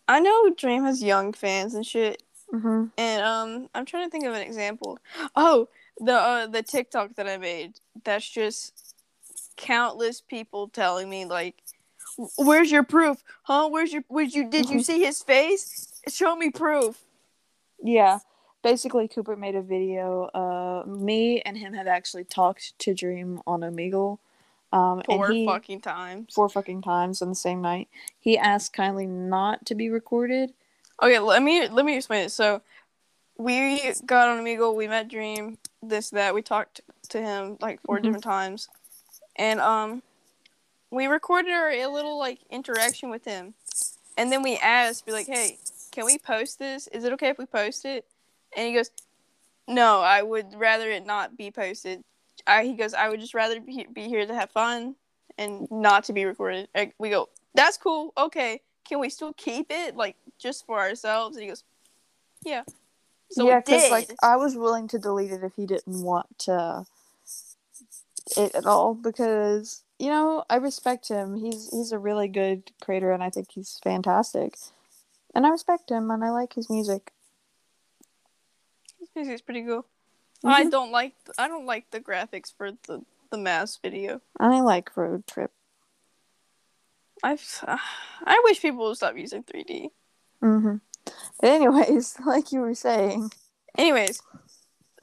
[0.07, 2.23] I know Dream has young fans and shit.
[2.53, 2.85] Mm-hmm.
[2.97, 4.99] And um I'm trying to think of an example.
[5.35, 5.67] Oh,
[5.99, 7.79] the uh, the TikTok that I made.
[8.03, 8.95] That's just
[9.57, 11.55] countless people telling me like
[12.37, 13.23] Where's your proof?
[13.43, 13.69] Huh?
[13.69, 14.03] Where's your?
[14.07, 14.49] Where's you?
[14.49, 16.01] Did you see his face?
[16.07, 17.03] Show me proof.
[17.81, 18.19] Yeah,
[18.63, 20.23] basically, Cooper made a video.
[20.33, 24.17] Uh, me and him had actually talked to Dream on Omegle.
[24.73, 26.33] Um, four he, fucking times.
[26.33, 27.87] Four fucking times on the same night.
[28.19, 30.53] He asked kindly not to be recorded.
[31.01, 32.31] Okay, let me let me explain it.
[32.31, 32.61] So,
[33.37, 34.75] we got on Omegle.
[34.75, 35.57] We met Dream.
[35.83, 38.03] This that we talked to him like 4 mm-hmm.
[38.03, 38.69] different times,
[39.35, 40.01] and um,
[40.91, 43.53] we recorded our a little like interaction with him,
[44.17, 45.57] and then we asked, be like, "Hey,
[45.91, 46.87] can we post this?
[46.87, 48.05] Is it okay if we post it?"
[48.55, 48.91] And he goes,
[49.67, 52.03] "No, I would rather it not be posted."
[52.45, 54.95] I, he goes, "I would just rather be, be here to have fun
[55.37, 58.13] and not to be recorded." Like, we go, "That's cool.
[58.17, 61.63] Okay, can we still keep it like just for ourselves?" And he goes,
[62.43, 62.63] "Yeah."
[63.31, 66.85] So yeah, because like I was willing to delete it if he didn't want to
[68.37, 71.35] it at all because you know, I respect him.
[71.35, 74.55] He's he's a really good creator, and I think he's fantastic.
[75.33, 77.11] And I respect him, and I like his music.
[78.99, 79.85] His music's pretty cool.
[80.43, 80.49] Mm-hmm.
[80.49, 84.21] I don't like I don't like the graphics for the the Mask video.
[84.39, 85.51] I like Road Trip.
[87.23, 87.77] I've uh,
[88.25, 89.89] I wish people would stop using 3D.
[90.43, 90.81] Mhm.
[91.39, 93.31] But anyways, like you were saying.
[93.77, 94.21] Anyways,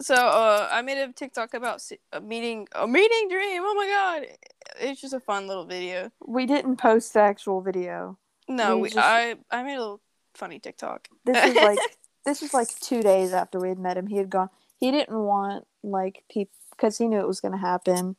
[0.01, 1.83] so uh, I made a TikTok about
[2.13, 3.63] a meeting a meeting dream.
[3.65, 4.37] Oh my god,
[4.81, 6.11] it's just a fun little video.
[6.27, 8.19] We didn't post the actual video.
[8.49, 8.99] No, we, we just...
[8.99, 10.01] I I made a little
[10.35, 11.09] funny TikTok.
[11.25, 11.79] This was like
[12.25, 14.07] this was like two days after we had met him.
[14.07, 14.51] He had gone.
[14.79, 18.17] He didn't want like people because he knew it was going to happen.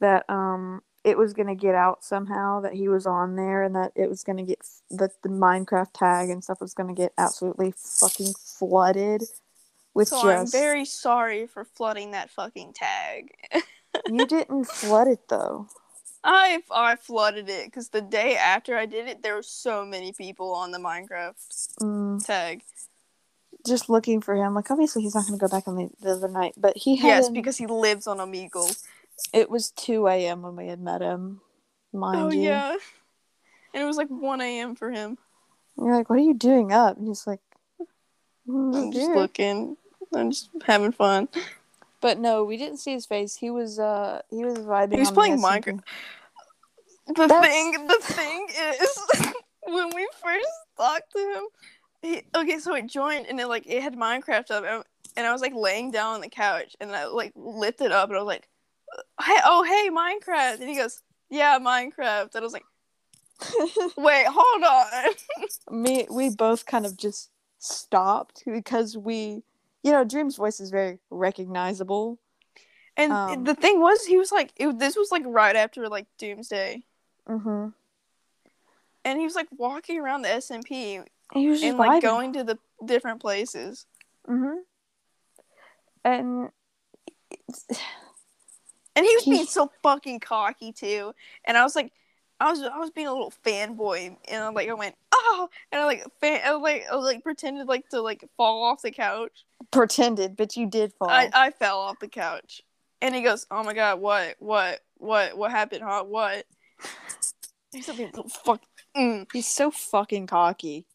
[0.00, 3.74] That um it was going to get out somehow that he was on there and
[3.74, 4.58] that it was going to get
[4.90, 9.22] that the Minecraft tag and stuff was going to get absolutely fucking flooded
[9.94, 10.54] with so just.
[10.54, 13.32] I'm very sorry for flooding that fucking tag.
[14.06, 15.66] you didn't flood it though.
[16.24, 20.12] I I flooded it because the day after I did it, there were so many
[20.12, 21.34] people on the Minecraft
[21.80, 22.24] mm.
[22.24, 22.62] tag.
[23.66, 24.54] just looking for him.
[24.54, 27.08] Like obviously he's not gonna go back on the, the other night, but he had
[27.08, 28.76] Yes, him- because he lives on Omegle.
[29.32, 30.42] it was two a.m.
[30.42, 31.40] when we had met him.
[31.92, 32.76] Mind Oh you, yeah.
[33.72, 35.18] And it was like one AM for him.
[35.76, 36.96] And you're like, what are you doing up?
[36.96, 37.40] And he's like,
[38.48, 39.76] I'm "Mm, just looking.
[40.14, 41.28] I'm just having fun.
[42.00, 43.36] But no, we didn't see his face.
[43.36, 44.94] He was uh he was vibing.
[44.94, 45.80] He was playing Minecraft.
[47.08, 48.48] The That's- thing, the thing
[48.80, 49.32] is,
[49.64, 51.42] when we first talked to him,
[52.02, 54.84] he, okay, so it joined and it like it had Minecraft up, and,
[55.16, 58.16] and I was like laying down on the couch, and I like lifted up, and
[58.16, 58.46] I was like,
[59.22, 62.64] "Hey, oh hey, Minecraft," and he goes, "Yeah, Minecraft," and I was like,
[63.96, 65.12] "Wait, hold on."
[65.82, 69.42] Me, we both kind of just stopped because we,
[69.82, 72.18] you know, Dream's voice is very recognizable.
[72.96, 73.44] And Um.
[73.44, 76.82] the thing was, he was like, it, this was like right after like Doomsday,
[77.28, 77.68] Mm-hmm.
[79.04, 81.04] and he was like walking around the SMP
[81.34, 83.84] just and like going to the different places.
[84.26, 84.58] Mm-hmm.
[86.04, 86.48] And
[88.96, 91.12] And he was He- being so fucking cocky too.
[91.44, 91.92] And I was like,
[92.40, 95.80] I was I was being a little fanboy, and I like I went oh, and
[95.80, 98.82] I like fan, I was like I was like pretended like to like fall off
[98.82, 99.44] the couch.
[99.72, 101.10] pretended, but you did fall.
[101.10, 102.62] I I fell off the couch,
[103.02, 105.82] and he goes, oh my god, what what what what happened?
[105.84, 106.04] Huh?
[106.04, 106.44] What?
[107.72, 108.10] He's something
[108.44, 108.62] fuck.
[108.96, 109.26] Mm.
[109.32, 110.86] He's so fucking cocky.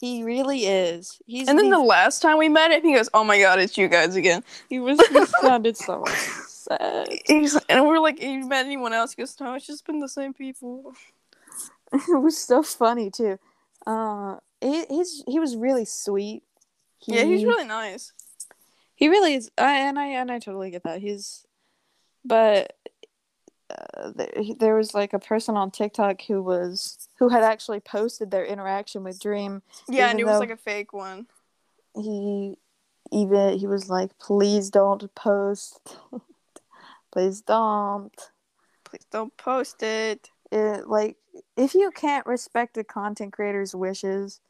[0.00, 1.20] He really is.
[1.26, 3.58] He's And then the- the last time we met him, he goes, "Oh my god,
[3.60, 6.04] it's you guys again." he was he sounded so
[6.78, 7.08] sad.
[7.26, 10.08] He's, and we're like, "You met anyone else?" He goes, "No, it's just been the
[10.08, 10.94] same people."
[11.92, 13.38] it was so funny too.
[13.86, 16.42] Uh, he, he's he was really sweet.
[16.98, 18.12] He, Yeah, he's really nice.
[18.94, 19.50] he really is.
[19.58, 21.00] I, and I and I totally get that.
[21.00, 21.46] He's,
[22.24, 22.76] but
[23.70, 28.30] uh, there, there was like a person on TikTok who was who had actually posted
[28.30, 29.62] their interaction with Dream.
[29.88, 31.26] Yeah, and it was like a fake one.
[31.94, 32.56] He
[33.10, 35.96] even he was like, please don't post.
[37.12, 38.12] please don't.
[38.84, 40.30] Please don't post it.
[40.52, 41.16] It, like
[41.56, 44.40] if you can't respect a content creator's wishes,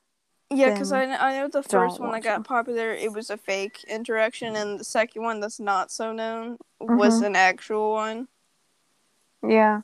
[0.50, 2.44] Yeah, because I, I know the first one that got them.
[2.44, 7.20] popular, it was a fake interaction, and the second one that's not so known was
[7.20, 7.26] Mhm.
[7.26, 8.28] an actual one.
[9.46, 9.82] Yeah.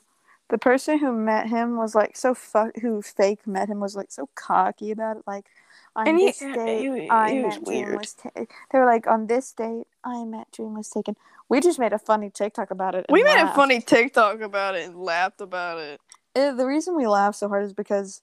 [0.49, 4.11] The person who met him was like so fuck who fake met him was like
[4.11, 5.23] so cocky about it.
[5.27, 5.45] Like
[5.95, 7.99] on And he- this date, he- I he was met Dream weird.
[7.99, 11.15] was ta- they were like on this date, I met Dream was taken.
[11.49, 13.05] We just made a funny TikTok about it.
[13.09, 15.99] We made a funny TikTok about it and laughed about it.
[16.35, 18.21] Uh, the reason we laughed so hard is because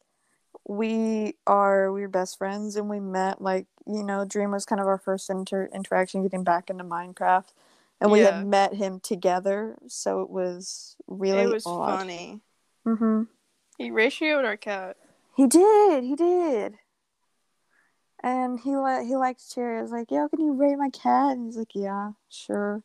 [0.66, 4.80] we are we are best friends and we met like you know Dream was kind
[4.80, 7.48] of our first inter- interaction getting back into Minecraft,
[8.00, 8.36] and we Yeah.
[8.38, 11.98] had met him together, so it was really it was odd.
[11.98, 12.40] funny.
[12.86, 13.22] Mm-hmm.
[13.78, 14.96] He ratioed our cat.
[15.36, 16.04] He did.
[16.04, 16.74] He did.
[18.24, 19.78] And he li- he likes Cherry.
[19.78, 22.82] I was like, "Yo, can you rate my cat?" And he's like, "Yeah, sure."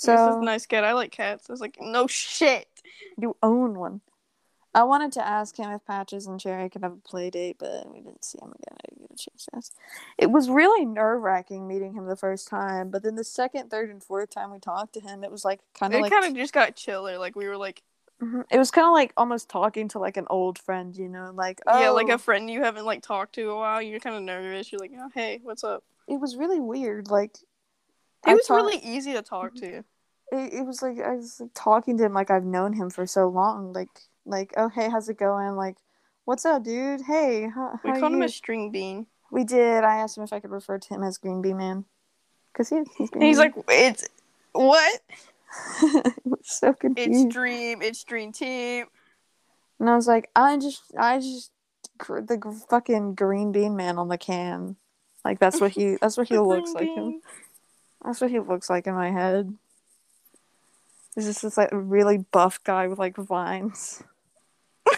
[0.00, 0.82] So, this is a nice cat.
[0.82, 1.50] I like cats.
[1.50, 2.68] I was like, no shit.
[3.18, 4.00] you own one.
[4.74, 7.92] I wanted to ask him if Patches and Cherry could have a play date, but
[7.92, 8.78] we didn't see him again.
[8.78, 9.72] I didn't get a chance.
[10.16, 13.90] It was really nerve wracking meeting him the first time, but then the second, third,
[13.90, 16.34] and fourth time we talked to him, it was like kind of like kind of
[16.34, 17.18] just got chiller.
[17.18, 17.82] Like we were like,
[18.20, 18.44] Mhm.
[18.50, 21.60] it was kind of like almost talking to like an old friend, you know, like
[21.66, 23.80] oh, yeah, like a friend you haven't like talked to a while.
[23.80, 24.70] You're kind of nervous.
[24.70, 25.82] You're like, oh hey, what's up?
[26.08, 27.08] it was really weird.
[27.08, 27.34] Like
[28.26, 29.78] it I was talk- really easy to talk to.
[29.78, 29.84] it,
[30.32, 33.28] it was like I was like, talking to him like I've known him for so
[33.28, 33.72] long.
[33.72, 33.88] Like
[34.26, 35.56] like oh hey how's it going?
[35.56, 35.76] Like
[36.26, 37.00] what's up, dude?
[37.00, 39.06] Hey, how, We how called him a string bean.
[39.32, 39.82] We did.
[39.84, 41.84] I asked him if I could refer to him as Green Bee Man,
[42.52, 43.42] cause he, he's Green And he's Bee.
[43.44, 44.06] like, it's
[44.52, 45.00] what?
[46.24, 47.26] was so confused.
[47.26, 47.82] It's Dream.
[47.82, 48.86] It's Dream Team.
[49.78, 51.52] and I was like, I just I just
[52.08, 54.76] the fucking Green Bean Man on the can.
[55.24, 57.20] Like that's what he that's what he looks like him.
[58.04, 59.56] That's what he looks like in my head.
[61.16, 64.02] Is this this like a really buff guy with like vines.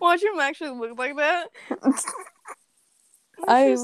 [0.00, 1.48] Watch him actually look like that.
[3.46, 3.76] I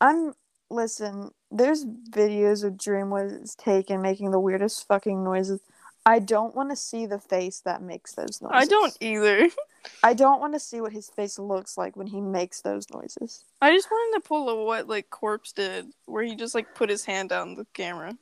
[0.00, 0.34] I'm
[0.70, 5.60] listen, there's videos of Dream was taken making the weirdest fucking noises.
[6.04, 8.52] I don't want to see the face that makes those noises.
[8.54, 9.48] I don't either.
[10.04, 13.44] I don't want to see what his face looks like when he makes those noises.
[13.60, 16.90] I just wanted to pull a what like Corpse did, where he just like put
[16.90, 18.16] his hand down the camera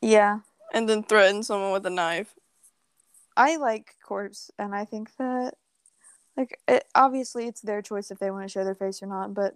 [0.00, 0.40] Yeah.
[0.72, 2.34] and then threatened someone with a knife.
[3.36, 5.54] I like Corpse and I think that
[6.36, 9.34] like it, obviously it's their choice if they want to show their face or not,
[9.34, 9.54] but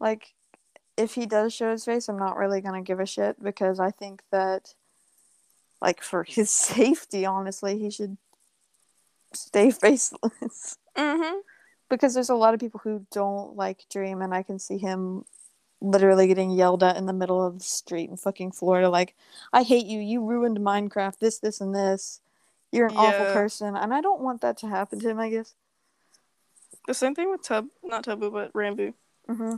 [0.00, 0.34] like
[0.96, 3.78] if he does show his face, I'm not really going to give a shit because
[3.80, 4.74] I think that
[5.80, 8.16] like for his safety honestly, he should
[9.32, 10.78] stay faceless.
[10.96, 11.40] Mm-hmm.
[11.90, 15.26] because there's a lot of people who don't like Dream, and I can see him
[15.82, 18.88] literally getting yelled at in the middle of the street in fucking Florida.
[18.88, 19.14] Like,
[19.52, 20.00] I hate you.
[20.00, 21.18] You ruined Minecraft.
[21.18, 22.20] This, this, and this.
[22.72, 23.00] You're an yeah.
[23.00, 25.20] awful person, and I don't want that to happen to him.
[25.20, 25.54] I guess.
[26.86, 28.94] The same thing with Tub, not Taboo, but Ranboo.
[29.28, 29.56] Mm-hmm.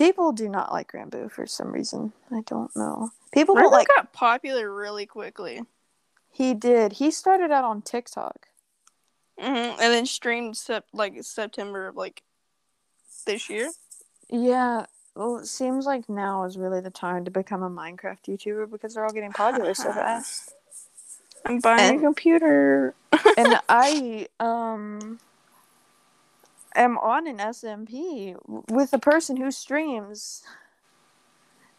[0.00, 2.14] People do not like Ranboo for some reason.
[2.32, 3.10] I don't know.
[3.34, 3.86] People don't like.
[3.86, 5.60] got popular really quickly.
[6.30, 6.94] He did.
[6.94, 8.46] He started out on TikTok.
[9.38, 9.78] Mm-hmm.
[9.78, 12.22] And then streamed sep- like September of like
[13.26, 13.70] this year.
[14.30, 14.86] Yeah.
[15.14, 18.94] Well, it seems like now is really the time to become a Minecraft YouTuber because
[18.94, 20.54] they're all getting popular so fast.
[21.44, 22.94] I'm buying and, a computer.
[23.36, 25.20] and I um
[26.74, 28.36] am on an SMP
[28.70, 30.42] with a person who streams.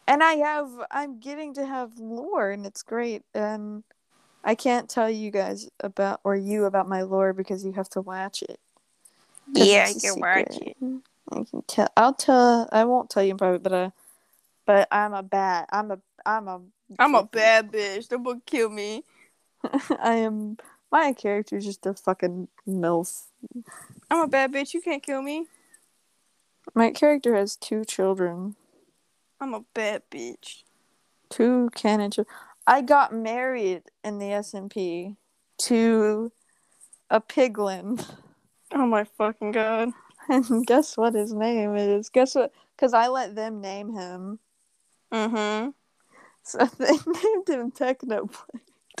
[0.06, 3.22] And I have I'm getting to have lore and it's great.
[3.34, 3.84] And
[4.44, 8.00] I can't tell you guys about or you about my lore because you have to
[8.00, 8.58] watch it.
[9.52, 10.76] Yeah, I can watch it.
[11.30, 11.88] I can tell.
[11.96, 12.68] I'll tell.
[12.72, 13.90] I won't tell you in private, but uh,
[14.66, 15.66] but I'm a bad.
[15.70, 15.98] I'm a.
[16.24, 16.60] I'm a.
[16.98, 18.08] I'm a bad bitch.
[18.08, 19.04] Don't book kill me.
[20.00, 20.56] I am.
[20.90, 23.24] My character is just a fucking milf.
[24.10, 24.74] I'm a bad bitch.
[24.74, 25.46] You can't kill me.
[26.74, 28.56] My character has two children.
[29.40, 30.62] I'm a bad bitch.
[31.30, 32.34] Two canon children.
[32.66, 35.16] I got married in the SMP
[35.58, 36.30] to
[37.10, 38.04] a piglin.
[38.72, 39.90] Oh my fucking god.
[40.28, 42.08] And guess what his name is?
[42.08, 42.52] Guess what?
[42.76, 44.38] Because I let them name him.
[45.12, 45.70] Mm-hmm.
[46.44, 48.30] So they named him Technoblade.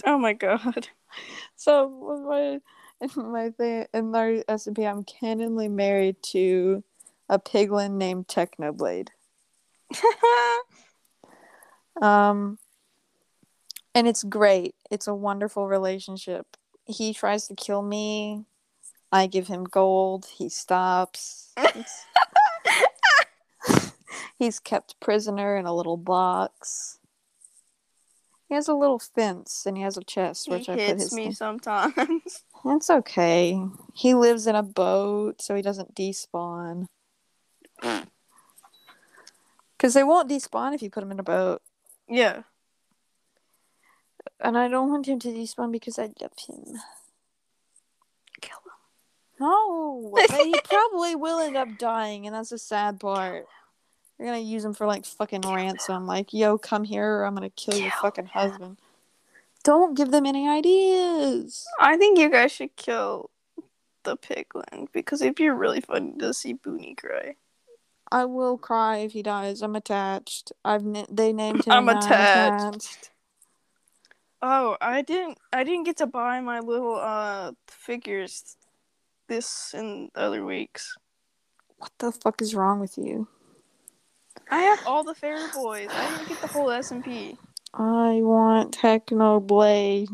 [0.04, 0.88] Oh my god.
[1.54, 2.60] So what my
[3.02, 6.82] in my thing in our SMP, I'm canonly married to
[7.28, 9.08] a piglin named Technoblade.
[12.02, 12.58] um,
[13.94, 14.74] and it's great.
[14.90, 16.46] It's a wonderful relationship.
[16.86, 18.44] He tries to kill me.
[19.10, 20.26] I give him gold.
[20.36, 21.52] He stops.
[24.38, 26.98] He's kept prisoner in a little box.
[28.48, 31.00] He has a little fence and he has a chest which he I hits put
[31.00, 32.44] his me sometimes.
[32.64, 33.60] It's okay.
[33.94, 36.86] He lives in a boat, so he doesn't despawn.
[39.76, 41.60] Because they won't despawn if you put him in a boat.
[42.08, 42.42] Yeah
[44.42, 46.80] and I don't want him to despawn because I love him.
[48.40, 49.40] Kill him.
[49.40, 53.46] No, but he probably will end up dying, and that's the sad part.
[54.18, 56.02] You're gonna use him for like fucking kill ransom.
[56.02, 56.06] Him.
[56.06, 58.30] Like, yo, come here, or I'm gonna kill, kill your fucking him.
[58.32, 58.78] husband.
[59.64, 61.64] Don't give them any ideas.
[61.80, 63.30] I think you guys should kill
[64.04, 67.36] the piglin because it'd be really funny to see Booney cry.
[68.10, 69.62] I will cry if he dies.
[69.62, 70.52] I'm attached.
[70.64, 71.72] I've they named him.
[71.72, 72.74] I'm attached.
[72.74, 73.10] attached.
[74.42, 75.38] Oh, I didn't.
[75.52, 78.56] I didn't get to buy my little uh figures
[79.28, 80.96] this and other weeks.
[81.78, 83.28] What the fuck is wrong with you?
[84.50, 85.88] I have all the fairy boys.
[85.90, 87.38] I didn't get the whole SMP.
[87.74, 90.08] I want Technoblade.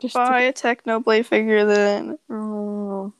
[0.00, 2.18] Just buy a Technoblade figure then.
[2.28, 3.12] Oh.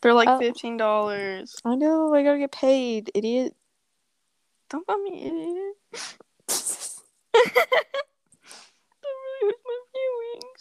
[0.00, 1.56] They're like uh, fifteen dollars.
[1.64, 2.14] I know.
[2.14, 3.54] I gotta get paid, idiot.
[4.70, 5.74] Don't call me idiot.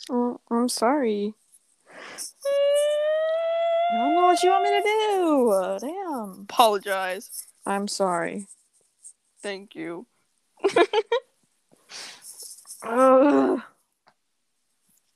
[0.09, 1.35] Oh, I'm sorry.
[3.91, 5.77] I don't know what you want me to do.
[5.79, 6.41] Damn.
[6.41, 7.45] Apologize.
[7.65, 8.47] I'm sorry.
[9.41, 10.05] Thank you.
[12.83, 13.61] Ugh.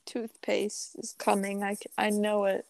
[0.06, 1.64] Toothpaste is coming.
[1.64, 2.66] I, I know it.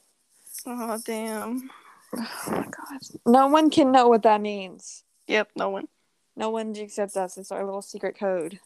[0.65, 1.69] Oh, damn.
[2.15, 3.01] Oh my god.
[3.25, 5.03] No one can know what that means.
[5.27, 5.87] Yep, no one.
[6.35, 7.37] No one except us.
[7.37, 8.59] It's our little secret code.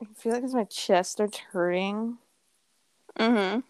[0.00, 2.18] I feel like as my chest starts hurting.
[3.18, 3.60] Mm-hmm.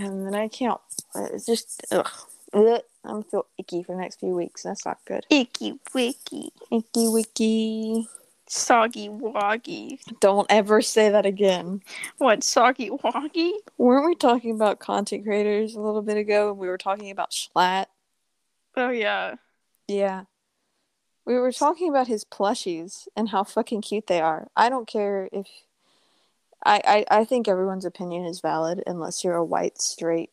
[0.00, 0.80] And then I can't.
[1.14, 2.08] It's just ugh.
[2.52, 2.82] ugh.
[3.02, 4.62] I'm gonna feel icky for the next few weeks.
[4.62, 5.24] That's not good.
[5.30, 6.52] Icky wicky.
[6.70, 8.08] Icky wicky.
[8.52, 10.00] Soggy woggy.
[10.18, 11.84] Don't ever say that again.
[12.18, 13.52] What soggy woggy?
[13.78, 16.52] Weren't we talking about content creators a little bit ago?
[16.52, 17.86] We were talking about Schlatt.
[18.76, 19.36] Oh yeah.
[19.86, 20.24] Yeah.
[21.24, 24.48] We were talking about his plushies and how fucking cute they are.
[24.56, 25.46] I don't care if
[26.64, 30.30] I, I, I think everyone's opinion is valid unless you're a white straight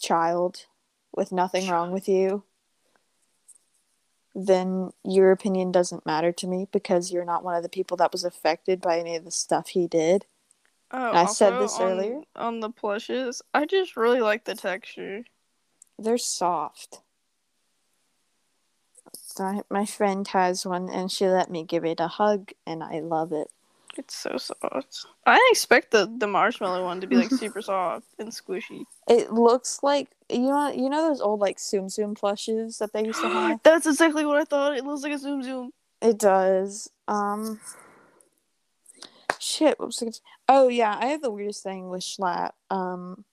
[0.00, 0.64] child
[1.14, 2.44] with nothing wrong with you.
[4.34, 8.12] Then your opinion doesn't matter to me because you're not one of the people that
[8.12, 10.26] was affected by any of the stuff he did.
[10.90, 12.20] Oh, I said this on, earlier.
[12.34, 15.24] On the plushes, I just really like the texture.
[15.98, 17.02] They're soft.
[19.12, 23.00] So my friend has one and she let me give it a hug and I
[23.00, 23.50] love it.
[23.96, 25.06] It's so soft.
[25.26, 28.84] I didn't expect the the marshmallow one to be like super soft and squishy.
[29.08, 33.04] It looks like you know you know those old like Zoom Zoom plushes that they
[33.04, 33.60] used to have.
[33.62, 34.76] That's exactly what I thought.
[34.76, 35.70] It looks like a Zoom Zoom.
[36.00, 36.90] It does.
[37.06, 37.60] Um.
[39.38, 39.78] Shit.
[39.78, 40.16] What was I gonna?
[40.48, 42.52] Oh yeah, I have the weirdest thing with Schlatt.
[42.70, 43.24] Um.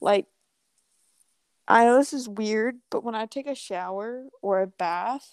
[0.00, 0.26] Like.
[1.70, 5.28] I know this is weird, but when I take a shower or a bath,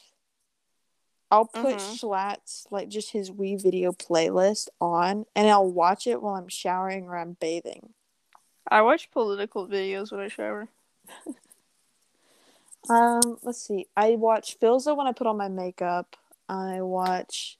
[1.31, 1.97] I'll put Mhm.
[1.97, 7.05] Schlatt's like just his wee video playlist on, and I'll watch it while I'm showering
[7.05, 7.93] or I'm bathing.
[8.67, 10.69] I watch political videos when I shower.
[12.87, 13.87] Um, let's see.
[13.97, 16.15] I watch Philza when I put on my makeup.
[16.47, 17.57] I watch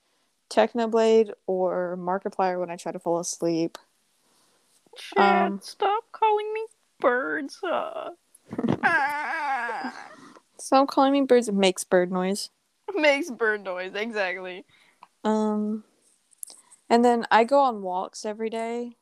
[0.51, 3.79] Technoblade or Markiplier when I try to fall asleep.
[4.95, 6.65] Chad, Um, stop calling me
[6.99, 7.59] birds.
[7.63, 8.11] Uh.
[8.83, 10.09] Ah.
[10.59, 11.47] Stop calling me birds.
[11.49, 12.51] It makes bird noise.
[12.95, 14.65] Makes bird noise, exactly.
[15.23, 15.83] Um,
[16.89, 18.95] and then I go on walks every day.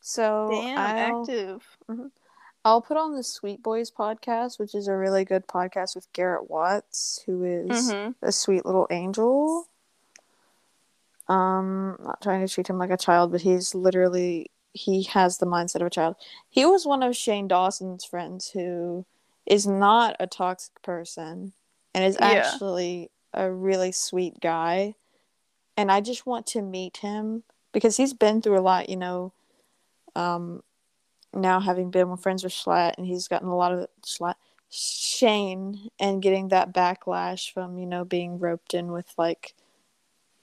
[0.00, 1.78] So Damn, I'll, active.
[2.64, 6.50] I'll put on the Sweet Boys podcast, which is a really good podcast with Garrett
[6.50, 9.66] Watts, who is hmm a sweet little angel.
[11.28, 15.46] Um, not trying to treat him like a child, but he's literally he has the
[15.46, 16.16] mindset of a child.
[16.48, 19.04] He was one of Shane Dawson's friends who
[19.46, 21.52] is not a toxic person
[21.94, 22.26] and is Yeah.
[22.26, 24.94] actually a really sweet guy.
[25.76, 29.32] And I just want to meet him because he's been through a lot, you know.
[30.14, 30.62] Um,
[31.32, 34.34] now having been with friends with Schlatt, and he's gotten a lot of Schlatt,
[34.68, 39.54] Shane, and getting that backlash from you know being roped in with like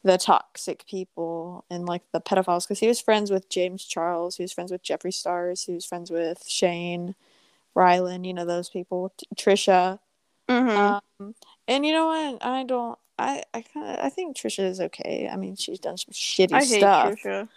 [0.04, 4.44] the toxic people and like the pedophiles because he was friends with James Charles, he
[4.44, 7.16] was friends with Jeffree Stars, he was friends with Shane,
[7.76, 10.00] Ryland, you know those people, T- Trisha,
[10.50, 10.68] hmm
[11.20, 11.36] um,
[11.68, 12.46] and you know what?
[12.46, 12.98] I don't.
[13.20, 15.30] I I kind of I think Trisha is okay.
[15.32, 17.50] I mean, she's done some shitty I hate stuff Trisha.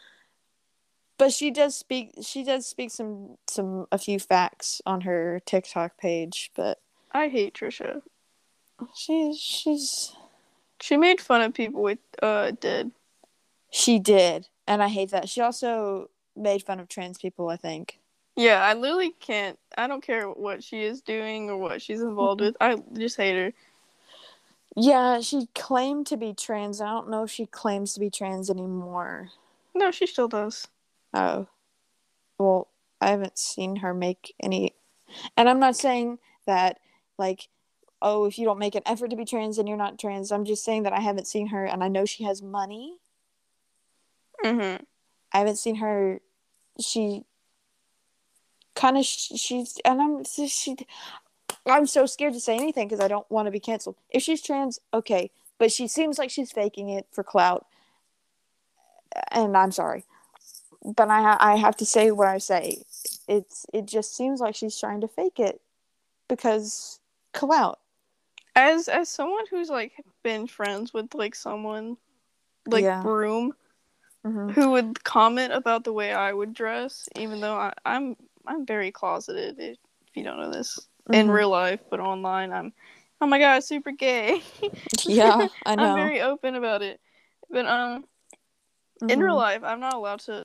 [1.18, 5.98] but she does speak she does speak some some a few facts on her TikTok
[5.98, 6.78] page, but
[7.12, 8.02] I hate Trisha.
[8.94, 10.16] she's she's
[10.80, 12.90] She made fun of people with uh did.
[13.70, 15.28] she did, and I hate that.
[15.28, 17.99] She also made fun of trans people, I think.
[18.36, 19.58] Yeah, I literally can't.
[19.76, 22.56] I don't care what she is doing or what she's involved with.
[22.60, 23.52] I just hate her.
[24.76, 26.80] Yeah, she claimed to be trans.
[26.80, 29.30] I don't know if she claims to be trans anymore.
[29.74, 30.68] No, she still does.
[31.12, 31.48] Oh.
[32.38, 32.68] Well,
[33.00, 34.74] I haven't seen her make any
[35.36, 36.78] and I'm not saying that
[37.18, 37.48] like
[38.02, 40.32] oh, if you don't make an effort to be trans then you're not trans.
[40.32, 42.96] I'm just saying that I haven't seen her and I know she has money.
[44.44, 44.82] Mm-hmm.
[45.32, 46.20] I haven't seen her.
[46.80, 47.24] She
[48.74, 50.76] kind of she's and I'm she.
[51.66, 53.96] I'm so scared to say anything because I don't want to be canceled.
[54.10, 57.66] If she's trans, okay, but she seems like she's faking it for clout,
[59.30, 60.04] and I'm sorry,
[60.84, 62.84] but I ha- I have to say what I say.
[63.28, 65.60] It's it just seems like she's trying to fake it
[66.28, 67.00] because
[67.34, 67.78] clout.
[68.56, 69.92] As as someone who's like
[70.22, 71.96] been friends with like someone
[72.66, 73.02] like Yeah.
[73.02, 73.54] Broom
[74.26, 74.50] Mm-hmm.
[74.50, 78.16] who would comment about the way I would dress, even though I, I'm
[78.50, 79.56] I'm very closeted.
[79.58, 79.78] If,
[80.14, 80.78] you don't know this
[81.12, 81.32] in Mhm.
[81.32, 82.72] real life, but online I'm
[83.20, 84.42] oh my god, super gay.
[85.06, 85.84] Yeah, I know.
[85.84, 87.00] I'm very open about it.
[87.48, 88.04] But um,
[89.02, 89.22] in Mhm.
[89.22, 90.44] real life, I'm not allowed to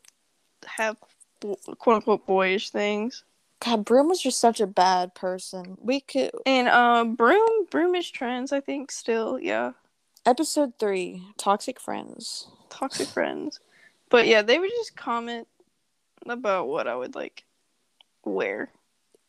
[0.66, 0.98] have
[1.42, 3.24] quote unquote boyish things.
[3.60, 5.78] God, Broom was just such a bad person.
[5.82, 9.72] We could And um, broom broomish trends, I think still, yeah,
[10.26, 12.48] episode three, toxic friends.
[12.70, 13.60] toxic friends.
[14.10, 15.48] But yeah, they would just comment
[16.28, 17.45] about what I would like
[18.26, 18.72] wear.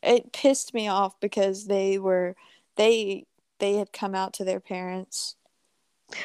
[0.02, 2.34] it pissed me off because they were
[2.76, 3.25] they
[3.58, 5.36] they had come out to their parents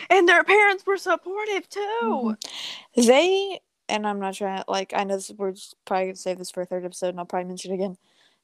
[0.09, 1.79] And their parents were supportive too.
[2.03, 3.01] Mm-hmm.
[3.07, 3.59] they
[3.89, 5.53] and i'm not trying to like i know this we're
[5.85, 7.97] probably gonna save this for a third episode and i'll probably mention it again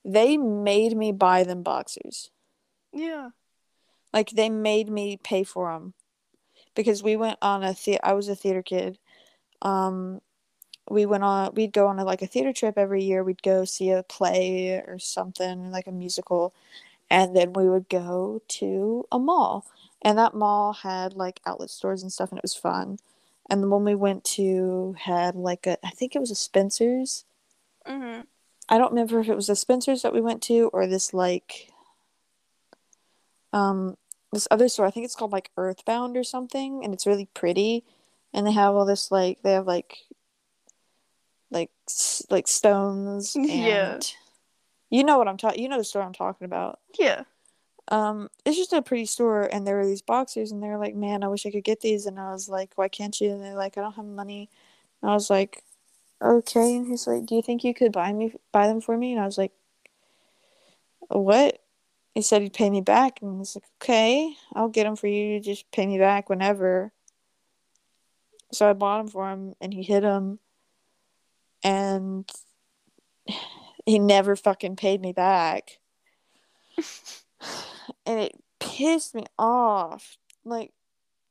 [0.04, 2.32] they made me buy them boxers
[2.94, 3.30] Yeah.
[4.14, 5.94] like they made me pay for them
[6.76, 8.98] because we went on a the- i was a theater kid
[9.62, 10.22] um
[10.90, 13.24] we went on we'd go on a, like a theater trip every year.
[13.24, 16.54] We'd go see a play or something like a musical
[17.10, 19.66] and then we would go to a mall.
[20.02, 23.00] And that mall had like outlet stores and stuff and it was fun.
[23.50, 27.26] And the one we went to had like a i think it was a spencer's.
[27.86, 28.22] Hmm
[28.70, 31.72] i don't remember if it was a spencer's that we went to or this like
[33.54, 33.96] um
[34.32, 34.86] this other store.
[34.86, 37.84] I think it's called like earthbound or something and it's really pretty.
[38.34, 40.00] And they have all this like they have like
[41.52, 41.72] like
[42.30, 44.00] like stones and Yeah.
[44.90, 47.24] you know what i'm talking you know the store i'm talking about Yeah.
[47.90, 50.94] um, it's just a pretty store, and there were these boxers, and they were like,
[50.96, 53.42] "Man, I wish I could get these," and I was like, "Why can't you?" And
[53.42, 54.50] they're like, "I don't have money."
[55.02, 55.64] And I was like,
[56.22, 59.14] "Okay." And he's like, "Do you think you could buy me buy them for me?"
[59.14, 59.54] And I was like,
[61.08, 61.64] "What?"
[62.14, 65.40] He said he'd pay me back, and he's like, "Okay, I'll get them for you.
[65.40, 66.92] Just pay me back whenever."
[68.52, 70.40] So I bought them for him, and he hit them,
[71.64, 72.30] and
[73.86, 75.80] he never fucking paid me back.
[78.06, 80.18] and it pissed me off.
[80.46, 80.72] Like,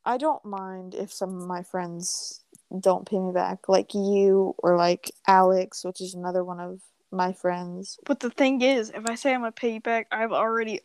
[0.04, 2.42] I don't mind if some of my friends
[2.80, 6.80] don't pay me back, like you or like Alex, which is another one of
[7.10, 7.98] my friends.
[8.04, 10.80] But the thing is, if I say I'm gonna pay you back, I've already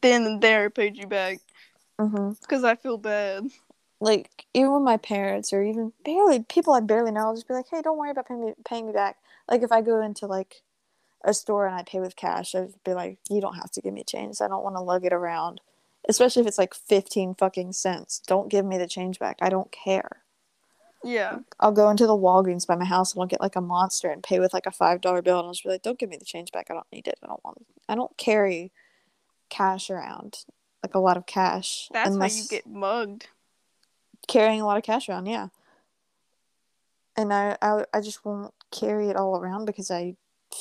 [0.00, 1.40] then and there paid you back.
[1.98, 2.32] Mm-hmm.
[2.40, 3.44] Because I feel bad.
[4.00, 7.54] Like even with my parents or even barely people I barely know, I'll just be
[7.54, 9.16] like, "Hey, don't worry about paying me paying me back."
[9.50, 10.62] Like if I go into like
[11.24, 13.92] a store and I pay with cash, I'd be like, "You don't have to give
[13.92, 14.40] me change.
[14.40, 15.60] I don't want to lug it around."
[16.08, 18.20] Especially if it's like fifteen fucking cents.
[18.26, 19.38] Don't give me the change back.
[19.42, 20.22] I don't care.
[21.04, 21.40] Yeah.
[21.60, 24.22] I'll go into the Walgreens by my house and I'll get like a monster and
[24.22, 26.16] pay with like a five dollar bill and I'll just be like, "Don't give me
[26.16, 26.68] the change back.
[26.70, 27.18] I don't need it.
[27.22, 27.58] I don't want.
[27.58, 27.66] It.
[27.88, 28.72] I don't carry
[29.48, 30.44] cash around
[30.82, 31.88] like a lot of cash.
[31.92, 32.36] That's unless...
[32.36, 33.28] how you get mugged.
[34.28, 35.48] Carrying a lot of cash around, yeah.
[37.16, 40.14] And I, I, I just won't carry it all around because I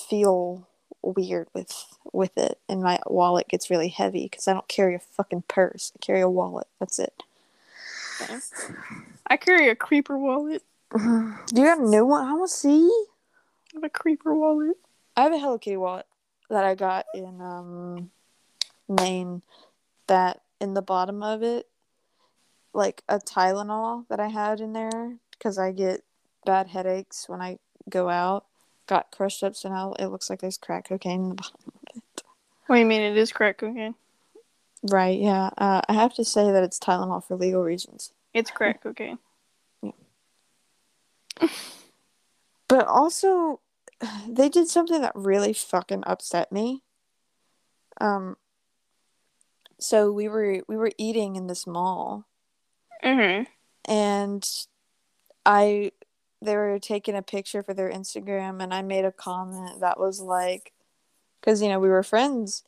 [0.09, 0.67] feel
[1.01, 1.71] weird with
[2.13, 5.91] with it, and my wallet gets really heavy because I don't carry a fucking purse.
[5.95, 6.67] I carry a wallet.
[6.79, 7.13] That's it.
[9.27, 10.63] I carry a creeper wallet.
[10.91, 10.99] Do
[11.53, 12.25] you got a new one?
[12.25, 12.87] I want to see.
[12.87, 14.77] I have a creeper wallet.
[15.15, 16.05] I have a Hello Kitty wallet
[16.49, 18.11] that I got in um
[18.87, 19.41] Maine.
[20.07, 21.67] That in the bottom of it,
[22.77, 26.03] like a Tylenol that I had in there because I get
[26.45, 27.57] bad headaches when I
[27.89, 28.45] go out.
[28.85, 31.97] Got crushed up, so now it looks like there's crack cocaine in the bottom of
[31.97, 32.21] it.
[32.67, 33.95] What do you mean it is crack cocaine?
[34.83, 35.49] Right, yeah.
[35.57, 38.13] Uh, I have to say that it's Tylenol for legal reasons.
[38.33, 39.17] It's crack cocaine.
[39.81, 39.91] Yeah.
[42.67, 43.59] but also,
[44.27, 46.83] they did something that really fucking upset me.
[47.99, 48.37] Um.
[49.79, 52.26] So we were we were eating in this mall.
[53.03, 53.43] Mm-hmm.
[53.91, 54.49] And
[55.45, 55.91] I
[56.41, 60.19] they were taking a picture for their Instagram and I made a comment that was
[60.19, 60.71] like
[61.41, 62.63] cuz you know we were friends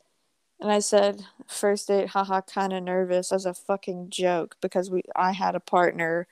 [0.60, 5.02] and I said, first date, haha, kind of nervous as a fucking joke because we
[5.16, 6.26] I had a partner,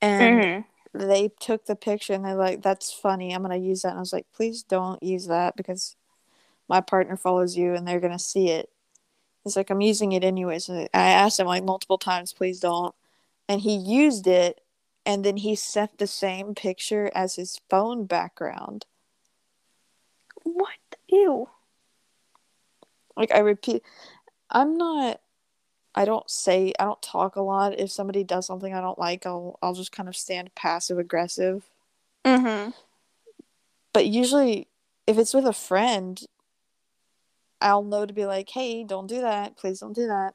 [0.00, 0.42] and
[0.94, 1.08] mm-hmm.
[1.08, 3.34] they took the picture and they're like, "That's funny.
[3.34, 5.96] I'm gonna use that." And I was like, "Please don't use that because
[6.68, 8.70] my partner follows you and they're gonna see it."
[9.44, 12.94] He's like, "I'm using it anyways." And I asked him like multiple times, "Please don't,"
[13.48, 14.60] and he used it,
[15.06, 18.86] and then he set the same picture as his phone background.
[20.42, 20.70] What?
[21.08, 21.48] Ew.
[23.16, 23.82] Like I repeat,
[24.50, 25.20] I'm not.
[25.94, 27.78] I don't say I don't talk a lot.
[27.78, 31.64] If somebody does something I don't like, I'll I'll just kind of stand passive aggressive.
[32.24, 32.70] Mm-hmm.
[33.92, 34.66] But usually,
[35.06, 36.20] if it's with a friend,
[37.60, 39.56] I'll know to be like, "Hey, don't do that.
[39.56, 40.34] Please don't do that."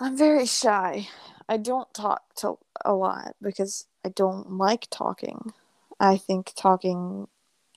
[0.00, 1.08] I'm very shy.
[1.48, 5.52] I don't talk to a lot because I don't like talking.
[6.00, 7.28] I think talking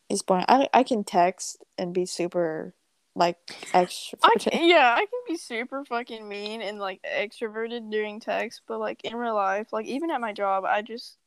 [0.09, 0.45] is boring.
[0.47, 2.73] I I can text and be super
[3.15, 3.37] like
[3.73, 4.17] extroverted.
[4.23, 8.79] I can, yeah, I can be super fucking mean and like extroverted during text, but
[8.79, 11.17] like in real life, like even at my job, I just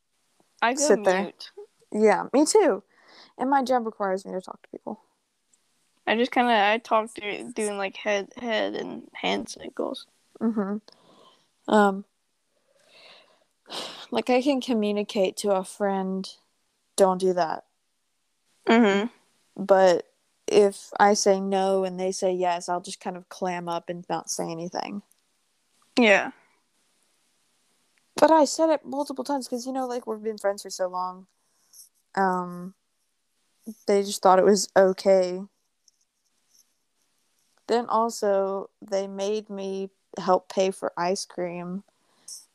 [0.62, 1.22] I go Sit there.
[1.22, 1.50] mute.
[1.92, 2.82] Yeah, me too.
[3.38, 5.00] And my job requires me to talk to people.
[6.06, 10.06] I just kind of I talk to doing like head head and hand signals.
[10.40, 10.80] Mhm.
[11.66, 12.04] Um.
[14.10, 16.28] Like I can communicate to a friend,
[16.96, 17.64] don't do that.
[18.66, 19.08] Mm-hmm.
[19.62, 20.06] But
[20.46, 24.04] if I say no and they say yes, I'll just kind of clam up and
[24.08, 25.02] not say anything.
[25.98, 26.30] Yeah.
[28.16, 30.88] But I said it multiple times because you know, like we've been friends for so
[30.88, 31.26] long.
[32.14, 32.74] Um,
[33.86, 35.42] they just thought it was okay.
[37.66, 41.84] Then also, they made me help pay for ice cream,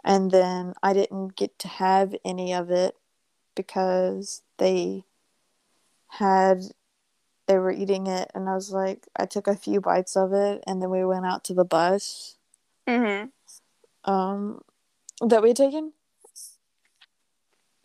[0.04, 2.96] and then I didn't get to have any of it
[3.56, 5.06] because they
[6.08, 6.62] had
[7.48, 10.64] they were eating it and I was like I took a few bites of it
[10.66, 12.38] and then we went out to the bus.
[12.88, 13.32] Mhm.
[14.06, 14.62] Um
[15.22, 15.94] that we had taken.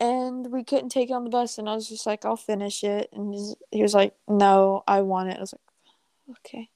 [0.01, 2.83] And we couldn't take it on the bus and I was just like I'll finish
[2.83, 3.33] it and
[3.71, 5.37] he was like no, I want it.
[5.37, 6.69] I was like okay.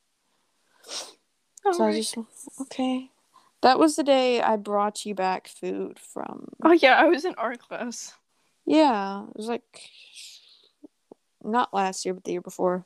[1.71, 1.93] So right.
[1.93, 2.17] I just
[2.61, 3.09] okay.
[3.61, 7.33] That was the day I brought you back food from Oh yeah, I was in
[7.35, 8.13] art class.
[8.65, 9.63] Yeah, it was like
[11.43, 12.85] not last year, but the year before.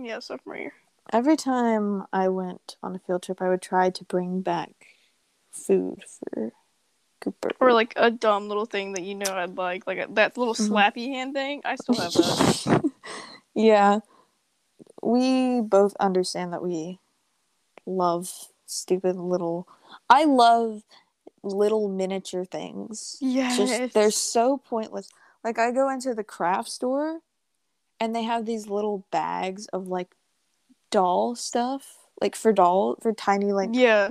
[0.00, 0.72] Yeah, sophomore year.
[1.12, 4.70] Every time I went on a field trip, I would try to bring back
[5.50, 6.52] food for
[7.20, 7.50] Cooper.
[7.60, 10.54] Or like a dumb little thing that you know I'd like, like a, that little
[10.54, 10.68] Mhm.
[10.68, 11.62] slappy hand thing.
[11.64, 12.92] I still have that.
[13.54, 14.00] yeah.
[15.02, 17.00] We both understand that we
[17.88, 18.30] love
[18.66, 19.66] stupid little.
[20.08, 20.82] I love
[21.42, 23.16] little miniature things.
[23.20, 23.56] Yes.
[23.56, 25.08] Just they're so pointless.
[25.42, 27.20] Like I go into the craft store
[28.00, 30.14] and they have these little bags of like
[30.90, 31.96] doll stuff.
[32.20, 34.10] Like for doll for tiny like yeah.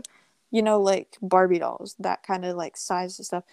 [0.49, 3.43] you know, like Barbie dolls, that kind of like size of stuff.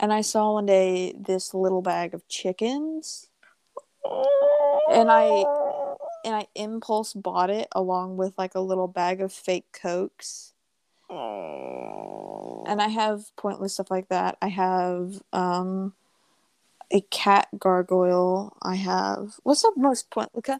[0.00, 3.26] And I saw one day this little bag of chickens,
[4.90, 5.44] And I-
[6.28, 10.52] and I impulse bought it along with like a little bag of fake cokes.
[12.66, 14.36] And I have pointless stuff like that.
[14.42, 15.94] I have um
[16.90, 18.54] a cat gargoyle.
[18.60, 20.58] I have what's the most point okay,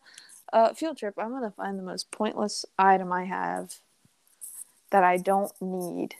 [0.54, 1.14] uh field trip.
[1.18, 3.74] I'm gonna find the most pointless item I have
[4.90, 6.14] that I don't need.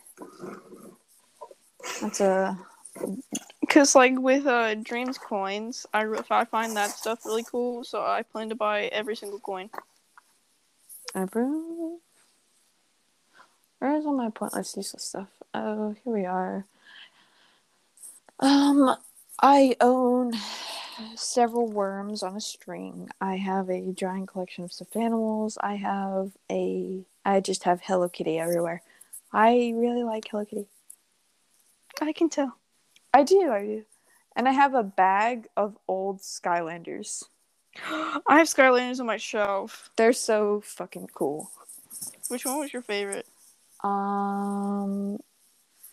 [2.02, 2.58] That's a
[3.68, 8.02] Cause like with uh Dreams coins, I re- I find that stuff really cool, so
[8.02, 9.70] I plan to buy every single coin.
[11.14, 11.46] Ever?
[13.78, 15.28] Where is all my pointless, useless stuff?
[15.54, 16.64] Oh, here we are.
[18.40, 18.96] Um,
[19.40, 20.32] I own
[21.14, 23.08] several worms on a string.
[23.20, 25.58] I have a giant collection of stuffed animals.
[25.60, 27.04] I have a.
[27.24, 28.82] I just have Hello Kitty everywhere.
[29.32, 30.66] I really like Hello Kitty.
[32.00, 32.57] I can tell.
[33.12, 33.84] I do, I do.
[34.36, 37.24] And I have a bag of old Skylanders.
[37.86, 39.90] I have Skylanders on my shelf.
[39.96, 41.50] They're so fucking cool.
[42.28, 43.26] Which one was your favorite?
[43.82, 45.18] Um,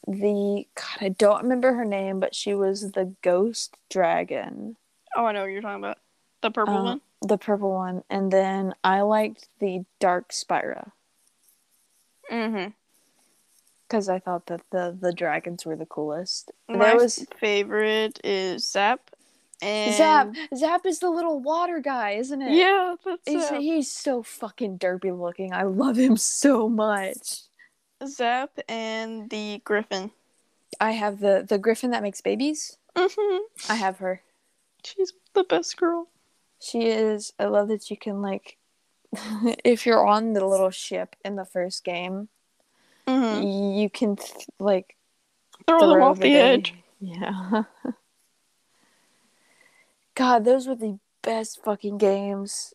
[0.07, 4.77] the God, I don't remember her name, but she was the ghost dragon,
[5.15, 5.97] Oh, I know what you're talking about.
[6.41, 7.01] The purple Uh, one.
[7.21, 10.91] the purple one, and then I liked the dark Spyro
[12.31, 12.71] Mm-hmm.
[13.87, 16.51] Because I thought that the the dragons were the coolest.
[16.67, 19.11] My there was favorite is Zap.
[19.61, 20.33] And Zap.
[20.55, 22.51] Zap is the little water guy, isn't it?
[22.51, 23.59] Yeah, that's He's, Zap.
[23.59, 25.53] he's so fucking derpy looking.
[25.53, 27.41] I love him so much.
[28.05, 30.11] Zap and the Griffin.
[30.79, 32.77] I have the the griffin that makes babies.
[32.95, 33.71] Mm-hmm.
[33.71, 34.21] I have her.
[34.83, 36.07] She's the best girl.
[36.61, 37.33] She is.
[37.39, 38.57] I love that you can like,
[39.63, 42.29] if you're on the little ship in the first game,
[43.07, 43.77] Mm-hmm.
[43.77, 44.95] you can th- like
[45.67, 46.73] Throw, them off the edge.
[46.99, 47.63] Yeah.
[50.15, 52.73] God, those were the best fucking games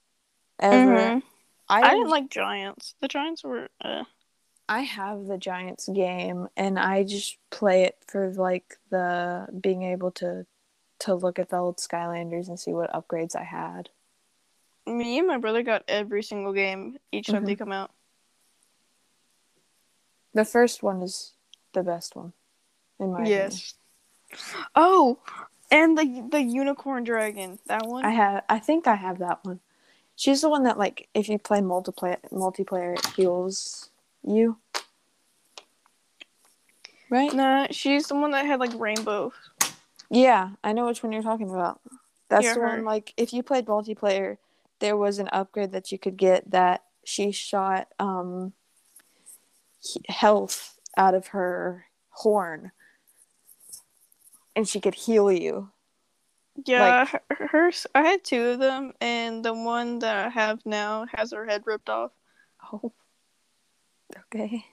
[0.59, 0.97] ever.
[0.97, 1.23] Mhm.
[1.69, 2.95] I, I didn't like Giants.
[3.01, 3.69] The Giants were.
[3.81, 4.05] Uh,
[4.69, 10.11] I have the Giants game, and I just play it for like the being able
[10.13, 10.47] to
[11.01, 13.89] to look at the old Skylanders and see what upgrades I had.
[14.87, 17.91] me and my brother got every single game each time they come out.
[20.35, 21.33] The first one is
[21.73, 22.33] the best one,
[22.99, 23.51] in my opinion.
[23.51, 23.75] Yes.
[24.75, 25.19] Oh,
[25.71, 27.59] and the the unicorn dragon.
[27.67, 28.05] That one.
[28.05, 28.45] I have.
[28.49, 29.61] I think I have that one.
[30.17, 33.91] She's the one that like if you play multiplayer, multiplayer, it heals
[34.23, 34.59] you.
[37.09, 37.33] Right?
[37.35, 39.33] Nah, she's the one that had like rainbow.
[40.11, 41.81] Yeah, I know which one you're talking about.
[42.29, 42.67] That's Yeah, the her.
[42.77, 42.85] one.
[42.85, 44.37] Like if you played multiplayer,
[44.79, 48.53] there was an upgrade that you could get that she shot um
[50.09, 52.73] health out of her horn,
[54.55, 55.71] and she could heal you.
[56.67, 57.87] Yeah, her, hers.
[57.95, 61.63] I had two of them, and the one that I have now has her head
[61.65, 62.11] ripped off.
[62.73, 62.93] Oh.
[64.35, 64.65] Okay.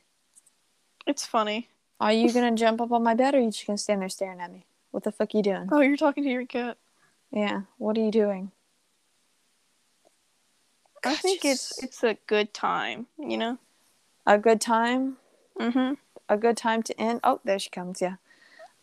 [1.06, 1.70] It's funny.
[2.00, 4.10] Are you gonna jump up on my bed, or are you just gonna stand there
[4.10, 4.66] staring at me?
[4.92, 5.70] What the fuck you doing?
[5.72, 6.78] Oh, you're talking to your cat.
[7.32, 7.62] Yeah.
[7.78, 8.52] What are you doing?
[11.04, 13.08] I God, think it's it's a good time.
[13.18, 13.58] You know.
[14.28, 15.18] A good time.
[15.60, 15.94] Mm-hmm.
[16.30, 17.22] A good time to end.
[17.24, 18.02] Oh, there she comes.
[18.02, 18.18] Yeah.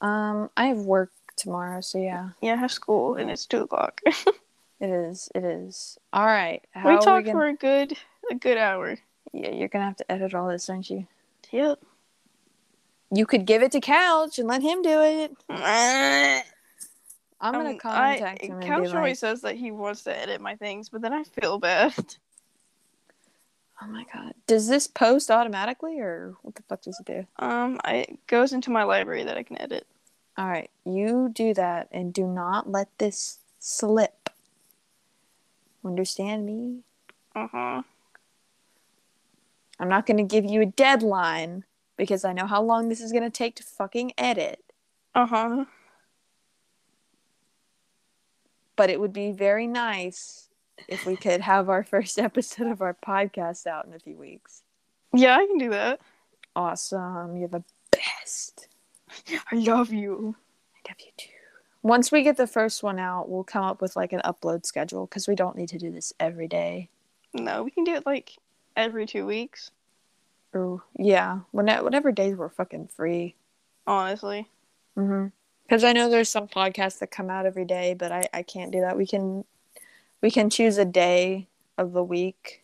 [0.01, 4.01] Um, I have work tomorrow, so yeah, Yeah, I have school, and it's two o'clock.
[4.07, 5.29] it is.
[5.35, 5.99] It is.
[6.13, 6.63] All right.
[6.73, 7.97] How we talked gonna- for a good
[8.31, 8.97] a good hour.
[9.33, 11.07] Yeah, you're gonna have to edit all this, aren't you?
[11.53, 11.79] Yep.
[13.11, 15.37] You could give it to Couch and let him do it.
[17.41, 20.17] I'm gonna Um, contact him and Couch be like, always says that he wants to
[20.17, 21.95] edit my things, but then I feel bad.
[23.85, 27.79] "Oh my god, does this post automatically, or what the fuck does it do?" Um,
[27.85, 29.87] I, it goes into my library that I can edit.
[30.39, 34.31] All right, you do that, and do not let this slip.
[35.85, 36.81] Understand me?
[37.35, 37.83] Uh huh.
[39.79, 41.65] I'm not gonna give you a deadline
[41.97, 44.65] because I know how long this is gonna take to fucking edit.
[45.15, 45.65] Uh huh.
[48.77, 50.44] But it would be very nice
[50.89, 54.63] if we could have our first episode of our podcast out in a few weeks.
[55.13, 56.01] Yeah, I can do that.
[56.57, 57.37] Awesome.
[57.37, 58.69] You're the best.
[59.51, 60.37] I love you.
[60.75, 61.31] I love you too.
[61.83, 65.07] Once we get the first one out, we'll come up with like an upload schedule
[65.07, 66.89] because we don't need to do this every day.
[67.35, 68.39] No, we can do it like
[68.77, 69.71] every two weeks.
[70.53, 73.35] Or yeah, when whatever days we're fucking free.
[73.87, 74.49] Honestly.
[74.97, 75.27] Mm-hmm.
[75.65, 78.73] Because I know there's some podcasts that come out every day, but I I can't
[78.73, 78.97] do that.
[78.97, 79.45] We can
[80.25, 81.47] we can choose a day
[81.77, 82.63] of the week.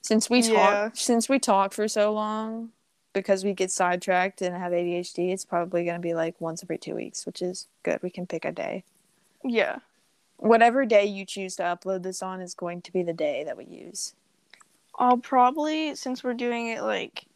[0.00, 0.90] Since we talk Yeah.
[0.94, 2.72] since we talk for so long,
[3.12, 6.94] because we get sidetracked and have ADHD, it's probably gonna be like once every two
[6.94, 8.02] weeks, which is good.
[8.02, 8.82] We can pick a day.
[9.44, 9.80] Yeah.
[10.38, 13.58] Whatever day you choose to upload this on is going to be the day that
[13.58, 14.14] we use.
[14.94, 17.26] I'll probably since we're doing it like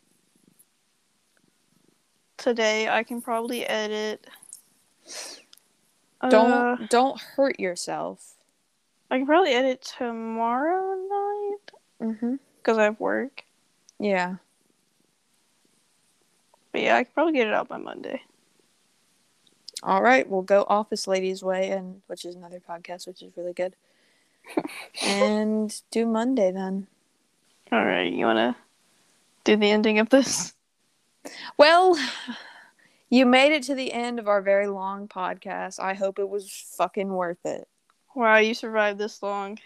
[2.39, 4.27] today, I can probably edit.
[6.31, 8.35] Don't Uh, don't hurt yourself.
[9.11, 11.71] I can probably edit tomorrow night
[12.01, 12.35] Mm-hmm.
[12.59, 13.45] because I have work.
[13.99, 14.37] Yeah.
[16.73, 18.23] But yeah, I can probably get it out by Monday.
[19.83, 23.53] All right, we'll go Office Ladies Way, and which is another podcast, which is really
[23.53, 23.75] good.
[25.05, 26.87] and do Monday then.
[27.71, 28.57] All right, you wanna
[29.45, 30.55] do the ending of this?
[31.57, 31.97] Well,
[33.13, 35.79] you made it to the end of our very long podcast.
[35.79, 37.69] I hope it was fucking worth it.
[38.15, 39.59] Wow, you survived this long.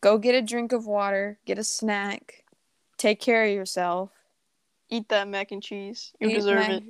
[0.00, 2.44] Go get a drink of water, get a snack,
[2.96, 4.10] take care of yourself.
[4.88, 6.12] Eat that mac and cheese.
[6.20, 6.84] You Eat deserve mac- it.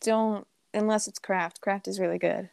[0.00, 1.60] Don't unless it's Kraft.
[1.60, 2.48] Kraft is really good.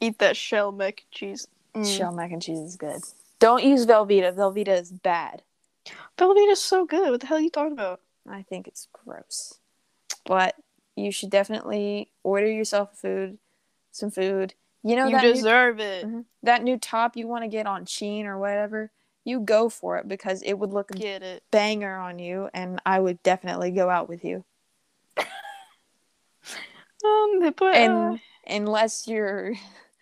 [0.00, 1.48] Eat that shell mac and cheese.
[1.74, 1.98] Mm.
[1.98, 3.02] Shell mac and cheese is good.
[3.40, 4.32] Don't use Velveeta.
[4.32, 5.42] Velveeta is bad.
[6.16, 7.10] Velveeta is so good.
[7.10, 8.00] What the hell are you talking about?
[8.28, 9.58] I think it's gross.
[10.24, 10.54] But
[10.96, 13.38] you should definitely order yourself food,
[13.92, 14.54] some food.
[14.82, 16.06] You know you that new, deserve it.
[16.06, 16.24] Mhm.
[16.42, 18.90] that new top you want to get on Shein or whatever.
[19.24, 21.42] You go for it because it would look Get it.
[21.50, 24.44] banger on you, and I would definitely go out with you.
[27.04, 27.42] Um,
[27.74, 28.16] And uh,
[28.46, 29.52] unless you're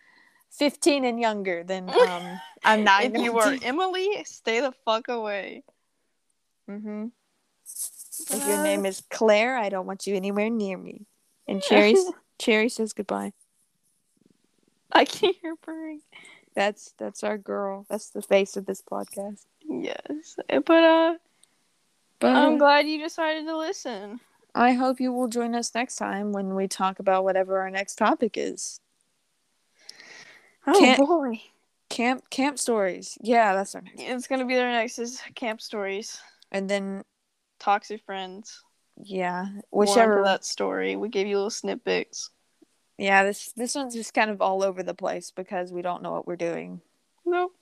[0.51, 3.05] 15 and younger, then um, I'm not.
[3.05, 5.65] if you are Emily, stay the fuck away.
[6.69, 7.07] hmm
[8.31, 11.07] If your name is Claire, I don't want you anywhere near me.
[11.49, 11.95] And Cherry,
[12.39, 13.33] Cherry says goodbye.
[14.93, 16.01] I can't hear purring.
[16.55, 17.85] That's that's our girl.
[17.89, 19.45] That's the face of this podcast.
[19.69, 21.15] Yes, but uh,
[22.21, 24.21] But I'm glad you decided to listen.
[24.55, 27.97] I hope you will join us next time when we talk about whatever our next
[27.97, 28.79] topic is.
[30.67, 31.43] Oh Can't- boy,
[31.91, 33.19] Camp camp stories.
[33.21, 34.01] Yeah, that's our next.
[34.01, 36.21] it's gonna be their next is camp stories,
[36.53, 37.03] And then
[37.65, 38.63] toxic friends.
[39.03, 40.23] yeah, whichever.
[40.25, 40.97] that story.
[40.97, 42.31] We gave you little snippets.
[42.99, 46.13] Yeah, this this one's just kind of all over the place because we don't know
[46.13, 46.81] what we're doing.
[47.25, 47.53] Nope.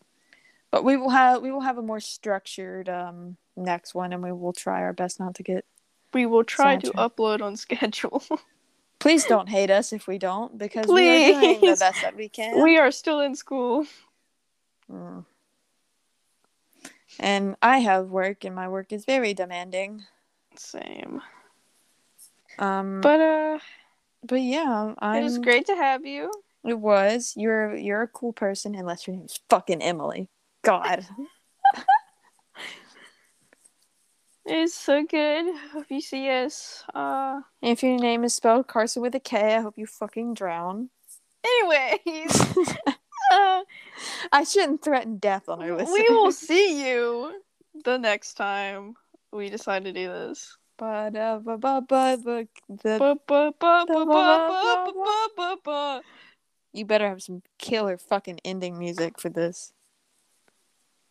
[0.70, 4.32] But we will have we will have a more structured um next one, and we
[4.32, 5.64] will try our best not to get.
[6.12, 8.22] We will try to upload on schedule.
[8.98, 12.28] Please don't hate us if we don't, because we are doing the best that we
[12.28, 12.62] can.
[12.62, 13.86] we are still in school.
[14.90, 15.24] Mm.
[17.18, 20.04] And I have work, and my work is very demanding.
[20.56, 21.22] Same.
[22.58, 23.58] Um, but uh,
[24.24, 26.30] but yeah, I'm, it was great to have you.
[26.64, 27.34] It was.
[27.36, 30.28] You're you're a cool person, unless your name's fucking Emily.
[30.62, 31.06] God.
[34.44, 35.54] It's so good.
[35.72, 36.82] Hope you see us.
[36.92, 40.90] Uh, if your name is spelled Carson with a K, I hope you fucking drown.
[41.44, 42.54] anyways,
[44.32, 46.04] I shouldn't threaten death on our listeners.
[46.08, 47.40] We will see you
[47.84, 48.94] the next time
[49.32, 50.56] we decide to do this.
[56.72, 59.72] You better have some killer fucking ending music for this.